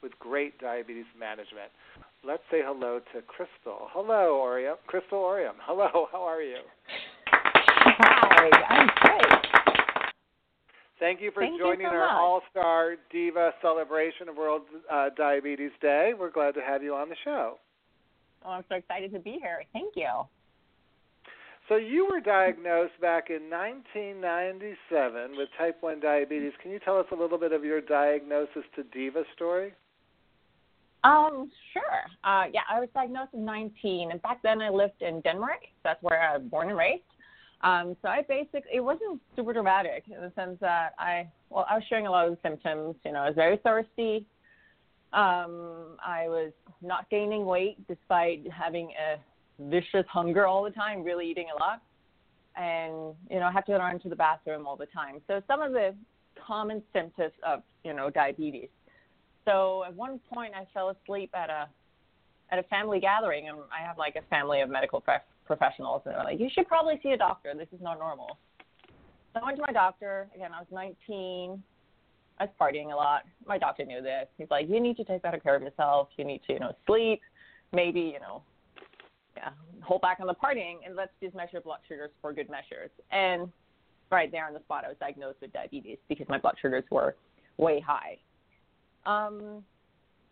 with 0.01 0.17
great 0.19 0.57
diabetes 0.59 1.05
management. 1.19 1.69
Let's 2.23 2.43
say 2.49 2.61
hello 2.63 2.99
to 3.13 3.21
Christel. 3.21 3.87
Hello, 3.91 4.41
Oerum. 4.45 4.75
Christel 4.87 5.19
Oerum. 5.19 5.55
Hello, 5.61 6.07
how 6.11 6.23
are 6.23 6.41
you? 6.41 6.59
Hi, 7.27 8.49
I'm 8.69 8.89
great. 9.01 9.45
Thank 10.99 11.21
you 11.21 11.31
for 11.31 11.41
Thank 11.41 11.53
you 11.53 11.59
joining 11.59 11.87
so 11.87 11.95
our. 11.95 12.09
All 12.09 12.41
Star 12.51 12.95
Diva 13.11 13.51
celebration 13.61 14.29
of 14.29 14.35
World 14.35 14.63
uh, 14.91 15.09
Diabetes 15.17 15.71
Day. 15.81 16.11
We're 16.17 16.31
glad 16.31 16.53
to 16.55 16.61
have 16.61 16.83
you 16.83 16.93
on 16.93 17.09
the 17.09 17.15
show. 17.23 17.57
Oh, 18.45 18.51
I'm 18.51 18.63
so 18.69 18.75
excited 18.75 19.11
to 19.13 19.19
be 19.19 19.37
here. 19.41 19.63
Thank 19.73 19.95
you. 19.95 20.09
So 21.67 21.75
you 21.75 22.07
were 22.09 22.19
diagnosed 22.19 22.99
back 22.99 23.29
in 23.29 23.49
1997 23.49 25.37
with 25.37 25.49
type 25.57 25.77
1 25.81 25.99
diabetes. 25.99 26.53
Can 26.63 26.71
you 26.71 26.79
tell 26.79 26.97
us 26.97 27.05
a 27.11 27.15
little 27.15 27.37
bit 27.37 27.51
of 27.51 27.63
your 27.63 27.79
diagnosis 27.79 28.63
to 28.75 28.83
diva 28.83 29.23
story? 29.35 29.73
Um, 31.03 31.51
sure. 31.71 31.83
Uh, 32.23 32.45
yeah, 32.51 32.61
I 32.69 32.79
was 32.79 32.89
diagnosed 32.93 33.31
at 33.33 33.39
19, 33.39 34.11
and 34.11 34.21
back 34.21 34.41
then 34.41 34.61
I 34.61 34.69
lived 34.69 35.01
in 35.01 35.21
Denmark. 35.21 35.61
That's 35.83 36.01
where 36.01 36.21
I 36.21 36.37
was 36.37 36.47
born 36.49 36.69
and 36.69 36.77
raised. 36.77 37.03
Um, 37.61 37.95
so 38.01 38.07
I 38.07 38.23
basically, 38.27 38.71
it 38.73 38.79
wasn't 38.79 39.21
super 39.35 39.53
dramatic 39.53 40.05
in 40.07 40.21
the 40.21 40.31
sense 40.35 40.57
that 40.61 40.93
I, 40.97 41.27
well, 41.49 41.65
I 41.69 41.75
was 41.75 41.83
showing 41.89 42.07
a 42.07 42.11
lot 42.11 42.27
of 42.27 42.37
symptoms. 42.41 42.95
You 43.05 43.11
know, 43.11 43.19
I 43.19 43.27
was 43.27 43.35
very 43.35 43.57
thirsty. 43.57 44.25
Um, 45.11 45.97
I 46.05 46.27
was 46.27 46.51
not 46.81 47.09
gaining 47.09 47.45
weight 47.45 47.77
despite 47.87 48.45
having 48.51 48.91
a 48.91 49.17
vicious 49.69 50.05
hunger 50.07 50.45
all 50.45 50.63
the 50.63 50.69
time, 50.71 51.03
really 51.03 51.29
eating 51.29 51.47
a 51.55 51.59
lot. 51.59 51.81
And, 52.55 53.15
you 53.29 53.39
know, 53.39 53.45
I 53.45 53.51
have 53.51 53.65
to 53.65 53.73
run 53.73 53.99
to 54.01 54.09
the 54.09 54.15
bathroom 54.15 54.67
all 54.67 54.75
the 54.75 54.85
time. 54.87 55.21
So 55.27 55.41
some 55.47 55.61
of 55.61 55.71
the 55.71 55.95
common 56.45 56.83
symptoms 56.93 57.33
of, 57.45 57.63
you 57.83 57.93
know, 57.93 58.09
diabetes. 58.09 58.69
So 59.45 59.83
at 59.85 59.93
one 59.95 60.19
point 60.31 60.53
I 60.55 60.67
fell 60.73 60.89
asleep 60.89 61.31
at 61.33 61.49
a 61.49 61.67
at 62.51 62.57
a 62.57 62.63
family 62.63 62.99
gathering 62.99 63.47
and 63.47 63.59
I 63.71 63.85
have 63.85 63.97
like 63.97 64.15
a 64.15 64.23
family 64.29 64.61
of 64.61 64.69
medical 64.69 64.99
prof- 64.99 65.21
professionals 65.45 66.01
and 66.05 66.15
they're 66.15 66.23
like, 66.23 66.39
You 66.39 66.49
should 66.53 66.67
probably 66.67 66.99
see 67.01 67.11
a 67.11 67.17
doctor. 67.17 67.53
This 67.55 67.67
is 67.73 67.81
not 67.81 67.99
normal. 67.99 68.37
So 69.33 69.41
I 69.41 69.45
went 69.45 69.57
to 69.57 69.63
my 69.65 69.73
doctor. 69.73 70.27
Again, 70.35 70.51
I 70.53 70.59
was 70.59 70.67
nineteen. 70.71 71.63
I 72.39 72.45
was 72.45 72.53
partying 72.59 72.93
a 72.93 72.95
lot. 72.95 73.23
My 73.45 73.57
doctor 73.57 73.85
knew 73.85 74.01
this. 74.01 74.27
He's 74.37 74.47
like, 74.49 74.69
You 74.69 74.79
need 74.79 74.97
to 74.97 75.03
take 75.03 75.21
better 75.21 75.39
care 75.39 75.55
of 75.55 75.61
yourself. 75.61 76.09
You 76.17 76.25
need 76.25 76.41
to, 76.47 76.53
you 76.53 76.59
know, 76.59 76.73
sleep, 76.87 77.21
maybe, 77.73 77.99
you 77.99 78.19
know, 78.19 78.43
yeah, 79.35 79.49
hold 79.81 80.01
back 80.01 80.19
on 80.19 80.27
the 80.27 80.33
partying 80.33 80.77
and 80.85 80.95
let's 80.95 81.11
just 81.21 81.35
measure 81.35 81.61
blood 81.61 81.79
sugars 81.87 82.11
for 82.21 82.33
good 82.33 82.49
measures. 82.49 82.89
And 83.11 83.49
right 84.11 84.31
there 84.31 84.47
on 84.47 84.53
the 84.53 84.59
spot 84.59 84.85
I 84.85 84.89
was 84.89 84.97
diagnosed 84.99 85.37
with 85.41 85.53
diabetes 85.53 85.97
because 86.07 86.27
my 86.29 86.37
blood 86.37 86.55
sugars 86.61 86.83
were 86.91 87.15
way 87.57 87.79
high. 87.79 88.17
Um, 89.05 89.63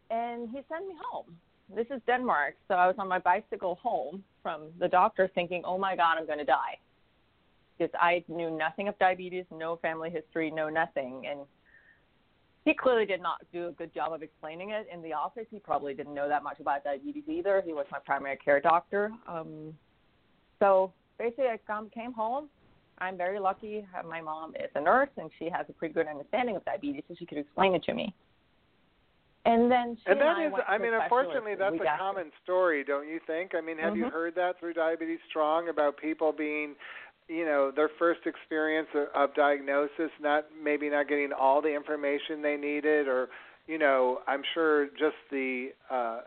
and 0.09 0.49
he 0.49 0.59
sent 0.69 0.87
me 0.87 0.95
home. 1.11 1.35
This 1.73 1.87
is 1.93 2.01
Denmark, 2.07 2.55
so 2.67 2.75
I 2.75 2.87
was 2.87 2.95
on 2.97 3.09
my 3.09 3.19
bicycle 3.19 3.75
home 3.75 4.23
from 4.41 4.69
the 4.79 4.87
doctor 4.87 5.29
thinking, 5.35 5.63
oh 5.65 5.77
my 5.77 5.95
God, 5.95 6.15
I'm 6.17 6.25
going 6.25 6.37
to 6.39 6.45
die. 6.45 6.77
Because 7.77 7.93
I 7.99 8.23
knew 8.29 8.49
nothing 8.49 8.87
of 8.87 8.97
diabetes, 8.99 9.45
no 9.51 9.75
family 9.77 10.09
history, 10.09 10.49
no 10.49 10.69
nothing. 10.69 11.27
And 11.29 11.41
he 12.67 12.73
clearly 12.73 13.05
did 13.05 13.21
not 13.21 13.37
do 13.53 13.67
a 13.67 13.71
good 13.71 13.93
job 13.93 14.11
of 14.11 14.21
explaining 14.21 14.71
it 14.71 14.87
in 14.93 15.01
the 15.01 15.13
office. 15.13 15.45
He 15.49 15.57
probably 15.57 15.93
didn't 15.93 16.13
know 16.13 16.27
that 16.27 16.43
much 16.43 16.59
about 16.59 16.83
diabetes 16.83 17.23
either. 17.25 17.63
He 17.65 17.71
was 17.71 17.85
my 17.91 17.99
primary 18.05 18.35
care 18.35 18.59
doctor. 18.59 19.09
Um, 19.25 19.73
so 20.59 20.91
basically, 21.17 21.45
I 21.45 21.59
come, 21.65 21.89
came 21.89 22.11
home. 22.11 22.49
I'm 22.97 23.15
very 23.15 23.39
lucky. 23.39 23.85
My 24.05 24.19
mom 24.19 24.53
is 24.55 24.69
a 24.75 24.81
nurse, 24.81 25.09
and 25.17 25.29
she 25.39 25.49
has 25.49 25.65
a 25.69 25.73
pretty 25.73 25.93
good 25.93 26.07
understanding 26.07 26.57
of 26.57 26.65
diabetes, 26.65 27.03
so 27.07 27.15
she 27.17 27.25
could 27.25 27.37
explain 27.37 27.73
it 27.73 27.83
to 27.83 27.93
me. 27.93 28.13
And 29.45 29.71
then 29.71 29.95
she 30.03 30.11
and 30.11 30.19
that 30.19 30.35
I 30.35 30.47
is, 30.47 30.53
I 30.67 30.77
mean, 30.77 30.91
unfortunately, 30.93 31.55
that's 31.55 31.73
a 31.79 31.87
after. 31.87 31.97
common 31.97 32.31
story, 32.43 32.83
don't 32.83 33.07
you 33.07 33.21
think? 33.25 33.55
I 33.55 33.61
mean, 33.61 33.77
have 33.77 33.95
you 33.95 34.07
Mhm. 34.07 34.11
heard 34.11 34.35
that 34.35 34.59
through 34.59 34.73
Diabetes 34.73 35.21
Strong 35.29 35.69
about 35.69 35.95
people 35.95 36.33
being, 36.33 36.75
you 37.27 37.45
know, 37.45 37.71
their 37.75 37.89
first 37.99 38.21
experience 38.25 38.87
of, 38.95 39.07
of 39.13 39.35
diagnosis, 39.35 40.11
not 40.21 40.45
maybe 40.63 40.89
not 40.89 41.07
getting 41.07 41.31
all 41.37 41.61
the 41.61 41.73
information 41.73 42.41
they 42.41 42.55
needed, 42.55 43.07
or, 43.07 43.27
you 43.67 43.77
know, 43.77 44.19
I'm 44.27 44.41
sure 44.53 44.87
just 44.87 45.15
the 45.29 45.69
uh, 45.89 46.21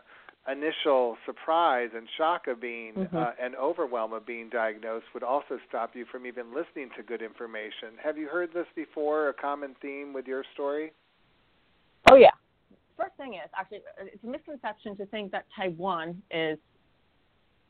initial 0.51 1.17
surprise 1.25 1.89
and 1.95 2.07
shock 2.17 2.47
of 2.47 2.59
being 2.59 2.93
Mhm. 2.93 3.15
uh, 3.15 3.33
and 3.39 3.55
overwhelm 3.55 4.13
of 4.13 4.25
being 4.25 4.49
diagnosed 4.49 5.05
would 5.13 5.23
also 5.23 5.59
stop 5.67 5.95
you 5.95 6.05
from 6.05 6.25
even 6.25 6.53
listening 6.53 6.89
to 6.95 7.03
good 7.03 7.21
information. 7.21 7.97
Have 8.03 8.17
you 8.17 8.27
heard 8.27 8.53
this 8.53 8.67
before? 8.75 9.29
A 9.29 9.33
common 9.33 9.75
theme 9.81 10.13
with 10.13 10.27
your 10.27 10.43
story? 10.53 10.93
Oh 12.09 12.15
yeah. 12.15 12.31
First 12.97 13.15
thing 13.17 13.35
is 13.35 13.49
actually 13.57 13.81
it's 13.97 14.23
a 14.23 14.27
misconception 14.27 14.95
to 14.97 15.05
think 15.07 15.31
that 15.31 15.45
type 15.55 15.75
one 15.77 16.21
is 16.31 16.59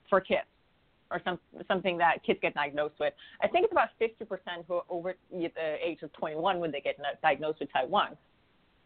for 0.09 0.19
kids 0.19 0.47
or 1.11 1.21
some 1.23 1.39
something 1.67 1.97
that 1.97 2.23
kids 2.25 2.39
get 2.41 2.53
diagnosed 2.53 2.95
with. 2.99 3.13
I 3.41 3.47
think 3.47 3.65
it's 3.65 3.71
about 3.71 3.89
50% 3.99 4.65
who 4.67 4.75
are 4.75 4.83
over 4.89 5.15
the 5.31 5.49
age 5.83 5.99
of 6.01 6.11
21 6.13 6.59
when 6.59 6.71
they 6.71 6.81
get 6.81 6.97
diagnosed 7.21 7.59
with 7.59 7.71
type 7.71 7.89
one. 7.89 8.17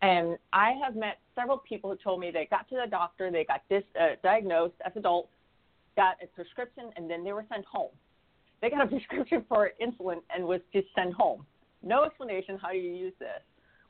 And 0.02 0.38
I 0.52 0.73
have 0.84 0.95
met 0.95 1.19
several 1.35 1.57
people 1.57 1.89
who 1.89 1.97
told 1.97 2.19
me 2.19 2.31
they 2.31 2.47
got 2.49 2.68
to 2.69 2.76
the 2.84 2.89
doctor, 2.89 3.31
they 3.31 3.45
got 3.45 3.61
dis, 3.69 3.84
uh, 3.99 4.15
diagnosed 4.23 4.76
as 4.85 4.91
adults, 4.95 5.30
got 5.95 6.18
a 6.22 6.27
prescription, 6.27 6.91
and 6.95 7.10
then 7.10 7.23
they 7.23 7.31
were 7.31 7.45
sent 7.49 7.65
home. 7.65 7.91
They 8.61 8.69
got 8.69 8.81
a 8.81 8.88
prescription 8.95 9.45
for 9.47 9.72
insulin 9.81 10.18
and 10.34 10.45
was 10.45 10.61
just 10.73 10.88
sent 10.95 11.14
home. 11.14 11.45
No 11.81 12.03
explanation. 12.03 12.57
How 12.61 12.72
do 12.72 12.77
you 12.77 12.93
use 12.93 13.14
this? 13.19 13.41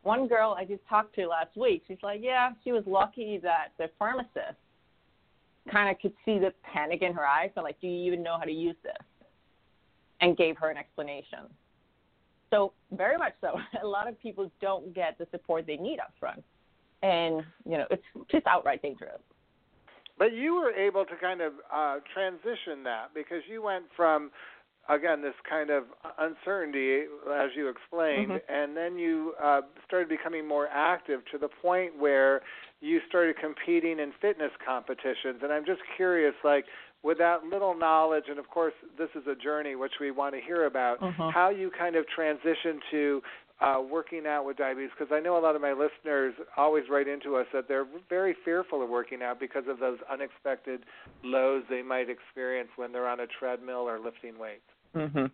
One 0.03 0.27
girl 0.27 0.55
I 0.57 0.65
just 0.65 0.87
talked 0.87 1.15
to 1.15 1.27
last 1.27 1.57
week, 1.57 1.83
she's 1.87 1.97
like, 2.03 2.19
yeah, 2.21 2.51
she 2.63 2.71
was 2.71 2.83
lucky 2.85 3.39
that 3.41 3.69
the 3.79 3.89
pharmacist 3.97 4.59
kind 5.71 5.89
of 5.89 5.99
could 5.99 6.13
see 6.23 6.39
the 6.39 6.53
panic 6.63 7.01
in 7.01 7.13
her 7.13 7.25
eyes. 7.25 7.49
So 7.55 7.61
like, 7.61 7.79
do 7.81 7.87
you 7.87 8.05
even 8.07 8.23
know 8.23 8.37
how 8.37 8.45
to 8.45 8.51
use 8.51 8.75
this? 8.83 8.93
And 10.21 10.37
gave 10.37 10.57
her 10.57 10.69
an 10.69 10.77
explanation. 10.77 11.39
So 12.51 12.73
very 12.91 13.17
much 13.17 13.33
so. 13.41 13.59
A 13.83 13.87
lot 13.87 14.07
of 14.07 14.19
people 14.19 14.49
don't 14.61 14.93
get 14.93 15.17
the 15.17 15.27
support 15.31 15.67
they 15.67 15.77
need 15.77 15.99
up 15.99 16.13
front, 16.19 16.43
and 17.03 17.43
you 17.65 17.77
know, 17.77 17.85
it's 17.89 18.03
just 18.31 18.47
outright 18.47 18.81
dangerous. 18.81 19.19
But 20.17 20.31
you 20.31 20.55
were 20.55 20.71
able 20.71 21.03
to 21.05 21.15
kind 21.17 21.41
of 21.41 21.53
uh, 21.73 21.97
transition 22.13 22.83
that 22.85 23.13
because 23.13 23.41
you 23.49 23.61
went 23.61 23.83
from, 23.97 24.31
again, 24.87 25.21
this 25.21 25.33
kind 25.49 25.69
of 25.69 25.83
uncertainty, 26.17 27.01
as 27.33 27.49
you 27.53 27.67
explained, 27.67 28.31
Mhm. 28.31 28.41
and 28.47 28.77
then 28.77 28.97
you 28.97 29.35
uh, 29.43 29.63
started 29.85 30.07
becoming 30.07 30.47
more 30.47 30.69
active 30.71 31.25
to 31.31 31.37
the 31.37 31.49
point 31.49 31.97
where 31.97 32.41
you 32.81 32.99
started 33.07 33.37
competing 33.37 33.99
in 33.99 34.11
fitness 34.21 34.51
competitions. 34.65 35.41
And 35.41 35.51
I'm 35.51 35.65
just 35.65 35.81
curious, 35.95 36.35
like, 36.43 36.65
with 37.03 37.17
that 37.19 37.45
little 37.45 37.75
knowledge, 37.75 38.25
and 38.29 38.39
of 38.39 38.49
course, 38.49 38.73
this 38.97 39.09
is 39.15 39.27
a 39.27 39.35
journey 39.35 39.75
which 39.75 39.93
we 39.99 40.11
want 40.11 40.33
to 40.33 40.41
hear 40.41 40.65
about, 40.65 40.99
Mhm. 40.99 41.31
how 41.31 41.49
you 41.49 41.69
kind 41.69 41.95
of 41.95 42.07
transition 42.07 42.81
to 42.91 43.23
uh, 43.61 43.81
working 43.89 44.27
out 44.27 44.43
with 44.43 44.57
diabetes 44.57 44.89
because 44.97 45.13
I 45.13 45.21
know 45.21 45.37
a 45.37 45.39
lot 45.39 45.55
of 45.55 45.61
my 45.61 45.71
listeners 45.71 46.35
always 46.57 46.89
write 46.89 47.07
into 47.07 47.37
us 47.37 47.47
that 47.53 47.69
they're 47.69 47.87
very 48.09 48.33
fearful 48.33 48.81
of 48.83 48.89
working 48.89 49.23
out 49.23 49.39
because 49.39 49.65
of 49.67 49.79
those 49.79 49.97
unexpected 50.09 50.83
lows 51.23 51.63
they 51.69 51.81
might 51.81 52.09
experience 52.09 52.69
when 52.75 52.91
they're 52.91 53.07
on 53.07 53.21
a 53.21 53.27
treadmill 53.27 53.87
or 53.87 53.97
lifting 53.97 54.37
weights. 54.37 54.69
Mhm. 54.93 55.31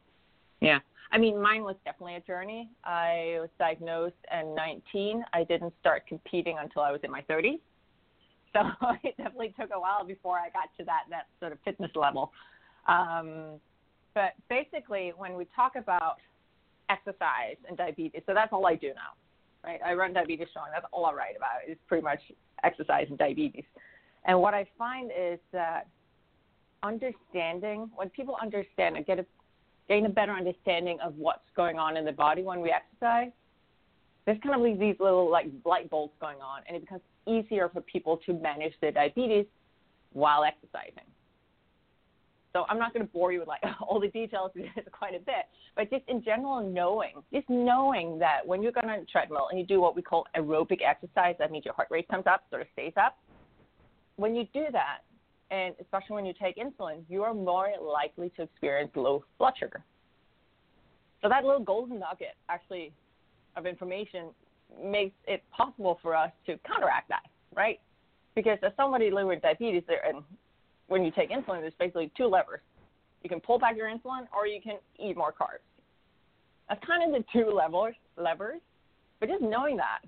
Yeah. 0.60 0.82
I 1.12 1.18
mean, 1.18 1.42
mine 1.42 1.64
was 1.64 1.76
definitely 1.84 2.16
a 2.16 2.22
journey. 2.22 2.70
I 2.86 3.38
was 3.40 3.50
diagnosed 3.60 4.16
at 4.32 4.46
19. 4.48 5.24
I 5.34 5.44
didn't 5.44 5.74
start 5.80 6.08
competing 6.08 6.58
until 6.60 6.84
I 6.84 6.92
was 6.92 7.02
in 7.04 7.12
my 7.12 7.22
30s. 7.30 7.60
So 8.54 8.62
it 9.04 9.16
definitely 9.18 9.54
took 9.60 9.70
a 9.76 9.80
while 9.80 10.06
before 10.06 10.38
I 10.38 10.50
got 10.50 10.70
to 10.78 10.86
that 10.86 11.04
that 11.10 11.28
sort 11.40 11.52
of 11.52 11.60
fitness 11.66 11.92
level. 11.96 12.32
Um, 12.88 13.60
but 14.14 14.34
basically, 14.50 15.14
when 15.18 15.36
we 15.36 15.48
talk 15.56 15.76
about 15.76 16.18
exercise 16.90 17.58
and 17.68 17.78
diabetes, 17.78 18.22
so 18.26 18.34
that's 18.34 18.52
all 18.52 18.66
I 18.66 18.76
do 18.76 18.88
now, 18.90 19.16
right? 19.64 19.80
I 19.86 19.94
run 19.94 20.14
Diabetes 20.14 20.48
Strong. 20.52 20.68
That's 20.74 20.86
all 20.92 21.06
I 21.06 21.14
write 21.14 21.38
about. 21.38 21.70
Is 21.70 21.78
pretty 21.88 22.04
much 22.04 22.20
exercise 22.64 23.08
and 23.10 23.18
diabetes. 23.18 23.64
And 24.26 24.40
what 24.40 24.54
I 24.54 24.68
find 24.78 25.12
is 25.12 25.40
that 25.52 25.88
understanding 26.84 27.90
when 27.96 28.10
people 28.10 28.36
understand 28.42 28.98
and 28.98 29.06
get 29.06 29.20
a 29.20 29.26
gain 29.92 30.06
a 30.06 30.10
better 30.10 30.32
understanding 30.32 30.98
of 31.04 31.14
what's 31.18 31.44
going 31.54 31.78
on 31.78 31.98
in 31.98 32.06
the 32.06 32.14
body 32.14 32.44
when 32.44 32.62
we 32.62 32.72
exercise, 32.72 33.32
there's 34.26 34.40
kind 34.42 34.56
of 34.56 34.62
leaves 34.62 34.80
these 34.80 34.96
little 35.02 35.30
like 35.30 35.48
light 35.66 35.90
bulbs 35.90 36.14
going 36.22 36.38
on, 36.38 36.62
and 36.66 36.78
it 36.78 36.80
becomes 36.80 37.02
easier 37.28 37.68
for 37.68 37.82
people 37.82 38.18
to 38.26 38.32
manage 38.34 38.72
their 38.80 38.94
diabetes 38.94 39.46
while 40.14 40.46
exercising. 40.46 41.04
So 42.54 42.64
I'm 42.70 42.80
not 42.80 42.94
going 42.94 43.06
to 43.06 43.12
bore 43.12 43.34
you 43.34 43.40
with 43.40 43.50
like 43.50 43.62
all 43.82 44.00
the 44.00 44.08
details 44.08 44.52
quite 44.94 45.14
a 45.14 45.20
bit, 45.20 45.50
but 45.76 45.90
just 45.90 46.04
in 46.08 46.24
general 46.24 46.64
knowing, 46.64 47.16
just 47.34 47.50
knowing 47.50 48.18
that 48.20 48.46
when 48.46 48.64
you're 48.64 48.72
going 48.72 48.90
on 48.90 49.00
a 49.00 49.06
treadmill 49.06 49.48
and 49.50 49.60
you 49.60 49.66
do 49.66 49.82
what 49.82 49.94
we 49.94 50.02
call 50.02 50.26
aerobic 50.38 50.80
exercise, 50.88 51.36
that 51.38 51.52
means 51.52 51.66
your 51.66 51.74
heart 51.74 51.90
rate 51.92 52.08
comes 52.08 52.28
up, 52.28 52.46
sort 52.50 52.62
of 52.62 52.68
stays 52.72 52.94
up. 52.96 53.18
When 54.16 54.36
you 54.36 54.46
do 54.54 54.68
that, 54.72 55.00
and 55.52 55.76
especially 55.82 56.16
when 56.16 56.26
you 56.26 56.34
take 56.42 56.58
insulin, 56.58 57.04
you 57.10 57.24
are 57.24 57.34
more 57.34 57.70
likely 57.82 58.30
to 58.38 58.44
experience 58.44 58.90
low 58.96 59.24
blood 59.38 59.54
sugar. 59.60 59.84
So 61.22 61.30
that 61.30 61.44
little 61.44 61.60
golden 61.60 62.00
nugget 62.00 62.36
actually 62.50 62.94
of 63.56 63.66
information 63.66 64.30
makes 64.82 65.14
it 65.28 65.44
possible 65.52 66.00
for 66.02 66.16
us 66.16 66.32
to 66.46 66.58
counteract 66.66 67.10
that, 67.10 67.24
right? 67.54 67.80
Because 68.34 68.58
as 68.64 68.72
somebody 68.78 69.12
living 69.12 69.28
with 69.28 69.42
diabetes, 69.42 69.84
there 69.88 70.04
and 70.06 70.24
when 70.88 71.04
you 71.04 71.12
take 71.12 71.30
insulin, 71.30 71.62
there's 71.62 71.74
basically 71.78 72.12
two 72.16 72.26
levers. 72.26 72.62
You 73.22 73.30
can 73.30 73.42
pull 73.42 73.60
back 73.60 73.76
your 73.76 73.88
insulin, 73.88 74.28
or 74.36 74.48
you 74.48 74.62
can 74.62 74.78
eat 74.98 75.16
more 75.16 75.32
carbs. 75.32 75.64
That's 76.70 76.84
kind 76.86 77.04
of 77.04 77.22
the 77.22 77.26
two 77.32 77.52
levels 77.52 77.94
levers. 78.18 78.62
But 79.20 79.30
just 79.30 79.42
knowing 79.42 79.78
that, 79.78 80.00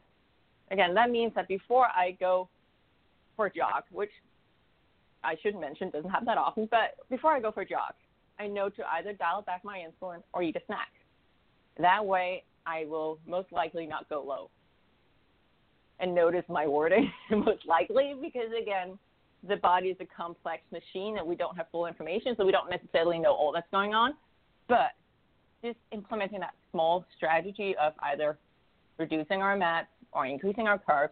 again, 0.71 0.93
that 0.95 1.11
means 1.11 1.33
that 1.35 1.47
before 1.47 1.87
I 1.87 2.17
go 2.19 2.49
for 3.35 3.47
a 3.47 3.53
jog, 3.53 3.83
which 3.91 4.09
I 5.23 5.35
should 5.41 5.55
mention 5.55 5.89
doesn't 5.89 6.09
happen 6.09 6.25
that 6.25 6.37
often, 6.37 6.67
but 6.69 6.95
before 7.09 7.31
I 7.31 7.39
go 7.39 7.51
for 7.51 7.61
a 7.61 7.65
jog, 7.65 7.93
I 8.39 8.47
know 8.47 8.69
to 8.69 8.83
either 8.93 9.13
dial 9.13 9.41
back 9.41 9.63
my 9.63 9.79
insulin 9.79 10.21
or 10.33 10.43
eat 10.43 10.55
a 10.55 10.61
snack. 10.65 10.89
That 11.79 12.05
way, 12.05 12.43
I 12.65 12.85
will 12.85 13.19
most 13.27 13.51
likely 13.51 13.85
not 13.85 14.09
go 14.09 14.23
low. 14.23 14.49
And 15.99 16.13
notice 16.13 16.43
my 16.49 16.67
wording, 16.67 17.11
most 17.31 17.65
likely, 17.67 18.15
because 18.21 18.49
again, 18.59 18.97
the 19.47 19.57
body 19.57 19.89
is 19.89 19.97
a 19.99 20.05
complex 20.05 20.63
machine 20.71 21.17
and 21.17 21.27
we 21.27 21.35
don't 21.35 21.55
have 21.55 21.67
full 21.71 21.85
information, 21.85 22.35
so 22.37 22.45
we 22.45 22.51
don't 22.51 22.69
necessarily 22.69 23.19
know 23.19 23.33
all 23.33 23.51
that's 23.51 23.69
going 23.71 23.93
on. 23.93 24.13
But 24.67 24.91
just 25.63 25.77
implementing 25.91 26.39
that 26.39 26.53
small 26.71 27.05
strategy 27.15 27.75
of 27.81 27.93
either 28.03 28.37
reducing 28.97 29.41
our 29.41 29.55
mats 29.55 29.87
or 30.11 30.25
increasing 30.25 30.67
our 30.67 30.79
carbs 30.79 31.09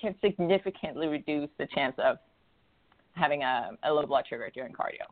can 0.00 0.14
significantly 0.20 1.06
reduce 1.06 1.48
the 1.58 1.66
chance 1.74 1.94
of 1.98 2.18
having 3.14 3.42
a, 3.42 3.70
a 3.84 3.92
low 3.92 4.04
blood 4.06 4.24
sugar 4.28 4.50
during 4.54 4.72
cardio. 4.72 5.06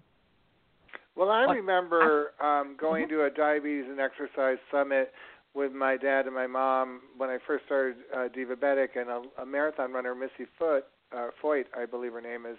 Well, 1.16 1.30
I 1.30 1.46
What- 1.46 1.56
remember 1.56 2.32
um, 2.40 2.76
going 2.78 3.08
to 3.08 3.24
a 3.24 3.30
diabetes 3.30 3.84
and 3.88 4.00
exercise 4.00 4.58
summit 4.70 5.12
with 5.54 5.72
my 5.72 5.96
dad 5.98 6.26
and 6.26 6.34
my 6.34 6.46
mom 6.46 7.02
when 7.18 7.28
I 7.28 7.38
first 7.46 7.66
started 7.66 7.96
uh, 8.14 8.28
Divabetic, 8.28 8.96
and 8.96 9.10
a, 9.10 9.22
a 9.42 9.46
marathon 9.46 9.92
runner, 9.92 10.14
Missy 10.14 10.46
Foot, 10.58 10.86
uh, 11.14 11.28
Foyt, 11.42 11.64
I 11.76 11.84
believe 11.84 12.12
her 12.14 12.22
name 12.22 12.46
is, 12.46 12.56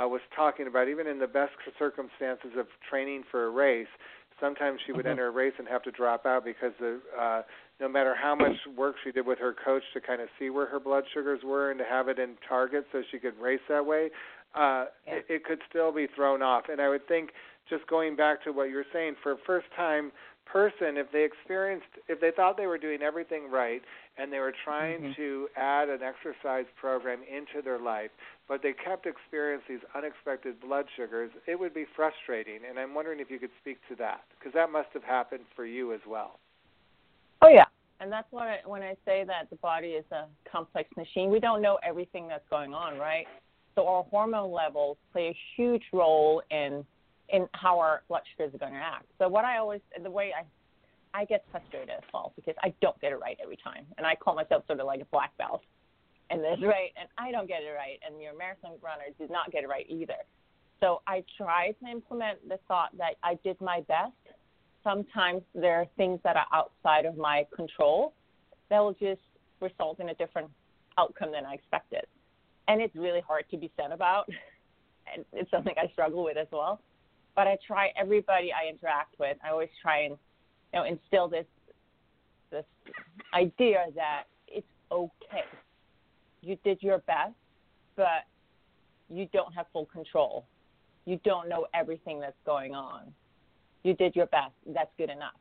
uh, 0.00 0.08
was 0.08 0.22
talking 0.34 0.66
about 0.66 0.88
even 0.88 1.06
in 1.06 1.18
the 1.18 1.26
best 1.26 1.52
circumstances 1.78 2.52
of 2.58 2.66
training 2.88 3.24
for 3.30 3.44
a 3.44 3.50
race, 3.50 3.88
sometimes 4.40 4.80
she 4.86 4.92
would 4.92 5.04
Mhm. 5.04 5.10
enter 5.10 5.26
a 5.26 5.30
race 5.30 5.52
and 5.58 5.68
have 5.68 5.82
to 5.82 5.90
drop 5.90 6.24
out 6.24 6.44
because 6.44 6.72
the 6.80 6.98
uh, 7.18 7.42
no 7.78 7.88
matter 7.88 8.14
how 8.14 8.34
much 8.34 8.56
work 8.74 8.96
she 9.04 9.12
did 9.12 9.26
with 9.26 9.38
her 9.38 9.52
coach 9.52 9.82
to 9.92 10.00
kind 10.00 10.22
of 10.22 10.28
see 10.38 10.48
where 10.48 10.66
her 10.66 10.80
blood 10.80 11.04
sugars 11.12 11.42
were 11.44 11.70
and 11.70 11.78
to 11.78 11.84
have 11.84 12.08
it 12.08 12.18
in 12.18 12.36
target 12.48 12.86
so 12.92 13.02
she 13.10 13.18
could 13.18 13.38
race 13.38 13.60
that 13.68 13.84
way, 13.84 14.10
uh, 14.54 14.86
Yeah. 15.06 15.14
it, 15.14 15.26
it 15.28 15.44
could 15.44 15.60
still 15.68 15.92
be 15.92 16.06
thrown 16.06 16.42
off. 16.42 16.68
And 16.68 16.80
I 16.80 16.88
would 16.88 17.06
think 17.06 17.30
just 17.68 17.86
going 17.86 18.16
back 18.16 18.42
to 18.44 18.52
what 18.52 18.70
you're 18.70 18.84
saying, 18.92 19.16
for 19.22 19.32
a 19.32 19.38
first 19.46 19.66
time 19.76 20.12
person 20.46 20.96
if 20.96 21.06
they 21.12 21.22
experienced 21.22 21.86
if 22.08 22.20
they 22.20 22.32
thought 22.34 22.56
they 22.56 22.66
were 22.66 22.78
doing 22.78 23.02
everything 23.02 23.48
right 23.48 23.82
and 24.18 24.32
they 24.32 24.40
were 24.40 24.52
trying 24.64 25.00
Mhm. 25.00 25.14
to 25.14 25.48
add 25.54 25.88
an 25.88 26.02
exercise 26.02 26.66
program 26.74 27.22
into 27.22 27.62
their 27.62 27.78
life 27.78 28.10
but 28.48 28.60
they 28.60 28.72
kept 28.72 29.06
experiencing 29.06 29.78
these 29.78 29.88
unexpected 29.94 30.58
blood 30.58 30.86
sugars 30.96 31.30
it 31.46 31.56
would 31.58 31.72
be 31.72 31.84
frustrating 31.84 32.64
and 32.68 32.80
i'm 32.80 32.94
wondering 32.94 33.20
if 33.20 33.30
you 33.30 33.38
could 33.38 33.54
speak 33.60 33.78
to 33.86 33.94
that 33.94 34.24
because 34.30 34.52
that 34.52 34.72
must 34.72 34.88
have 34.92 35.04
happened 35.04 35.44
for 35.54 35.64
you 35.64 35.92
as 35.92 36.00
well 36.04 36.40
Oh 37.42 37.48
yeah, 37.48 37.66
and 38.00 38.12
that's 38.12 38.30
what 38.32 38.48
I, 38.48 38.58
when 38.66 38.82
I 38.82 38.96
say 39.04 39.24
that 39.24 39.48
the 39.48 39.56
body 39.56 39.92
is 39.92 40.04
a 40.12 40.26
complex 40.50 40.94
machine. 40.96 41.30
We 41.30 41.40
don't 41.40 41.62
know 41.62 41.78
everything 41.82 42.28
that's 42.28 42.46
going 42.50 42.74
on, 42.74 42.98
right? 42.98 43.26
So 43.74 43.86
our 43.86 44.04
hormone 44.04 44.52
levels 44.52 44.96
play 45.12 45.28
a 45.28 45.36
huge 45.56 45.82
role 45.92 46.42
in 46.50 46.84
in 47.32 47.46
how 47.52 47.78
our 47.78 48.02
blood 48.08 48.22
sugars 48.34 48.52
are 48.54 48.58
going 48.58 48.72
to 48.72 48.78
act. 48.78 49.06
So 49.18 49.28
what 49.28 49.44
I 49.44 49.58
always 49.58 49.80
the 50.02 50.10
way 50.10 50.32
I 50.36 50.44
I 51.18 51.24
get 51.24 51.44
frustrated 51.50 51.90
as 51.90 52.02
well 52.12 52.32
because 52.36 52.54
I 52.62 52.72
don't 52.80 53.00
get 53.00 53.12
it 53.12 53.16
right 53.16 53.36
every 53.42 53.58
time, 53.62 53.84
and 53.98 54.06
I 54.06 54.14
call 54.14 54.34
myself 54.34 54.64
sort 54.66 54.80
of 54.80 54.86
like 54.86 55.00
a 55.00 55.06
black 55.06 55.36
belt 55.38 55.62
in 56.30 56.40
this, 56.40 56.58
right? 56.62 56.90
And 56.98 57.08
I 57.18 57.30
don't 57.32 57.48
get 57.48 57.62
it 57.62 57.74
right, 57.76 57.98
and 58.06 58.20
your 58.20 58.36
marathon 58.36 58.72
runner 58.82 59.04
did 59.18 59.30
not 59.30 59.50
get 59.50 59.64
it 59.64 59.68
right 59.68 59.86
either. 59.88 60.22
So 60.80 61.02
I 61.06 61.24
try 61.36 61.72
to 61.72 61.90
implement 61.90 62.48
the 62.48 62.58
thought 62.66 62.96
that 62.96 63.14
I 63.22 63.34
did 63.44 63.60
my 63.60 63.82
best 63.86 64.14
sometimes 64.82 65.42
there 65.54 65.76
are 65.76 65.86
things 65.96 66.20
that 66.24 66.36
are 66.36 66.46
outside 66.52 67.04
of 67.04 67.16
my 67.16 67.46
control 67.54 68.14
that 68.70 68.78
will 68.78 68.94
just 68.94 69.20
result 69.60 70.00
in 70.00 70.08
a 70.10 70.14
different 70.14 70.48
outcome 70.98 71.32
than 71.32 71.44
I 71.44 71.54
expected. 71.54 72.04
And 72.70 72.80
it's 72.80 72.94
really 72.94 73.20
hard 73.20 73.44
to 73.50 73.56
be 73.56 73.70
sad 73.76 73.92
about. 73.92 74.28
And 75.12 75.24
it's 75.32 75.50
something 75.50 75.74
I 75.76 75.90
struggle 75.90 76.22
with 76.22 76.36
as 76.36 76.46
well. 76.52 76.80
But 77.34 77.48
I 77.48 77.58
try 77.66 77.88
everybody 78.00 78.52
I 78.52 78.70
interact 78.70 79.18
with, 79.18 79.36
I 79.44 79.50
always 79.50 79.70
try 79.82 80.02
and 80.02 80.16
you 80.72 80.78
know 80.78 80.84
instill 80.84 81.26
this 81.26 81.46
this 82.52 82.64
idea 83.34 83.86
that 83.96 84.24
it's 84.46 84.68
okay. 84.92 85.42
You 86.42 86.56
did 86.62 86.80
your 86.80 86.98
best, 86.98 87.34
but 87.96 88.22
you 89.08 89.26
don't 89.32 89.52
have 89.52 89.66
full 89.72 89.86
control. 89.86 90.46
You 91.06 91.18
don't 91.24 91.48
know 91.48 91.66
everything 91.74 92.20
that's 92.20 92.38
going 92.46 92.76
on 92.76 93.12
you 93.82 93.94
did 93.94 94.14
your 94.14 94.26
best. 94.26 94.52
That's 94.66 94.90
good 94.98 95.10
enough. 95.10 95.34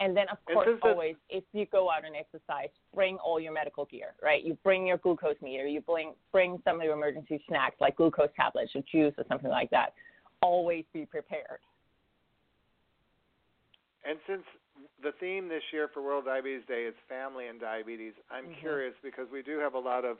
And 0.00 0.16
then, 0.16 0.26
of 0.30 0.38
course, 0.46 0.68
always, 0.82 1.14
if 1.28 1.44
you 1.52 1.66
go 1.66 1.88
out 1.88 2.04
and 2.04 2.16
exercise, 2.16 2.68
bring 2.92 3.16
all 3.18 3.38
your 3.38 3.52
medical 3.52 3.84
gear, 3.84 4.14
right? 4.22 4.42
You 4.42 4.58
bring 4.64 4.86
your 4.86 4.98
glucose 4.98 5.36
meter. 5.40 5.66
You 5.66 5.80
bring 5.80 6.14
bring 6.32 6.60
some 6.64 6.80
of 6.80 6.82
your 6.82 6.94
emergency 6.94 7.42
snacks 7.46 7.76
like 7.80 7.96
glucose 7.96 8.30
tablets 8.34 8.72
or 8.74 8.82
juice 8.90 9.14
or 9.16 9.24
something 9.28 9.50
like 9.50 9.70
that. 9.70 9.94
Always 10.42 10.84
be 10.92 11.06
prepared. 11.06 11.60
And 14.04 14.18
since 14.26 14.42
the 15.02 15.12
theme 15.20 15.48
this 15.48 15.62
year 15.72 15.88
for 15.94 16.02
World 16.02 16.24
Diabetes 16.26 16.66
Day 16.66 16.84
is 16.84 16.94
family 17.08 17.46
and 17.46 17.60
diabetes, 17.60 18.14
I'm 18.30 18.48
Mhm. 18.48 18.58
curious 18.58 18.94
because 19.02 19.30
we 19.30 19.42
do 19.42 19.58
have 19.58 19.74
a 19.74 19.78
lot 19.78 20.04
of 20.04 20.18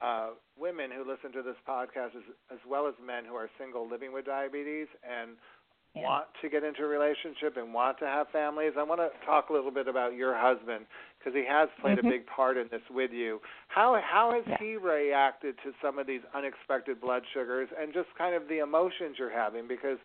uh, 0.00 0.30
women 0.56 0.92
who 0.92 1.02
listen 1.02 1.32
to 1.32 1.42
this 1.42 1.56
podcast 1.66 2.14
as, 2.14 2.22
as 2.52 2.64
well 2.64 2.86
as 2.86 2.94
men 3.00 3.24
who 3.24 3.34
are 3.34 3.50
single 3.58 3.84
living 3.84 4.12
with 4.12 4.24
diabetes 4.24 4.86
and 5.02 5.36
Yeah. 5.94 6.02
want 6.02 6.26
to 6.42 6.48
get 6.48 6.62
into 6.64 6.84
a 6.84 6.86
relationship 6.86 7.56
and 7.56 7.74
want 7.74 7.98
to 7.98 8.06
have 8.06 8.28
families. 8.28 8.74
I 8.78 8.82
want 8.84 9.00
to 9.00 9.10
talk 9.26 9.48
a 9.48 9.52
little 9.52 9.70
bit 9.70 9.88
about 9.88 10.14
your 10.14 10.36
husband 10.36 10.86
because 11.18 11.34
he 11.34 11.44
has 11.44 11.68
played 11.80 11.98
Mhm. 11.98 12.06
a 12.06 12.10
big 12.10 12.26
part 12.26 12.56
in 12.56 12.68
this 12.68 12.82
with 12.90 13.12
you. 13.12 13.40
How 13.68 13.94
how 13.96 14.30
has 14.32 14.46
Yeah. 14.46 14.58
he 14.58 14.76
reacted 14.76 15.58
to 15.64 15.74
some 15.80 15.98
of 15.98 16.06
these 16.06 16.22
unexpected 16.34 17.00
blood 17.00 17.26
sugars 17.32 17.68
and 17.72 17.92
just 17.92 18.14
kind 18.14 18.34
of 18.34 18.46
the 18.48 18.58
emotions 18.58 19.18
you're 19.18 19.30
having 19.30 19.66
because 19.66 19.98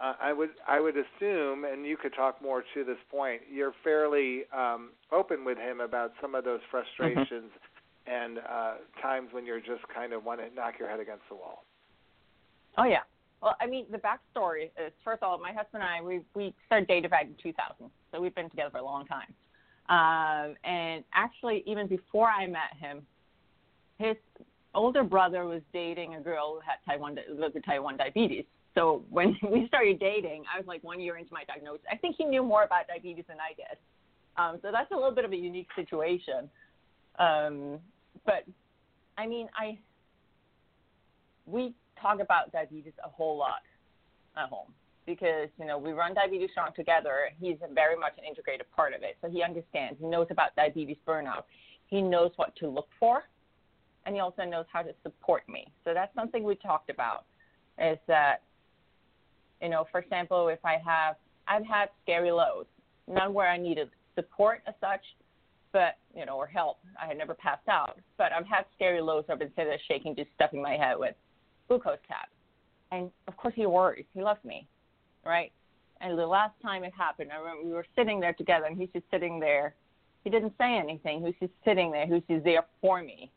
uh, 0.00 0.14
I 0.20 0.32
would 0.32 0.50
I 0.66 0.80
would 0.80 0.96
assume, 0.96 1.64
and 1.64 1.86
you 1.86 1.96
could 1.96 2.14
talk 2.14 2.40
more 2.42 2.62
to 2.74 2.84
this 2.84 2.98
point. 3.10 3.42
You're 3.48 3.72
fairly 3.84 4.44
um, 4.50 4.92
open 5.12 5.44
with 5.44 5.56
him 5.58 5.80
about 5.80 6.12
some 6.20 6.34
of 6.34 6.42
those 6.44 6.60
frustrations 6.70 7.52
and 8.06 8.38
uh, 8.38 8.74
times 9.00 9.32
when 9.32 9.46
you're 9.46 9.60
just 9.60 9.86
kind 9.88 10.12
of 10.12 10.24
want 10.24 10.40
to 10.40 10.50
knock 10.54 10.78
your 10.78 10.88
head 10.88 11.00
against 11.00 11.28
the 11.28 11.34
wall. 11.36 11.64
Oh 12.76 12.84
yeah. 12.84 13.02
Well, 13.44 13.56
I 13.60 13.66
mean, 13.66 13.84
the 13.92 13.98
backstory 13.98 14.70
is 14.84 14.90
first 15.04 15.22
of 15.22 15.28
all, 15.28 15.38
my 15.38 15.52
husband 15.52 15.82
and 15.82 15.84
I 15.84 16.00
we 16.00 16.22
we 16.34 16.54
started 16.64 16.88
dating 16.88 17.10
back 17.10 17.24
in 17.24 17.34
2000, 17.42 17.90
so 18.10 18.20
we've 18.20 18.34
been 18.34 18.48
together 18.48 18.70
for 18.70 18.78
a 18.78 18.84
long 18.84 19.04
time. 19.04 19.34
Um, 19.90 20.56
and 20.64 21.04
actually, 21.12 21.62
even 21.66 21.86
before 21.86 22.30
I 22.30 22.46
met 22.46 22.72
him, 22.80 23.02
his 23.98 24.16
older 24.74 25.04
brother 25.04 25.44
was 25.44 25.60
dating 25.74 26.14
a 26.14 26.20
girl 26.22 26.54
who 26.54 26.60
had 26.60 26.76
type 26.90 27.00
one 27.00 27.18
lived 27.38 27.54
with 27.54 27.64
diabetes. 27.98 28.46
So 28.74 29.04
when 29.10 29.36
we 29.52 29.66
started 29.68 30.00
dating, 30.00 30.44
I 30.52 30.58
was 30.58 30.66
like 30.66 30.82
one 30.82 30.98
year 30.98 31.18
into 31.18 31.32
my 31.32 31.44
diagnosis. 31.44 31.84
I 31.92 31.96
think 31.96 32.16
he 32.16 32.24
knew 32.24 32.42
more 32.42 32.62
about 32.62 32.88
diabetes 32.88 33.26
than 33.28 33.36
I 33.40 33.54
did. 33.54 33.78
Um, 34.38 34.58
so 34.62 34.70
that's 34.72 34.90
a 34.90 34.94
little 34.94 35.14
bit 35.14 35.26
of 35.26 35.32
a 35.32 35.36
unique 35.36 35.68
situation. 35.76 36.48
Um, 37.18 37.78
but 38.24 38.44
I 39.18 39.26
mean, 39.26 39.48
I 39.54 39.78
we 41.46 41.74
talk 42.04 42.20
about 42.20 42.52
diabetes 42.52 42.92
a 43.04 43.08
whole 43.08 43.36
lot 43.38 43.62
at 44.36 44.48
home 44.48 44.72
because 45.06 45.48
you 45.58 45.66
know 45.66 45.78
we 45.78 45.92
run 45.92 46.14
diabetes 46.14 46.50
strong 46.52 46.70
together. 46.76 47.30
He's 47.40 47.56
very 47.72 47.96
much 47.96 48.12
an 48.18 48.24
integrated 48.24 48.66
part 48.74 48.94
of 48.94 49.02
it. 49.02 49.16
So 49.22 49.30
he 49.30 49.42
understands 49.42 49.98
he 50.00 50.06
knows 50.06 50.26
about 50.30 50.54
diabetes 50.56 50.96
burnout. 51.06 51.44
He 51.86 52.00
knows 52.00 52.32
what 52.36 52.54
to 52.56 52.68
look 52.68 52.88
for 52.98 53.24
and 54.06 54.14
he 54.14 54.20
also 54.20 54.44
knows 54.44 54.66
how 54.72 54.82
to 54.82 54.92
support 55.02 55.42
me. 55.48 55.66
So 55.84 55.94
that's 55.94 56.14
something 56.14 56.44
we 56.44 56.56
talked 56.56 56.90
about 56.90 57.24
is 57.78 57.98
that 58.06 58.42
you 59.60 59.68
know 59.68 59.84
for 59.90 60.00
example 60.00 60.48
if 60.48 60.64
i 60.64 60.76
have 60.84 61.16
i've 61.48 61.66
had 61.66 61.88
scary 62.02 62.30
lows 62.30 62.66
none 63.08 63.34
where 63.34 63.48
i 63.48 63.56
needed 63.56 63.88
support 64.14 64.62
as 64.68 64.74
such 64.80 65.00
but 65.72 65.96
you 66.16 66.24
know 66.24 66.36
or 66.36 66.46
help. 66.46 66.78
I 67.02 67.06
had 67.06 67.18
never 67.18 67.34
passed 67.34 67.66
out 67.68 67.98
but 68.16 68.32
i've 68.32 68.46
had 68.46 68.64
scary 68.74 69.00
lows. 69.00 69.24
I've 69.28 69.40
been 69.40 69.50
sitting 69.56 69.70
there 69.70 69.80
shaking 69.88 70.14
just 70.14 70.30
stuffing 70.34 70.62
my 70.62 70.76
head 70.76 70.96
with 70.98 71.16
glucose 71.68 71.98
tabs 72.08 72.30
and 72.92 73.10
of 73.28 73.36
course 73.36 73.54
he 73.56 73.66
worries 73.66 74.06
he 74.14 74.22
loves 74.22 74.42
me 74.44 74.66
right? 75.24 75.52
And 76.00 76.18
the 76.18 76.26
last 76.26 76.52
time 76.62 76.84
it 76.84 76.92
happened, 76.96 77.30
I 77.32 77.38
remember 77.38 77.64
we 77.64 77.72
were 77.72 77.86
sitting 77.96 78.20
there 78.20 78.34
together, 78.34 78.66
and 78.66 78.78
he's 78.78 78.90
just 78.92 79.06
sitting 79.10 79.40
there. 79.40 79.74
He 80.22 80.30
didn't 80.30 80.54
say 80.58 80.76
anything. 80.76 81.18
He 81.18 81.24
was 81.24 81.34
just 81.40 81.52
sitting 81.64 81.90
there. 81.90 82.06
He 82.06 82.12
was 82.12 82.22
just 82.28 82.44
there 82.44 82.64
for 82.80 83.02
me. 83.02 83.30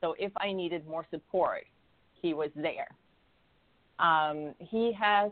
So 0.00 0.14
if 0.18 0.32
I 0.36 0.52
needed 0.52 0.86
more 0.86 1.06
support, 1.10 1.64
he 2.20 2.34
was 2.34 2.50
there. 2.54 2.88
Um, 3.98 4.54
he 4.58 4.92
has. 4.92 5.30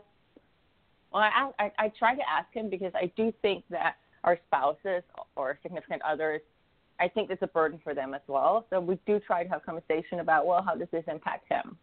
Well, 1.11 1.21
I, 1.21 1.51
I 1.59 1.71
I 1.77 1.91
try 1.99 2.15
to 2.15 2.21
ask 2.27 2.51
him 2.53 2.69
because 2.69 2.91
I 2.95 3.11
do 3.15 3.31
think 3.41 3.63
that 3.69 3.97
our 4.23 4.39
spouses 4.47 5.03
or 5.35 5.59
significant 5.61 6.01
others, 6.01 6.41
I 6.99 7.07
think 7.07 7.29
it's 7.29 7.41
a 7.41 7.47
burden 7.47 7.79
for 7.83 7.93
them 7.93 8.13
as 8.13 8.21
well. 8.27 8.65
So 8.69 8.79
we 8.79 8.97
do 9.05 9.19
try 9.19 9.43
to 9.43 9.49
have 9.49 9.63
conversation 9.65 10.21
about 10.21 10.47
well, 10.47 10.63
how 10.63 10.75
does 10.75 10.87
this 10.91 11.03
impact 11.07 11.51
him? 11.51 11.77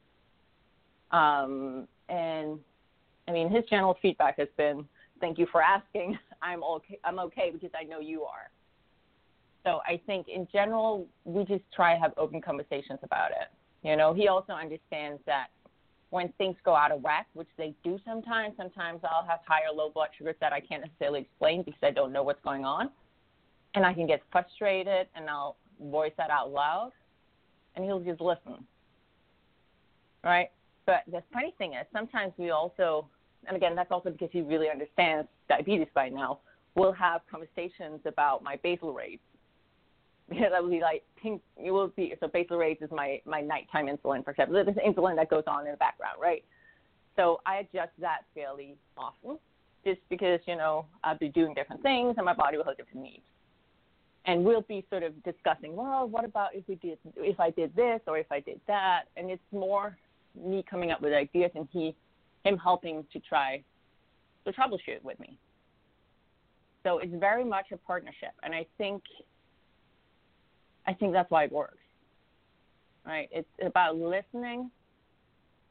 Um, 1.12 1.88
and 2.08 2.58
I 3.28 3.32
mean, 3.32 3.50
his 3.50 3.64
general 3.68 3.96
feedback 4.00 4.38
has 4.38 4.48
been, 4.56 4.88
"Thank 5.20 5.38
you 5.38 5.46
for 5.50 5.62
asking. 5.62 6.18
I'm 6.42 6.62
okay. 6.62 6.98
I'm 7.04 7.18
okay 7.18 7.50
because 7.52 7.70
I 7.78 7.84
know 7.84 8.00
you 8.00 8.24
are." 8.24 8.50
So 9.64 9.80
I 9.86 10.00
think 10.06 10.28
in 10.28 10.48
general, 10.52 11.06
we 11.24 11.44
just 11.44 11.64
try 11.74 11.94
to 11.94 12.00
have 12.00 12.12
open 12.16 12.40
conversations 12.40 12.98
about 13.02 13.30
it. 13.30 13.48
You 13.82 13.96
know, 13.96 14.14
he 14.14 14.28
also 14.28 14.52
understands 14.52 15.20
that 15.26 15.48
when 16.10 16.32
things 16.38 16.56
go 16.64 16.74
out 16.74 16.90
of 16.90 17.02
whack, 17.02 17.26
which 17.34 17.48
they 17.56 17.74
do 17.84 17.98
sometimes, 18.04 18.54
sometimes 18.56 19.00
I'll 19.04 19.26
have 19.26 19.40
high 19.46 19.60
or 19.70 19.74
low 19.74 19.90
blood 19.90 20.08
sugars 20.16 20.34
that 20.40 20.52
I 20.52 20.60
can't 20.60 20.82
necessarily 20.82 21.20
explain 21.20 21.62
because 21.62 21.80
I 21.82 21.90
don't 21.90 22.12
know 22.12 22.22
what's 22.22 22.42
going 22.42 22.64
on, 22.64 22.90
and 23.74 23.86
I 23.86 23.94
can 23.94 24.06
get 24.06 24.22
frustrated 24.32 25.06
and 25.14 25.28
I'll 25.28 25.56
voice 25.80 26.12
that 26.18 26.30
out 26.30 26.50
loud, 26.50 26.92
and 27.74 27.84
he'll 27.84 28.00
just 28.00 28.20
listen. 28.20 28.66
Right? 30.24 30.50
But 30.86 31.02
the 31.10 31.22
funny 31.32 31.54
thing 31.58 31.74
is, 31.74 31.86
sometimes 31.92 32.32
we 32.36 32.50
also, 32.50 33.06
and 33.46 33.56
again, 33.56 33.74
that's 33.74 33.90
also 33.90 34.10
because 34.10 34.30
he 34.32 34.40
really 34.40 34.68
understands 34.68 35.28
diabetes 35.48 35.88
by 35.94 36.08
now, 36.08 36.40
we'll 36.74 36.92
have 36.92 37.20
conversations 37.30 38.00
about 38.06 38.42
my 38.42 38.56
basal 38.62 38.92
rates. 38.92 39.22
Because 40.28 40.52
I 40.56 40.60
will 40.60 40.70
be 40.70 40.80
like, 40.80 41.02
pink, 41.20 41.42
it 41.56 41.72
will 41.72 41.88
be, 41.88 42.14
so 42.20 42.28
basal 42.28 42.56
rates 42.56 42.82
is 42.82 42.90
my, 42.92 43.20
my 43.24 43.40
nighttime 43.40 43.86
insulin, 43.86 44.24
for 44.24 44.30
example. 44.30 44.62
There's 44.64 44.76
insulin 44.76 45.16
that 45.16 45.28
goes 45.28 45.42
on 45.48 45.66
in 45.66 45.72
the 45.72 45.76
background, 45.76 46.18
right? 46.20 46.44
So 47.16 47.40
I 47.44 47.56
adjust 47.58 47.90
that 47.98 48.20
fairly 48.34 48.76
often 48.96 49.38
just 49.84 50.00
because, 50.08 50.40
you 50.46 50.56
know, 50.56 50.86
I'll 51.02 51.18
be 51.18 51.28
doing 51.28 51.54
different 51.54 51.82
things 51.82 52.14
and 52.16 52.24
my 52.24 52.34
body 52.34 52.56
will 52.56 52.64
have 52.64 52.76
different 52.76 53.02
needs. 53.02 53.22
And 54.26 54.44
we'll 54.44 54.62
be 54.62 54.86
sort 54.90 55.02
of 55.02 55.20
discussing, 55.24 55.74
well, 55.74 56.06
what 56.06 56.24
about 56.24 56.54
if 56.54 56.64
we 56.68 56.76
did, 56.76 56.98
if 57.16 57.40
I 57.40 57.50
did 57.50 57.74
this 57.74 58.00
or 58.06 58.18
if 58.18 58.30
I 58.30 58.40
did 58.40 58.60
that? 58.66 59.04
And 59.16 59.30
it's 59.30 59.42
more 59.50 59.96
me 60.34 60.64
coming 60.68 60.90
up 60.90 61.00
with 61.00 61.12
ideas 61.12 61.50
and 61.54 61.68
he 61.72 61.94
him 62.44 62.56
helping 62.56 63.04
to 63.12 63.20
try 63.20 63.62
to 64.44 64.52
troubleshoot 64.52 65.02
with 65.02 65.18
me. 65.20 65.38
So 66.84 66.98
it's 66.98 67.14
very 67.18 67.44
much 67.44 67.66
a 67.72 67.76
partnership 67.76 68.32
and 68.42 68.54
I 68.54 68.66
think 68.78 69.02
I 70.86 70.94
think 70.94 71.12
that's 71.12 71.30
why 71.30 71.44
it 71.44 71.52
works. 71.52 71.76
Right? 73.06 73.28
It's 73.32 73.48
about 73.64 73.96
listening, 73.96 74.70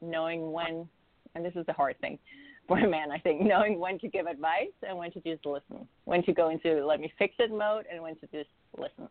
knowing 0.00 0.52
when 0.52 0.88
and 1.34 1.44
this 1.44 1.52
is 1.54 1.64
the 1.66 1.72
hard 1.72 1.98
thing, 2.00 2.18
for 2.66 2.78
a 2.78 2.88
man. 2.88 3.10
I 3.10 3.18
think 3.18 3.40
knowing 3.44 3.78
when 3.78 3.98
to 4.00 4.08
give 4.08 4.26
advice 4.26 4.68
and 4.86 4.96
when 4.96 5.10
to 5.12 5.20
just 5.20 5.44
listen, 5.44 5.86
when 6.04 6.22
to 6.24 6.32
go 6.32 6.50
into 6.50 6.84
let 6.84 7.00
me 7.00 7.12
fix 7.18 7.34
it 7.38 7.50
mode, 7.50 7.86
and 7.90 8.02
when 8.02 8.14
to 8.16 8.26
just 8.32 8.50
listen. 8.78 9.08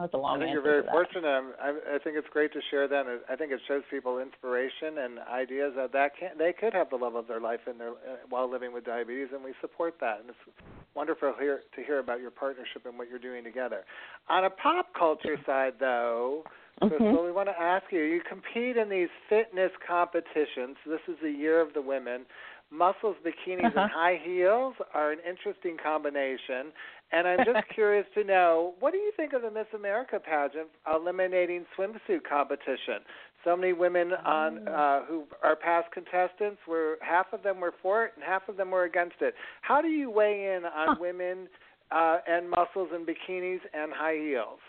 That 0.00 0.12
was 0.14 0.18
a 0.18 0.22
long 0.22 0.36
I 0.40 0.44
think 0.46 0.54
you're 0.54 0.62
very 0.62 0.82
fortunate. 0.90 1.28
I'm- 1.28 1.52
I, 1.60 1.96
I 1.96 1.98
think 1.98 2.16
it's 2.16 2.28
great 2.30 2.54
to 2.54 2.60
share 2.70 2.88
that. 2.88 3.04
I 3.28 3.36
think 3.36 3.52
it 3.52 3.60
shows 3.68 3.82
people 3.90 4.18
inspiration 4.18 4.96
and 4.96 5.18
ideas 5.18 5.74
that 5.76 5.92
that 5.92 6.16
can 6.16 6.38
they 6.38 6.54
could 6.54 6.72
have 6.72 6.88
the 6.88 6.96
love 6.96 7.16
of 7.16 7.28
their 7.28 7.38
life 7.40 7.60
in 7.68 7.76
their 7.76 7.90
uh, 7.90 8.16
while 8.30 8.48
living 8.48 8.72
with 8.72 8.86
diabetes, 8.86 9.28
and 9.34 9.44
we 9.44 9.52
support 9.60 9.96
that. 10.00 10.20
And 10.20 10.30
it's 10.30 10.38
wonderful 10.94 11.34
hear, 11.38 11.60
to 11.76 11.82
hear 11.82 11.98
about 11.98 12.20
your 12.22 12.30
partnership 12.30 12.86
and 12.86 12.96
what 12.96 13.10
you're 13.10 13.18
doing 13.18 13.44
together. 13.44 13.84
On 14.30 14.46
a 14.46 14.50
pop 14.50 14.86
culture 14.98 15.36
side, 15.44 15.74
though, 15.78 16.44
Christel, 16.80 16.98
Mhm. 17.00 17.24
we 17.26 17.32
want 17.32 17.50
to 17.50 17.60
ask 17.60 17.92
you: 17.92 18.00
You 18.00 18.22
compete 18.22 18.78
in 18.78 18.88
these 18.88 19.10
fitness 19.28 19.70
competitions. 19.86 20.78
This 20.86 21.02
is 21.08 21.18
the 21.20 21.30
year 21.30 21.60
of 21.60 21.74
the 21.74 21.82
women. 21.82 22.24
Muscles, 22.72 23.16
bikinis, 23.22 23.66
Uh-huh. 23.66 23.80
and 23.80 23.90
high 23.90 24.14
heels 24.24 24.76
are 24.94 25.10
an 25.10 25.18
interesting 25.28 25.76
combination. 25.76 26.72
And 27.12 27.26
I'm 27.26 27.38
just 27.44 27.66
curious 27.74 28.06
to 28.14 28.24
know, 28.24 28.74
what 28.80 28.92
do 28.92 28.98
you 28.98 29.12
think 29.16 29.32
of 29.32 29.42
the 29.42 29.50
Miss 29.50 29.66
America 29.74 30.18
pageant 30.20 30.68
eliminating 30.92 31.64
swimsuit 31.78 32.20
competition? 32.28 33.00
So 33.44 33.56
many 33.56 33.72
women 33.72 34.12
on 34.12 34.68
uh, 34.68 35.04
who 35.06 35.24
are 35.42 35.56
past 35.56 35.90
contestants 35.92 36.60
were 36.68 36.98
half 37.00 37.26
of 37.32 37.42
them 37.42 37.58
were 37.58 37.72
for 37.82 38.04
it 38.04 38.12
and 38.14 38.22
half 38.24 38.48
of 38.48 38.56
them 38.56 38.70
were 38.70 38.84
against 38.84 39.16
it. 39.20 39.34
How 39.62 39.80
do 39.80 39.88
you 39.88 40.10
weigh 40.10 40.54
in 40.56 40.64
on 40.64 40.88
Huh. 40.90 40.96
women 41.00 41.48
uh, 41.90 42.18
and 42.28 42.50
muscles 42.50 42.90
and 42.92 43.06
bikinis 43.06 43.60
and 43.72 43.92
high 43.94 44.16
heels? 44.16 44.60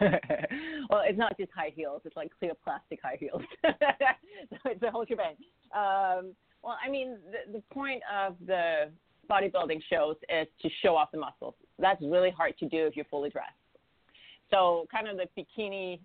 well, 0.90 1.02
it's 1.04 1.18
not 1.18 1.36
just 1.38 1.50
high 1.54 1.72
heels; 1.74 2.00
it's 2.04 2.16
like 2.16 2.30
clear 2.38 2.52
plastic 2.64 3.00
high 3.02 3.18
heels. 3.20 3.42
so 3.64 3.70
it's 4.64 4.82
a 4.82 4.90
whole 4.90 5.04
shebang. 5.06 5.34
Um, 5.74 6.34
well, 6.62 6.76
I 6.84 6.88
mean, 6.90 7.18
the, 7.30 7.52
the 7.58 7.62
point 7.72 8.02
of 8.10 8.36
the 8.46 8.90
bodybuilding 9.30 9.80
shows 9.88 10.16
is 10.28 10.46
to 10.62 10.68
show 10.82 10.96
off 10.96 11.10
the 11.12 11.18
muscles. 11.18 11.54
That's 11.78 12.02
really 12.02 12.30
hard 12.30 12.58
to 12.58 12.68
do 12.68 12.86
if 12.86 12.96
you're 12.96 13.06
fully 13.06 13.30
dressed. 13.30 13.52
So, 14.50 14.86
kind 14.90 15.08
of 15.08 15.16
the 15.16 15.26
bikini 15.40 16.00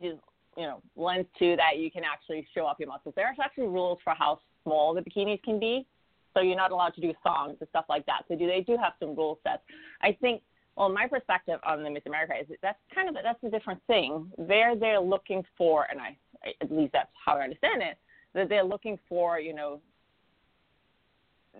you 0.00 0.18
know 0.56 0.82
lends 0.96 1.28
to 1.38 1.56
that 1.56 1.78
you 1.78 1.90
can 1.90 2.02
actually 2.04 2.46
show 2.54 2.66
off 2.66 2.76
your 2.78 2.88
muscles. 2.88 3.14
There. 3.16 3.24
There's 3.26 3.44
actually 3.44 3.68
rules 3.68 3.98
for 4.04 4.14
how 4.16 4.40
small 4.62 4.94
the 4.94 5.00
bikinis 5.00 5.42
can 5.42 5.58
be, 5.58 5.86
so 6.34 6.40
you're 6.40 6.56
not 6.56 6.70
allowed 6.70 6.94
to 6.94 7.00
do 7.00 7.12
thongs 7.22 7.56
and 7.60 7.68
stuff 7.70 7.86
like 7.88 8.06
that. 8.06 8.22
So, 8.28 8.36
do 8.36 8.46
they 8.46 8.60
do 8.60 8.76
have 8.80 8.92
some 9.00 9.16
rule 9.16 9.38
sets? 9.42 9.62
I 10.02 10.16
think 10.20 10.42
well, 10.76 10.88
my 10.88 11.06
perspective 11.06 11.58
on 11.66 11.82
the 11.82 11.90
Miss 11.90 12.02
America 12.06 12.32
is 12.40 12.48
that 12.48 12.58
that's 12.62 12.78
kind 12.94 13.08
of 13.08 13.16
that's 13.22 13.42
a 13.44 13.50
different 13.50 13.80
thing. 13.86 14.30
They're 14.38 14.76
they're 14.76 15.00
looking 15.00 15.44
for, 15.56 15.86
and 15.90 16.00
I 16.00 16.16
at 16.60 16.70
least 16.72 16.92
that's 16.92 17.10
how 17.24 17.36
I 17.36 17.44
understand 17.44 17.82
it, 17.82 17.98
that 18.34 18.48
they're 18.48 18.64
looking 18.64 18.98
for 19.08 19.38
you 19.38 19.54
know 19.54 19.80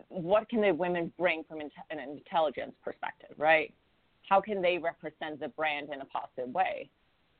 what 0.08 0.48
can 0.48 0.60
the 0.60 0.72
women 0.72 1.12
bring 1.18 1.44
from 1.44 1.60
an 1.60 1.70
intelligence 1.98 2.72
perspective, 2.84 3.34
right? 3.36 3.72
How 4.28 4.40
can 4.40 4.62
they 4.62 4.78
represent 4.78 5.40
the 5.40 5.48
brand 5.48 5.88
in 5.92 6.00
a 6.00 6.04
positive 6.06 6.52
way? 6.54 6.88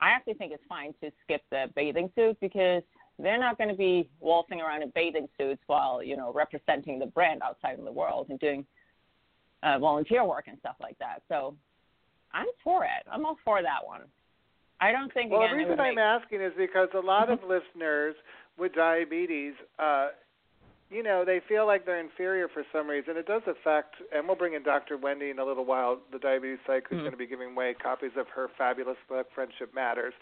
I 0.00 0.10
actually 0.10 0.34
think 0.34 0.52
it's 0.52 0.64
fine 0.68 0.94
to 1.00 1.10
skip 1.22 1.42
the 1.50 1.66
bathing 1.74 2.10
suit 2.14 2.36
because 2.40 2.82
they're 3.18 3.38
not 3.38 3.56
going 3.56 3.70
to 3.70 3.76
be 3.76 4.08
waltzing 4.20 4.60
around 4.60 4.82
in 4.82 4.90
bathing 4.94 5.28
suits 5.38 5.62
while 5.66 6.02
you 6.02 6.16
know 6.16 6.32
representing 6.32 6.98
the 6.98 7.06
brand 7.06 7.40
outside 7.42 7.78
in 7.78 7.84
the 7.84 7.92
world 7.92 8.26
and 8.30 8.38
doing 8.40 8.66
uh, 9.62 9.78
volunteer 9.78 10.24
work 10.24 10.46
and 10.48 10.58
stuff 10.58 10.76
like 10.80 10.98
that. 10.98 11.22
So 11.28 11.54
I'm 12.32 12.46
for 12.64 12.84
it. 12.84 13.06
I'm 13.10 13.24
all 13.24 13.38
for 13.44 13.62
that 13.62 13.86
one. 13.86 14.02
I 14.80 14.90
don't 14.90 15.14
think 15.14 15.30
Well, 15.30 15.42
again 15.42 15.58
the 15.58 15.64
reason 15.64 15.80
I'm 15.80 15.94
make, 15.94 16.02
asking 16.02 16.40
is 16.40 16.52
because 16.58 16.88
a 16.94 17.00
lot 17.00 17.30
of 17.30 17.38
listeners 17.44 18.16
with 18.58 18.74
diabetes, 18.74 19.54
uh, 19.78 20.08
you 20.93 21.02
know, 21.02 21.24
they 21.24 21.40
feel 21.48 21.66
like 21.66 21.86
they're 21.86 21.98
inferior 22.01 22.48
for 22.48 22.64
some 22.73 22.89
reason. 22.89 23.16
It 23.16 23.27
does 23.27 23.43
affect, 23.47 23.97
and 24.14 24.27
we'll 24.27 24.36
bring 24.36 24.55
in 24.55 24.62
Dr. 24.62 24.97
Wendy 24.97 25.31
in 25.31 25.39
a 25.39 25.44
little 25.44 25.64
while, 25.64 25.98
the 26.12 26.19
diabetes 26.19 26.59
psych, 26.66 26.86
who's 26.89 26.98
Mhm. 26.98 27.02
going 27.02 27.12
to 27.12 27.16
be 27.19 27.27
giving 27.27 27.52
away 27.52 27.74
copies 27.74 28.16
of 28.16 28.28
her 28.31 28.48
fabulous 28.48 28.98
book, 29.09 29.31
Friendship 29.32 29.73
Matters. 29.74 30.14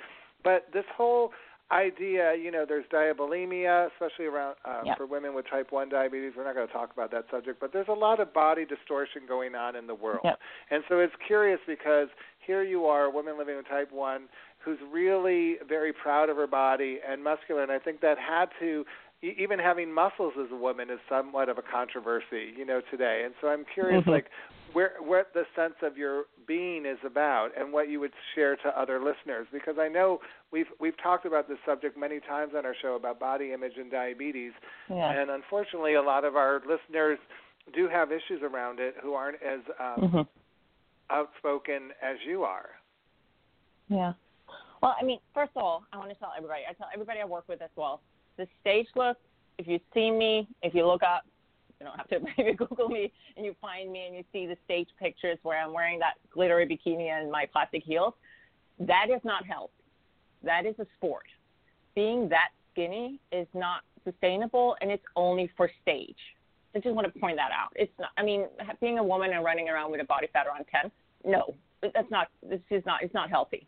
But 0.43 0.71
this 0.73 0.87
whole 0.87 1.33
idea, 1.73 2.35
you 2.35 2.51
know, 2.51 2.65
there's 2.65 2.85
diabulimia, 2.87 3.87
especially 3.93 4.27
around 4.27 4.57
uh, 4.65 4.83
Yeah. 4.85 4.95
for 4.97 5.07
women 5.07 5.35
with 5.35 5.47
type 5.47 5.71
1 5.71 5.89
diabetes. 5.89 6.35
We're 6.35 6.43
not 6.45 6.55
going 6.55 6.67
to 6.67 6.73
talk 6.73 6.93
about 6.93 7.11
that 7.13 7.31
subject, 7.31 7.61
but 7.61 7.73
there's 7.73 7.87
a 7.89 7.93
lot 7.93 8.19
of 8.19 8.33
body 8.33 8.65
distortion 8.65 9.25
going 9.27 9.55
on 9.55 9.77
in 9.77 9.87
the 9.87 9.95
world. 9.95 10.21
And 10.71 10.83
so 10.89 10.99
it's 10.99 11.15
curious 11.17 11.61
because 11.67 12.09
here 12.41 12.63
you 12.63 12.87
are, 12.87 13.05
a 13.05 13.11
woman 13.11 13.39
living 13.39 13.57
with 13.57 13.69
type 13.69 13.93
1 13.93 14.29
who's 14.59 14.81
really 14.91 15.59
very 15.59 15.93
proud 15.93 16.29
of 16.29 16.37
her 16.37 16.47
body 16.49 17.01
and 17.07 17.23
muscular, 17.23 17.63
and 17.63 17.71
I 17.71 17.79
think 17.79 18.01
that 18.01 18.19
had 18.19 18.51
to 18.59 18.85
even 19.23 19.59
having 19.59 19.93
muscles 19.93 20.33
as 20.41 20.51
a 20.51 20.57
woman 20.57 20.89
is 20.89 20.99
somewhat 21.09 21.49
of 21.49 21.59
a 21.59 21.63
controversy, 21.63 22.55
you 22.57 22.65
know, 22.65 22.81
today. 22.91 23.23
And 23.25 23.35
so 23.41 23.49
I'm 23.49 23.67
curious, 23.67 24.03
Mhm. 24.05 24.13
like, 24.13 24.31
where 24.73 24.95
what 25.01 25.33
the 25.35 25.47
sense 25.55 25.75
of 25.83 25.99
your 25.99 26.25
being 26.47 26.87
is 26.87 26.99
about, 27.05 27.55
and 27.57 27.73
what 27.73 27.89
you 27.89 28.01
would 28.01 28.15
share 28.35 28.57
to 28.57 28.79
other 28.79 28.99
listeners, 28.99 29.47
because 29.53 29.79
I 29.79 29.89
know 29.89 30.21
we've 30.51 30.71
we've 30.79 30.97
talked 30.97 31.27
about 31.27 31.49
this 31.49 31.59
subject 31.67 31.97
many 31.99 32.21
times 32.21 32.55
on 32.55 32.65
our 32.65 32.75
show 32.75 32.95
about 32.95 33.19
body 33.19 33.53
image 33.53 33.77
and 33.77 33.91
diabetes, 33.91 34.53
yeah. 34.89 35.11
and 35.11 35.31
unfortunately, 35.31 35.95
a 35.95 36.03
lot 36.03 36.25
of 36.25 36.37
our 36.37 36.63
listeners 36.67 37.19
do 37.75 37.89
have 37.89 38.11
issues 38.13 38.43
around 38.43 38.81
it 38.81 38.97
who 39.03 39.15
aren't 39.15 39.41
as 39.43 39.61
um, 39.79 40.01
Mhm. 40.11 40.29
outspoken 41.11 41.93
as 42.01 42.17
you 42.25 42.45
are. 42.45 42.71
Yeah. 43.89 44.15
Well, 44.81 44.97
I 44.99 45.05
mean, 45.05 45.21
first 45.35 45.51
of 45.57 45.63
all, 45.63 45.85
I 45.93 45.99
want 45.99 46.11
to 46.11 46.17
tell 46.17 46.33
everybody. 46.35 46.63
I 46.67 46.73
tell 46.73 46.89
everybody 46.93 47.21
I 47.21 47.25
work 47.27 47.45
with 47.49 47.61
as 47.61 47.71
well. 47.77 48.01
The 48.41 48.47
stage 48.63 48.87
look. 48.97 49.19
If 49.59 49.67
you 49.67 49.79
see 49.93 50.11
me, 50.11 50.49
if 50.63 50.75
you 50.75 50.87
look 50.87 51.03
up, 51.03 51.25
you 51.79 51.85
don't 51.85 51.95
have 51.99 52.09
to 52.09 52.21
maybe 52.39 52.57
Google 52.57 52.89
me, 52.89 53.13
and 53.37 53.45
you 53.45 53.55
find 53.61 53.93
me 53.93 54.07
and 54.07 54.17
you 54.17 54.25
see 54.33 54.47
the 54.47 54.57
stage 54.65 54.89
pictures 54.99 55.37
where 55.43 55.63
I'm 55.63 55.75
wearing 55.75 55.99
that 55.99 56.15
glittery 56.33 56.67
bikini 56.67 57.11
and 57.11 57.31
my 57.31 57.45
plastic 57.53 57.83
heels. 57.85 58.15
That 58.79 59.09
is 59.15 59.21
not 59.25 59.45
health. 59.45 59.73
That 60.43 60.65
is 60.65 60.75
a 60.79 60.87
sport. 60.97 61.27
Being 61.95 62.31
that 62.31 62.49
skinny 62.73 63.21
is 63.31 63.47
not 63.53 63.83
sustainable, 64.05 64.75
and 64.81 64.91
it's 64.91 65.05
only 65.17 65.51
for 65.55 65.71
stage. 65.83 66.17
I 66.75 66.79
just 66.79 66.95
want 66.95 67.13
to 67.13 67.21
point 67.21 67.37
that 67.37 67.51
out. 67.53 67.75
It's 67.75 67.93
not. 67.99 68.09
I 68.17 68.23
mean, 68.23 68.47
being 68.81 69.01
a 69.01 69.05
woman 69.05 69.35
and 69.35 69.45
running 69.45 69.69
around 69.69 69.91
with 69.91 70.01
a 70.01 70.05
body 70.05 70.29
fat 70.33 70.47
around 70.47 70.65
10, 70.83 70.91
no, 71.31 71.55
that's 71.83 72.11
not. 72.11 72.29
This 72.49 72.61
is 72.71 72.83
not. 72.87 73.03
It's 73.03 73.13
not 73.13 73.29
healthy. 73.29 73.67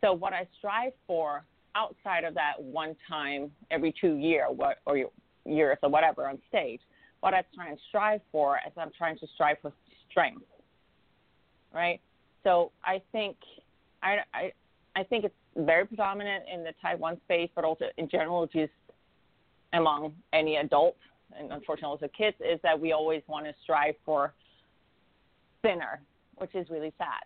So 0.00 0.12
what 0.12 0.32
I 0.32 0.48
strive 0.58 0.92
for 1.06 1.44
outside 1.74 2.24
of 2.24 2.34
that 2.34 2.60
one 2.60 2.96
time 3.08 3.50
every 3.70 3.94
two 4.00 4.16
year 4.16 4.46
what 4.50 4.78
or 4.86 4.98
years 5.44 5.78
or 5.82 5.88
whatever 5.88 6.28
on 6.28 6.38
stage, 6.48 6.80
what 7.20 7.34
I 7.34 7.42
try 7.54 7.68
and 7.68 7.78
strive 7.88 8.20
for 8.30 8.58
is 8.66 8.72
I'm 8.76 8.90
trying 8.96 9.18
to 9.18 9.26
strive 9.34 9.56
for 9.62 9.72
strength. 10.10 10.44
Right? 11.72 12.00
So 12.42 12.70
I 12.84 13.02
think 13.12 13.36
I 14.02 14.18
I 14.32 14.52
I 14.96 15.02
think 15.02 15.24
it's 15.24 15.34
very 15.56 15.86
predominant 15.86 16.44
in 16.52 16.64
the 16.64 16.72
one 16.96 17.20
space, 17.24 17.50
but 17.54 17.64
also 17.64 17.86
in 17.96 18.08
general 18.08 18.46
just 18.46 18.72
among 19.72 20.14
any 20.32 20.56
adult 20.56 20.96
and 21.36 21.50
unfortunately 21.50 21.90
also 21.90 22.08
kids 22.16 22.36
is 22.40 22.60
that 22.62 22.78
we 22.78 22.92
always 22.92 23.22
want 23.26 23.44
to 23.44 23.52
strive 23.62 23.94
for 24.04 24.32
thinner, 25.62 26.00
which 26.36 26.54
is 26.54 26.68
really 26.70 26.92
sad 26.96 27.24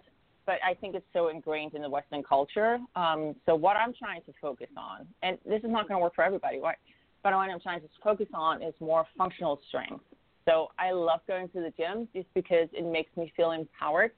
but 0.48 0.60
I 0.66 0.72
think 0.72 0.94
it's 0.94 1.04
so 1.12 1.28
ingrained 1.28 1.74
in 1.74 1.82
the 1.82 1.90
Western 1.90 2.22
culture. 2.22 2.78
Um, 2.96 3.36
so 3.44 3.54
what 3.54 3.76
I'm 3.76 3.92
trying 3.92 4.22
to 4.22 4.32
focus 4.40 4.68
on, 4.78 5.06
and 5.22 5.36
this 5.44 5.58
is 5.62 5.68
not 5.68 5.86
going 5.86 6.00
to 6.00 6.02
work 6.02 6.14
for 6.14 6.24
everybody, 6.24 6.58
right? 6.58 6.78
But 7.22 7.34
what 7.34 7.50
I'm 7.50 7.60
trying 7.60 7.82
to 7.82 7.88
focus 8.02 8.28
on 8.32 8.62
is 8.62 8.72
more 8.80 9.04
functional 9.18 9.60
strength. 9.68 10.02
So 10.48 10.68
I 10.78 10.92
love 10.92 11.20
going 11.28 11.50
to 11.50 11.60
the 11.60 11.70
gym 11.76 12.08
just 12.14 12.28
because 12.32 12.66
it 12.72 12.90
makes 12.90 13.14
me 13.14 13.30
feel 13.36 13.50
empowered. 13.50 14.12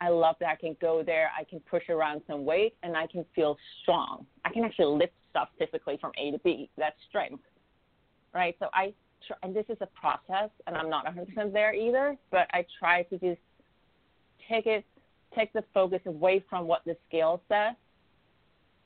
I 0.00 0.10
love 0.10 0.36
that 0.38 0.50
I 0.50 0.54
can 0.54 0.76
go 0.80 1.02
there, 1.04 1.32
I 1.36 1.42
can 1.42 1.58
push 1.68 1.88
around 1.88 2.22
some 2.28 2.44
weight, 2.44 2.76
and 2.84 2.96
I 2.96 3.08
can 3.08 3.24
feel 3.34 3.56
strong. 3.82 4.24
I 4.44 4.50
can 4.50 4.62
actually 4.62 4.96
lift 4.96 5.14
stuff 5.30 5.48
typically 5.58 5.98
from 6.00 6.12
A 6.16 6.30
to 6.30 6.38
B. 6.44 6.70
That's 6.78 6.94
strength, 7.08 7.42
right? 8.32 8.54
So 8.60 8.68
I, 8.72 8.94
tr- 9.26 9.32
and 9.42 9.52
this 9.52 9.64
is 9.68 9.78
a 9.80 9.88
process, 10.00 10.50
and 10.68 10.76
I'm 10.76 10.88
not 10.88 11.06
100% 11.06 11.52
there 11.52 11.74
either, 11.74 12.16
but 12.30 12.46
I 12.52 12.64
try 12.78 13.02
to 13.02 13.18
just 13.18 13.40
take 14.48 14.66
it 14.66 14.84
take 15.34 15.52
the 15.52 15.64
focus 15.74 16.00
away 16.06 16.44
from 16.48 16.66
what 16.66 16.82
the 16.84 16.96
scale 17.08 17.42
says 17.48 17.74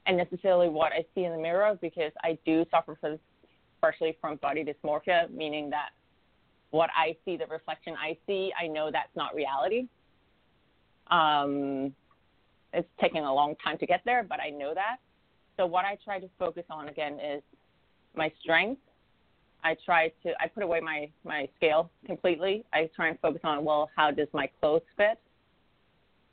and 0.07 0.17
necessarily 0.17 0.69
what 0.69 0.93
I 0.93 1.05
see 1.15 1.25
in 1.25 1.33
the 1.33 1.39
mirror 1.39 1.79
because 1.81 2.13
I 2.23 2.39
do 2.45 2.65
suffer 2.71 2.97
from, 3.01 3.19
partially 3.81 4.17
from 4.21 4.37
body 4.37 4.65
dysmorphia, 4.65 5.31
meaning 5.31 5.71
that 5.71 5.91
what 6.71 6.91
I 6.97 7.17
see, 7.25 7.37
the 7.37 7.47
reflection 7.47 7.95
I 8.01 8.17
see, 8.27 8.53
I 8.61 8.67
know 8.67 8.91
that's 8.93 9.15
not 9.17 9.35
reality. 9.35 9.87
Um, 11.11 11.93
it's 12.73 12.89
taking 13.01 13.25
a 13.25 13.35
long 13.35 13.55
time 13.63 13.79
to 13.79 13.87
get 13.87 14.03
there, 14.05 14.23
but 14.23 14.39
I 14.41 14.51
know 14.51 14.73
that. 14.75 14.97
So 15.57 15.67
what 15.67 15.85
I 15.85 15.99
try 16.05 16.21
to 16.21 16.29
focus 16.39 16.65
on 16.71 16.89
again 16.89 17.19
is 17.21 17.43
my 18.15 18.33
strength. 18.41 18.81
I 19.63 19.77
try 19.85 20.09
to 20.23 20.33
I 20.41 20.47
put 20.47 20.63
away 20.63 20.81
my 20.81 21.11
my 21.25 21.49
scale 21.57 21.91
completely. 22.07 22.65
I 22.73 22.89
try 22.97 23.09
and 23.09 23.19
focus 23.21 23.43
on 23.45 23.65
well, 23.65 23.91
how 23.95 24.11
does 24.11 24.29
my 24.33 24.49
clothes 24.61 24.83
fit? 24.97 25.19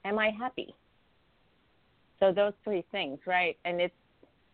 Am 0.08 0.18
I 0.20 0.30
happy? 0.30 0.74
So 2.20 2.32
those 2.32 2.54
three 2.64 2.84
things, 2.92 3.20
right? 3.26 3.58
And 3.66 3.80
it's, 3.80 3.94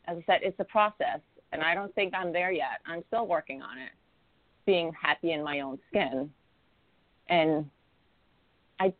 as 0.08 0.18
I 0.18 0.24
said, 0.26 0.40
it's 0.44 0.60
a 0.60 0.66
process. 0.66 1.20
and 1.52 1.62
I 1.62 1.76
don't 1.76 1.94
think 1.96 2.14
I'm 2.14 2.34
there 2.34 2.52
yet. 2.52 2.82
I'm 2.86 3.04
still 3.08 3.28
working 3.28 3.62
on 3.62 3.78
it. 3.78 3.92
Being 4.66 4.92
happy 5.00 5.34
in 5.34 5.44
my 5.44 5.60
own 5.60 5.78
skin, 5.90 6.30
and 7.28 7.66
I, 8.80 8.94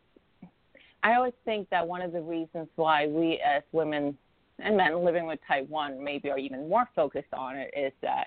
I 1.02 1.14
always 1.14 1.32
think 1.46 1.70
that 1.70 1.86
one 1.86 2.02
of 2.02 2.12
the 2.12 2.20
reasons 2.20 2.68
why 2.76 3.06
we 3.06 3.40
as 3.44 3.62
women 3.72 4.16
and 4.58 4.76
men 4.76 5.04
living 5.04 5.26
with 5.26 5.40
type 5.48 5.68
one 5.68 6.02
maybe 6.02 6.30
are 6.30 6.38
even 6.38 6.68
more 6.68 6.88
focused 6.94 7.32
on 7.32 7.56
it 7.56 7.72
is 7.76 7.92
that 8.02 8.26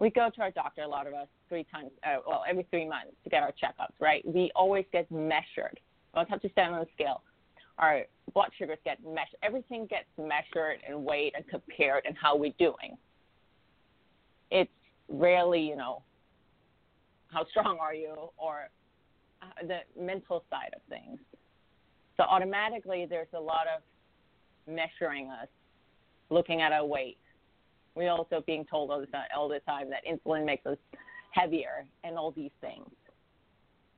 we 0.00 0.10
go 0.10 0.30
to 0.34 0.40
our 0.40 0.50
doctor, 0.50 0.82
a 0.82 0.88
lot 0.88 1.06
of 1.06 1.12
us, 1.12 1.26
three 1.48 1.66
times, 1.70 1.90
uh, 2.04 2.18
well, 2.26 2.42
every 2.48 2.66
three 2.70 2.88
months 2.88 3.12
to 3.24 3.30
get 3.30 3.42
our 3.42 3.52
checkups, 3.52 3.94
right? 4.00 4.22
We 4.26 4.50
always 4.54 4.84
get 4.92 5.10
measured. 5.10 5.78
We 6.14 6.16
don't 6.16 6.30
have 6.30 6.40
to 6.42 6.50
stand 6.50 6.74
on 6.74 6.80
the 6.80 6.86
scale. 6.94 7.22
Our 7.78 8.02
blood 8.34 8.50
sugars 8.58 8.78
get 8.84 8.98
measured. 9.04 9.38
Everything 9.42 9.86
gets 9.86 10.08
measured 10.18 10.78
and 10.86 11.04
weighed 11.04 11.32
and 11.36 11.46
compared 11.48 12.04
and 12.06 12.16
how 12.20 12.36
we're 12.36 12.52
doing. 12.58 12.96
It's 14.50 14.70
rarely, 15.08 15.60
you 15.60 15.76
know, 15.76 16.02
how 17.28 17.46
strong 17.46 17.78
are 17.80 17.94
you 17.94 18.14
or 18.36 18.68
uh, 19.42 19.66
the 19.66 19.78
mental 20.00 20.44
side 20.50 20.70
of 20.74 20.82
things. 20.88 21.18
So 22.16 22.24
automatically, 22.24 23.06
there's 23.08 23.28
a 23.34 23.40
lot 23.40 23.66
of 23.74 23.82
measuring 24.72 25.30
us, 25.30 25.48
looking 26.30 26.60
at 26.62 26.72
our 26.72 26.84
weight. 26.84 27.18
We're 27.94 28.10
also 28.10 28.42
being 28.46 28.64
told 28.64 28.90
all 28.90 29.00
the 29.00 29.06
time, 29.06 29.26
all 29.36 29.48
the 29.48 29.60
time 29.60 29.88
that 29.90 30.02
insulin 30.04 30.44
makes 30.44 30.66
us 30.66 30.78
heavier 31.32 31.86
and 32.04 32.16
all 32.16 32.32
these 32.32 32.50
things. 32.60 32.90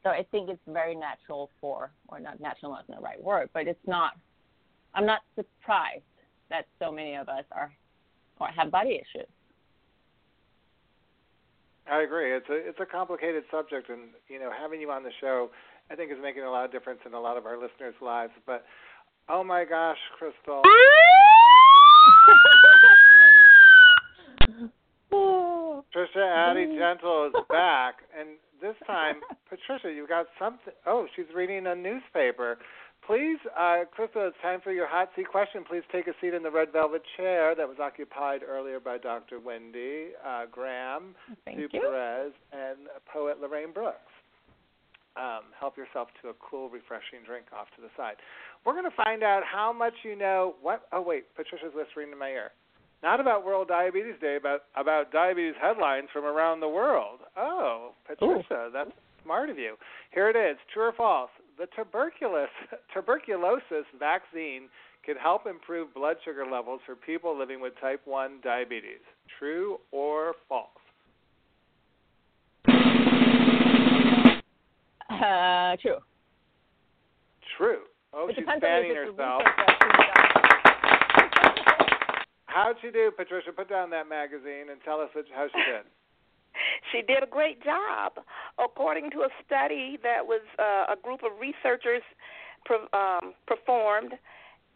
So 0.03 0.11
I 0.11 0.25
think 0.31 0.49
it's 0.49 0.61
very 0.67 0.95
natural 0.95 1.51
for, 1.61 1.91
or 2.09 2.21
not 2.21 2.41
natural, 2.41 2.77
is 2.77 2.85
not 2.89 2.99
the 2.99 3.03
right 3.03 3.23
word, 3.23 3.51
but 3.53 3.67
it's 3.67 3.87
not. 3.87 4.13
I'm 4.95 5.07
not 5.07 5.21
surprised 5.35 6.03
that 6.49 6.67
so 6.79 6.91
many 6.91 7.15
of 7.15 7.29
us 7.29 7.45
are 7.53 7.73
or 8.41 8.49
have 8.49 8.71
body 8.71 8.95
issues. 8.95 9.29
I 11.91 12.03
agree. 12.03 12.35
It's 12.35 12.49
a 12.49 12.55
it's 12.55 12.79
a 12.81 12.87
complicated 12.87 13.45
subject, 13.51 13.91
and 13.91 14.11
you 14.29 14.39
know, 14.39 14.51
having 14.57 14.81
you 14.81 14.91
on 14.91 15.03
the 15.03 15.11
show, 15.21 15.51
I 15.91 15.97
think 15.97 16.13
is 16.13 16.19
making 16.23 16.45
a 16.45 16.51
lot 16.51 16.65
of 16.65 16.73
difference 16.73 17.01
in 17.05 17.15
a 17.15 17.21
lot 17.21 17.37
of 17.37 17.47
our 17.47 17.61
listeners' 17.61 17.95
lives. 18.01 18.33
But 18.47 18.65
oh 19.29 19.45
my 19.45 19.65
gosh, 19.65 19.99
Christel. 20.19 20.63
Patricia 25.91 26.25
Addie 26.25 26.79
Gentle 26.79 27.27
is 27.27 27.35
back, 27.49 27.97
and 28.19 28.39
this 28.61 28.77
time, 28.87 29.17
Patricia, 29.49 29.93
you've 29.93 30.09
got 30.09 30.27
something. 30.39 30.73
Oh, 30.87 31.07
she's 31.17 31.27
reading 31.35 31.67
a 31.67 31.75
newspaper. 31.75 32.59
Please, 33.07 33.39
uh, 33.59 33.85
Christel, 33.97 34.29
it's 34.29 34.37
time 34.43 34.61
for 34.63 34.73
your 34.73 34.87
hot 34.87 35.09
seat 35.17 35.27
question. 35.29 35.65
Please 35.69 35.83
take 35.91 36.07
a 36.07 36.13
seat 36.21 36.35
in 36.35 36.43
the 36.43 36.51
red 36.51 36.71
velvet 36.73 37.03
chair 37.17 37.55
that 37.55 37.67
was 37.67 37.79
occupied 37.81 38.43
earlier 38.47 38.79
by 38.79 38.99
Dr. 38.99 39.41
Wendy 39.41 40.09
uh, 40.25 40.45
Graham, 40.51 41.15
Thank 41.45 41.59
Sue 41.59 41.69
you. 41.73 41.81
Perez, 41.81 42.33
and 42.53 42.87
poet 43.13 43.41
Lorraine 43.41 43.73
Brooks. 43.73 43.99
Um, 45.17 45.51
help 45.59 45.77
yourself 45.77 46.09
to 46.23 46.29
a 46.29 46.33
cool, 46.39 46.69
refreshing 46.69 47.27
drink 47.27 47.47
off 47.53 47.67
to 47.75 47.83
the 47.83 47.89
side. 47.97 48.15
We're 48.65 48.75
going 48.75 48.89
to 48.89 48.97
find 48.97 49.25
out 49.25 49.43
how 49.51 49.73
much 49.73 49.95
you 50.05 50.15
know. 50.15 50.55
What? 50.63 50.83
Oh, 50.93 51.01
wait, 51.03 51.35
Patricia's 51.35 51.73
whispering 51.75 52.13
in 52.13 52.19
my 52.19 52.29
ear. 52.29 52.53
Not 53.03 53.19
about 53.19 53.45
World 53.47 53.69
Diabetes 53.69 54.17
Day, 54.21 54.39
but 54.43 54.67
about 54.77 55.11
diabetes 55.11 55.55
headlines 55.61 56.09
from 56.13 56.25
around 56.25 56.61
the 56.61 56.69
world. 56.69 57.21
Oh, 57.37 57.93
Patricia, 58.07 58.69
that's 58.73 58.91
smart 59.25 59.49
of 59.49 59.59
you. 59.59 59.77
Here 60.13 60.29
it 60.29 60.37
is. 60.37 60.59
True 60.73 60.89
or 60.89 60.93
false? 60.93 61.31
The 61.59 61.67
tuberculosis 61.75 62.51
tuberculosis 62.95 63.87
vaccine 63.99 64.69
can 65.05 65.17
help 65.17 65.47
improve 65.47 65.95
blood 65.95 66.17
sugar 66.25 66.45
levels 66.51 66.81
for 66.85 66.95
people 66.95 67.39
living 67.39 67.61
with 67.61 67.73
type 67.81 68.03
1 68.05 68.41
diabetes. 68.43 69.01
True 69.39 69.79
or 69.93 70.35
false? 70.49 70.69
Uh, 75.09 75.77
true. 75.81 75.99
True. 77.57 77.81
Oh, 78.13 78.29
it 78.29 78.37
she's 78.37 78.45
fanning 78.61 78.91
if 78.91 79.09
it's 79.09 79.17
the 79.17 79.23
herself. 79.23 79.43
research 79.45 79.67
that's 79.67 79.79
being 79.81 79.93
done. 79.93 80.21
How'd 82.51 82.77
she 82.83 82.91
do, 82.91 83.11
Patricia? 83.17 83.53
Put 83.55 83.71
down 83.71 83.91
that 83.91 84.09
magazine 84.09 84.71
and 84.71 84.81
tell 84.85 85.01
us 85.01 85.11
how 85.15 85.47
she 85.47 85.63
did. 85.71 85.87
She 86.91 87.01
did 87.01 87.23
a 87.23 87.31
great 87.31 87.63
job. 87.63 88.19
According 88.59 89.13
to 89.13 89.19
a 89.23 89.29
study 89.47 89.99
that 90.03 90.27
was 90.27 90.43
uh, 90.59 90.93
a 90.93 90.97
group 91.01 91.23
of 91.23 91.31
researchers 91.39 92.03
pro- 92.67 92.91
um, 92.93 93.35
performed 93.47 94.19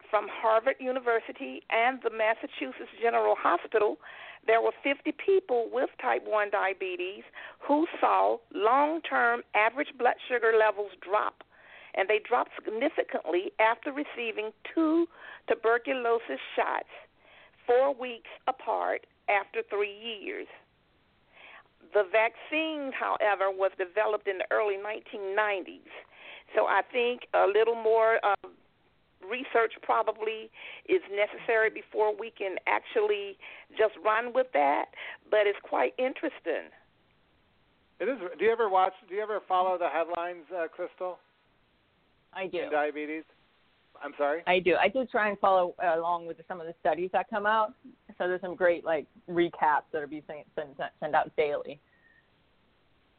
from 0.09 0.27
Harvard 0.31 0.77
University 0.79 1.63
and 1.71 1.99
the 2.05 2.11
Massachusetts 2.11 2.95
General 3.03 3.35
Hospital, 3.37 3.99
there 4.47 4.63
were 4.63 4.73
50 4.85 5.13
people 5.19 5.69
with 5.73 5.91
type 6.01 6.23
1 6.25 6.51
diabetes 6.51 7.25
who 7.59 7.87
saw 8.01 8.39
long 8.55 9.01
term 9.03 9.43
average 9.57 9.93
blood 9.99 10.15
sugar 10.29 10.53
levels 10.57 10.93
drop. 11.03 11.43
And 11.97 12.09
they 12.09 12.21
dropped 12.23 12.53
significantly 12.55 13.53
after 13.59 13.91
receiving 13.91 14.51
two 14.75 15.07
tuberculosis 15.49 16.43
shots, 16.55 16.91
four 17.67 17.95
weeks 17.95 18.31
apart 18.47 19.07
after 19.29 19.63
three 19.69 19.95
years. 19.95 20.47
The 21.93 22.05
vaccine, 22.11 22.93
however, 22.93 23.51
was 23.51 23.71
developed 23.79 24.27
in 24.27 24.39
the 24.39 24.47
early 24.51 24.77
1990s. 24.77 25.93
So 26.55 26.67
I 26.67 26.83
think 26.91 27.23
a 27.35 27.47
little 27.47 27.75
more 27.75 28.19
um, 28.25 28.53
research 29.23 29.73
probably 29.83 30.51
is 30.89 31.03
necessary 31.11 31.71
before 31.71 32.17
we 32.17 32.31
can 32.31 32.57
actually 32.67 33.37
just 33.77 33.95
run 34.05 34.33
with 34.35 34.49
that. 34.55 34.87
But 35.31 35.47
it's 35.47 35.59
quite 35.63 35.95
interesting. 35.99 36.71
It 38.01 38.09
is. 38.09 38.19
Do 38.39 38.45
you 38.45 38.51
ever 38.51 38.69
watch? 38.69 38.93
Do 39.09 39.15
you 39.15 39.23
ever 39.23 39.41
follow 39.47 39.79
the 39.79 39.89
headlines, 39.89 40.45
uh, 40.55 40.67
Christel? 40.69 41.19
I 42.33 42.47
do. 42.49 42.65
In 42.65 42.71
diabetes. 42.71 43.25
I'm 44.03 44.13
sorry. 44.19 44.43
I 44.47 44.59
do. 44.59 44.77
I 44.77 44.89
do 44.89 45.07
try 45.07 45.29
and 45.29 45.39
follow 45.39 45.75
uh, 45.83 45.99
along 45.99 46.27
with 46.27 46.37
some 46.49 46.61
of 46.61 46.67
the 46.67 46.75
studies 46.81 47.11
that 47.13 47.29
come 47.31 47.47
out. 47.47 47.75
So 48.19 48.29
there's 48.29 48.41
some 48.41 48.55
great 48.55 48.85
like 48.85 49.07
recaps 49.31 49.89
that 49.93 50.03
are 50.03 50.07
being 50.07 50.23
sent 50.27 50.47
sent, 50.55 50.91
sent 51.01 51.15
out 51.15 51.35
daily. 51.37 51.81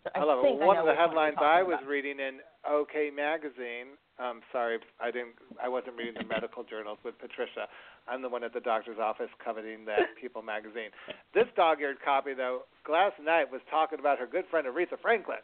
So 0.03 0.11
I, 0.15 0.19
I 0.19 0.23
love 0.23 0.43
think 0.43 0.61
it. 0.61 0.65
One 0.65 0.77
of 0.77 0.85
the 0.85 0.95
headlines 0.95 1.35
I 1.39 1.64
was 1.64 1.80
about. 1.80 1.89
reading 1.89 2.19
in 2.19 2.39
OK 2.69 3.10
Magazine. 3.15 3.97
Um, 4.18 4.39
sorry, 4.52 4.80
I 5.02 5.11
didn't. 5.11 5.35
I 5.61 5.68
wasn't 5.68 5.97
reading 5.97 6.14
the 6.18 6.26
medical 6.26 6.64
journals 6.64 6.99
with 7.03 7.19
Patricia. 7.19 7.68
I'm 8.07 8.22
the 8.22 8.30
one 8.30 8.43
at 8.43 8.53
the 8.53 8.61
doctor's 8.61 8.99
office 8.99 9.30
coveting 9.43 9.84
that 9.85 9.99
People 10.22 10.41
magazine. 10.41 10.89
This 11.34 11.45
dog-eared 11.56 11.97
copy, 12.06 12.34
though, 12.34 12.61
last 12.89 13.15
night 13.22 13.52
was 13.52 13.61
talking 13.69 13.99
about 13.99 14.19
her 14.19 14.27
good 14.27 14.45
friend 14.49 14.68
Aretha 14.68 14.99
Franklin, 15.02 15.43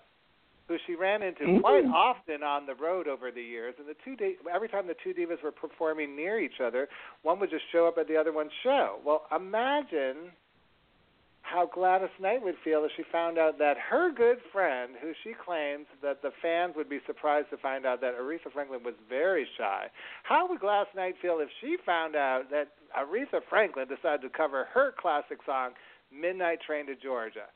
who 0.71 0.77
she 0.87 0.95
ran 0.95 1.21
into 1.21 1.59
quite 1.59 1.83
Mm. 1.85 1.93
often 1.93 2.43
on 2.43 2.65
the 2.65 2.75
road 2.75 3.07
over 3.07 3.29
the 3.29 3.43
years. 3.43 3.75
And 3.77 3.87
the 3.87 3.93
two 3.95 4.15
di- 4.15 4.37
every 4.49 4.69
time 4.69 4.87
the 4.87 4.93
two 4.95 5.13
divas 5.13 5.41
were 5.41 5.51
performing 5.51 6.15
near 6.15 6.39
each 6.39 6.61
other, 6.61 6.87
one 7.23 7.39
would 7.39 7.49
just 7.49 7.65
show 7.71 7.85
up 7.87 7.97
at 7.97 8.07
the 8.07 8.15
other 8.15 8.31
one's 8.31 8.53
show. 8.63 8.99
Well, 9.03 9.27
imagine 9.35 10.31
how 11.43 11.65
Gladys 11.65 12.09
Knight 12.19 12.41
would 12.43 12.57
feel 12.59 12.85
if 12.85 12.91
she 12.95 13.03
found 13.03 13.37
out 13.37 13.57
that 13.57 13.77
her 13.77 14.09
good 14.11 14.41
friend, 14.53 14.95
who 15.01 15.13
she 15.23 15.33
claims 15.33 15.87
that 16.01 16.21
the 16.21 16.31
fans 16.41 16.75
would 16.75 16.87
be 16.87 16.99
surprised 17.05 17.49
to 17.49 17.57
find 17.57 17.85
out 17.85 17.99
that 17.99 18.17
Aretha 18.17 18.51
Franklin 18.53 18.83
was 18.83 18.95
very 19.09 19.45
shy. 19.57 19.89
How 20.23 20.47
would 20.47 20.59
Gladys 20.61 20.93
Knight 20.95 21.17
feel 21.17 21.39
if 21.41 21.49
she 21.59 21.75
found 21.85 22.15
out 22.15 22.49
that 22.51 22.69
Aretha 22.95 23.43
Franklin 23.49 23.87
decided 23.87 24.21
to 24.21 24.29
cover 24.29 24.65
her 24.65 24.91
classic 24.93 25.39
song, 25.45 25.71
Midnight 26.11 26.61
Train 26.61 26.85
to 26.85 26.95
Georgia? 26.95 27.47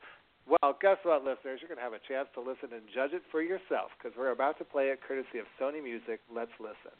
Well, 0.46 0.78
guess 0.80 0.98
what, 1.02 1.24
listeners? 1.24 1.58
You're 1.60 1.68
going 1.68 1.78
to 1.78 1.84
have 1.84 1.92
a 1.92 2.02
chance 2.06 2.28
to 2.34 2.40
listen 2.40 2.70
and 2.72 2.82
judge 2.94 3.12
it 3.12 3.22
for 3.30 3.42
yourself 3.42 3.90
because 3.98 4.16
we're 4.16 4.30
about 4.30 4.58
to 4.58 4.64
play 4.64 4.88
it 4.88 5.00
courtesy 5.06 5.38
of 5.38 5.46
Sony 5.60 5.82
Music. 5.82 6.20
Let's 6.32 6.52
listen. 6.60 6.94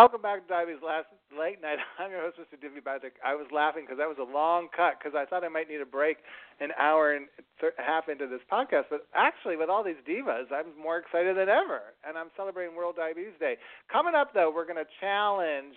Welcome 0.00 0.24
back 0.24 0.40
to 0.40 0.48
Diabetes 0.48 0.80
Last 0.80 1.12
Late 1.28 1.60
Nite. 1.60 1.76
I'm 2.00 2.08
your 2.08 2.24
host, 2.24 2.40
Mr. 2.40 2.56
Divabetic. 2.56 3.20
I 3.20 3.36
was 3.36 3.44
laughing 3.52 3.84
because 3.84 4.00
that 4.00 4.08
was 4.08 4.16
a 4.16 4.24
long 4.24 4.72
cut 4.72 4.96
because 4.96 5.12
I 5.12 5.28
thought 5.28 5.44
I 5.44 5.52
might 5.52 5.68
need 5.68 5.84
a 5.84 5.84
break 5.84 6.24
an 6.56 6.72
hour 6.80 7.12
and 7.12 7.28
th- 7.60 7.76
half 7.76 8.08
into 8.08 8.24
this 8.24 8.40
podcast. 8.48 8.88
But 8.88 9.04
actually, 9.12 9.60
with 9.60 9.68
all 9.68 9.84
these 9.84 10.00
divas, 10.08 10.48
I'm 10.48 10.72
more 10.72 10.96
excited 10.96 11.36
than 11.36 11.52
ever. 11.52 11.92
And 12.00 12.16
I'm 12.16 12.32
celebrating 12.32 12.72
World 12.72 12.96
Diabetes 12.96 13.36
Day. 13.36 13.60
Coming 13.92 14.16
up, 14.16 14.32
though, 14.32 14.48
we're 14.48 14.64
going 14.64 14.80
to 14.80 14.88
challenge 15.04 15.76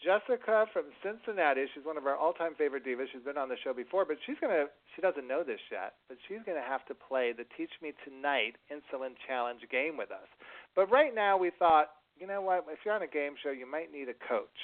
Jessica 0.00 0.64
from 0.72 0.88
Cincinnati. 1.04 1.68
She's 1.76 1.84
one 1.84 2.00
of 2.00 2.08
our 2.08 2.16
all-time 2.16 2.56
favorite 2.56 2.88
divas. 2.88 3.12
She's 3.12 3.20
been 3.20 3.36
on 3.36 3.52
the 3.52 3.60
show 3.60 3.76
before, 3.76 4.08
but 4.08 4.16
she's 4.24 4.40
going 4.40 4.56
to 4.56 4.72
she 4.96 5.04
doesn't 5.04 5.28
know 5.28 5.44
this 5.44 5.60
yet, 5.68 6.00
but 6.08 6.16
she's 6.24 6.40
going 6.48 6.56
to 6.56 6.64
have 6.64 6.88
to 6.88 6.96
play 6.96 7.36
the 7.36 7.44
Teach 7.52 7.76
Me 7.84 7.92
Tonight 8.00 8.56
Insulin 8.72 9.12
Challenge 9.28 9.60
game 9.68 10.00
with 10.00 10.08
us. 10.08 10.32
But 10.72 10.88
right 10.88 11.12
now, 11.12 11.36
we 11.36 11.52
thought 11.52 11.97
you 12.20 12.26
know 12.26 12.40
what? 12.40 12.66
If 12.70 12.80
you're 12.84 12.94
on 12.94 13.02
a 13.02 13.06
game 13.06 13.34
show, 13.42 13.50
you 13.50 13.70
might 13.70 13.92
need 13.92 14.08
a 14.08 14.28
coach. 14.28 14.58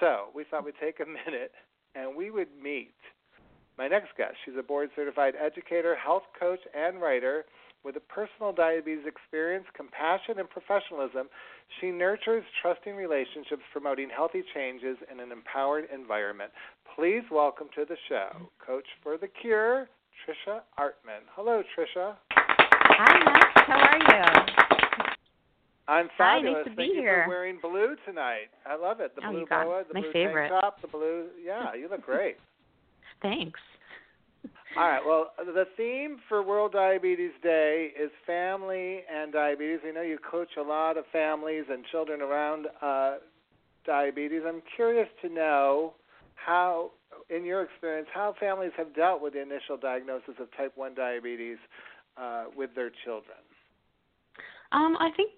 So 0.00 0.28
we 0.34 0.44
thought 0.44 0.64
we'd 0.64 0.74
take 0.80 1.00
a 1.00 1.06
minute 1.06 1.52
and 1.94 2.16
we 2.16 2.30
would 2.30 2.48
meet 2.60 2.94
my 3.78 3.88
next 3.88 4.16
guest. 4.16 4.34
She's 4.44 4.54
a 4.58 4.62
board 4.62 4.90
certified 4.94 5.34
educator, 5.40 5.96
health 5.96 6.24
coach, 6.38 6.60
and 6.74 7.00
writer 7.00 7.44
with 7.84 7.96
a 7.96 8.00
personal 8.00 8.52
diabetes 8.52 9.04
experience, 9.06 9.64
compassion, 9.74 10.38
and 10.38 10.48
professionalism. 10.48 11.28
She 11.80 11.90
nurtures 11.90 12.44
trusting 12.60 12.94
relationships, 12.94 13.62
promoting 13.72 14.08
healthy 14.14 14.42
changes 14.54 14.98
in 15.10 15.18
an 15.18 15.32
empowered 15.32 15.88
environment. 15.92 16.52
Please 16.94 17.22
welcome 17.30 17.68
to 17.74 17.84
the 17.84 17.96
show, 18.08 18.50
Coach 18.64 18.86
for 19.02 19.18
the 19.18 19.28
Cure, 19.40 19.88
Trisha 20.22 20.60
Artman. 20.78 21.26
Hello, 21.34 21.62
Trisha. 21.76 22.14
Hi, 22.30 23.24
Max. 23.24 23.50
How 23.66 23.78
are 23.78 24.46
you? 24.46 24.61
I'm 25.88 26.08
Hi, 26.16 26.40
nice 26.40 26.64
to 26.64 26.70
be 26.70 26.76
Thank 26.76 26.94
you 26.94 27.00
here. 27.00 27.24
for 27.24 27.30
wearing 27.30 27.58
blue 27.60 27.96
tonight. 28.06 28.48
I 28.64 28.76
love 28.76 29.00
it. 29.00 29.14
The 29.16 29.26
Oh, 29.26 29.32
blue 29.32 29.46
boa, 29.46 29.82
the 29.88 29.94
my 29.94 30.00
blue 30.00 30.12
favorite. 30.12 30.48
tank 30.48 30.60
top, 30.62 30.80
the 30.80 30.88
blue. 30.88 31.26
Yeah, 31.44 31.74
you 31.74 31.88
look 31.88 32.02
great. 32.04 32.36
Thanks. 33.22 33.58
All 34.76 34.88
right. 34.88 35.04
Well, 35.04 35.32
the 35.38 35.66
theme 35.76 36.18
for 36.28 36.42
World 36.42 36.72
Diabetes 36.72 37.32
Day 37.42 37.90
is 38.00 38.10
family 38.26 39.00
and 39.12 39.32
diabetes. 39.32 39.80
We 39.84 39.92
know 39.92 40.02
you 40.02 40.18
coach 40.18 40.48
a 40.58 40.62
lot 40.62 40.96
of 40.96 41.04
families 41.12 41.64
and 41.70 41.84
children 41.90 42.22
around 42.22 42.66
uh, 42.80 43.16
diabetes. 43.84 44.42
I'm 44.46 44.62
curious 44.74 45.08
to 45.22 45.28
know 45.28 45.94
how, 46.36 46.92
in 47.28 47.44
your 47.44 47.62
experience, 47.62 48.08
how 48.14 48.34
families 48.40 48.72
have 48.76 48.94
dealt 48.94 49.20
with 49.20 49.34
the 49.34 49.42
initial 49.42 49.76
diagnosis 49.76 50.34
of 50.40 50.48
type 50.56 50.72
1 50.76 50.94
diabetes 50.94 51.58
uh, 52.16 52.44
with 52.56 52.70
their 52.74 52.90
children. 53.04 53.36
Um, 54.72 54.96
I 54.98 55.10
think 55.16 55.30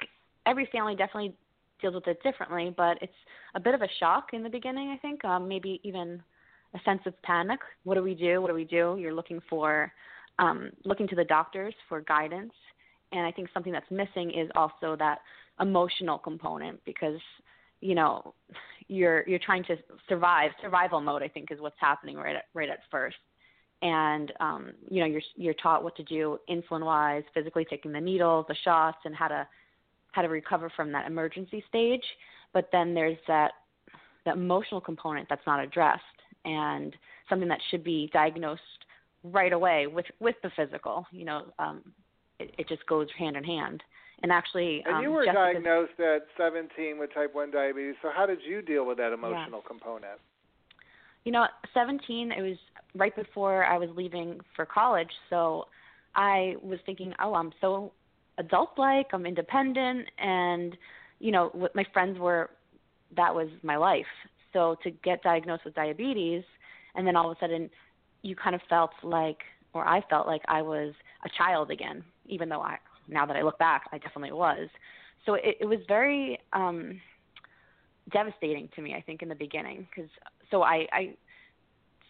every 0.47 0.67
family 0.73 0.95
definitely 0.95 1.35
deals 1.81 1.95
with 1.95 2.07
it 2.07 2.23
differently, 2.23 2.73
but 2.77 2.99
it's 3.03 3.13
a 3.55 3.61
bit 3.61 3.75
of 3.75 3.83
a 3.83 3.89
shock 3.99 4.29
in 4.33 4.43
the 4.43 4.49
beginning. 4.49 4.91
I 4.91 4.97
think 4.99 5.25
um, 5.25 5.49
maybe 5.49 5.81
even 5.83 6.23
a 6.75 6.79
sense 6.85 7.01
of 7.07 7.21
panic. 7.23 7.61
What 7.85 7.95
do 7.95 8.03
we 8.03 8.15
do? 8.15 8.41
What 8.41 8.49
do 8.49 8.55
we 8.55 8.65
do? 8.65 8.97
You're 8.99 9.15
looking 9.15 9.41
for 9.49 9.93
um, 10.39 10.71
looking 10.85 11.09
to 11.09 11.15
the 11.17 11.25
doctors 11.25 11.75
for 11.89 12.01
guidance, 12.01 12.53
and 13.13 13.27
I 13.27 13.31
think 13.31 13.49
something 13.55 13.73
that's 13.73 13.91
missing 13.91 14.31
is 14.31 14.51
also 14.57 14.97
that 14.99 15.19
emotional 15.61 16.19
component 16.19 16.85
because 16.85 17.21
you 17.81 17.95
know 17.95 18.35
you're 18.89 19.25
you're 19.29 19.39
trying 19.39 19.65
to 19.65 19.77
survive 20.09 20.51
survival 20.63 21.01
mode. 21.01 21.23
I 21.23 21.29
think 21.29 21.51
is 21.53 21.61
what's 21.61 21.77
happening 21.79 22.17
right 22.17 22.37
at 22.37 22.45
right 22.55 22.69
at 22.69 22.81
first. 22.91 23.17
and 23.83 24.33
um, 24.41 24.73
you 24.91 25.01
know 25.01 25.07
you're 25.07 25.23
you're 25.37 25.55
taught 25.55 25.85
what 25.85 25.95
to 25.97 26.03
do 26.05 26.39
insulin 26.49 26.85
wise, 26.85 27.23
physically 27.35 27.67
taking 27.69 27.93
the 27.93 28.01
needles, 28.01 28.47
the 28.49 28.57
shots, 28.65 28.99
and 29.05 29.15
how 29.15 29.29
to 29.29 29.47
how 30.15 30.23
to 30.23 30.29
recover 30.29 30.71
from 30.77 30.93
that 30.93 31.07
emergency 31.07 31.63
stage. 31.69 32.05
But 32.53 32.69
then 32.73 32.95
there's 32.95 33.19
that 33.27 33.53
that 34.25 34.37
emotional 34.37 34.81
component 34.81 35.29
that's 35.29 35.47
not 35.47 35.61
addressed, 35.63 36.03
and 36.45 36.95
something 37.29 37.49
that 37.49 37.59
should 37.71 37.85
be 37.85 38.09
diagnosed 38.13 38.63
right 39.25 39.53
away 39.53 39.87
with 39.87 40.07
with 40.21 40.37
the 40.43 40.51
physical. 40.57 41.07
You 41.11 41.25
know, 41.25 41.43
um, 41.59 41.83
it, 42.39 42.55
it 42.59 42.69
just 42.69 42.87
goes 42.87 43.09
hand 43.19 43.37
in 43.37 43.45
hand. 43.45 43.83
And 44.23 44.31
actually, 44.33 44.83
And 44.87 44.97
um, 44.97 45.03
you 45.03 45.11
were 45.11 45.25
Jessica's- 45.25 45.63
diagnosed 45.65 46.01
at 46.01 46.27
17 46.39 46.99
with 46.99 47.13
type 47.13 47.35
1 47.35 47.51
diabetes. 47.51 47.97
So 48.01 48.11
how 48.15 48.25
did 48.25 48.39
you 48.49 48.63
deal 48.63 48.87
with 48.87 48.97
that 48.99 49.13
emotional 49.13 49.61
component? 49.61 50.19
you 51.25 51.33
know, 51.33 51.47
17, 51.73 52.33
it 52.33 52.43
was 52.43 52.57
right 52.95 53.15
before 53.17 53.65
I 53.65 53.77
was 53.79 53.89
leaving 53.95 54.41
for 54.55 54.65
college. 54.67 55.11
So 55.31 55.65
I 56.15 56.55
was 56.63 56.79
thinking, 56.87 57.13
oh, 57.23 57.35
I'm 57.35 57.51
so 57.61 57.93
adult 58.39 58.71
like, 58.77 59.07
I'm 59.13 59.27
independent. 59.27 60.07
And, 60.19 60.77
you 61.19 61.31
know, 61.31 61.51
what 61.53 61.75
my 61.75 61.85
friends 61.93 62.19
were, 62.19 62.51
that 63.17 63.35
was 63.35 63.49
my 63.63 63.77
life. 63.77 64.07
So 64.53 64.77
to 64.83 64.91
get 64.91 65.23
diagnosed 65.23 65.65
with 65.65 65.75
diabetes, 65.75 66.45
and 66.95 67.07
then 67.07 67.17
all 67.17 67.31
of 67.31 67.37
a 67.37 67.41
sudden 67.41 67.71
you 68.23 68.37
kind 68.37 68.55
of 68.55 68.61
felt 68.69 68.93
like, 69.03 69.39
or 69.73 69.87
I 69.87 70.03
felt 70.09 70.27
like 70.27 70.43
I 70.49 70.63
was 70.63 70.95
a 71.25 71.29
child 71.37 71.71
again, 71.71 72.05
even 72.27 72.49
though 72.49 72.61
I, 72.61 72.79
now 73.09 73.27
that 73.27 73.37
I 73.37 73.43
look 73.43 73.59
back, 73.59 73.85
I 73.93 73.99
definitely 73.99 74.33
was. 74.33 74.69
So 75.27 75.35
it, 75.35 75.57
it 75.61 75.67
was 75.67 75.81
very, 75.89 76.39
um, 76.53 77.01
devastating 78.13 78.69
to 78.77 78.83
me, 78.83 78.95
I 78.95 79.01
think, 79.01 79.23
in 79.23 79.29
the 79.29 79.35
beginning. 79.35 79.89
Because 79.89 80.11
so 80.51 80.63
I, 80.63 80.87
I, 80.93 81.15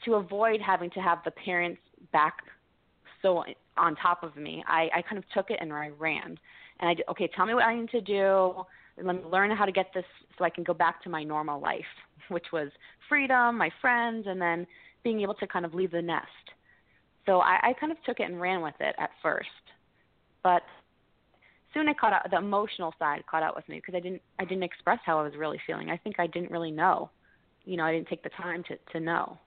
to 0.05 0.15
avoid 0.15 0.61
having 0.61 0.91
to 0.91 1.01
have 1.01 1.19
the 1.25 1.31
parents 1.31 1.81
back 2.13 2.39
so 3.25 3.43
on 3.79 3.97
top 3.97 4.23
of 4.23 4.37
me, 4.37 4.63
I, 4.69 4.89
I 4.97 5.03
kind 5.03 5.17
of 5.17 5.25
took 5.31 5.51
it 5.51 5.59
and 5.61 5.73
I 5.73 5.91
ran. 5.99 6.39
And 6.81 6.91
I 6.91 7.11
okay, 7.11 7.29
tell 7.35 7.47
me 7.47 7.55
what 7.55 7.65
I 7.65 7.75
need 7.75 7.89
to 7.91 8.03
do. 8.03 8.55
Let 9.03 9.17
me 9.17 9.23
learn 9.29 9.51
how 9.51 9.65
to 9.65 9.73
get 9.73 9.87
this 9.95 10.05
so 10.39 10.45
I 10.45 10.51
can 10.51 10.63
go 10.63 10.75
back 10.75 11.03
to 11.05 11.09
my 11.09 11.25
normal 11.25 11.61
life, 11.61 11.81
which 12.29 12.47
was 12.53 12.69
freedom, 13.09 13.57
my 13.57 13.71
friends, 13.81 14.27
and 14.29 14.41
then 14.41 14.67
being 15.03 15.23
able 15.23 15.35
to 15.35 15.47
kind 15.47 15.65
of 15.65 15.75
leave 15.75 15.91
the 15.91 16.03
nest. 16.03 16.27
So 17.27 17.41
I, 17.41 17.59
I 17.63 17.73
kind 17.81 17.91
of 17.91 17.99
took 18.05 18.21
it 18.21 18.25
and 18.25 18.39
ran 18.39 18.61
with 18.61 18.75
it 18.81 18.95
at 18.99 19.11
first, 19.23 19.49
but 20.43 20.63
soon 21.73 21.89
I 21.89 21.95
caught 21.95 22.13
out 22.13 22.31
the 22.31 22.37
emotional 22.37 22.93
side 22.99 23.25
caught 23.29 23.43
out 23.43 23.57
with 23.57 23.67
me 23.69 23.77
because 23.77 23.95
I 23.95 24.01
didn't 24.01 24.21
I 24.39 24.45
didn't 24.45 24.63
express 24.63 24.99
how 25.07 25.19
I 25.19 25.23
was 25.23 25.33
really 25.37 25.59
feeling. 25.67 25.91
I 25.91 25.97
think 25.97 26.21
I 26.21 26.27
didn't 26.27 26.51
really 26.51 26.71
know. 26.71 27.11
You 27.65 27.79
know, 27.79 27.85
I 27.85 27.93
didn't 27.93 28.09
take 28.09 28.23
the 28.23 28.31
time 28.31 28.63
to 28.69 28.77
to 28.93 29.01
know. 29.01 29.39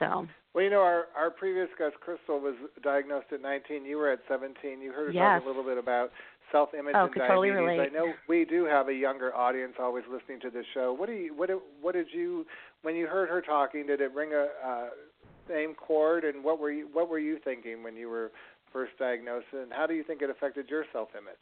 So 0.00 0.26
Well, 0.52 0.64
you 0.64 0.70
know, 0.70 0.80
our, 0.80 1.06
our 1.16 1.30
previous 1.30 1.68
guest, 1.78 1.94
Christel, 2.04 2.40
was 2.40 2.56
diagnosed 2.82 3.26
at 3.32 3.40
19. 3.40 3.84
You 3.84 3.98
were 3.98 4.10
at 4.10 4.18
17. 4.28 4.80
You 4.80 4.92
heard 4.92 5.06
her 5.06 5.12
Yes. 5.12 5.36
talk 5.36 5.44
a 5.44 5.46
little 5.46 5.62
bit 5.62 5.78
about 5.78 6.10
self-image 6.50 6.96
Oh, 6.98 7.04
and 7.04 7.12
could 7.12 7.20
totally 7.20 7.50
diabetes. 7.50 7.78
relate. 7.78 7.92
I 7.92 7.96
know 7.96 8.14
we 8.28 8.44
do 8.44 8.64
have 8.64 8.88
a 8.88 8.92
younger 8.94 9.32
audience 9.36 9.74
always 9.78 10.02
listening 10.10 10.40
to 10.40 10.50
this 10.50 10.66
show. 10.74 10.92
What 10.92 11.06
do 11.06 11.12
you, 11.12 11.34
what, 11.36 11.50
what 11.80 11.94
did 11.94 12.08
you, 12.12 12.44
when 12.82 12.96
you 12.96 13.06
heard 13.06 13.28
her 13.28 13.40
talking, 13.40 13.86
did 13.86 14.00
it 14.00 14.12
ring 14.12 14.30
a 14.32 14.48
uh, 14.66 14.88
same 15.48 15.74
chord? 15.74 16.24
And 16.24 16.42
what 16.42 16.58
were 16.58 16.72
you, 16.72 16.88
what 16.92 17.08
were 17.08 17.20
you 17.20 17.38
thinking 17.44 17.84
when 17.84 17.94
you 17.94 18.08
were 18.08 18.32
first 18.72 18.92
diagnosed? 18.98 19.46
And 19.52 19.72
how 19.72 19.86
do 19.86 19.94
you 19.94 20.02
think 20.02 20.22
it 20.22 20.30
affected 20.30 20.68
your 20.68 20.84
self-image? 20.92 21.34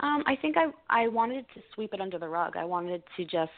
Um, 0.00 0.24
I 0.26 0.34
think 0.36 0.56
I 0.56 0.66
I 0.90 1.06
wanted 1.06 1.46
to 1.54 1.60
sweep 1.72 1.94
it 1.94 2.00
under 2.00 2.18
the 2.18 2.28
rug. 2.28 2.56
I 2.56 2.64
wanted 2.64 3.02
to 3.16 3.24
just 3.24 3.52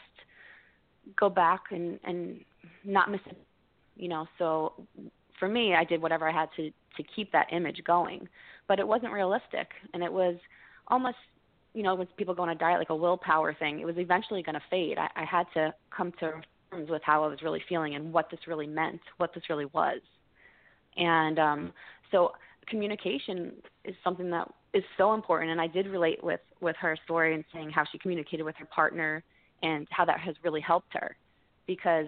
go 1.19 1.29
back 1.29 1.61
and 1.71 1.99
and 2.03 2.39
not 2.85 3.09
miss 3.09 3.21
it. 3.25 3.37
You 3.97 4.09
know, 4.09 4.27
so 4.37 4.73
for 5.39 5.47
me, 5.47 5.73
I 5.73 5.83
did 5.83 6.01
whatever 6.01 6.27
I 6.27 6.31
had 6.31 6.49
to 6.57 6.69
to 6.69 7.03
keep 7.15 7.31
that 7.31 7.47
image 7.51 7.81
going, 7.85 8.27
but 8.67 8.79
it 8.79 8.87
wasn't 8.87 9.11
realistic, 9.11 9.69
and 9.93 10.03
it 10.03 10.11
was 10.11 10.35
almost 10.87 11.17
you 11.73 11.83
know 11.83 11.95
when 11.95 12.07
people 12.17 12.33
go 12.33 12.43
on 12.43 12.49
a 12.49 12.55
diet 12.55 12.79
like 12.79 12.89
a 12.89 12.95
willpower 12.95 13.53
thing, 13.53 13.79
it 13.79 13.85
was 13.85 13.97
eventually 13.97 14.43
going 14.43 14.55
to 14.55 14.61
fade. 14.69 14.97
I, 14.97 15.09
I 15.15 15.25
had 15.25 15.45
to 15.55 15.73
come 15.95 16.11
to 16.19 16.33
terms 16.71 16.89
with 16.89 17.01
how 17.03 17.23
I 17.23 17.27
was 17.27 17.41
really 17.41 17.61
feeling 17.67 17.95
and 17.95 18.11
what 18.11 18.29
this 18.29 18.41
really 18.47 18.67
meant, 18.67 19.01
what 19.17 19.33
this 19.33 19.43
really 19.49 19.65
was, 19.73 19.99
and 20.95 21.39
um, 21.39 21.73
so 22.11 22.31
communication 22.67 23.53
is 23.85 23.95
something 24.03 24.29
that 24.29 24.47
is 24.73 24.83
so 24.97 25.13
important 25.13 25.51
and 25.51 25.61
I 25.61 25.67
did 25.67 25.87
relate 25.87 26.23
with 26.23 26.41
with 26.61 26.75
her 26.79 26.97
story 27.05 27.33
and 27.33 27.43
saying 27.53 27.71
how 27.71 27.83
she 27.91 27.97
communicated 27.97 28.43
with 28.43 28.55
her 28.57 28.65
partner 28.65 29.23
and 29.63 29.87
how 29.89 30.05
that 30.05 30.19
has 30.19 30.35
really 30.43 30.61
helped 30.61 30.93
her. 30.93 31.15
Because 31.65 32.07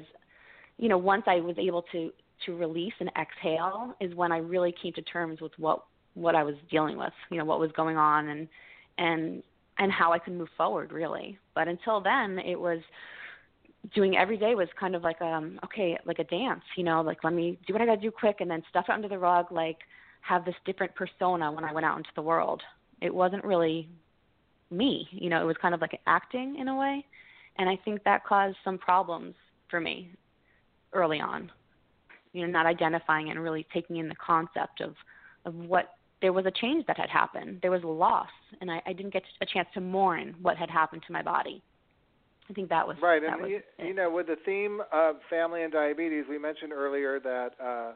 you 0.80 0.90
know 0.90 0.98
once 0.98 1.24
I 1.28 1.36
was 1.36 1.56
able 1.58 1.84
to 1.92 2.12
to 2.46 2.56
release 2.56 2.94
and 3.00 3.12
exhale 3.20 3.94
is 4.00 4.16
when 4.16 4.32
I 4.32 4.38
really 4.38 4.74
came 4.82 4.94
to 4.94 5.02
terms 5.02 5.42
with 5.42 5.52
what 5.58 5.84
what 6.16 6.36
I 6.36 6.44
was 6.44 6.56
dealing 6.72 6.98
with 6.98 7.14
you 7.30 7.38
know 7.38 7.46
what 7.46 7.60
was 7.60 7.72
going 7.74 7.98
on 7.98 8.30
and 8.30 8.48
and 8.98 9.44
and 9.78 9.92
how 9.92 10.12
I 10.12 10.20
could 10.20 10.34
move 10.34 10.50
forward 10.58 10.92
really 10.92 11.38
but 11.54 11.68
until 11.68 12.02
then 12.02 12.40
it 12.40 12.60
was 12.60 12.80
doing 13.94 14.18
every 14.18 14.38
day 14.38 14.56
was 14.56 14.68
kind 14.80 14.96
of 14.96 15.04
like 15.04 15.22
um 15.22 15.60
okay 15.64 15.98
like 16.06 16.20
a 16.20 16.24
dance 16.26 16.64
you 16.76 16.84
know 16.84 17.02
like 17.02 17.24
let 17.24 17.34
me 17.34 17.60
do 17.68 17.74
what 17.74 17.82
I 17.82 17.86
got 17.86 17.96
to 17.96 18.02
do 18.02 18.12
quick 18.12 18.38
and 18.40 18.50
then 18.50 18.64
stuff 18.70 18.86
it 18.90 18.94
under 18.94 19.08
the 19.08 19.20
rug 19.20 19.52
like 19.52 19.78
have 20.22 20.46
this 20.46 20.56
different 20.66 20.94
persona 20.96 21.52
when 21.52 21.64
I 21.64 21.74
went 21.74 21.86
out 21.86 21.98
into 21.98 22.10
the 22.16 22.22
world. 22.22 22.62
It 23.02 23.14
wasn't 23.14 23.44
really 23.44 23.88
me, 24.72 25.08
you 25.12 25.30
know, 25.30 25.42
it 25.42 25.46
was 25.46 25.56
kind 25.62 25.74
of 25.74 25.82
like 25.82 26.00
acting 26.06 26.58
in 26.60 26.68
a 26.68 26.76
way. 26.76 27.06
And 27.58 27.70
I 27.70 27.78
think 27.84 28.04
that 28.04 28.26
caused 28.26 28.58
some 28.64 28.78
problems 28.78 29.36
for 29.70 29.80
me 29.80 30.12
early 30.94 31.20
on. 31.20 31.52
You 32.34 32.46
know, 32.46 32.52
not 32.52 32.66
identifying 32.66 33.28
it 33.28 33.32
and 33.32 33.44
really 33.44 33.66
taking 33.74 33.98
in 33.98 34.08
the 34.08 34.16
concept 34.16 34.82
of 34.82 34.94
of 35.46 35.56
what 35.56 35.94
there 36.22 36.34
was 36.34 36.46
a 36.46 36.52
change 36.52 36.86
that 36.88 36.98
had 36.98 37.10
happened. 37.10 37.60
There 37.62 37.72
was 37.72 37.84
a 37.84 37.88
loss 37.88 38.30
and 38.62 38.70
I, 38.70 38.82
I 38.86 38.94
didn't 38.94 39.14
get 39.14 39.24
a 39.42 39.46
chance 39.46 39.68
to 39.74 39.82
mourn 39.82 40.36
what 40.42 40.58
had 40.58 40.70
happened 40.70 41.04
to 41.08 41.14
my 41.14 41.22
body. 41.22 41.62
I 42.50 42.54
think 42.54 42.70
that 42.70 42.88
was 42.88 42.98
right. 43.02 43.22
That 43.22 43.34
and 43.34 43.42
was 43.44 43.52
you, 43.52 43.58
it. 43.58 43.88
you 43.88 43.94
know, 43.94 44.10
with 44.10 44.28
the 44.28 44.38
theme 44.44 44.82
of 44.92 45.18
family 45.30 45.64
and 45.64 45.72
diabetes, 45.72 46.26
we 46.28 46.40
mentioned 46.40 46.74
earlier 46.74 47.20
that 47.20 47.52
uh, 47.64 47.92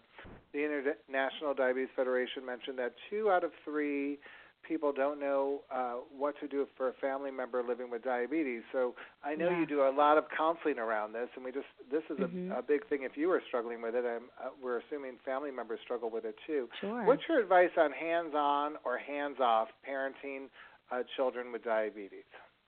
the 0.53 0.63
International 0.63 1.55
Diabetes 1.55 1.89
Federation 1.95 2.45
mentioned 2.45 2.77
that 2.77 2.93
two 3.09 3.31
out 3.31 3.43
of 3.43 3.51
three 3.65 4.19
people 4.67 4.91
don't 4.93 5.19
know 5.19 5.61
uh, 5.71 5.95
what 6.17 6.35
to 6.39 6.47
do 6.47 6.67
for 6.77 6.89
a 6.89 6.93
family 6.93 7.31
member 7.31 7.61
living 7.63 7.89
with 7.91 8.03
diabetes. 8.03 8.61
So 8.71 8.95
I 9.23 9.35
know 9.35 9.49
Yeah. 9.49 9.59
you 9.59 9.65
do 9.65 9.81
a 9.83 9.91
lot 9.91 10.17
of 10.17 10.25
counseling 10.35 10.79
around 10.79 11.13
this, 11.13 11.29
and 11.35 11.43
we 11.45 11.51
just 11.51 11.67
this 11.91 12.03
is 12.09 12.17
Mhm. 12.19 12.51
a, 12.51 12.59
a 12.59 12.61
big 12.61 12.85
thing. 12.87 13.03
If 13.03 13.17
you 13.17 13.29
are 13.31 13.41
struggling 13.47 13.81
with 13.81 13.95
it, 13.95 14.05
I'm, 14.05 14.29
uh, 14.43 14.49
we're 14.61 14.79
assuming 14.79 15.17
family 15.25 15.51
members 15.51 15.79
struggle 15.81 16.09
with 16.09 16.25
it 16.25 16.35
too. 16.47 16.69
Sure. 16.79 17.03
What's 17.05 17.27
your 17.27 17.39
advice 17.39 17.71
on 17.77 17.91
hands-on 17.91 18.77
or 18.83 18.97
hands-off 18.97 19.69
parenting 19.87 20.47
uh, 20.91 21.03
children 21.15 21.51
with 21.51 21.63
diabetes? 21.63 22.25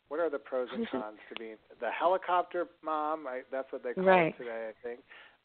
What 0.09 0.19
are 0.19 0.29
the 0.29 0.39
pros 0.39 0.67
and 0.71 0.87
cons 0.91 1.17
to 1.29 1.35
being 1.35 1.57
the 1.79 1.89
helicopter 1.91 2.67
mom? 2.83 3.25
I, 3.27 3.41
that's 3.51 3.71
what 3.71 3.83
they 3.83 3.93
call 3.93 4.05
Right. 4.05 4.35
it 4.35 4.37
today, 4.37 4.69
I 4.69 4.87
think. 4.87 4.99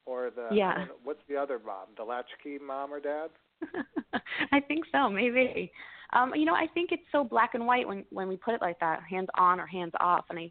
Or 0.06 0.30
the 0.30 0.48
Yeah. 0.54 0.70
I 0.70 0.74
don't 0.74 0.88
know, 0.88 0.94
what's 1.04 1.22
the 1.28 1.36
other 1.36 1.58
mom? 1.64 1.88
The 1.96 2.04
latchkey 2.04 2.58
mom 2.58 2.92
or 2.92 3.00
dad? 3.00 3.30
I 4.52 4.60
think 4.60 4.84
so, 4.92 5.08
maybe. 5.08 5.70
Um, 6.12 6.32
you 6.34 6.44
know, 6.44 6.54
I 6.54 6.66
think 6.72 6.90
it's 6.92 7.02
so 7.12 7.22
black 7.22 7.54
and 7.54 7.66
white 7.66 7.86
when 7.86 8.04
when 8.10 8.28
we 8.28 8.36
put 8.36 8.54
it 8.54 8.60
like 8.60 8.80
that, 8.80 9.02
hands 9.08 9.28
on 9.36 9.60
or 9.60 9.66
hands 9.66 9.92
off, 10.00 10.24
and 10.30 10.38
I, 10.38 10.50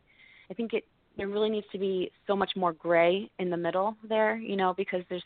I 0.49 0.53
think 0.53 0.73
it 0.73 0.85
there 1.17 1.27
really 1.27 1.49
needs 1.49 1.67
to 1.71 1.77
be 1.77 2.11
so 2.27 2.35
much 2.35 2.51
more 2.55 2.71
gray 2.73 3.29
in 3.39 3.49
the 3.49 3.57
middle 3.57 3.95
there, 4.07 4.37
you 4.37 4.55
know, 4.55 4.73
because 4.75 5.01
there's 5.09 5.23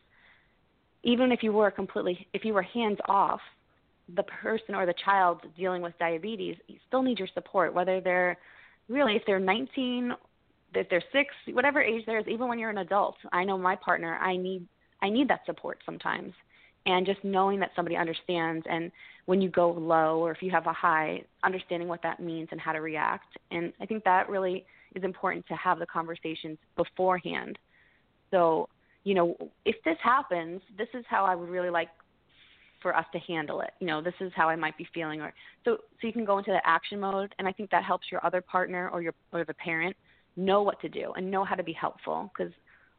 even 1.03 1.31
if 1.31 1.43
you 1.43 1.53
were 1.53 1.69
completely 1.69 2.27
if 2.33 2.43
you 2.43 2.53
were 2.53 2.63
hands 2.63 2.97
off, 3.07 3.41
the 4.15 4.23
person 4.23 4.75
or 4.75 4.85
the 4.85 4.95
child 5.05 5.41
dealing 5.55 5.81
with 5.81 5.97
diabetes, 5.99 6.55
you 6.67 6.77
still 6.87 7.03
need 7.03 7.19
your 7.19 7.27
support, 7.33 7.73
whether 7.73 8.01
they're 8.01 8.37
really 8.89 9.15
if 9.15 9.21
they're 9.27 9.39
19, 9.39 10.13
if 10.73 10.89
they're 10.89 11.03
six, 11.11 11.33
whatever 11.51 11.81
age 11.81 12.03
there 12.05 12.19
is, 12.19 12.27
even 12.27 12.47
when 12.47 12.57
you're 12.57 12.71
an 12.71 12.79
adult. 12.79 13.15
I 13.31 13.43
know 13.43 13.57
my 13.57 13.75
partner, 13.75 14.17
I 14.17 14.35
need 14.35 14.67
I 15.01 15.09
need 15.09 15.27
that 15.27 15.45
support 15.45 15.79
sometimes 15.85 16.33
and 16.85 17.05
just 17.05 17.23
knowing 17.23 17.59
that 17.59 17.71
somebody 17.75 17.95
understands 17.95 18.65
and 18.69 18.91
when 19.25 19.41
you 19.41 19.49
go 19.49 19.71
low 19.71 20.19
or 20.19 20.31
if 20.31 20.41
you 20.41 20.51
have 20.51 20.67
a 20.67 20.73
high 20.73 21.21
understanding 21.43 21.87
what 21.87 22.01
that 22.03 22.19
means 22.19 22.49
and 22.51 22.59
how 22.59 22.73
to 22.73 22.81
react. 22.81 23.37
And 23.51 23.73
i 23.81 23.85
think 23.85 24.03
that 24.03 24.29
really 24.29 24.65
is 24.95 25.03
important 25.03 25.45
to 25.47 25.55
have 25.55 25.79
the 25.79 25.85
conversations 25.85 26.57
beforehand. 26.75 27.57
So 28.31 28.69
you 29.03 29.15
know 29.15 29.35
if 29.65 29.75
this 29.83 29.97
happens 30.01 30.61
this 30.77 30.87
is 30.93 31.03
how 31.09 31.25
i 31.25 31.35
would 31.35 31.49
really 31.49 31.69
like 31.69 31.89
for 32.81 32.95
us 32.95 33.05
to 33.13 33.19
handle 33.19 33.61
it. 33.61 33.71
You 33.79 33.87
know 33.87 34.01
this 34.01 34.13
is 34.19 34.31
how 34.35 34.49
i 34.49 34.55
might 34.55 34.77
be 34.77 34.87
feeling 34.93 35.21
or 35.21 35.33
so 35.65 35.77
so 35.99 36.07
you 36.07 36.13
can 36.13 36.25
go 36.25 36.37
into 36.37 36.51
the 36.51 36.61
action 36.65 36.99
mode 36.99 37.33
and 37.37 37.47
i 37.47 37.51
think 37.51 37.69
that 37.71 37.83
helps 37.83 38.07
your 38.11 38.25
other 38.25 38.41
partner 38.41 38.89
or 38.89 39.01
your 39.01 39.13
or 39.31 39.43
the 39.45 39.53
parent 39.53 39.95
know 40.35 40.61
what 40.61 40.79
to 40.81 40.89
do 40.89 41.13
and 41.15 41.29
know 41.29 41.43
how 41.43 41.55
to 41.55 41.63
be 41.63 41.73
helpful 41.73 42.31
because 42.35 42.51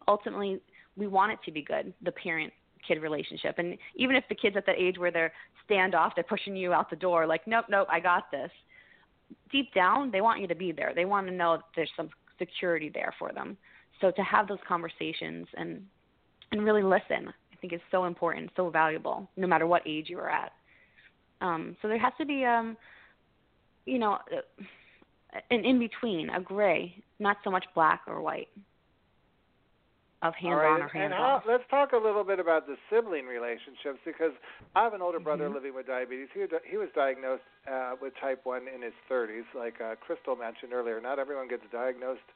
ultimately 0.06 0.60
we 0.96 1.06
want 1.06 1.32
it 1.32 1.38
to 1.44 1.50
be 1.50 1.62
good. 1.62 1.92
The 2.02 2.12
parent 2.12 2.52
kid 2.86 3.00
relationship. 3.02 3.56
And 3.58 3.76
even 3.96 4.16
if 4.16 4.24
the 4.28 4.34
kids 4.34 4.56
at 4.56 4.66
that 4.66 4.76
age 4.78 4.98
where 4.98 5.10
they're 5.10 5.32
standoff 5.68 6.10
they're 6.14 6.24
pushing 6.24 6.54
you 6.56 6.72
out 6.72 6.90
the 6.90 6.96
door 6.96 7.26
like 7.26 7.46
nope 7.46 7.64
nope 7.70 7.88
i 7.90 7.98
got 7.98 8.30
this 8.30 8.50
deep 9.50 9.72
down 9.74 10.10
they 10.10 10.20
want 10.20 10.40
you 10.40 10.46
to 10.46 10.54
be 10.54 10.72
there. 10.72 10.92
They 10.94 11.04
want 11.04 11.26
to 11.26 11.32
know 11.32 11.56
that 11.56 11.64
there's 11.74 11.90
some 11.96 12.10
security 12.38 12.90
there 12.92 13.14
for 13.18 13.32
them. 13.32 13.56
So 14.00 14.10
to 14.10 14.22
have 14.22 14.48
those 14.48 14.58
conversations 14.66 15.46
and 15.56 15.82
and 16.52 16.62
really 16.62 16.82
listen 16.82 17.32
i 17.52 17.56
think 17.60 17.72
is 17.72 17.80
so 17.90 18.04
important 18.04 18.50
so 18.54 18.68
valuable 18.68 19.28
no 19.36 19.46
matter 19.46 19.66
what 19.66 19.82
age 19.86 20.06
you 20.08 20.18
are 20.18 20.30
at. 20.30 20.52
Um 21.40 21.76
so 21.80 21.88
there 21.88 21.98
has 21.98 22.12
to 22.18 22.26
be 22.26 22.44
um 22.44 22.76
you 23.86 23.98
know 23.98 24.18
an 25.50 25.64
in 25.64 25.78
between 25.78 26.30
a 26.30 26.40
gray 26.40 27.02
not 27.18 27.38
so 27.44 27.50
much 27.50 27.64
black 27.74 28.02
or 28.06 28.20
white 28.20 28.48
of 30.24 30.34
hands 30.34 30.56
right, 30.56 30.70
on 30.74 30.82
or 30.82 30.88
hands 30.88 31.04
and 31.04 31.14
how, 31.14 31.36
off 31.36 31.42
let's 31.46 31.64
talk 31.70 31.92
a 31.92 31.96
little 31.96 32.24
bit 32.24 32.40
about 32.40 32.66
the 32.66 32.76
sibling 32.90 33.26
relationships 33.26 34.00
because 34.04 34.32
I 34.74 34.82
have 34.84 34.94
an 34.94 35.02
older 35.02 35.20
brother 35.20 35.48
Mhm. 35.48 35.54
living 35.54 35.74
with 35.74 35.86
diabetes. 35.86 36.28
He 36.32 36.46
he 36.64 36.76
was 36.76 36.88
diagnosed 36.94 37.42
uh, 37.66 37.96
with 38.00 38.14
type 38.16 38.44
1 38.44 38.68
in 38.68 38.82
his 38.82 38.94
30s, 39.08 39.44
like 39.54 39.80
uh, 39.80 39.94
Christel 39.96 40.36
mentioned 40.36 40.72
earlier. 40.72 41.00
Not 41.00 41.18
everyone 41.18 41.48
gets 41.48 41.64
diagnosed 41.70 42.26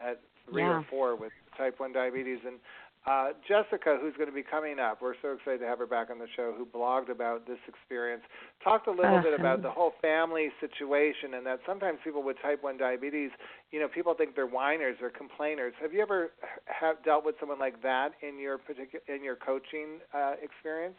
at 0.00 0.20
3 0.50 0.62
Yeah. 0.62 0.78
or 0.78 0.82
4 0.90 1.16
with 1.16 1.32
type 1.56 1.80
1 1.80 1.92
diabetes. 1.92 2.38
And 2.44 2.58
uh, 3.06 3.28
Jessica, 3.46 3.96
who's 4.00 4.14
going 4.16 4.28
to 4.28 4.34
be 4.34 4.42
coming 4.42 4.78
up, 4.78 5.00
we're 5.00 5.14
so 5.22 5.32
excited 5.32 5.60
to 5.60 5.66
have 5.66 5.78
her 5.78 5.86
back 5.86 6.10
on 6.10 6.18
the 6.18 6.26
show, 6.34 6.52
who 6.56 6.66
blogged 6.66 7.08
about 7.10 7.46
this 7.46 7.58
experience, 7.68 8.22
talked 8.64 8.88
a 8.88 8.90
little 8.90 9.18
Uh, 9.18 9.22
bit 9.22 9.38
about 9.38 9.62
the 9.62 9.70
whole 9.70 9.92
family 10.02 10.48
situation 10.60 11.34
and 11.34 11.46
that 11.46 11.60
sometimes 11.66 11.98
people 12.02 12.22
with 12.22 12.36
type 12.42 12.62
1 12.62 12.76
diabetes, 12.76 13.30
you 13.70 13.78
know, 13.78 13.88
people 13.88 14.14
think 14.14 14.34
they're 14.34 14.46
whiners 14.46 14.96
or 15.00 15.10
complainers. 15.10 15.72
Have 15.80 15.92
you 15.92 16.02
ever 16.02 16.32
have 16.66 17.02
dealt 17.04 17.24
with 17.24 17.36
someone 17.38 17.60
like 17.60 17.80
that 17.82 18.12
in 18.22 18.38
your 18.38 18.58
particular 18.58 19.02
in 19.08 19.22
your 19.22 19.36
coaching 19.36 20.00
uh, 20.12 20.34
experience? 20.42 20.96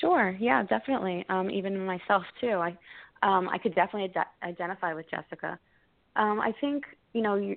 Sure. 0.00 0.36
Yeah, 0.38 0.62
definitely. 0.64 1.24
Um, 1.28 1.50
even 1.50 1.84
myself 1.84 2.22
too. 2.40 2.58
I 2.58 2.76
um, 3.22 3.48
I 3.48 3.58
could 3.58 3.74
definitely 3.74 4.12
ad- 4.14 4.26
identify 4.42 4.94
with 4.94 5.06
Jessica. 5.10 5.58
Um, 6.16 6.40
I 6.40 6.52
think 6.60 6.84
you 7.12 7.22
know 7.22 7.34
you, 7.36 7.56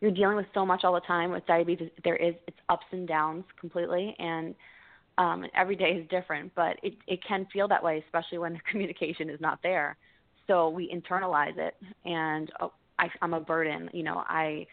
you're 0.00 0.10
dealing 0.10 0.36
with 0.36 0.46
so 0.54 0.66
much 0.66 0.84
all 0.84 0.94
the 0.94 1.00
time 1.00 1.30
with 1.30 1.46
diabetes. 1.46 1.90
There 2.04 2.16
is 2.16 2.34
it's 2.46 2.56
ups 2.68 2.86
and 2.92 3.08
downs 3.08 3.44
completely, 3.58 4.14
and 4.18 4.54
um, 5.18 5.46
every 5.54 5.76
day 5.76 5.90
is 5.90 6.08
different. 6.08 6.54
But 6.54 6.76
it 6.82 6.94
it 7.06 7.20
can 7.26 7.46
feel 7.52 7.68
that 7.68 7.82
way, 7.82 8.02
especially 8.04 8.38
when 8.38 8.52
the 8.54 8.60
communication 8.70 9.30
is 9.30 9.40
not 9.40 9.60
there. 9.62 9.96
So 10.46 10.68
we 10.68 10.92
internalize 10.92 11.58
it, 11.58 11.74
and 12.04 12.52
oh, 12.60 12.72
I, 12.98 13.08
I'm 13.20 13.34
a 13.34 13.40
burden. 13.40 13.90
You 13.92 14.04
know, 14.04 14.22
I 14.28 14.66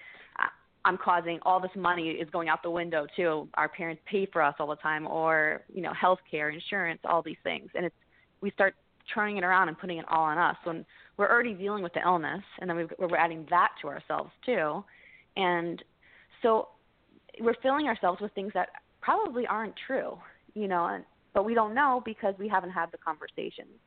I'm 0.86 0.98
causing 0.98 1.40
all 1.44 1.60
this 1.60 1.72
money 1.76 2.10
is 2.10 2.30
going 2.30 2.50
out 2.50 2.62
the 2.62 2.70
window 2.70 3.08
too. 3.16 3.48
Our 3.54 3.70
parents 3.70 4.02
pay 4.10 4.28
for 4.32 4.42
us 4.42 4.56
all 4.60 4.68
the 4.68 4.76
time, 4.78 5.08
or 5.08 5.62
you 5.74 5.82
know, 5.82 5.94
healthcare, 5.94 6.54
insurance, 6.54 7.00
all 7.06 7.22
these 7.22 7.38
things, 7.44 7.70
and 7.76 7.86
it's 7.86 7.96
we 8.42 8.52
start 8.52 8.76
turning 9.14 9.38
it 9.38 9.44
around 9.44 9.68
and 9.70 9.78
putting 9.78 9.98
it 9.98 10.06
all 10.10 10.24
on 10.24 10.38
us 10.38 10.56
when 10.64 10.86
we're 11.18 11.30
already 11.30 11.54
dealing 11.54 11.84
with 11.84 11.94
the 11.94 12.02
illness, 12.02 12.44
and 12.60 12.70
then 12.70 12.78
we've, 12.78 12.94
we're 13.00 13.18
adding 13.18 13.46
that 13.50 13.70
to 13.82 13.88
ourselves 13.88 14.32
too, 14.46 14.84
and 15.36 15.84
so 16.42 16.70
we're 17.40 17.56
filling 17.62 17.88
ourselves 17.88 18.22
with 18.22 18.32
things 18.34 18.52
that 18.54 18.70
probably 19.02 19.46
aren't 19.48 19.74
true, 19.88 20.18
you 20.54 20.68
know, 20.68 20.86
and, 20.86 21.04
but 21.34 21.46
we 21.46 21.54
don't 21.54 21.74
know 21.74 22.02
because 22.06 22.36
we 22.38 22.48
haven't 22.48 22.72
had 22.72 22.92
the 22.92 22.98
conversations. 22.98 23.80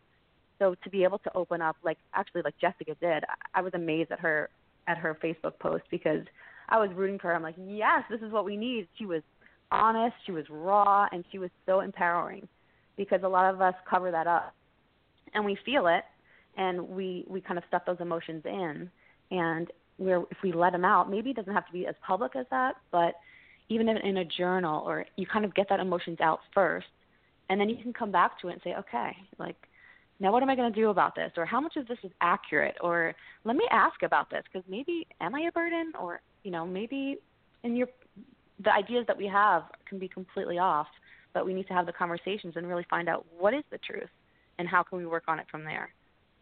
So 0.59 0.75
to 0.83 0.91
be 0.91 1.05
able 1.05 1.19
to 1.19 1.35
open 1.35 1.61
up, 1.61 1.77
like 1.85 1.99
actually, 2.15 2.43
like 2.43 2.55
Jessica 2.61 2.97
did, 3.01 3.25
I, 3.25 3.59
I 3.59 3.63
was 3.63 3.73
amazed 3.75 4.11
at 4.11 4.21
her 4.21 4.49
at 4.89 4.97
her 4.97 5.17
Facebook 5.23 5.59
post 5.59 5.85
because 5.91 6.25
I 6.69 6.79
was 6.79 6.91
rooting 6.95 7.19
for 7.19 7.29
her. 7.29 7.35
I'm 7.35 7.43
like, 7.43 7.57
yes, 7.59 8.03
this 8.11 8.21
is 8.21 8.33
what 8.33 8.45
we 8.45 8.57
need. 8.57 8.89
She 8.99 9.07
was 9.07 9.23
honest, 9.71 10.15
she 10.25 10.33
was 10.33 10.45
raw, 10.49 11.07
and 11.13 11.25
she 11.31 11.39
was 11.39 11.51
so 11.67 11.81
empowering 11.81 12.49
because 12.97 13.21
a 13.23 13.29
lot 13.29 13.53
of 13.53 13.61
us 13.61 13.75
cover 13.89 14.11
that 14.11 14.27
up 14.27 14.55
and 15.35 15.45
we 15.45 15.57
feel 15.65 15.87
it 15.87 16.05
and 16.57 16.81
we 16.89 17.25
we 17.29 17.41
kind 17.41 17.59
of 17.59 17.65
stuff 17.69 17.83
those 17.87 18.01
emotions 18.01 18.43
in 18.45 18.91
and 19.31 19.69
we're 19.99 20.23
if 20.31 20.39
we 20.43 20.53
let 20.53 20.73
them 20.73 20.85
out 20.85 21.11
maybe 21.11 21.31
it 21.31 21.37
doesn't 21.37 21.55
have 21.55 21.67
to 21.67 21.73
be 21.73 21.87
as 21.87 21.95
public 22.07 22.37
as 22.37 22.47
that 22.51 22.77
but 22.91 23.15
even 23.69 23.89
in, 23.89 23.97
in 23.99 24.19
a 24.19 24.25
journal 24.25 24.83
or 24.87 25.05
you 25.17 25.27
kind 25.27 25.45
of 25.45 25.55
get 25.55 25.69
that 25.69 25.81
emotions 25.81 26.19
out 26.21 26.41
first 26.55 26.87
and 27.49 27.61
then 27.61 27.69
you 27.69 27.77
can 27.77 27.93
come 27.93 28.11
back 28.11 28.41
to 28.41 28.49
it 28.49 28.53
and 28.53 28.61
say 28.63 28.75
okay 28.79 29.17
like 29.39 29.57
now 30.19 30.33
what 30.33 30.43
am 30.43 30.51
i 30.51 30.57
going 30.57 30.73
to 30.73 30.81
do 30.81 30.89
about 30.89 31.15
this? 31.15 31.31
Or 31.37 31.45
how 31.45 31.61
much 31.61 31.77
of 31.77 31.87
this 31.89 31.99
is 32.03 32.11
accurate? 32.23 32.77
Or 32.81 33.15
let 33.45 33.55
me 33.55 33.65
ask 33.71 34.03
about 34.03 34.31
this 34.31 34.43
because 34.51 34.67
maybe 34.67 35.07
am 35.21 35.35
i 35.35 35.41
a 35.41 35.53
burden? 35.53 35.93
Or 36.01 36.21
you 36.43 36.51
know 36.51 36.65
maybe 36.65 37.19
in 37.65 37.77
your 37.77 37.89
the 38.65 38.73
ideas 38.73 39.05
that 39.09 39.17
we 39.17 39.27
have 39.27 39.65
can 39.87 39.99
be 39.99 40.09
completely 40.09 40.59
off 40.59 40.87
but 41.35 41.45
we 41.45 41.53
need 41.53 41.67
to 41.67 41.75
have 41.75 41.85
the 41.85 41.93
conversations 41.93 42.55
and 42.57 42.67
really 42.67 42.87
find 42.89 43.09
out 43.09 43.27
what 43.37 43.53
is 43.53 43.65
the 43.71 43.79
truth 43.79 44.09
and 44.59 44.67
how 44.67 44.83
can 44.83 44.97
we 44.97 45.05
work 45.05 45.25
on 45.29 45.39
it 45.39 45.47
from 45.51 45.65
there 45.65 45.91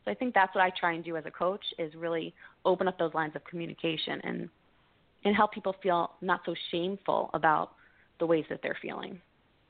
so 0.04 0.10
i 0.10 0.14
think 0.14 0.34
that's 0.34 0.54
what 0.54 0.62
i 0.62 0.70
try 0.78 0.92
and 0.92 1.04
do 1.04 1.16
as 1.16 1.24
a 1.26 1.30
coach 1.30 1.64
is 1.78 1.94
really 1.94 2.34
open 2.64 2.88
up 2.88 2.98
those 2.98 3.14
lines 3.14 3.34
of 3.34 3.44
communication 3.44 4.20
and 4.24 4.48
and 5.24 5.34
help 5.34 5.52
people 5.52 5.74
feel 5.82 6.12
not 6.20 6.40
so 6.44 6.54
shameful 6.70 7.30
about 7.32 7.72
the 8.20 8.26
ways 8.26 8.44
that 8.50 8.60
they're 8.62 8.76
feeling. 8.80 9.18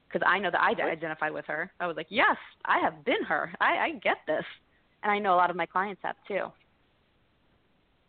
Because 0.09 0.27
i 0.29 0.39
know 0.39 0.51
that 0.51 0.61
i 0.61 0.71
identify 0.91 1.31
with 1.31 1.45
her. 1.47 1.71
I 1.81 1.87
was 1.87 1.97
like 1.97 2.07
yes 2.09 2.37
i 2.65 2.79
have 2.81 3.05
been 3.05 3.23
her. 3.27 3.53
I 3.61 3.77
i 3.77 3.91
get 4.03 4.19
this. 4.27 4.45
And 5.03 5.13
i 5.13 5.19
know 5.19 5.35
a 5.35 5.37
lot 5.37 5.51
of 5.51 5.57
my 5.57 5.67
clients 5.67 6.01
have 6.05 6.17
too. 6.27 6.47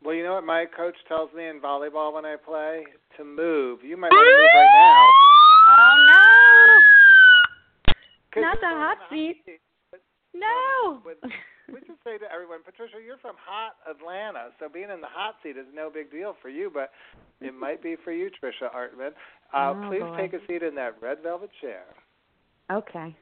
Well, 0.03 0.14
you 0.14 0.23
know 0.23 0.34
what 0.35 0.45
my 0.45 0.65
coach 0.65 0.95
tells 1.07 1.34
me 1.34 1.47
in 1.47 1.60
volleyball 1.60 2.14
when 2.14 2.26
I 2.26 2.35
play? 2.35 2.84
To 3.18 3.23
move. 3.23 3.80
You 3.84 3.97
might 3.97 4.11
want 4.11 4.23
to 4.23 4.38
move 4.38 4.53
right 4.53 4.73
now. 4.77 5.10
oh 5.80 5.95
no. 8.35 8.41
Not 8.41 8.60
the 8.60 8.68
hot 8.68 8.97
seat. 9.10 9.41
But 9.89 10.02
no. 10.34 11.02
With, 11.03 11.18
we 11.68 11.80
should 11.86 11.98
say 12.04 12.18
to 12.18 12.26
everyone, 12.32 12.60
Patricia, 12.64 12.98
you're 13.06 13.18
from 13.18 13.36
hot 13.40 13.76
Atlanta, 13.90 14.50
so 14.60 14.70
being 14.70 14.90
in 14.94 15.02
the 15.02 15.10
hot 15.10 15.36
seat 15.44 15.58
is 15.58 15.66
no 15.74 15.90
big 15.90 16.12
deal 16.12 16.36
for 16.42 16.50
you, 16.50 16.72
but 16.74 16.92
it 17.42 17.54
might 17.60 17.82
be 17.82 17.96
for 18.04 18.12
you, 18.12 18.30
Trisha 18.30 18.74
Artman. 18.74 19.12
Uh, 19.54 19.74
Oh, 19.74 19.90
please 19.90 20.02
boy. 20.02 20.18
take 20.18 20.34
a 20.34 20.40
seat 20.48 20.64
in 20.64 20.76
that 20.76 20.96
red 21.02 21.20
velvet 21.24 21.50
chair. 21.62 21.84
okay 22.72 23.16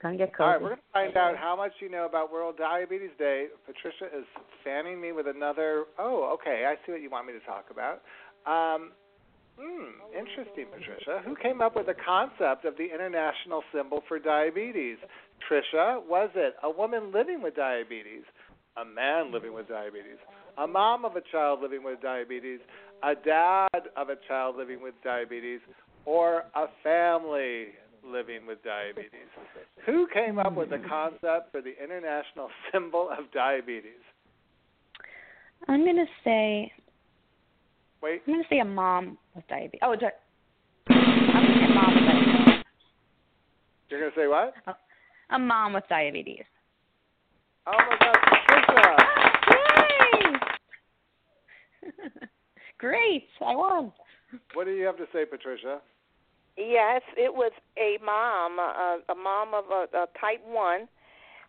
Gonna 0.00 0.16
get 0.16 0.30
cozy. 0.32 0.44
All 0.44 0.50
right, 0.52 0.62
we're 0.62 0.68
going 0.68 0.78
to 0.78 0.92
find 0.92 1.16
out 1.16 1.36
how 1.36 1.56
much 1.56 1.72
you 1.80 1.90
know 1.90 2.06
about 2.06 2.30
World 2.32 2.54
Diabetes 2.56 3.10
Day. 3.18 3.46
Patricia 3.66 4.06
is 4.16 4.24
fanning 4.62 5.00
me 5.00 5.10
with 5.10 5.26
another. 5.26 5.86
Oh, 5.98 6.30
okay. 6.38 6.66
I 6.70 6.76
see 6.86 6.92
what 6.92 7.02
you 7.02 7.10
want 7.10 7.26
me 7.26 7.32
to 7.32 7.40
talk 7.40 7.66
about. 7.72 8.02
Um, 8.46 8.92
hmm, 9.58 9.90
interesting, 10.16 10.66
Patricia. 10.70 11.20
Who 11.26 11.34
came 11.34 11.60
up 11.60 11.74
with 11.74 11.86
the 11.86 11.96
concept 11.98 12.64
of 12.64 12.76
the 12.76 12.86
international 12.86 13.64
symbol 13.74 14.04
for 14.06 14.20
diabetes? 14.20 14.98
Trisha, 15.48 16.04
was 16.06 16.30
it 16.34 16.54
a 16.62 16.70
woman 16.70 17.12
living 17.12 17.42
with 17.42 17.54
diabetes, 17.56 18.22
a 18.76 18.84
man 18.84 19.32
living 19.32 19.52
with 19.54 19.68
diabetes, 19.68 20.18
a 20.56 20.66
mom 20.66 21.04
of 21.04 21.16
a 21.16 21.22
child 21.32 21.60
living 21.62 21.82
with 21.84 22.00
diabetes, 22.00 22.60
a 23.02 23.14
dad 23.14 23.88
of 23.96 24.08
a 24.08 24.16
child 24.26 24.56
living 24.56 24.82
with 24.82 24.94
diabetes, 25.04 25.60
or 26.04 26.44
a 26.54 26.66
family 26.82 27.66
living 28.04 28.46
with 28.46 28.62
diabetes? 28.64 29.28
Who 29.86 30.06
came 30.12 30.38
up 30.38 30.54
with 30.54 30.70
the 30.70 30.78
concept 30.88 31.52
for 31.52 31.60
the 31.60 31.74
international 31.82 32.48
symbol 32.72 33.08
of 33.10 33.30
diabetes? 33.32 33.92
I'm 35.66 35.84
gonna 35.84 36.04
say 36.24 36.72
Wait, 38.00 38.22
I'm 38.26 38.34
gonna 38.34 38.44
say 38.48 38.60
a 38.60 38.64
mom 38.64 39.18
with 39.34 39.46
diabetes. 39.48 39.80
Oh, 39.82 39.96
di- 39.96 40.06
I'm 40.88 41.46
gonna 41.46 41.66
say 41.66 41.74
mom 41.74 41.94
with 41.94 42.04
diabetes. 42.04 42.64
you're 43.90 44.00
going 44.00 44.12
to 44.12 44.16
say 44.20 44.26
what? 44.28 44.54
Oh. 44.68 44.72
A 45.30 45.38
mom 45.38 45.74
with 45.74 45.84
diabetes. 45.88 46.44
Oh 47.66 47.72
my 47.76 47.96
God, 48.00 48.16
Patricia! 48.46 48.96
Yay! 51.82 52.28
Great, 52.78 53.28
I 53.44 53.54
won. 53.54 53.92
What 54.54 54.64
do 54.64 54.72
you 54.72 54.86
have 54.86 54.96
to 54.96 55.06
say, 55.12 55.24
Patricia? 55.24 55.80
Yes, 56.56 57.02
it 57.16 57.32
was 57.32 57.52
a 57.76 57.98
mom, 58.04 58.58
a, 58.58 58.98
a 59.10 59.14
mom 59.14 59.54
of 59.54 59.64
a, 59.70 59.86
a 59.96 60.06
type 60.18 60.42
1. 60.44 60.88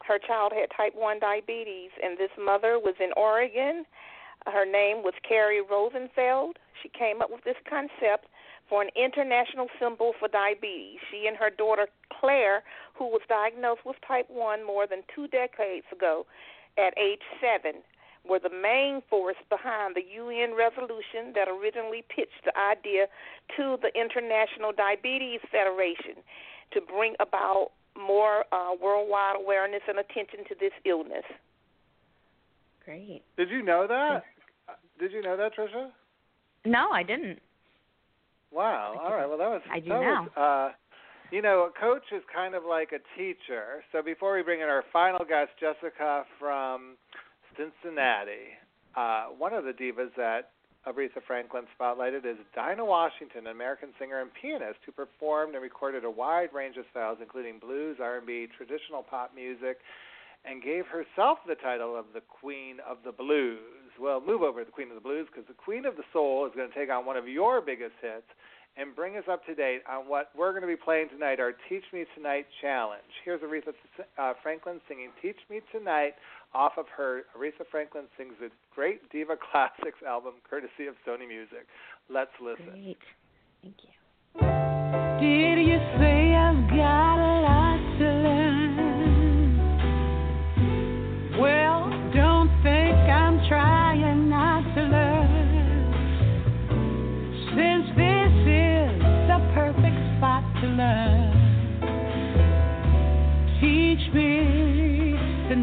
Her 0.06 0.20
child 0.20 0.54
had 0.54 0.70
type 0.76 0.94
1 0.96 1.20
diabetes, 1.20 1.92
and 2.04 2.18
this 2.18 2.30
mother 2.38 2.80
was 2.80 2.96
in 3.00 3.12
Oregon. 3.18 3.86
Her 4.46 4.66
name 4.66 5.04
was 5.04 5.14
Kari 5.28 5.62
Rosenfeld. 5.62 6.58
She 6.84 6.90
came 6.90 7.22
up 7.22 7.32
with 7.32 7.44
this 7.44 7.58
concept 7.70 8.28
for 8.70 8.82
an 8.82 8.90
international 8.96 9.68
symbol 9.82 10.14
for 10.20 10.28
diabetes. 10.28 11.00
She 11.10 11.26
and 11.28 11.36
her 11.36 11.50
daughter 11.50 11.88
Claire, 12.20 12.64
who 12.94 13.06
was 13.06 13.22
diagnosed 13.28 13.82
with 13.86 13.98
type 14.08 14.30
1 14.30 14.66
more 14.66 14.86
than 14.86 15.02
two 15.14 15.28
decades 15.28 15.86
ago 15.92 16.26
at 16.78 16.94
age 16.98 17.26
7, 17.42 17.82
were 18.28 18.40
the 18.40 18.54
main 18.54 19.02
force 19.10 19.40
behind 19.50 19.96
the 19.96 20.04
UN 20.16 20.54
resolution 20.56 21.34
that 21.34 21.48
originally 21.48 22.04
pitched 22.08 22.46
the 22.46 22.54
idea 22.58 23.08
to 23.58 23.78
the 23.82 23.90
International 24.00 24.72
Diabetes 24.72 25.40
Federation 25.52 26.22
to 26.72 26.82
bring 26.82 27.16
about 27.20 27.72
more 27.98 28.46
uh, 28.52 28.72
worldwide 28.80 29.36
awareness 29.36 29.82
and 29.88 29.98
attention 29.98 30.46
to 30.48 30.56
this 30.60 30.72
illness. 30.86 31.26
Great. 32.86 33.24
Did 33.38 33.50
you 33.50 33.64
know 33.64 33.88
that? 33.88 34.24
Did 35.00 35.12
you 35.12 35.22
know 35.22 35.38
that, 35.38 35.56
Trisha? 35.56 35.90
No, 36.66 36.90
I 36.92 37.04
didn't. 37.04 37.40
Wow. 38.52 38.96
All 39.00 39.14
right. 39.14 39.28
Well, 39.28 39.38
that 39.38 39.50
was. 39.50 39.62
I 39.72 39.80
do 39.80 39.90
that 39.90 40.02
now. 40.02 40.24
Was, 40.24 40.32
uh, 40.38 40.76
you 41.32 41.42
know, 41.42 41.70
a 41.70 41.80
coach 41.80 42.04
is 42.12 42.24
kind 42.34 42.56
of 42.56 42.64
like 42.68 42.92
a 42.92 43.02
teacher. 43.18 43.84
So 43.92 44.02
before 44.02 44.36
we 44.36 44.42
bring 44.42 44.62
in 44.62 44.68
our 44.68 44.84
final 44.92 45.24
guest, 45.26 45.52
Jessica 45.60 46.24
from 46.40 46.98
Cincinnati, 47.56 48.58
uh, 48.96 49.26
one 49.38 49.54
of 49.54 49.64
the 49.64 49.72
divas 49.72 50.10
that 50.18 50.52
Aretha 50.88 51.22
Franklin 51.28 51.66
spotlighted 51.80 52.26
is 52.26 52.38
Dinah 52.56 52.86
Washington, 52.86 53.46
an 53.46 53.52
American 53.52 53.90
singer 54.00 54.22
and 54.22 54.32
pianist 54.34 54.80
who 54.86 54.92
performed 54.92 55.54
and 55.54 55.62
recorded 55.62 56.04
a 56.04 56.10
wide 56.10 56.50
range 56.54 56.78
of 56.78 56.86
styles, 56.90 57.20
including 57.22 57.60
blues, 57.60 57.98
R&B, 58.02 58.48
traditional 58.58 59.04
pop 59.04 59.36
music, 59.36 59.78
and 60.46 60.64
gave 60.64 60.86
herself 60.88 61.40
the 61.48 61.56
title 61.56 61.98
of 61.98 62.06
the 62.14 62.22
Queen 62.22 62.78
of 62.88 62.98
the 63.06 63.12
Blues. 63.12 63.60
Well, 64.00 64.22
move 64.26 64.42
over 64.42 64.60
to 64.60 64.66
the 64.66 64.72
Queen 64.72 64.90
of 64.90 64.96
the 64.96 65.02
Blues 65.02 65.28
because 65.32 65.48
the 65.48 65.54
Queen 65.54 65.86
of 65.86 65.96
the 65.98 66.04
Soul 66.14 66.46
is 66.46 66.54
going 66.56 66.70
to 66.70 66.76
take 66.76 66.90
on 66.90 67.06
one 67.06 67.18
of 67.18 67.28
your 67.28 67.62
biggest 67.62 67.94
hits 68.02 68.28
and 68.78 68.96
bring 68.96 69.18
us 69.18 69.24
up 69.30 69.46
to 69.46 69.54
date 69.54 69.82
on 69.90 70.08
what 70.08 70.30
we're 70.38 70.52
going 70.52 70.62
to 70.62 70.68
be 70.68 70.78
playing 70.78 71.10
tonight, 71.10 71.40
our 71.40 71.52
Teach 71.68 71.84
Me 71.92 72.06
Tonight 72.16 72.46
challenge. 72.62 73.12
Here's 73.26 73.42
Aretha 73.42 73.74
uh, 74.18 74.34
Franklin 74.42 74.80
singing 74.88 75.10
Teach 75.22 75.38
Me 75.50 75.60
Tonight 75.72 76.14
off 76.54 76.74
of 76.78 76.86
her 76.96 77.24
Aretha 77.38 77.66
Franklin 77.70 78.06
Sings 78.18 78.34
the 78.40 78.50
Great 78.74 79.10
Diva 79.12 79.36
Classics 79.52 80.00
album, 80.08 80.36
courtesy 80.50 80.88
of 80.88 80.96
Sony 81.06 81.28
Music. 81.28 81.68
Let's 82.10 82.32
listen. 82.42 82.72
Great. 82.72 82.98
Thank 83.62 83.76
you. 83.84 83.92
Did 85.20 85.68
you 85.68 85.69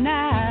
tonight. 0.07 0.46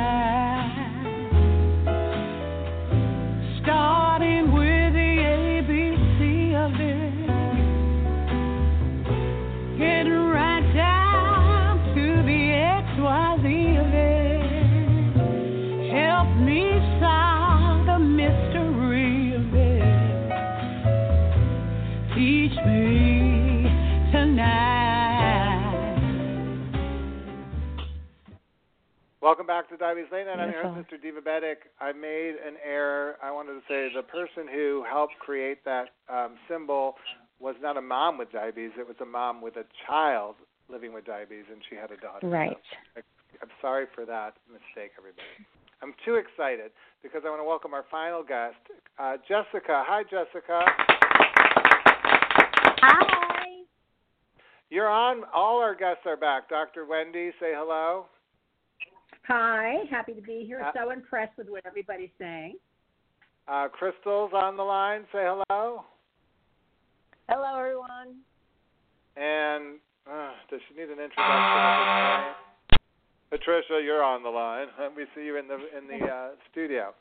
Welcome 29.26 29.48
back 29.48 29.68
to 29.70 29.76
Dives 29.76 30.06
Late 30.12 30.26
Night. 30.26 30.38
I'm 30.38 30.52
your 30.52 30.62
host, 30.62 30.88
Beautiful. 30.88 31.20
Mr. 31.20 31.26
Divabetic. 31.26 31.56
I 31.80 31.90
made 31.90 32.36
an 32.46 32.54
error. 32.64 33.16
I 33.20 33.32
wanted 33.32 33.54
to 33.54 33.60
say 33.66 33.90
the 33.92 34.04
person 34.04 34.46
who 34.46 34.84
helped 34.88 35.18
create 35.18 35.64
that 35.64 35.86
um, 36.08 36.36
symbol 36.48 36.94
was 37.40 37.56
not 37.60 37.76
a 37.76 37.82
mom 37.82 38.18
with 38.18 38.30
diabetes. 38.30 38.70
It 38.78 38.86
was 38.86 38.94
a 39.02 39.04
mom 39.04 39.42
with 39.42 39.56
a 39.56 39.64
child 39.84 40.36
living 40.68 40.92
with 40.92 41.06
diabetes, 41.06 41.46
and 41.50 41.60
she 41.68 41.74
had 41.74 41.90
a 41.90 41.96
daughter. 41.96 42.28
Right. 42.28 42.56
So 42.94 43.02
I'm 43.42 43.48
sorry 43.60 43.86
for 43.96 44.06
that 44.06 44.34
mistake, 44.46 44.92
everybody. 44.96 45.26
I'm 45.82 45.94
too 46.04 46.14
excited 46.14 46.70
because 47.02 47.22
I 47.26 47.28
want 47.28 47.40
to 47.40 47.48
welcome 47.48 47.74
our 47.74 47.84
final 47.90 48.22
guest, 48.22 48.54
uh, 49.00 49.16
Jessica. 49.26 49.82
Hi, 49.88 50.04
Jessica. 50.04 50.60
Hi. 52.78 53.64
You're 54.70 54.88
on. 54.88 55.22
All 55.34 55.58
our 55.58 55.74
guests 55.74 56.02
are 56.06 56.16
back. 56.16 56.48
Dr. 56.48 56.86
Wendy, 56.86 57.32
say 57.40 57.50
hello. 57.56 58.06
Hi, 59.28 59.78
happy 59.90 60.14
to 60.14 60.22
be 60.22 60.44
here. 60.46 60.62
Uh, 60.62 60.70
so 60.74 60.90
impressed 60.90 61.36
with 61.36 61.48
what 61.48 61.66
everybody's 61.66 62.10
saying. 62.18 62.56
Uh, 63.48 63.68
Christel's 63.68 64.32
on 64.32 64.56
the 64.56 64.62
line. 64.62 65.02
Say 65.12 65.24
hello. 65.24 65.84
Hello, 67.28 67.58
everyone. 67.58 68.22
And 69.16 69.78
uh, 70.08 70.30
does 70.50 70.60
she 70.68 70.78
need 70.78 70.90
an 70.90 71.02
introduction 71.02 71.18
at 71.18 72.34
this 72.70 72.78
point? 73.30 73.40
Patricia, 73.42 73.80
you're 73.82 74.04
on 74.04 74.22
the 74.22 74.28
line. 74.28 74.68
We 74.96 75.06
see 75.14 75.24
you 75.24 75.36
in 75.36 75.48
the 75.48 75.56
in 75.76 75.88
the 75.88 76.06
uh, 76.06 76.28
studio. 76.52 76.94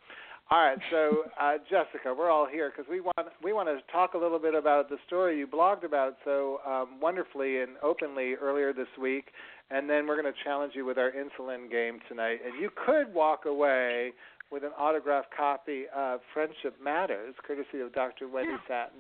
All 0.51 0.59
right, 0.59 0.77
so 0.91 1.23
uh, 1.41 1.57
Jessica, 1.69 2.13
we're 2.17 2.29
all 2.29 2.47
here 2.47 2.71
because 2.75 2.89
we 2.89 3.01
want 3.01 3.29
we 3.43 3.53
want 3.53 3.67
to 3.67 3.79
talk 3.91 4.13
a 4.13 4.17
little 4.17 4.39
bit 4.39 4.53
about 4.53 4.89
the 4.89 4.97
story 5.07 5.37
you 5.37 5.47
blogged 5.47 5.83
about 5.83 6.17
so 6.23 6.59
um, 6.65 6.99
wonderfully 7.01 7.61
and 7.61 7.77
openly 7.81 8.33
earlier 8.35 8.73
this 8.73 8.87
week, 8.99 9.25
and 9.71 9.89
then 9.89 10.07
we're 10.07 10.21
going 10.21 10.31
to 10.31 10.39
challenge 10.43 10.73
you 10.75 10.85
with 10.85 10.97
our 10.97 11.11
insulin 11.11 11.69
game 11.69 11.99
tonight. 12.07 12.39
And 12.45 12.61
you 12.61 12.69
could 12.85 13.13
walk 13.13 13.45
away 13.45 14.11
with 14.51 14.63
an 14.63 14.71
autographed 14.77 15.29
copy 15.35 15.85
of 15.95 16.19
Friendship 16.33 16.75
Matters, 16.83 17.33
courtesy 17.45 17.79
of 17.81 17.93
Dr. 17.93 18.27
Wendy 18.27 18.53
Satin 18.67 18.99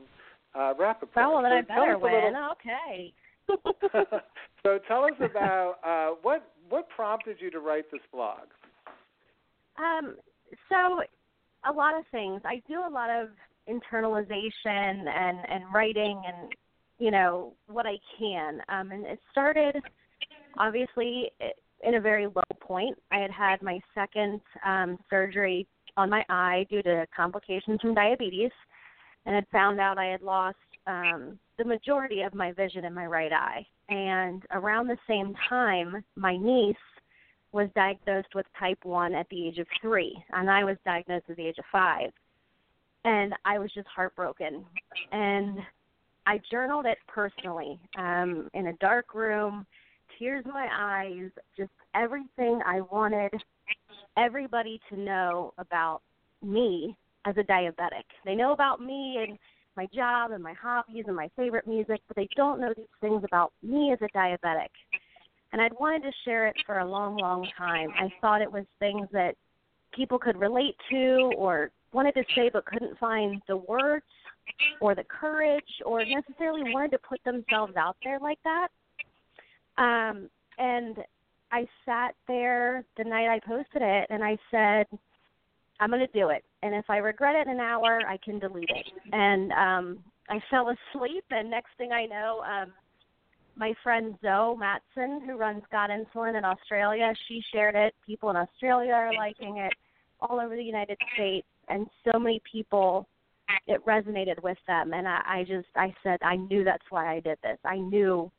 uh, 0.55 0.73
Rapaport. 0.73 1.15
Well, 1.15 1.41
then 1.43 1.51
I 1.51 1.61
So 1.61 1.67
tell 1.67 1.77
better 1.77 1.91
a 1.93 1.99
little- 1.99 2.21
win. 2.23 2.33
Okay. 2.51 3.13
so 4.63 4.79
tell 4.87 5.03
us 5.03 5.11
about 5.19 5.75
uh, 5.85 6.15
what 6.23 6.51
what 6.69 6.89
prompted 6.89 7.37
you 7.39 7.51
to 7.51 7.59
write 7.59 7.85
this 7.91 8.01
blog. 8.11 8.39
Um, 9.77 10.15
so 10.67 11.01
a 11.69 11.71
lot 11.71 11.95
of 11.95 12.05
things. 12.11 12.41
I 12.43 12.59
do 12.67 12.79
a 12.79 12.89
lot 12.89 13.11
of 13.11 13.29
internalization 13.69 15.07
and 15.07 15.37
and 15.47 15.63
writing 15.71 16.21
and 16.25 16.51
you 16.97 17.11
know 17.11 17.53
what 17.67 17.85
I 17.85 17.97
can. 18.17 18.61
Um, 18.69 18.91
and 18.91 19.05
it 19.05 19.19
started 19.31 19.75
obviously 20.57 21.31
in 21.83 21.95
a 21.95 22.01
very 22.01 22.25
low 22.27 22.41
point. 22.59 22.97
I 23.11 23.19
had 23.19 23.31
had 23.31 23.61
my 23.61 23.79
second 23.93 24.41
um, 24.65 24.97
surgery 25.09 25.67
on 25.97 26.09
my 26.09 26.23
eye 26.29 26.65
due 26.69 26.81
to 26.83 27.05
complications 27.15 27.79
from 27.81 27.93
diabetes, 27.93 28.51
and 29.25 29.35
had 29.35 29.47
found 29.51 29.79
out 29.79 29.97
I 29.97 30.07
had 30.07 30.21
lost 30.21 30.57
um, 30.87 31.39
the 31.57 31.63
majority 31.63 32.21
of 32.21 32.33
my 32.33 32.51
vision 32.51 32.85
in 32.85 32.93
my 32.93 33.05
right 33.05 33.31
eye. 33.31 33.65
And 33.89 34.43
around 34.51 34.87
the 34.87 34.97
same 35.07 35.33
time, 35.47 36.03
my 36.15 36.37
niece 36.37 36.75
was 37.51 37.69
diagnosed 37.75 38.35
with 38.35 38.45
type 38.59 38.79
1 38.83 39.13
at 39.13 39.27
the 39.29 39.47
age 39.47 39.59
of 39.59 39.67
three, 39.81 40.21
and 40.33 40.49
I 40.49 40.63
was 40.63 40.77
diagnosed 40.85 41.25
at 41.29 41.37
the 41.37 41.47
age 41.47 41.57
of 41.57 41.65
five. 41.71 42.11
And 43.05 43.33
I 43.45 43.59
was 43.59 43.71
just 43.73 43.87
heartbroken. 43.87 44.65
And 45.11 45.59
I 46.25 46.41
journaled 46.51 46.85
it 46.85 46.97
personally 47.07 47.79
um, 47.97 48.49
in 48.53 48.67
a 48.67 48.73
dark 48.73 49.13
room, 49.13 49.65
tears 50.17 50.43
in 50.45 50.51
my 50.51 50.67
eyes, 50.71 51.29
just 51.57 51.71
everything 51.93 52.61
I 52.65 52.81
wanted 52.81 53.31
everybody 54.17 54.79
to 54.89 54.99
know 54.99 55.53
about 55.57 56.01
me 56.41 56.95
as 57.25 57.35
a 57.37 57.43
diabetic. 57.43 58.03
They 58.23 58.35
know 58.35 58.53
about 58.53 58.81
me 58.81 59.25
and 59.27 59.37
my 59.75 59.87
job 59.93 60.31
and 60.31 60.41
my 60.41 60.53
hobbies 60.53 61.05
and 61.07 61.15
my 61.15 61.29
favorite 61.35 61.67
music, 61.67 62.01
but 62.07 62.15
they 62.15 62.29
don't 62.35 62.61
know 62.61 62.73
these 62.75 62.85
things 63.01 63.23
about 63.23 63.51
me 63.61 63.91
as 63.91 63.99
a 64.01 64.17
diabetic. 64.17 64.69
And 65.51 65.61
I'd 65.61 65.73
wanted 65.79 66.03
to 66.03 66.11
share 66.23 66.47
it 66.47 66.55
for 66.65 66.79
a 66.79 66.85
long, 66.85 67.17
long 67.17 67.47
time. 67.57 67.89
I 67.97 68.09
thought 68.21 68.41
it 68.41 68.51
was 68.51 68.65
things 68.79 69.07
that 69.11 69.35
people 69.93 70.19
could 70.19 70.37
relate 70.37 70.75
to 70.91 71.31
or 71.37 71.71
wanted 71.93 72.13
to 72.15 72.23
say 72.35 72.49
but 72.51 72.65
couldn't 72.65 72.97
find 72.99 73.41
the 73.47 73.57
words 73.57 74.05
or 74.81 74.95
the 74.95 75.03
courage 75.03 75.63
or 75.85 76.03
necessarily 76.05 76.73
wanted 76.73 76.91
to 76.91 76.99
put 76.99 77.23
themselves 77.23 77.75
out 77.75 77.95
there 78.03 78.19
like 78.19 78.39
that. 78.43 78.67
Um, 79.77 80.29
and 80.57 80.97
I 81.51 81.67
sat 81.85 82.15
there 82.27 82.83
the 82.97 83.03
night 83.03 83.27
I 83.29 83.39
posted 83.45 83.81
it 83.81 84.07
and 84.09 84.23
I 84.23 84.37
said, 84.51 84.87
I'm 85.79 85.89
going 85.89 86.05
to 86.05 86.19
do 86.19 86.29
it. 86.29 86.43
And 86.63 86.73
if 86.73 86.85
I 86.89 86.97
regret 86.97 87.35
it 87.35 87.47
in 87.47 87.55
an 87.55 87.59
hour, 87.59 88.01
I 88.07 88.17
can 88.23 88.39
delete 88.39 88.69
it. 88.69 88.85
And 89.11 89.51
um, 89.51 89.99
I 90.29 90.39
fell 90.49 90.69
asleep, 90.69 91.25
and 91.31 91.49
next 91.49 91.69
thing 91.77 91.91
I 91.91 92.05
know, 92.05 92.43
um, 92.43 92.73
my 93.55 93.73
friend 93.83 94.15
Zoe 94.21 94.57
Matson, 94.57 95.21
who 95.25 95.37
runs 95.37 95.63
Got 95.71 95.89
Insulin 95.89 96.37
in 96.37 96.45
Australia, 96.45 97.13
she 97.27 97.41
shared 97.53 97.75
it. 97.75 97.93
People 98.05 98.29
in 98.29 98.35
Australia 98.35 98.93
are 98.93 99.13
liking 99.13 99.57
it, 99.57 99.73
all 100.19 100.39
over 100.39 100.55
the 100.55 100.63
United 100.63 100.97
States, 101.13 101.47
and 101.67 101.87
so 102.09 102.17
many 102.19 102.41
people. 102.49 103.07
It 103.67 103.85
resonated 103.85 104.41
with 104.41 104.57
them, 104.67 104.93
and 104.93 105.07
I, 105.07 105.21
I 105.23 105.45
just 105.47 105.67
I 105.75 105.93
said 106.01 106.17
I 106.23 106.35
knew 106.35 106.63
that's 106.63 106.85
why 106.89 107.15
I 107.15 107.19
did 107.19 107.37
this. 107.43 107.59
I 107.63 107.77
knew 107.77 108.31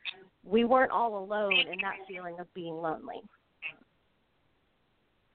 we 0.47 0.65
weren't 0.65 0.91
all 0.91 1.19
alone 1.19 1.53
in 1.53 1.81
that 1.83 1.97
feeling 2.09 2.37
of 2.39 2.53
being 2.55 2.75
lonely. 2.75 3.21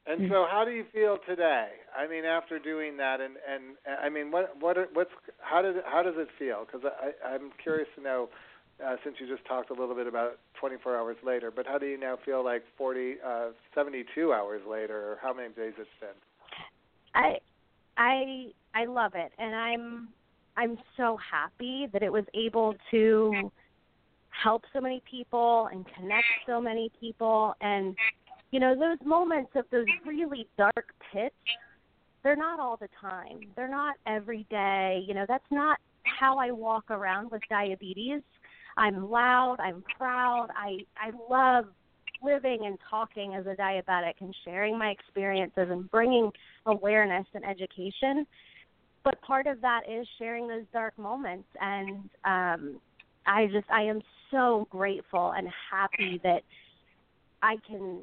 And 0.07 0.29
so, 0.31 0.47
how 0.49 0.65
do 0.65 0.71
you 0.71 0.85
feel 0.91 1.17
today? 1.27 1.67
I 1.95 2.07
mean, 2.07 2.25
after 2.25 2.57
doing 2.57 2.97
that, 2.97 3.21
and 3.21 3.35
and 3.47 3.77
I 4.01 4.09
mean, 4.09 4.31
what 4.31 4.59
what 4.59 4.77
what's 4.93 5.11
how 5.39 5.61
did 5.61 5.75
how 5.85 6.01
does 6.01 6.15
it 6.17 6.27
feel? 6.39 6.65
Because 6.65 6.81
I 6.85 7.11
I'm 7.25 7.51
curious 7.61 7.87
to 7.95 8.01
know, 8.01 8.29
uh, 8.83 8.95
since 9.03 9.17
you 9.19 9.27
just 9.27 9.47
talked 9.47 9.69
a 9.69 9.73
little 9.73 9.93
bit 9.93 10.07
about 10.07 10.39
24 10.59 10.97
hours 10.97 11.17
later, 11.23 11.51
but 11.51 11.67
how 11.67 11.77
do 11.77 11.85
you 11.85 11.99
now 11.99 12.17
feel 12.25 12.43
like 12.43 12.63
40 12.77 13.17
uh, 13.25 13.49
72 13.75 14.33
hours 14.33 14.61
later, 14.67 14.97
or 14.97 15.17
how 15.21 15.33
many 15.33 15.49
days 15.49 15.73
it's 15.77 15.89
been? 15.99 16.09
I 17.13 17.37
I 17.97 18.47
I 18.73 18.85
love 18.85 19.13
it 19.15 19.31
and 19.37 19.55
I'm 19.55 20.09
I'm 20.57 20.77
so 20.97 21.17
happy 21.17 21.87
that 21.93 22.03
it 22.03 22.11
was 22.11 22.25
able 22.33 22.75
to 22.91 23.51
help 24.31 24.63
so 24.73 24.81
many 24.81 25.01
people 25.09 25.69
and 25.71 25.85
connect 25.95 26.25
so 26.47 26.61
many 26.61 26.91
people. 26.99 27.53
And 27.61 27.95
you 28.51 28.59
know 28.59 28.75
those 28.75 28.97
moments 29.05 29.51
of 29.55 29.65
those 29.71 29.85
really 30.05 30.47
dark 30.57 30.93
pits 31.11 31.35
they're 32.23 32.35
not 32.35 32.59
all 32.59 32.77
the 32.77 32.89
time. 32.99 33.39
They're 33.55 33.67
not 33.67 33.95
every 34.05 34.45
day. 34.49 35.03
You 35.07 35.13
know 35.13 35.25
that's 35.27 35.43
not 35.51 35.79
how 36.19 36.37
i 36.37 36.51
walk 36.51 36.89
around 36.89 37.31
with 37.31 37.41
diabetes. 37.49 38.21
I'm 38.77 39.09
loud 39.09 39.57
i'm 39.59 39.83
proud. 39.97 40.47
I 40.55 40.79
i 40.97 41.11
love 41.29 41.65
living 42.23 42.65
and 42.65 42.77
talking 42.89 43.33
as 43.33 43.45
a 43.47 43.55
diabetic 43.55 44.13
and 44.19 44.35
sharing 44.45 44.77
my 44.77 44.89
experiences 44.89 45.67
and 45.69 45.89
bringing 45.89 46.31
awareness 46.67 47.25
and 47.33 47.43
education. 47.43 48.27
But 49.03 49.19
part 49.21 49.47
of 49.47 49.59
that 49.61 49.81
is 49.89 50.07
sharing 50.19 50.47
those 50.47 50.65
dark 50.73 50.97
moments 50.97 51.47
and 51.59 52.09
um 52.25 52.79
i 53.25 53.45
just 53.47 53.69
i 53.71 53.81
am 53.81 54.01
so 54.29 54.67
grateful 54.69 55.31
and 55.31 55.47
happy 55.71 56.19
that 56.23 56.43
i 57.41 57.55
can 57.67 57.99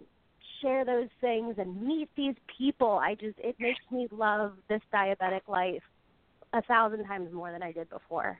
share 0.60 0.84
those 0.84 1.08
things 1.20 1.54
and 1.58 1.80
meet 1.80 2.08
these 2.16 2.34
people 2.56 2.98
i 3.02 3.14
just 3.14 3.38
it 3.38 3.56
makes 3.58 3.80
me 3.90 4.08
love 4.10 4.52
this 4.68 4.82
diabetic 4.92 5.46
life 5.48 5.82
a 6.52 6.62
thousand 6.62 7.04
times 7.04 7.32
more 7.32 7.52
than 7.52 7.62
i 7.62 7.72
did 7.72 7.88
before 7.90 8.38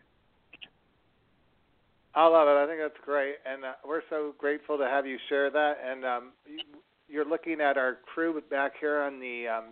I 2.15 2.27
love 2.27 2.49
it. 2.49 2.61
I 2.61 2.67
think 2.67 2.81
that's 2.81 3.05
great, 3.05 3.37
and 3.47 3.65
uh, 3.65 3.73
we're 3.87 4.03
so 4.11 4.35
grateful 4.39 4.77
to 4.79 4.85
have 4.85 5.07
you 5.07 5.19
share 5.29 5.51
that. 5.51 5.75
And 5.85 6.05
um, 6.05 6.33
you, 6.47 6.59
you're 7.07 7.29
looking 7.29 7.61
at 7.61 7.77
our 7.77 7.99
crew 8.13 8.43
back 8.51 8.73
here 8.81 9.03
on 9.03 9.21
the 9.21 9.47
um, 9.47 9.65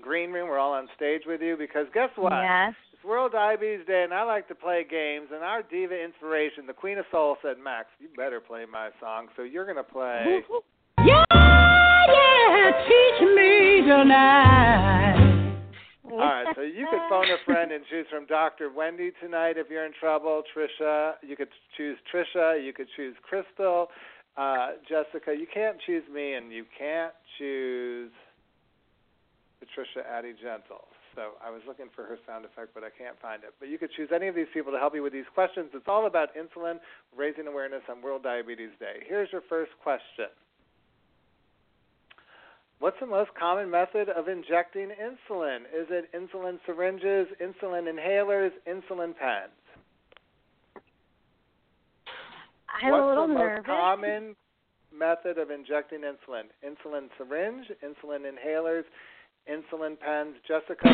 green 0.00 0.30
room. 0.30 0.48
We're 0.48 0.58
all 0.58 0.74
on 0.74 0.88
stage 0.94 1.22
with 1.26 1.40
you 1.40 1.56
because 1.56 1.86
guess 1.92 2.10
what? 2.16 2.32
yes 2.32 2.74
It's 3.02 3.08
World 3.08 3.32
Diabetes 3.32 3.84
Day, 3.84 4.04
and 4.04 4.14
I 4.14 4.22
like 4.22 4.46
to 4.46 4.54
play 4.54 4.86
games. 4.88 5.26
And 5.34 5.42
our 5.42 5.60
diva 5.60 6.00
inspiration, 6.00 6.68
the 6.68 6.72
Queen 6.72 6.98
of 6.98 7.04
Soul, 7.10 7.36
said, 7.42 7.58
"Max, 7.58 7.88
you 7.98 8.06
better 8.16 8.38
play 8.38 8.64
my 8.64 8.90
song." 9.00 9.28
So 9.34 9.42
you're 9.42 9.66
gonna 9.66 9.82
play. 9.82 10.44
Yeah, 11.04 11.24
yeah, 12.06 12.86
teach 12.86 13.28
me 13.34 13.80
tonight. 13.80 15.56
All 16.04 16.18
right, 16.18 16.46
so 16.54 16.60
you 16.60 16.86
could 16.88 17.00
phone 17.08 17.24
a 17.24 17.38
friend 17.44 17.72
and 17.72 17.84
choose 17.90 18.06
from 18.08 18.26
Dr. 18.26 18.70
Wendy 18.70 19.10
tonight 19.20 19.56
if 19.56 19.68
you're 19.68 19.84
in 19.84 19.92
trouble. 19.98 20.44
Trisha, 20.54 21.14
you 21.22 21.34
could 21.34 21.48
choose 21.76 21.98
Trisha. 22.12 22.64
You 22.64 22.72
could 22.72 22.86
choose 22.94 23.16
Christel. 23.28 23.88
Uh, 24.36 24.72
Jessica, 24.88 25.34
you 25.34 25.48
can't 25.52 25.78
choose 25.84 26.04
me, 26.12 26.34
and 26.34 26.52
you 26.52 26.64
can't 26.78 27.14
choose 27.36 28.12
Patricia 29.58 30.08
Addie 30.08 30.34
Gentle. 30.40 30.86
So 31.14 31.36
I 31.44 31.50
was 31.50 31.60
looking 31.66 31.86
for 31.94 32.04
her 32.04 32.16
sound 32.26 32.44
effect, 32.44 32.70
but 32.74 32.82
I 32.84 32.90
can't 32.90 33.20
find 33.20 33.44
it. 33.44 33.52
But 33.60 33.68
you 33.68 33.78
could 33.78 33.90
choose 33.92 34.08
any 34.14 34.28
of 34.28 34.34
these 34.34 34.46
people 34.54 34.72
to 34.72 34.78
help 34.78 34.94
you 34.94 35.02
with 35.02 35.12
these 35.12 35.28
questions. 35.34 35.70
It's 35.74 35.88
all 35.88 36.06
about 36.06 36.30
insulin, 36.34 36.80
raising 37.16 37.46
awareness 37.46 37.82
on 37.90 38.00
World 38.00 38.22
Diabetes 38.22 38.70
Day. 38.80 39.04
Here's 39.06 39.28
your 39.32 39.42
first 39.48 39.72
question. 39.82 40.32
What's 42.78 42.98
the 42.98 43.06
most 43.06 43.30
common 43.38 43.70
method 43.70 44.08
of 44.08 44.26
injecting 44.26 44.88
insulin? 44.88 45.60
Is 45.70 45.86
it 45.90 46.10
insulin 46.12 46.58
syringes, 46.66 47.28
insulin 47.40 47.86
inhalers, 47.86 48.50
insulin 48.66 49.14
pens? 49.16 49.52
i'm 52.82 52.90
What's 52.90 53.04
a 53.04 53.06
little 53.06 53.28
the 53.28 53.34
nervous 53.34 53.56
most 53.58 53.66
common 53.66 54.36
method 54.92 55.38
of 55.38 55.50
injecting 55.50 56.00
insulin? 56.00 56.50
Insulin 56.66 57.08
syringe, 57.18 57.66
insulin 57.84 58.24
inhalers, 58.26 58.84
insulin 59.50 59.98
pens. 59.98 60.36
Jessica, 60.46 60.88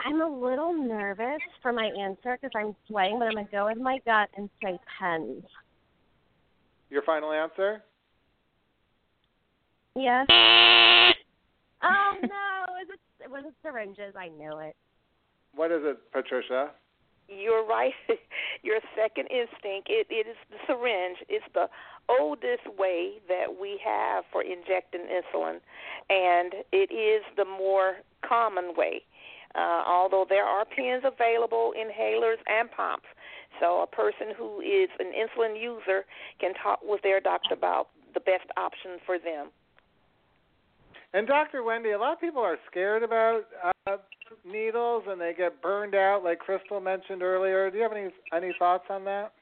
i'm 0.00 0.20
a 0.20 0.28
little 0.28 0.72
nervous 0.72 1.40
for 1.62 1.72
my 1.72 1.86
answer 1.86 2.38
because 2.40 2.50
i'm 2.54 2.76
sweating 2.86 3.18
but 3.18 3.26
i'm 3.26 3.32
going 3.32 3.44
to 3.44 3.50
go 3.50 3.66
with 3.66 3.78
my 3.78 3.98
gut 4.04 4.28
and 4.36 4.48
say 4.62 4.78
pens 4.98 5.42
your 6.90 7.02
final 7.02 7.32
answer? 7.32 7.82
yes 9.96 10.26
oh 11.82 12.12
no 12.22 12.80
is 12.82 12.88
it 12.88 13.00
it 13.24 13.30
was 13.30 13.42
it 13.46 13.54
syringes 13.62 14.14
i 14.16 14.28
knew 14.28 14.58
it 14.58 14.76
What 15.54 15.72
is 15.72 15.80
it, 15.84 15.98
Patricia? 16.12 16.70
You're 17.28 17.64
right. 17.66 17.94
Your 18.62 18.78
second 18.94 19.26
instinct, 19.32 19.88
it, 19.88 20.06
it 20.10 20.26
is 20.28 20.36
the 20.50 20.58
syringe. 20.66 21.16
It's 21.28 21.44
the 21.54 21.66
oldest 22.08 22.66
way 22.78 23.14
that 23.28 23.60
we 23.60 23.80
have 23.84 24.24
for 24.30 24.42
injecting 24.42 25.02
insulin, 25.02 25.60
and 26.10 26.54
it 26.72 26.92
is 26.92 27.24
the 27.36 27.44
more 27.44 27.96
common 28.26 28.74
way. 28.76 29.02
Uh, 29.54 29.82
although 29.86 30.26
there 30.28 30.44
are 30.44 30.64
pens 30.64 31.02
available, 31.04 31.72
inhalers, 31.78 32.36
and 32.46 32.70
pumps. 32.70 33.06
So 33.58 33.80
a 33.82 33.86
person 33.86 34.34
who 34.36 34.60
is 34.60 34.90
an 34.98 35.12
insulin 35.12 35.60
user 35.60 36.04
can 36.38 36.52
talk 36.54 36.80
with 36.82 37.00
their 37.02 37.20
doctor 37.20 37.54
about 37.54 37.88
the 38.12 38.20
best 38.20 38.44
option 38.56 38.98
for 39.06 39.18
them. 39.18 39.48
And 41.14 41.26
Dr. 41.26 41.62
Wendy, 41.62 41.92
a 41.92 41.98
lot 41.98 42.12
of 42.12 42.20
people 42.20 42.42
are 42.42 42.58
scared 42.70 43.02
about 43.02 43.44
uh, 43.86 43.96
needles 44.44 45.04
and 45.08 45.18
they 45.18 45.32
get 45.36 45.62
burned 45.62 45.94
out, 45.94 46.22
like 46.22 46.38
Christel 46.38 46.80
mentioned 46.80 47.22
earlier. 47.22 47.70
Do 47.70 47.78
you 47.78 47.82
have 47.82 47.92
any 47.92 48.10
any 48.34 48.52
thoughts 48.58 48.84
on 48.90 49.04
that? 49.04 49.32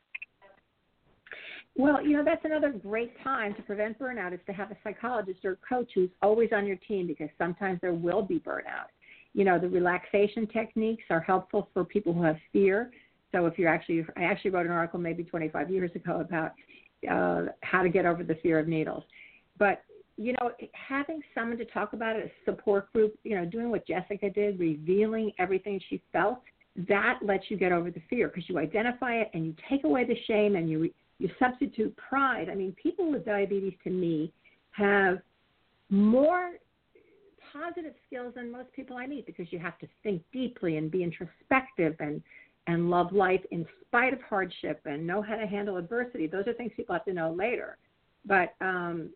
Well, 1.77 2.05
you 2.05 2.17
know, 2.17 2.25
that's 2.25 2.45
another 2.45 2.71
great 2.71 3.13
time 3.25 3.55
to 3.55 3.63
prevent 3.63 3.99
burnout 3.99 4.33
is 4.33 4.41
to 4.47 4.53
have 4.53 4.71
a 4.71 4.77
psychologist 4.85 5.45
or 5.45 5.59
coach 5.69 5.91
who's 5.95 6.11
always 6.23 6.51
on 6.53 6.67
your 6.67 6.77
team 6.77 7.07
because 7.07 7.29
sometimes 7.37 7.81
there 7.81 7.95
will 7.95 8.23
be 8.23 8.39
burnout. 8.39 8.91
You 9.33 9.45
know, 9.45 9.59
the 9.59 9.69
relaxation 9.69 10.47
techniques 10.47 11.03
are 11.11 11.21
helpful 11.21 11.69
for 11.75 11.85
people 11.85 12.13
who 12.13 12.23
have 12.23 12.37
fear. 12.53 12.93
So 13.33 13.47
if 13.47 13.59
you're 13.59 13.69
actually, 13.69 14.07
I 14.17 14.23
actually 14.23 14.53
wrote 14.53 14.67
an 14.67 14.73
article 14.73 15.01
maybe 15.01 15.25
25 15.25 15.69
years 15.69 15.91
ago 15.97 16.21
about 16.21 16.53
uh, 17.11 17.51
how 17.63 17.83
to 17.83 17.89
get 17.89 18.07
over 18.07 18.23
the 18.23 18.37
fear 18.37 18.61
of 18.61 18.69
needles. 18.69 19.03
But 19.59 19.83
you 20.17 20.33
know, 20.35 20.53
having 20.73 21.21
someone 21.35 21.59
to 21.59 21.65
talk 21.65 21.93
about 21.93 22.15
it, 22.15 22.27
a 22.27 22.51
support 22.51 22.93
group, 22.93 23.19
you 23.25 23.35
know, 23.35 23.45
doing 23.45 23.71
what 23.71 23.85
Jessica 23.85 24.31
did, 24.31 24.61
revealing 24.61 25.33
everything 25.41 25.81
she 25.91 26.01
felt, 26.13 26.39
that 26.89 27.19
lets 27.21 27.45
you 27.49 27.57
get 27.57 27.73
over 27.73 27.91
the 27.91 28.03
fear 28.09 28.29
because 28.29 28.49
you 28.49 28.59
identify 28.59 29.15
it 29.15 29.31
and 29.35 29.45
you 29.45 29.55
take 29.69 29.83
away 29.83 30.05
the 30.05 30.17
shame 30.29 30.55
and 30.55 30.71
you 30.71 30.91
you 31.19 31.31
substitute 31.39 31.97
pride. 31.97 32.49
I 32.51 32.55
mean, 32.55 32.75
people 32.81 33.11
with 33.11 33.25
diabetes 33.25 33.75
to 33.85 33.91
me 33.91 34.33
have 34.73 35.19
more 35.91 36.53
positive 37.53 37.95
skills 38.07 38.35
than 38.35 38.51
most 38.51 38.73
people 38.73 38.97
I 38.97 39.07
meet 39.07 39.27
because 39.27 39.47
you 39.51 39.59
have 39.59 39.79
to 39.79 39.87
think 40.03 40.23
deeply 40.33 40.77
and 40.77 40.91
be 40.91 41.03
introspective 41.03 41.95
and 42.01 42.23
and 42.67 42.89
love 42.89 43.13
life 43.13 43.43
in 43.51 43.67
spite 43.83 44.15
of 44.15 44.23
hardship 44.23 44.81
and 44.87 45.07
know 45.07 45.21
how 45.21 45.37
to 45.37 45.47
handle 45.47 45.77
adversity. 45.77 46.27
Those 46.27 46.47
are 46.47 46.55
things 46.55 46.73
people 46.75 46.95
have 46.95 47.05
to 47.05 47.13
know 47.13 47.31
later. 47.31 47.77
But 48.25 48.55
um, 48.63 49.11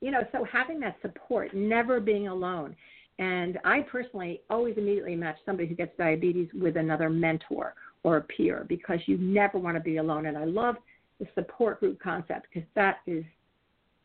you 0.00 0.10
know, 0.10 0.20
so 0.32 0.44
having 0.44 0.78
that 0.80 0.96
support, 1.02 1.54
never 1.54 2.00
being 2.00 2.28
alone. 2.28 2.76
And 3.18 3.58
I 3.64 3.80
personally 3.80 4.42
always 4.50 4.76
immediately 4.76 5.16
match 5.16 5.36
somebody 5.46 5.68
who 5.68 5.74
gets 5.74 5.96
diabetes 5.96 6.48
with 6.54 6.76
another 6.76 7.08
mentor 7.08 7.74
or 8.02 8.18
a 8.18 8.20
peer 8.22 8.66
because 8.68 8.98
you 9.06 9.18
never 9.18 9.58
want 9.58 9.76
to 9.76 9.80
be 9.80 9.96
alone. 9.98 10.26
And 10.26 10.36
I 10.36 10.44
love 10.44 10.76
the 11.20 11.26
support 11.34 11.80
group 11.80 12.00
concept 12.00 12.46
because 12.52 12.68
that 12.74 12.98
is 13.06 13.24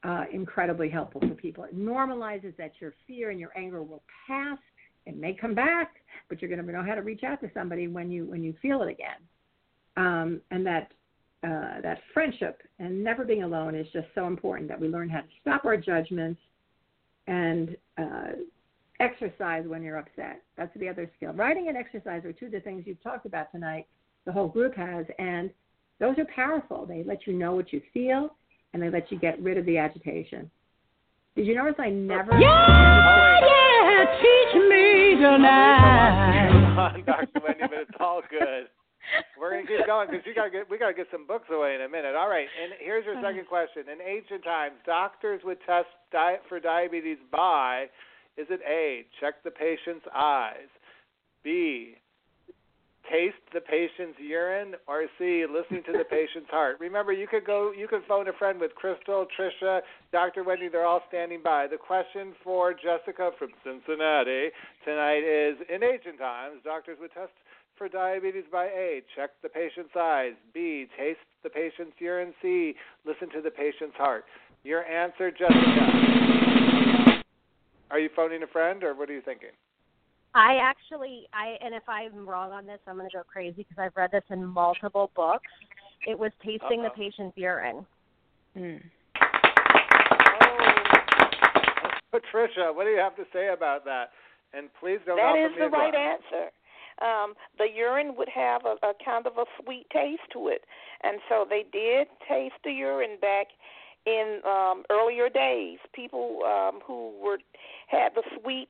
uh, 0.04 0.26
incredibly 0.32 0.90
helpful 0.90 1.22
for 1.22 1.34
people. 1.36 1.64
It 1.64 1.78
normalizes 1.78 2.56
that 2.58 2.74
your 2.80 2.94
fear 3.08 3.32
and 3.32 3.40
your 3.40 3.52
anger 3.58 3.84
will 3.84 4.04
pass. 4.28 4.58
It 5.06 5.18
may 5.18 5.34
come 5.34 5.56
back, 5.56 5.96
but 6.30 6.42
you're 6.42 6.50
going 6.50 6.66
to 6.66 6.72
know 6.72 6.84
how 6.84 6.96
to 6.96 7.02
reach 7.02 7.24
out 7.24 7.42
to 7.42 7.50
somebody 7.54 7.88
when 7.88 8.12
you 8.12 8.26
when 8.26 8.44
you 8.44 8.54
feel 8.62 8.82
it 8.84 8.90
again. 8.90 9.18
Um, 9.98 10.42
and 10.52 10.66
that 10.66 10.92
uh, 11.44 11.82
that 11.82 12.00
friendship 12.14 12.62
and 12.80 13.04
never 13.04 13.26
being 13.26 13.44
alone 13.44 13.76
is 13.76 13.88
just 13.94 14.08
so 14.14 14.28
important 14.28 14.70
that 14.70 14.80
we 14.80 14.88
learn 14.88 15.10
how 15.10 15.22
to 15.22 15.28
stop 15.42 15.66
our 15.66 15.78
judgments 15.78 16.40
and 17.28 17.76
uh, 17.98 18.32
exercise 19.00 19.64
when 19.66 19.82
you're 19.82 19.98
upset. 19.98 20.42
That's 20.58 20.76
the 20.78 20.90
other 20.90 21.10
skill. 21.16 21.34
Writing 21.34 21.68
and 21.70 21.78
exercise 21.78 22.26
are 22.26 22.34
two 22.34 22.48
of 22.48 22.52
the 22.52 22.60
things 22.60 22.84
you've 22.86 23.02
talked 23.02 23.26
about 23.26 23.52
tonight. 23.52 23.88
The 24.26 24.32
whole 24.32 24.48
group 24.48 24.76
has, 24.76 25.06
and 25.18 25.50
those 26.00 26.18
are 26.18 26.26
powerful. 26.34 26.86
They 26.86 27.04
let 27.04 27.28
you 27.28 27.34
know 27.34 27.54
what 27.54 27.74
you 27.74 27.82
feel, 27.94 28.36
and 28.74 28.82
they 28.82 28.90
let 28.90 29.12
you 29.12 29.20
get 29.20 29.42
rid 29.42 29.58
of 29.58 29.66
the 29.66 29.78
agitation. 29.78 30.50
Did 31.36 31.46
you 31.46 31.56
notice 31.56 31.76
I 31.80 31.90
never? 31.90 32.38
Yeah, 32.40 33.40
yeah, 33.40 34.06
teach 34.20 34.56
me 34.70 35.16
tonight. 35.22 36.50
Come 36.52 36.80
on, 36.80 37.04
Dr. 37.06 37.40
Wendy, 37.46 37.62
but 37.62 37.80
it's 37.80 37.92
all 38.00 38.22
good. 38.30 38.68
We're 39.40 39.52
gonna 39.52 39.68
keep 39.68 39.86
going 39.88 40.08
because 40.10 40.26
you 40.26 40.36
gotta 40.36 40.52
get 40.52 40.70
we 40.70 40.78
gotta 40.78 40.94
get 40.94 41.08
some 41.12 41.26
books 41.26 41.48
away 41.52 41.76
in 41.76 41.82
a 41.82 41.90
minute. 41.90 42.16
All 42.16 42.30
right, 42.30 42.48
and 42.62 42.74
here's 42.80 43.06
your 43.06 43.16
second 43.22 43.48
question. 43.48 43.84
In 43.92 44.00
ancient 44.02 44.44
times, 44.44 44.76
doctors 44.86 45.42
would 45.44 45.58
test 45.66 45.88
diet 46.12 46.42
for 46.48 46.60
diabetes 46.60 47.18
by 47.32 47.86
is 48.38 48.48
it 48.50 48.62
A, 48.68 49.06
check 49.20 49.44
the 49.44 49.52
patient's 49.52 50.06
eyes, 50.16 50.70
B, 51.44 51.96
taste 53.12 53.42
the 53.54 53.62
patient's 53.62 54.20
urine, 54.20 54.76
or 54.88 55.06
C, 55.18 55.46
listening 55.46 55.84
to 55.86 55.92
the 55.92 56.04
patient's 56.10 56.50
heart? 56.50 56.78
Remember, 56.80 57.12
you 57.12 57.28
could 57.28 57.46
go, 57.46 57.72
you 57.72 57.88
could 57.88 58.04
phone 58.08 58.28
a 58.28 58.34
friend 58.34 58.60
with 58.60 58.72
Christel, 58.76 59.26
Trisha, 59.38 59.82
Dr. 60.12 60.44
Wendy. 60.44 60.70
They're 60.70 60.86
all 60.86 61.02
standing 61.08 61.42
by. 61.44 61.68
The 61.68 61.78
question 61.78 62.34
for 62.44 62.74
Jessica 62.74 63.32
from 63.38 63.50
Cincinnati 63.64 64.50
tonight 64.86 65.24
is: 65.24 65.58
In 65.74 65.84
ancient 65.84 66.20
times, 66.20 66.62
doctors 66.64 66.98
would 67.02 67.12
test 67.14 67.32
for 67.78 67.88
diabetes 67.88 68.44
by 68.52 68.66
A, 68.66 69.02
check 69.16 69.32
the 69.42 69.50
patient's 69.50 69.96
eyes. 69.98 70.34
B, 70.54 70.86
taste 70.98 71.20
the 71.44 71.50
patient's 71.50 71.96
urine. 72.00 72.34
C, 72.42 72.76
listen 73.06 73.30
to 73.32 73.42
the 73.42 73.50
patient's 73.50 73.96
heart. 73.96 74.26
Your 74.64 74.84
answer, 74.86 75.32
Jessica. 75.32 75.54
Are 77.90 78.00
you 78.00 78.10
phoning 78.16 78.44
a 78.44 78.48
friend, 78.48 78.84
or 78.84 78.94
what 78.94 79.10
are 79.10 79.14
you 79.14 79.22
thinking? 79.22 79.50
I 80.40 80.56
actually, 80.62 81.28
I 81.34 81.58
and 81.62 81.76
if 81.76 81.84
I'm 81.90 82.26
wrong 82.28 82.54
on 82.54 82.66
this, 82.66 82.80
I'm 82.88 82.96
going 82.96 83.10
to 83.10 83.18
go 83.18 83.24
crazy 83.24 83.66
because 83.68 83.78
I've 83.78 83.96
read 83.98 84.12
this 84.12 84.24
in 84.30 84.46
multiple 84.46 85.12
books. 85.14 85.52
It 86.08 86.18
was 86.18 86.32
tasting 86.42 86.80
Uh-oh. 86.80 86.84
the 86.84 86.90
patient's 86.92 87.38
urine. 87.38 87.86
Mm. 88.58 88.82
Patricia, 92.10 92.72
what 92.74 92.86
do 92.86 92.92
you 92.92 93.00
have 93.00 93.18
to 93.18 93.26
say 93.34 93.50
about 93.50 93.84
that? 93.84 94.12
And 94.54 94.70
please 94.80 95.00
don't 95.06 95.18
That 95.18 95.24
offer 95.24 95.46
is 95.46 95.52
me 95.52 95.58
the 95.60 95.66
advice. 95.66 95.94
right 95.94 95.96
answer. 95.96 96.46
Um, 97.02 97.34
the 97.58 97.68
urine 97.76 98.16
would 98.18 98.30
have 98.30 98.62
a, 98.64 98.76
a 98.88 98.94
kind 99.04 99.28
of 99.28 99.34
a 99.38 99.46
sweet 99.62 99.88
taste 99.92 100.24
to 100.32 100.48
it, 100.48 100.64
and 101.04 101.20
so 101.28 101.46
they 101.50 101.66
did 101.72 102.08
taste 102.30 102.56
the 102.64 102.72
urine 102.72 103.18
back 103.20 103.48
in 104.06 104.40
um, 104.48 104.84
earlier 104.90 105.28
days. 105.28 105.80
People 105.94 106.40
um, 106.46 106.80
who 106.86 107.12
were 107.22 107.40
had 107.88 108.16
the 108.16 108.24
sweet, 108.42 108.70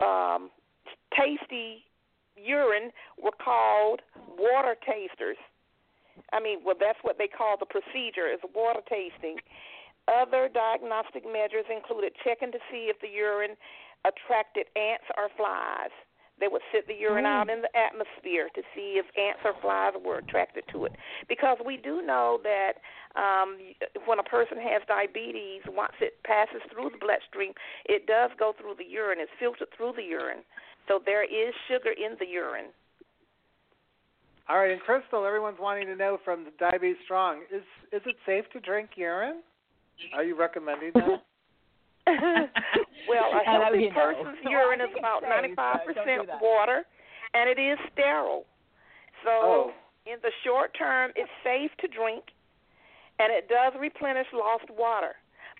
um, 0.00 0.50
tasty 1.16 1.84
urine 2.36 2.90
were 3.22 3.36
called 3.36 4.00
water 4.38 4.76
tasters. 4.84 5.36
I 6.32 6.40
mean, 6.40 6.60
well, 6.64 6.76
that's 6.78 6.98
what 7.02 7.18
they 7.18 7.28
call 7.28 7.56
the 7.58 7.66
procedure 7.66 8.28
is 8.30 8.40
water 8.54 8.80
tasting. 8.88 9.36
Other 10.08 10.48
diagnostic 10.52 11.24
measures 11.24 11.66
included 11.70 12.12
checking 12.24 12.52
to 12.52 12.58
see 12.70 12.90
if 12.90 13.00
the 13.00 13.08
urine 13.08 13.56
attracted 14.04 14.66
ants 14.76 15.04
or 15.16 15.28
flies. 15.36 15.92
They 16.40 16.48
would 16.48 16.64
sit 16.72 16.88
the 16.88 16.96
urine 16.96 17.26
out 17.26 17.50
in 17.50 17.60
the 17.60 17.68
atmosphere 17.76 18.48
to 18.54 18.62
see 18.74 18.96
if 18.96 19.04
ants 19.12 19.44
or 19.44 19.52
flies 19.60 19.92
were 20.02 20.24
attracted 20.24 20.64
to 20.72 20.86
it. 20.86 20.92
Because 21.28 21.58
we 21.64 21.76
do 21.76 22.00
know 22.00 22.40
that 22.42 22.80
um, 23.14 23.58
when 24.06 24.18
a 24.18 24.22
person 24.22 24.56
has 24.56 24.80
diabetes, 24.88 25.60
once 25.68 25.92
it 26.00 26.16
passes 26.24 26.64
through 26.72 26.96
the 26.96 26.98
bloodstream, 26.98 27.52
it 27.84 28.06
does 28.06 28.30
go 28.38 28.54
through 28.56 28.80
the 28.80 28.88
urine. 28.88 29.18
It's 29.20 29.30
filtered 29.38 29.68
through 29.76 29.92
the 29.96 30.02
urine. 30.02 30.40
So 30.90 30.98
there 31.06 31.22
is 31.22 31.54
sugar 31.70 31.94
in 31.94 32.16
the 32.18 32.26
urine. 32.26 32.74
All 34.48 34.58
right, 34.58 34.72
and 34.72 34.80
Christel, 34.82 35.24
everyone's 35.24 35.60
wanting 35.60 35.86
to 35.86 35.94
know 35.94 36.18
from 36.24 36.42
the 36.42 36.50
Diabetes 36.58 36.96
Strong: 37.04 37.42
is 37.54 37.62
is 37.92 38.02
it 38.04 38.16
safe 38.26 38.42
to 38.52 38.58
drink 38.58 38.90
urine? 38.96 39.42
Are 40.12 40.24
you 40.24 40.34
recommending 40.36 40.90
that? 40.94 41.22
well, 43.06 43.30
a 43.30 43.44
healthy 43.46 43.86
you 43.86 43.90
person's 43.94 44.42
Well, 44.42 44.50
urine 44.50 44.80
think 44.80 44.90
is 44.90 44.98
about 44.98 45.22
safe, 45.22 45.54
95% 45.54 45.94
don't 45.94 46.06
do 46.06 46.26
that. 46.26 46.42
water, 46.42 46.82
and 47.34 47.46
it 47.48 47.60
is 47.62 47.78
sterile. 47.92 48.44
So, 49.22 49.30
Oh. 49.30 49.72
in 50.06 50.16
the 50.22 50.32
short 50.42 50.74
term, 50.74 51.12
it's 51.14 51.30
safe 51.44 51.70
to 51.78 51.86
drink, 51.86 52.24
and 53.20 53.30
it 53.30 53.46
does 53.48 53.78
replenish 53.78 54.26
lost 54.32 54.66
water. 54.70 55.14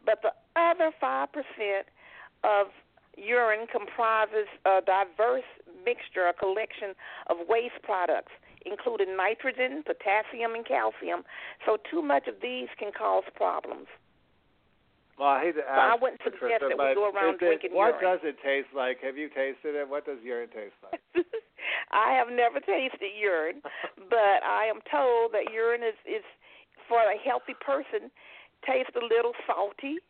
But 0.04 0.22
the 0.22 0.32
other 0.56 0.90
5% 0.98 1.86
of 2.42 2.72
urine 3.20 3.66
comprises 3.70 4.48
a 4.64 4.80
diverse 4.80 5.46
mixture, 5.84 6.26
a 6.28 6.32
collection 6.34 6.96
of 7.28 7.36
waste 7.48 7.80
products, 7.82 8.32
including 8.64 9.16
nitrogen, 9.16 9.84
potassium, 9.84 10.54
and 10.56 10.64
calcium. 10.66 11.22
So, 11.66 11.76
too 11.90 12.02
much 12.02 12.26
of 12.28 12.40
these 12.42 12.68
can 12.78 12.92
cause 12.96 13.24
problems. 13.36 13.86
Well, 15.20 15.28
I 15.28 15.52
hate 15.52 15.56
to 15.56 15.60
So 15.60 15.68
I 15.68 15.92
ask, 15.92 16.00
wouldn't 16.00 16.20
suggest 16.24 16.40
Patricia, 16.40 16.72
that 16.72 16.80
we 16.80 16.94
go 16.96 17.12
around 17.12 17.36
it, 17.36 17.44
drinking 17.44 17.76
what 17.76 18.00
urine. 18.00 18.16
does 18.16 18.20
it 18.24 18.36
taste 18.40 18.72
like? 18.72 19.04
Have 19.04 19.20
you 19.20 19.28
tasted 19.28 19.76
it? 19.76 19.84
What 19.84 20.08
does 20.08 20.16
urine 20.24 20.48
taste 20.48 20.80
like? 20.80 20.96
I 21.92 22.16
have 22.16 22.32
never 22.32 22.56
tasted 22.60 23.12
urine, 23.12 23.60
but 24.08 24.40
I 24.40 24.64
am 24.72 24.80
told 24.88 25.36
that 25.36 25.52
urine 25.52 25.84
is 25.84 25.98
is 26.08 26.24
for 26.88 27.04
a 27.04 27.20
healthy 27.20 27.52
person 27.60 28.08
tastes 28.64 28.96
a 28.96 29.04
little 29.04 29.32
salty. 29.46 30.00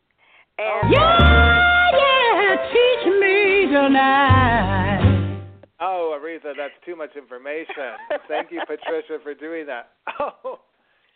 And 0.57 0.91
Yeah, 0.91 1.89
yeah, 1.93 2.55
teach 2.71 3.13
me 3.19 3.71
tonight. 3.71 5.41
Oh, 5.79 6.17
Aretha, 6.19 6.53
that's 6.55 6.73
too 6.85 6.95
much 6.95 7.15
information. 7.15 7.97
Thank 8.27 8.51
you, 8.51 8.61
Patricia, 8.67 9.17
for 9.23 9.33
doing 9.33 9.65
that. 9.67 9.91
Oh, 10.19 10.59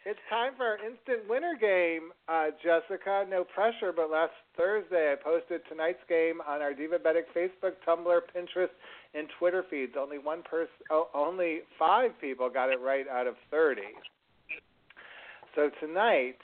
it's 0.05 0.19
time 0.29 0.53
for 0.55 0.65
our 0.65 0.77
instant 0.77 1.27
winner 1.27 1.55
game, 1.59 2.11
uh, 2.29 2.47
Jessica. 2.63 3.25
No 3.27 3.43
pressure, 3.43 3.91
but 3.91 4.11
last 4.11 4.33
Thursday 4.55 5.11
I 5.11 5.15
posted 5.15 5.61
tonight's 5.67 6.03
game 6.07 6.41
on 6.47 6.61
our 6.61 6.73
Divabetic 6.73 7.25
Facebook, 7.35 7.73
Tumblr, 7.87 8.19
Pinterest, 8.35 8.69
and 9.15 9.27
Twitter 9.39 9.63
feeds. 9.69 9.93
Only 9.99 10.19
one 10.19 10.43
person, 10.43 10.73
oh, 10.91 11.07
only 11.15 11.61
five 11.79 12.11
people 12.21 12.51
got 12.51 12.69
it 12.69 12.79
right 12.79 13.07
out 13.07 13.25
of 13.25 13.33
30. 13.49 13.81
So 15.55 15.71
tonight 15.79 16.37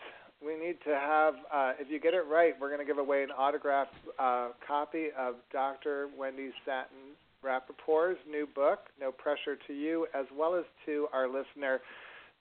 we 0.44 0.58
need 0.58 0.78
to 0.86 0.96
have, 0.96 1.36
uh, 1.54 1.74
if 1.80 1.90
you 1.90 2.00
get 2.00 2.14
it 2.14 2.24
right, 2.30 2.54
we're 2.60 2.70
going 2.70 2.80
to 2.80 2.86
give 2.86 2.98
away 2.98 3.24
an 3.24 3.30
autographed 3.32 3.94
uh, 4.20 4.50
copy 4.68 5.08
of 5.18 5.36
Dr. 5.52 6.10
Wendy 6.18 6.50
Satin 6.66 7.16
Rapaport's 7.44 8.20
new 8.30 8.48
book, 8.54 8.80
No 9.00 9.12
Pressure 9.12 9.58
to 9.68 9.74
You, 9.74 10.08
as 10.16 10.26
well 10.36 10.56
as 10.56 10.66
to 10.86 11.08
our 11.14 11.28
listener. 11.28 11.80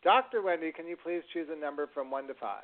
Dr. 0.03 0.43
Wendy, 0.43 0.73
can 0.73 0.87
you 0.87 0.97
please 0.97 1.23
choose 1.33 1.49
a 1.55 1.61
number 1.61 1.89
from 1.93 2.11
1 2.11 2.27
to 2.29 2.35
5? 2.35 2.63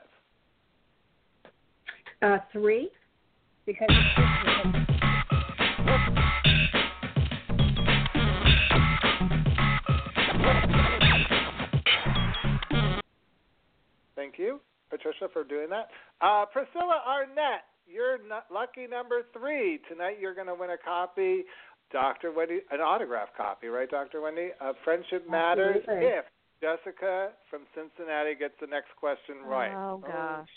Uh, 2.23 2.39
three, 2.51 2.91
because 3.67 3.89
Thank 14.15 14.39
you, 14.39 14.61
Patricia, 14.91 15.29
for 15.33 15.45
doing 15.45 15.69
that. 15.71 15.89
Uh, 16.21 16.45
Priscilla 16.47 17.03
Arnett, 17.07 17.65
you're 17.87 18.19
lucky 18.53 18.87
number 18.91 19.23
three. 19.33 19.81
Tonight 19.89 20.17
you're 20.21 20.35
going 20.35 20.47
to 20.49 20.55
win 20.55 20.71
a 20.71 20.79
copy, 20.79 21.45
Dr. 21.93 22.33
Wendy, 22.33 22.61
an 22.71 22.81
autograph 22.81 23.29
copy, 23.37 23.69
right, 23.69 23.89
Dr. 23.91 24.21
Wendy? 24.21 24.51
Friendship 24.85 25.29
Matters. 25.29 25.77
Absolutely. 25.81 26.07
If 26.07 26.25
Jessica 26.61 27.31
from 27.51 27.63
Cincinnati 27.75 28.35
gets 28.35 28.55
the 28.61 28.67
next 28.67 28.89
question 28.99 29.37
right. 29.47 29.75
Oh 29.75 29.99
gosh. 29.99 30.49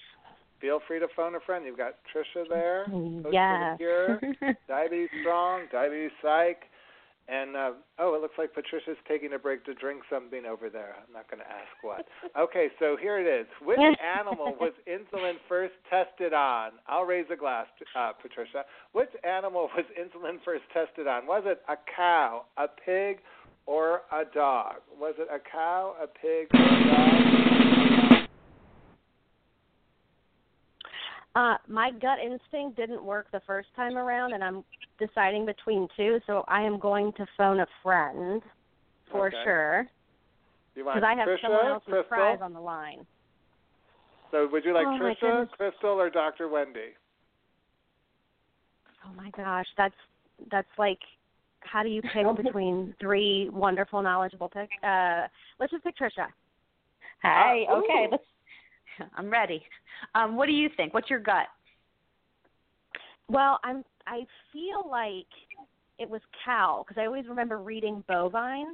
Feel 0.62 0.80
free 0.88 1.00
to 1.00 1.08
phone 1.16 1.36
a 1.36 1.40
friend. 1.42 1.66
You've 1.66 1.78
got 1.78 1.96
Trisha 2.14 2.44
there. 2.50 2.86
Coach 2.86 3.24
for 3.24 3.30
the 3.30 3.34
Yes. 3.34 3.78
Cure, 3.78 4.20
Diabetes 4.68 5.10
Strong, 5.22 5.62
Diabetes 5.72 6.12
Psych, 6.22 6.60
and 7.30 7.56
uh, 7.56 7.72
oh, 8.00 8.16
it 8.16 8.22
looks 8.22 8.36
like 8.38 8.54
Patricia's 8.54 8.98
taking 9.08 9.34
a 9.34 9.40
break 9.40 9.64
to 9.66 9.74
drink 9.74 10.02
something 10.10 10.46
over 10.46 10.70
there. 10.70 10.96
I'm 10.98 11.14
not 11.14 11.30
going 11.30 11.40
to 11.40 11.48
ask 11.48 11.70
what. 11.82 12.06
Okay, 12.40 12.68
so 12.80 12.96
here 12.96 13.20
it 13.20 13.28
is. 13.28 13.48
Which 13.62 13.80
animal 13.80 14.56
was 14.60 14.72
insulin 14.88 15.34
first 15.48 15.74
tested 15.90 16.34
on? 16.34 16.72
I'll 16.88 17.04
raise 17.04 17.26
a 17.32 17.36
glass, 17.36 17.66
uh, 17.98 18.12
Patricia. 18.22 18.64
Which 18.94 19.10
animal 19.24 19.70
was 19.76 19.86
insulin 20.00 20.38
first 20.46 20.64
tested 20.74 21.08
on? 21.08 21.26
Was 21.26 21.44
it 21.46 21.62
a 21.68 21.76
cow, 21.96 22.46
a 22.58 22.68
pig, 22.68 23.18
or 23.66 24.02
a 24.12 24.24
dog? 24.34 24.76
Was 25.00 25.16
it 25.18 25.28
a 25.34 25.40
cow, 25.40 25.96
a 26.02 26.08
pig, 26.08 26.48
or 26.54 26.62
a 26.62 27.76
dog? 27.76 27.79
Uh, 31.36 31.56
my 31.68 31.92
gut 31.92 32.18
instinct 32.20 32.76
didn't 32.76 33.04
work 33.04 33.28
the 33.32 33.42
first 33.46 33.70
time 33.76 33.98
around, 33.98 34.34
and 34.34 34.44
I'm 34.44 34.64
deciding 34.98 35.46
between 35.46 35.88
two. 35.96 36.20
So 36.28 36.44
I 36.48 36.62
am 36.64 36.80
going 36.80 37.14
to 37.14 37.26
phone 37.38 37.60
a 37.60 37.68
friend 37.84 38.42
for 39.12 39.28
Okay. 39.28 39.44
sure 39.44 39.88
you 40.76 40.86
want 40.86 40.98
because 40.98 41.08
I 41.08 41.20
have 41.20 41.30
Trisha, 41.30 41.42
someone 41.42 41.66
else's 41.68 41.92
Christel? 41.92 42.08
prize 42.08 42.40
on 42.42 42.54
the 42.54 42.60
line. 42.60 43.06
So 44.32 44.48
would 44.52 44.64
you 44.66 44.74
like 44.74 44.86
Oh, 44.88 44.98
my 44.98 45.16
Trisha. 45.22 45.48
Christel, 45.60 46.00
or 46.00 46.10
Dr. 46.10 46.48
Wendy? 46.50 46.94
Oh 49.06 49.14
my 49.16 49.30
gosh, 49.32 49.66
that's 49.78 49.96
that's 50.52 50.68
like, 50.78 51.00
how 51.62 51.84
do 51.84 51.90
you 51.90 52.02
pick 52.02 52.26
between 52.44 52.94
three 53.00 53.50
wonderful, 53.52 54.02
knowledgeable 54.02 54.50
pick? 54.50 54.70
Uh, 54.84 55.28
let's 55.60 55.72
just 55.72 55.84
pick 55.84 55.98
Trisha. 55.98 56.28
Hi. 57.24 57.66
Ah, 57.70 57.78
okay. 57.78 58.08
Let's. 58.12 58.24
I'm 59.16 59.30
ready. 59.30 59.64
Um, 60.16 60.36
what 60.36 60.46
do 60.48 60.52
you 60.54 60.70
think? 60.78 60.94
What's 60.94 61.10
your 61.10 61.20
gut? 61.20 61.48
Well, 63.30 63.60
I'm 63.64 63.84
I 64.08 64.26
feel 64.52 64.90
like 64.90 65.28
it 66.00 66.10
was 66.10 66.22
cow 66.46 66.84
because 66.88 67.00
I 67.02 67.06
always 67.06 67.28
remember 67.28 67.60
reading 67.60 68.04
bovine, 68.08 68.74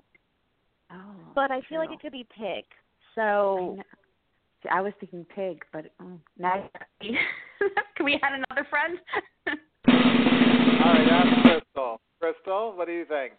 Oh. 0.92 0.96
but 1.34 1.52
I 1.52 1.62
feel 1.68 1.80
like 1.80 1.92
it 1.92 2.00
could 2.00 2.12
be 2.12 2.26
pig. 2.38 2.64
I 2.64 3.16
So 3.16 3.76
know. 3.78 3.84
See, 4.64 4.70
I 4.70 4.82
was 4.82 4.94
thinking 5.00 5.26
pig, 5.36 5.64
but 5.74 5.86
oh, 6.02 6.20
now 6.38 6.70
can 7.02 8.06
we 8.06 8.20
add 8.22 8.34
another 8.50 8.68
friend? 8.70 8.98
All 9.88 10.94
right, 10.94 11.06
that's 11.10 11.42
Christel. 11.76 12.00
Christel, 12.22 12.78
what 12.78 12.88
do 12.88 12.94
you 12.94 13.06
think? 13.06 13.34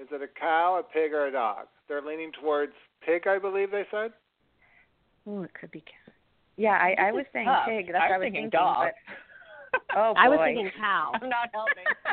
Is 0.00 0.08
it 0.10 0.22
a 0.22 0.28
cow, 0.40 0.78
a 0.80 0.82
pig, 0.82 1.12
or 1.12 1.26
a 1.26 1.32
dog? 1.32 1.66
They're 1.88 2.02
leaning 2.02 2.32
towards 2.40 2.72
pig, 3.04 3.26
I 3.26 3.38
believe 3.38 3.70
they 3.70 3.84
said. 3.90 4.12
oh, 5.26 5.42
it 5.42 5.50
could 5.54 5.70
be. 5.70 5.80
ca- 5.80 6.01
Yeah, 6.56 6.76
I, 6.76 7.08
I 7.08 7.12
was 7.12 7.24
saying 7.32 7.46
tough. 7.46 7.66
pig. 7.66 7.88
That's 7.92 8.04
I 8.04 8.18
what 8.18 8.20
was 8.20 8.24
I 8.24 8.24
was 8.24 8.24
thinking 8.24 8.42
thinking. 8.42 8.60
dog. 8.60 8.88
But, 9.72 9.80
oh 9.96 10.14
boy. 10.14 10.20
I 10.20 10.28
was 10.28 10.38
thinking 10.44 10.70
cow. 10.78 11.12
I'm 11.14 11.28
not 11.28 11.48
helping. 11.52 11.88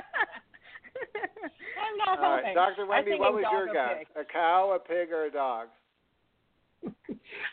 I'm 1.80 1.98
not 1.98 2.20
All 2.20 2.36
right, 2.36 2.56
helping. 2.56 2.56
Dr. 2.56 2.86
Wendy, 2.86 3.20
what 3.20 3.34
was 3.34 3.44
your 3.52 3.70
or 3.70 3.74
guess? 3.74 4.06
A 4.16 4.24
cow, 4.26 4.76
a 4.76 4.80
pig, 4.80 5.12
or 5.12 5.26
a 5.26 5.32
dog? 5.32 5.68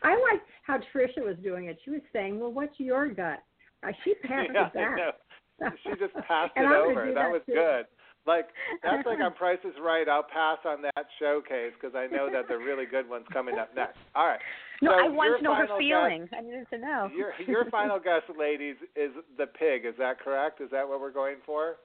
I 0.03 0.15
like 0.31 0.43
how 0.63 0.79
Trisha 0.95 1.25
was 1.25 1.37
doing 1.43 1.67
it. 1.67 1.79
She 1.85 1.91
was 1.91 2.01
saying, 2.13 2.39
"Well, 2.39 2.53
what's 2.53 2.79
your 2.79 3.09
gut?" 3.09 3.43
Uh, 3.87 3.93
she 4.05 4.15
passed 4.23 4.51
yeah, 4.55 4.67
it 4.69 4.75
back. 4.75 4.99
I. 4.99 5.71
She 5.83 5.91
just 5.99 6.15
passed 6.29 6.53
it 6.57 6.71
over. 6.71 7.07
That 7.07 7.15
that 7.15 7.31
was 7.31 7.43
too. 7.47 7.55
good. 7.55 7.87
Like 8.27 8.47
that's 8.83 9.07
like 9.07 9.21
on 9.21 9.33
Price 9.35 9.59
is 9.65 9.75
Right. 9.81 10.09
I'll 10.09 10.27
pass 10.27 10.59
on 10.65 10.83
that 10.83 11.07
showcase 11.19 11.73
because 11.81 11.95
I 11.95 12.07
know 12.13 12.29
that 12.33 12.49
the 12.49 12.59
really 12.59 12.85
good 12.85 13.09
one's 13.09 13.27
coming 13.33 13.57
up 13.57 13.75
next. 13.75 13.99
All 14.15 14.27
right. 14.27 14.41
No, 14.83 14.91
so 14.93 14.99
I 14.99 15.09
want 15.09 15.39
to 15.39 15.43
know 15.45 15.55
her 15.55 15.67
final 15.67 15.79
guess- 15.79 15.87
feeling. 15.89 16.29
I 16.37 16.41
needed 16.43 16.67
to 16.71 16.79
know. 16.79 17.11
Your 17.17 17.33
your 17.47 17.71
final 17.71 17.99
guess, 17.99 18.23
ladies, 18.39 18.77
is 18.95 19.11
the 19.39 19.47
pig. 19.47 19.85
Is 19.87 19.95
that 19.99 20.21
correct? 20.21 20.61
Is 20.61 20.71
that 20.71 20.89
what 20.89 21.01
we're 21.01 21.13
going 21.13 21.37
for? 21.45 21.77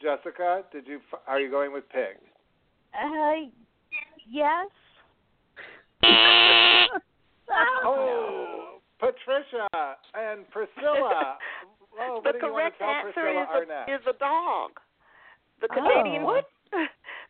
Jessica, 0.00 0.62
did 0.72 0.86
you 0.88 1.00
are 1.28 1.38
you 1.40 1.50
going 1.50 1.72
with 1.72 1.84
pig? 1.90 2.16
Uh, 2.94 3.48
yes. 4.28 4.68
Oh, 7.84 8.78
Patricia 8.98 9.68
and 10.14 10.48
Priscilla. 10.50 11.36
Oh, 12.00 12.22
the 12.24 12.32
do 12.32 12.38
you 12.46 12.52
want 12.54 12.72
correct 12.72 12.80
answer 12.80 13.12
Priscilla 13.12 13.42
is 13.62 13.68
a, 13.68 13.94
is 13.94 14.00
a 14.08 14.18
dog. 14.18 14.70
The 15.60 15.68
Oh. 15.70 15.74
Canadian 15.74 16.22
What? 16.22 16.46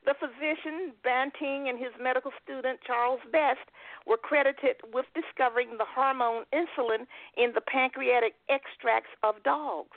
The 0.04 0.14
physician 0.18 0.92
Banting 1.04 1.68
and 1.68 1.78
his 1.78 1.92
medical 2.00 2.32
student 2.42 2.80
Charles 2.86 3.20
Best 3.30 3.70
were 4.06 4.16
credited 4.16 4.76
with 4.92 5.06
discovering 5.14 5.78
the 5.78 5.86
hormone 5.86 6.44
insulin 6.52 7.06
in 7.36 7.52
the 7.54 7.60
pancreatic 7.60 8.34
extracts 8.48 9.10
of 9.22 9.42
dogs. 9.44 9.96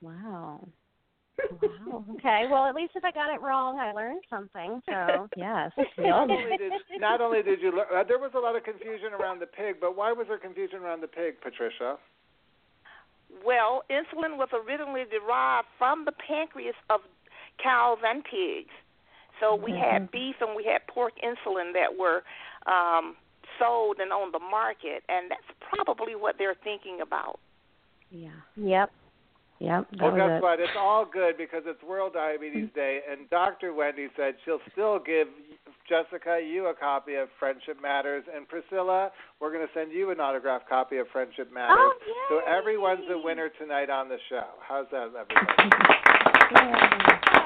Wow. 0.00 0.68
Wow. 1.60 2.04
Okay. 2.16 2.44
Well, 2.50 2.64
at 2.64 2.74
least 2.74 2.92
if 2.96 3.04
I 3.04 3.12
got 3.12 3.32
it 3.32 3.42
wrong, 3.42 3.78
I 3.78 3.92
learned 3.92 4.22
something. 4.30 4.80
So 4.88 5.28
yes. 5.36 5.70
not 5.98 6.30
only 6.30 6.56
did 6.56 6.72
not 6.98 7.20
only 7.20 7.42
did 7.42 7.60
you 7.60 7.76
learn, 7.76 7.86
uh, 7.94 8.04
there 8.04 8.18
was 8.18 8.30
a 8.34 8.38
lot 8.38 8.56
of 8.56 8.64
confusion 8.64 9.12
around 9.12 9.40
the 9.40 9.46
pig, 9.46 9.76
but 9.80 9.96
why 9.96 10.12
was 10.12 10.26
there 10.28 10.38
confusion 10.38 10.80
around 10.80 11.02
the 11.02 11.08
pig, 11.08 11.40
Patricia? 11.42 11.96
Well, 13.44 13.82
insulin 13.90 14.38
was 14.38 14.48
originally 14.54 15.04
derived 15.10 15.68
from 15.78 16.04
the 16.04 16.12
pancreas 16.12 16.76
of 16.88 17.00
cows 17.62 17.98
and 18.02 18.24
pigs. 18.24 18.72
So 19.40 19.54
we 19.54 19.72
had 19.72 20.10
beef 20.10 20.36
and 20.40 20.56
we 20.56 20.64
had 20.64 20.86
pork 20.86 21.12
insulin 21.22 21.72
that 21.74 21.96
were 21.98 22.22
um, 22.66 23.16
sold 23.58 23.98
and 24.00 24.12
on 24.12 24.32
the 24.32 24.38
market, 24.38 25.02
and 25.08 25.30
that's 25.30 25.58
probably 25.60 26.14
what 26.14 26.36
they're 26.38 26.56
thinking 26.64 27.00
about. 27.02 27.38
Yeah. 28.10 28.30
Yep. 28.56 28.90
Yep. 29.58 29.86
That 29.90 30.02
Well, 30.02 30.12
was 30.12 30.18
guess 30.20 30.36
it. 30.38 30.42
what? 30.42 30.60
It's 30.60 30.76
all 30.78 31.06
good 31.10 31.36
because 31.38 31.62
it's 31.66 31.82
World 31.82 32.12
Diabetes 32.14 32.68
Day, 32.74 33.00
and 33.10 33.28
Dr. 33.30 33.72
Wendy 33.72 34.08
said 34.16 34.34
she'll 34.44 34.60
still 34.72 34.98
give 34.98 35.28
Jessica 35.88 36.40
you 36.44 36.66
a 36.66 36.74
copy 36.74 37.14
of 37.14 37.28
Friendship 37.38 37.80
Matters, 37.80 38.24
and 38.34 38.46
Priscilla, 38.48 39.10
we're 39.40 39.52
going 39.52 39.66
to 39.66 39.72
send 39.72 39.92
you 39.92 40.10
an 40.10 40.20
autographed 40.20 40.68
copy 40.68 40.98
of 40.98 41.06
Friendship 41.12 41.52
Matters. 41.52 41.76
Oh, 41.78 41.94
so 42.28 42.40
everyone's 42.50 43.04
a 43.10 43.18
winner 43.18 43.50
tonight 43.58 43.88
on 43.88 44.08
the 44.08 44.18
show. 44.28 44.44
How's 44.66 44.86
that, 44.90 45.08
everybody? 45.14 45.36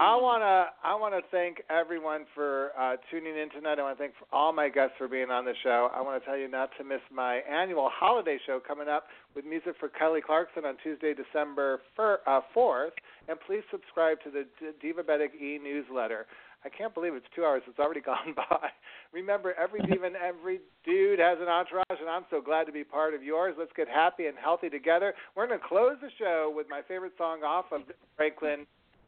I 0.00 0.16
wanna 0.16 0.68
I 0.82 0.94
wanna 0.94 1.20
thank 1.30 1.60
everyone 1.68 2.24
for 2.34 2.70
uh, 2.80 2.96
tuning 3.10 3.36
in 3.36 3.50
tonight. 3.50 3.78
I 3.78 3.82
want 3.82 3.98
to 3.98 4.02
thank 4.02 4.14
all 4.32 4.50
my 4.50 4.70
guests 4.70 4.94
for 4.96 5.08
being 5.08 5.30
on 5.30 5.44
the 5.44 5.52
show. 5.62 5.90
I 5.94 6.00
want 6.00 6.22
to 6.22 6.26
tell 6.26 6.38
you 6.38 6.48
not 6.48 6.70
to 6.78 6.84
miss 6.84 7.02
my 7.12 7.40
annual 7.40 7.90
holiday 7.92 8.38
show 8.46 8.60
coming 8.66 8.88
up 8.88 9.08
with 9.36 9.44
music 9.44 9.74
for 9.78 9.90
Kelly 9.90 10.22
Clarkson 10.24 10.64
on 10.64 10.78
Tuesday, 10.82 11.12
December 11.12 11.82
uh, 11.98 12.40
4th. 12.56 12.96
And 13.28 13.36
please 13.46 13.60
subscribe 13.70 14.16
to 14.24 14.30
the 14.30 14.46
D- 14.58 14.72
Divabetic 14.82 15.34
e 15.38 15.60
newsletter. 15.62 16.24
I 16.64 16.70
can't 16.70 16.94
believe 16.94 17.12
it's 17.12 17.26
two 17.36 17.44
hours. 17.44 17.60
It's 17.68 17.78
already 17.78 18.00
gone 18.12 18.32
by. 18.34 18.70
Remember, 19.12 19.52
every 19.52 19.80
diva 19.86 20.06
and 20.06 20.16
every 20.16 20.60
dude 20.82 21.18
has 21.18 21.36
an 21.42 21.48
entourage, 21.48 22.00
and 22.00 22.08
I'm 22.08 22.24
so 22.30 22.40
glad 22.40 22.64
to 22.64 22.72
be 22.72 22.84
part 22.84 23.12
of 23.12 23.22
yours. 23.22 23.54
Let's 23.58 23.72
get 23.76 23.86
happy 23.86 24.28
and 24.28 24.38
healthy 24.38 24.70
together. 24.70 25.12
We're 25.36 25.46
going 25.46 25.60
to 25.60 25.68
close 25.68 25.96
the 26.00 26.08
show 26.18 26.50
with 26.56 26.70
my 26.70 26.80
favorite 26.88 27.12
song 27.18 27.42
off 27.44 27.66
of 27.70 27.82
Franklin, 28.16 28.64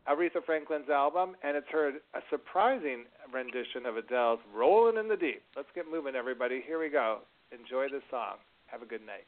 Aretha 0.08 0.44
Franklin's 0.44 0.88
album, 0.88 1.36
and 1.42 1.56
it's 1.56 1.68
her 1.70 1.88
a 1.88 2.20
surprising 2.30 3.04
rendition 3.32 3.86
of 3.86 3.96
Adele's 3.96 4.40
"Rolling 4.52 4.98
in 4.98 5.08
the 5.08 5.16
Deep." 5.16 5.42
Let's 5.56 5.68
get 5.74 5.90
moving, 5.90 6.14
everybody. 6.14 6.62
Here 6.66 6.78
we 6.78 6.88
go. 6.88 7.20
Enjoy 7.52 7.88
this 7.88 8.02
song. 8.10 8.36
Have 8.66 8.82
a 8.82 8.86
good 8.86 9.04
night. 9.06 9.26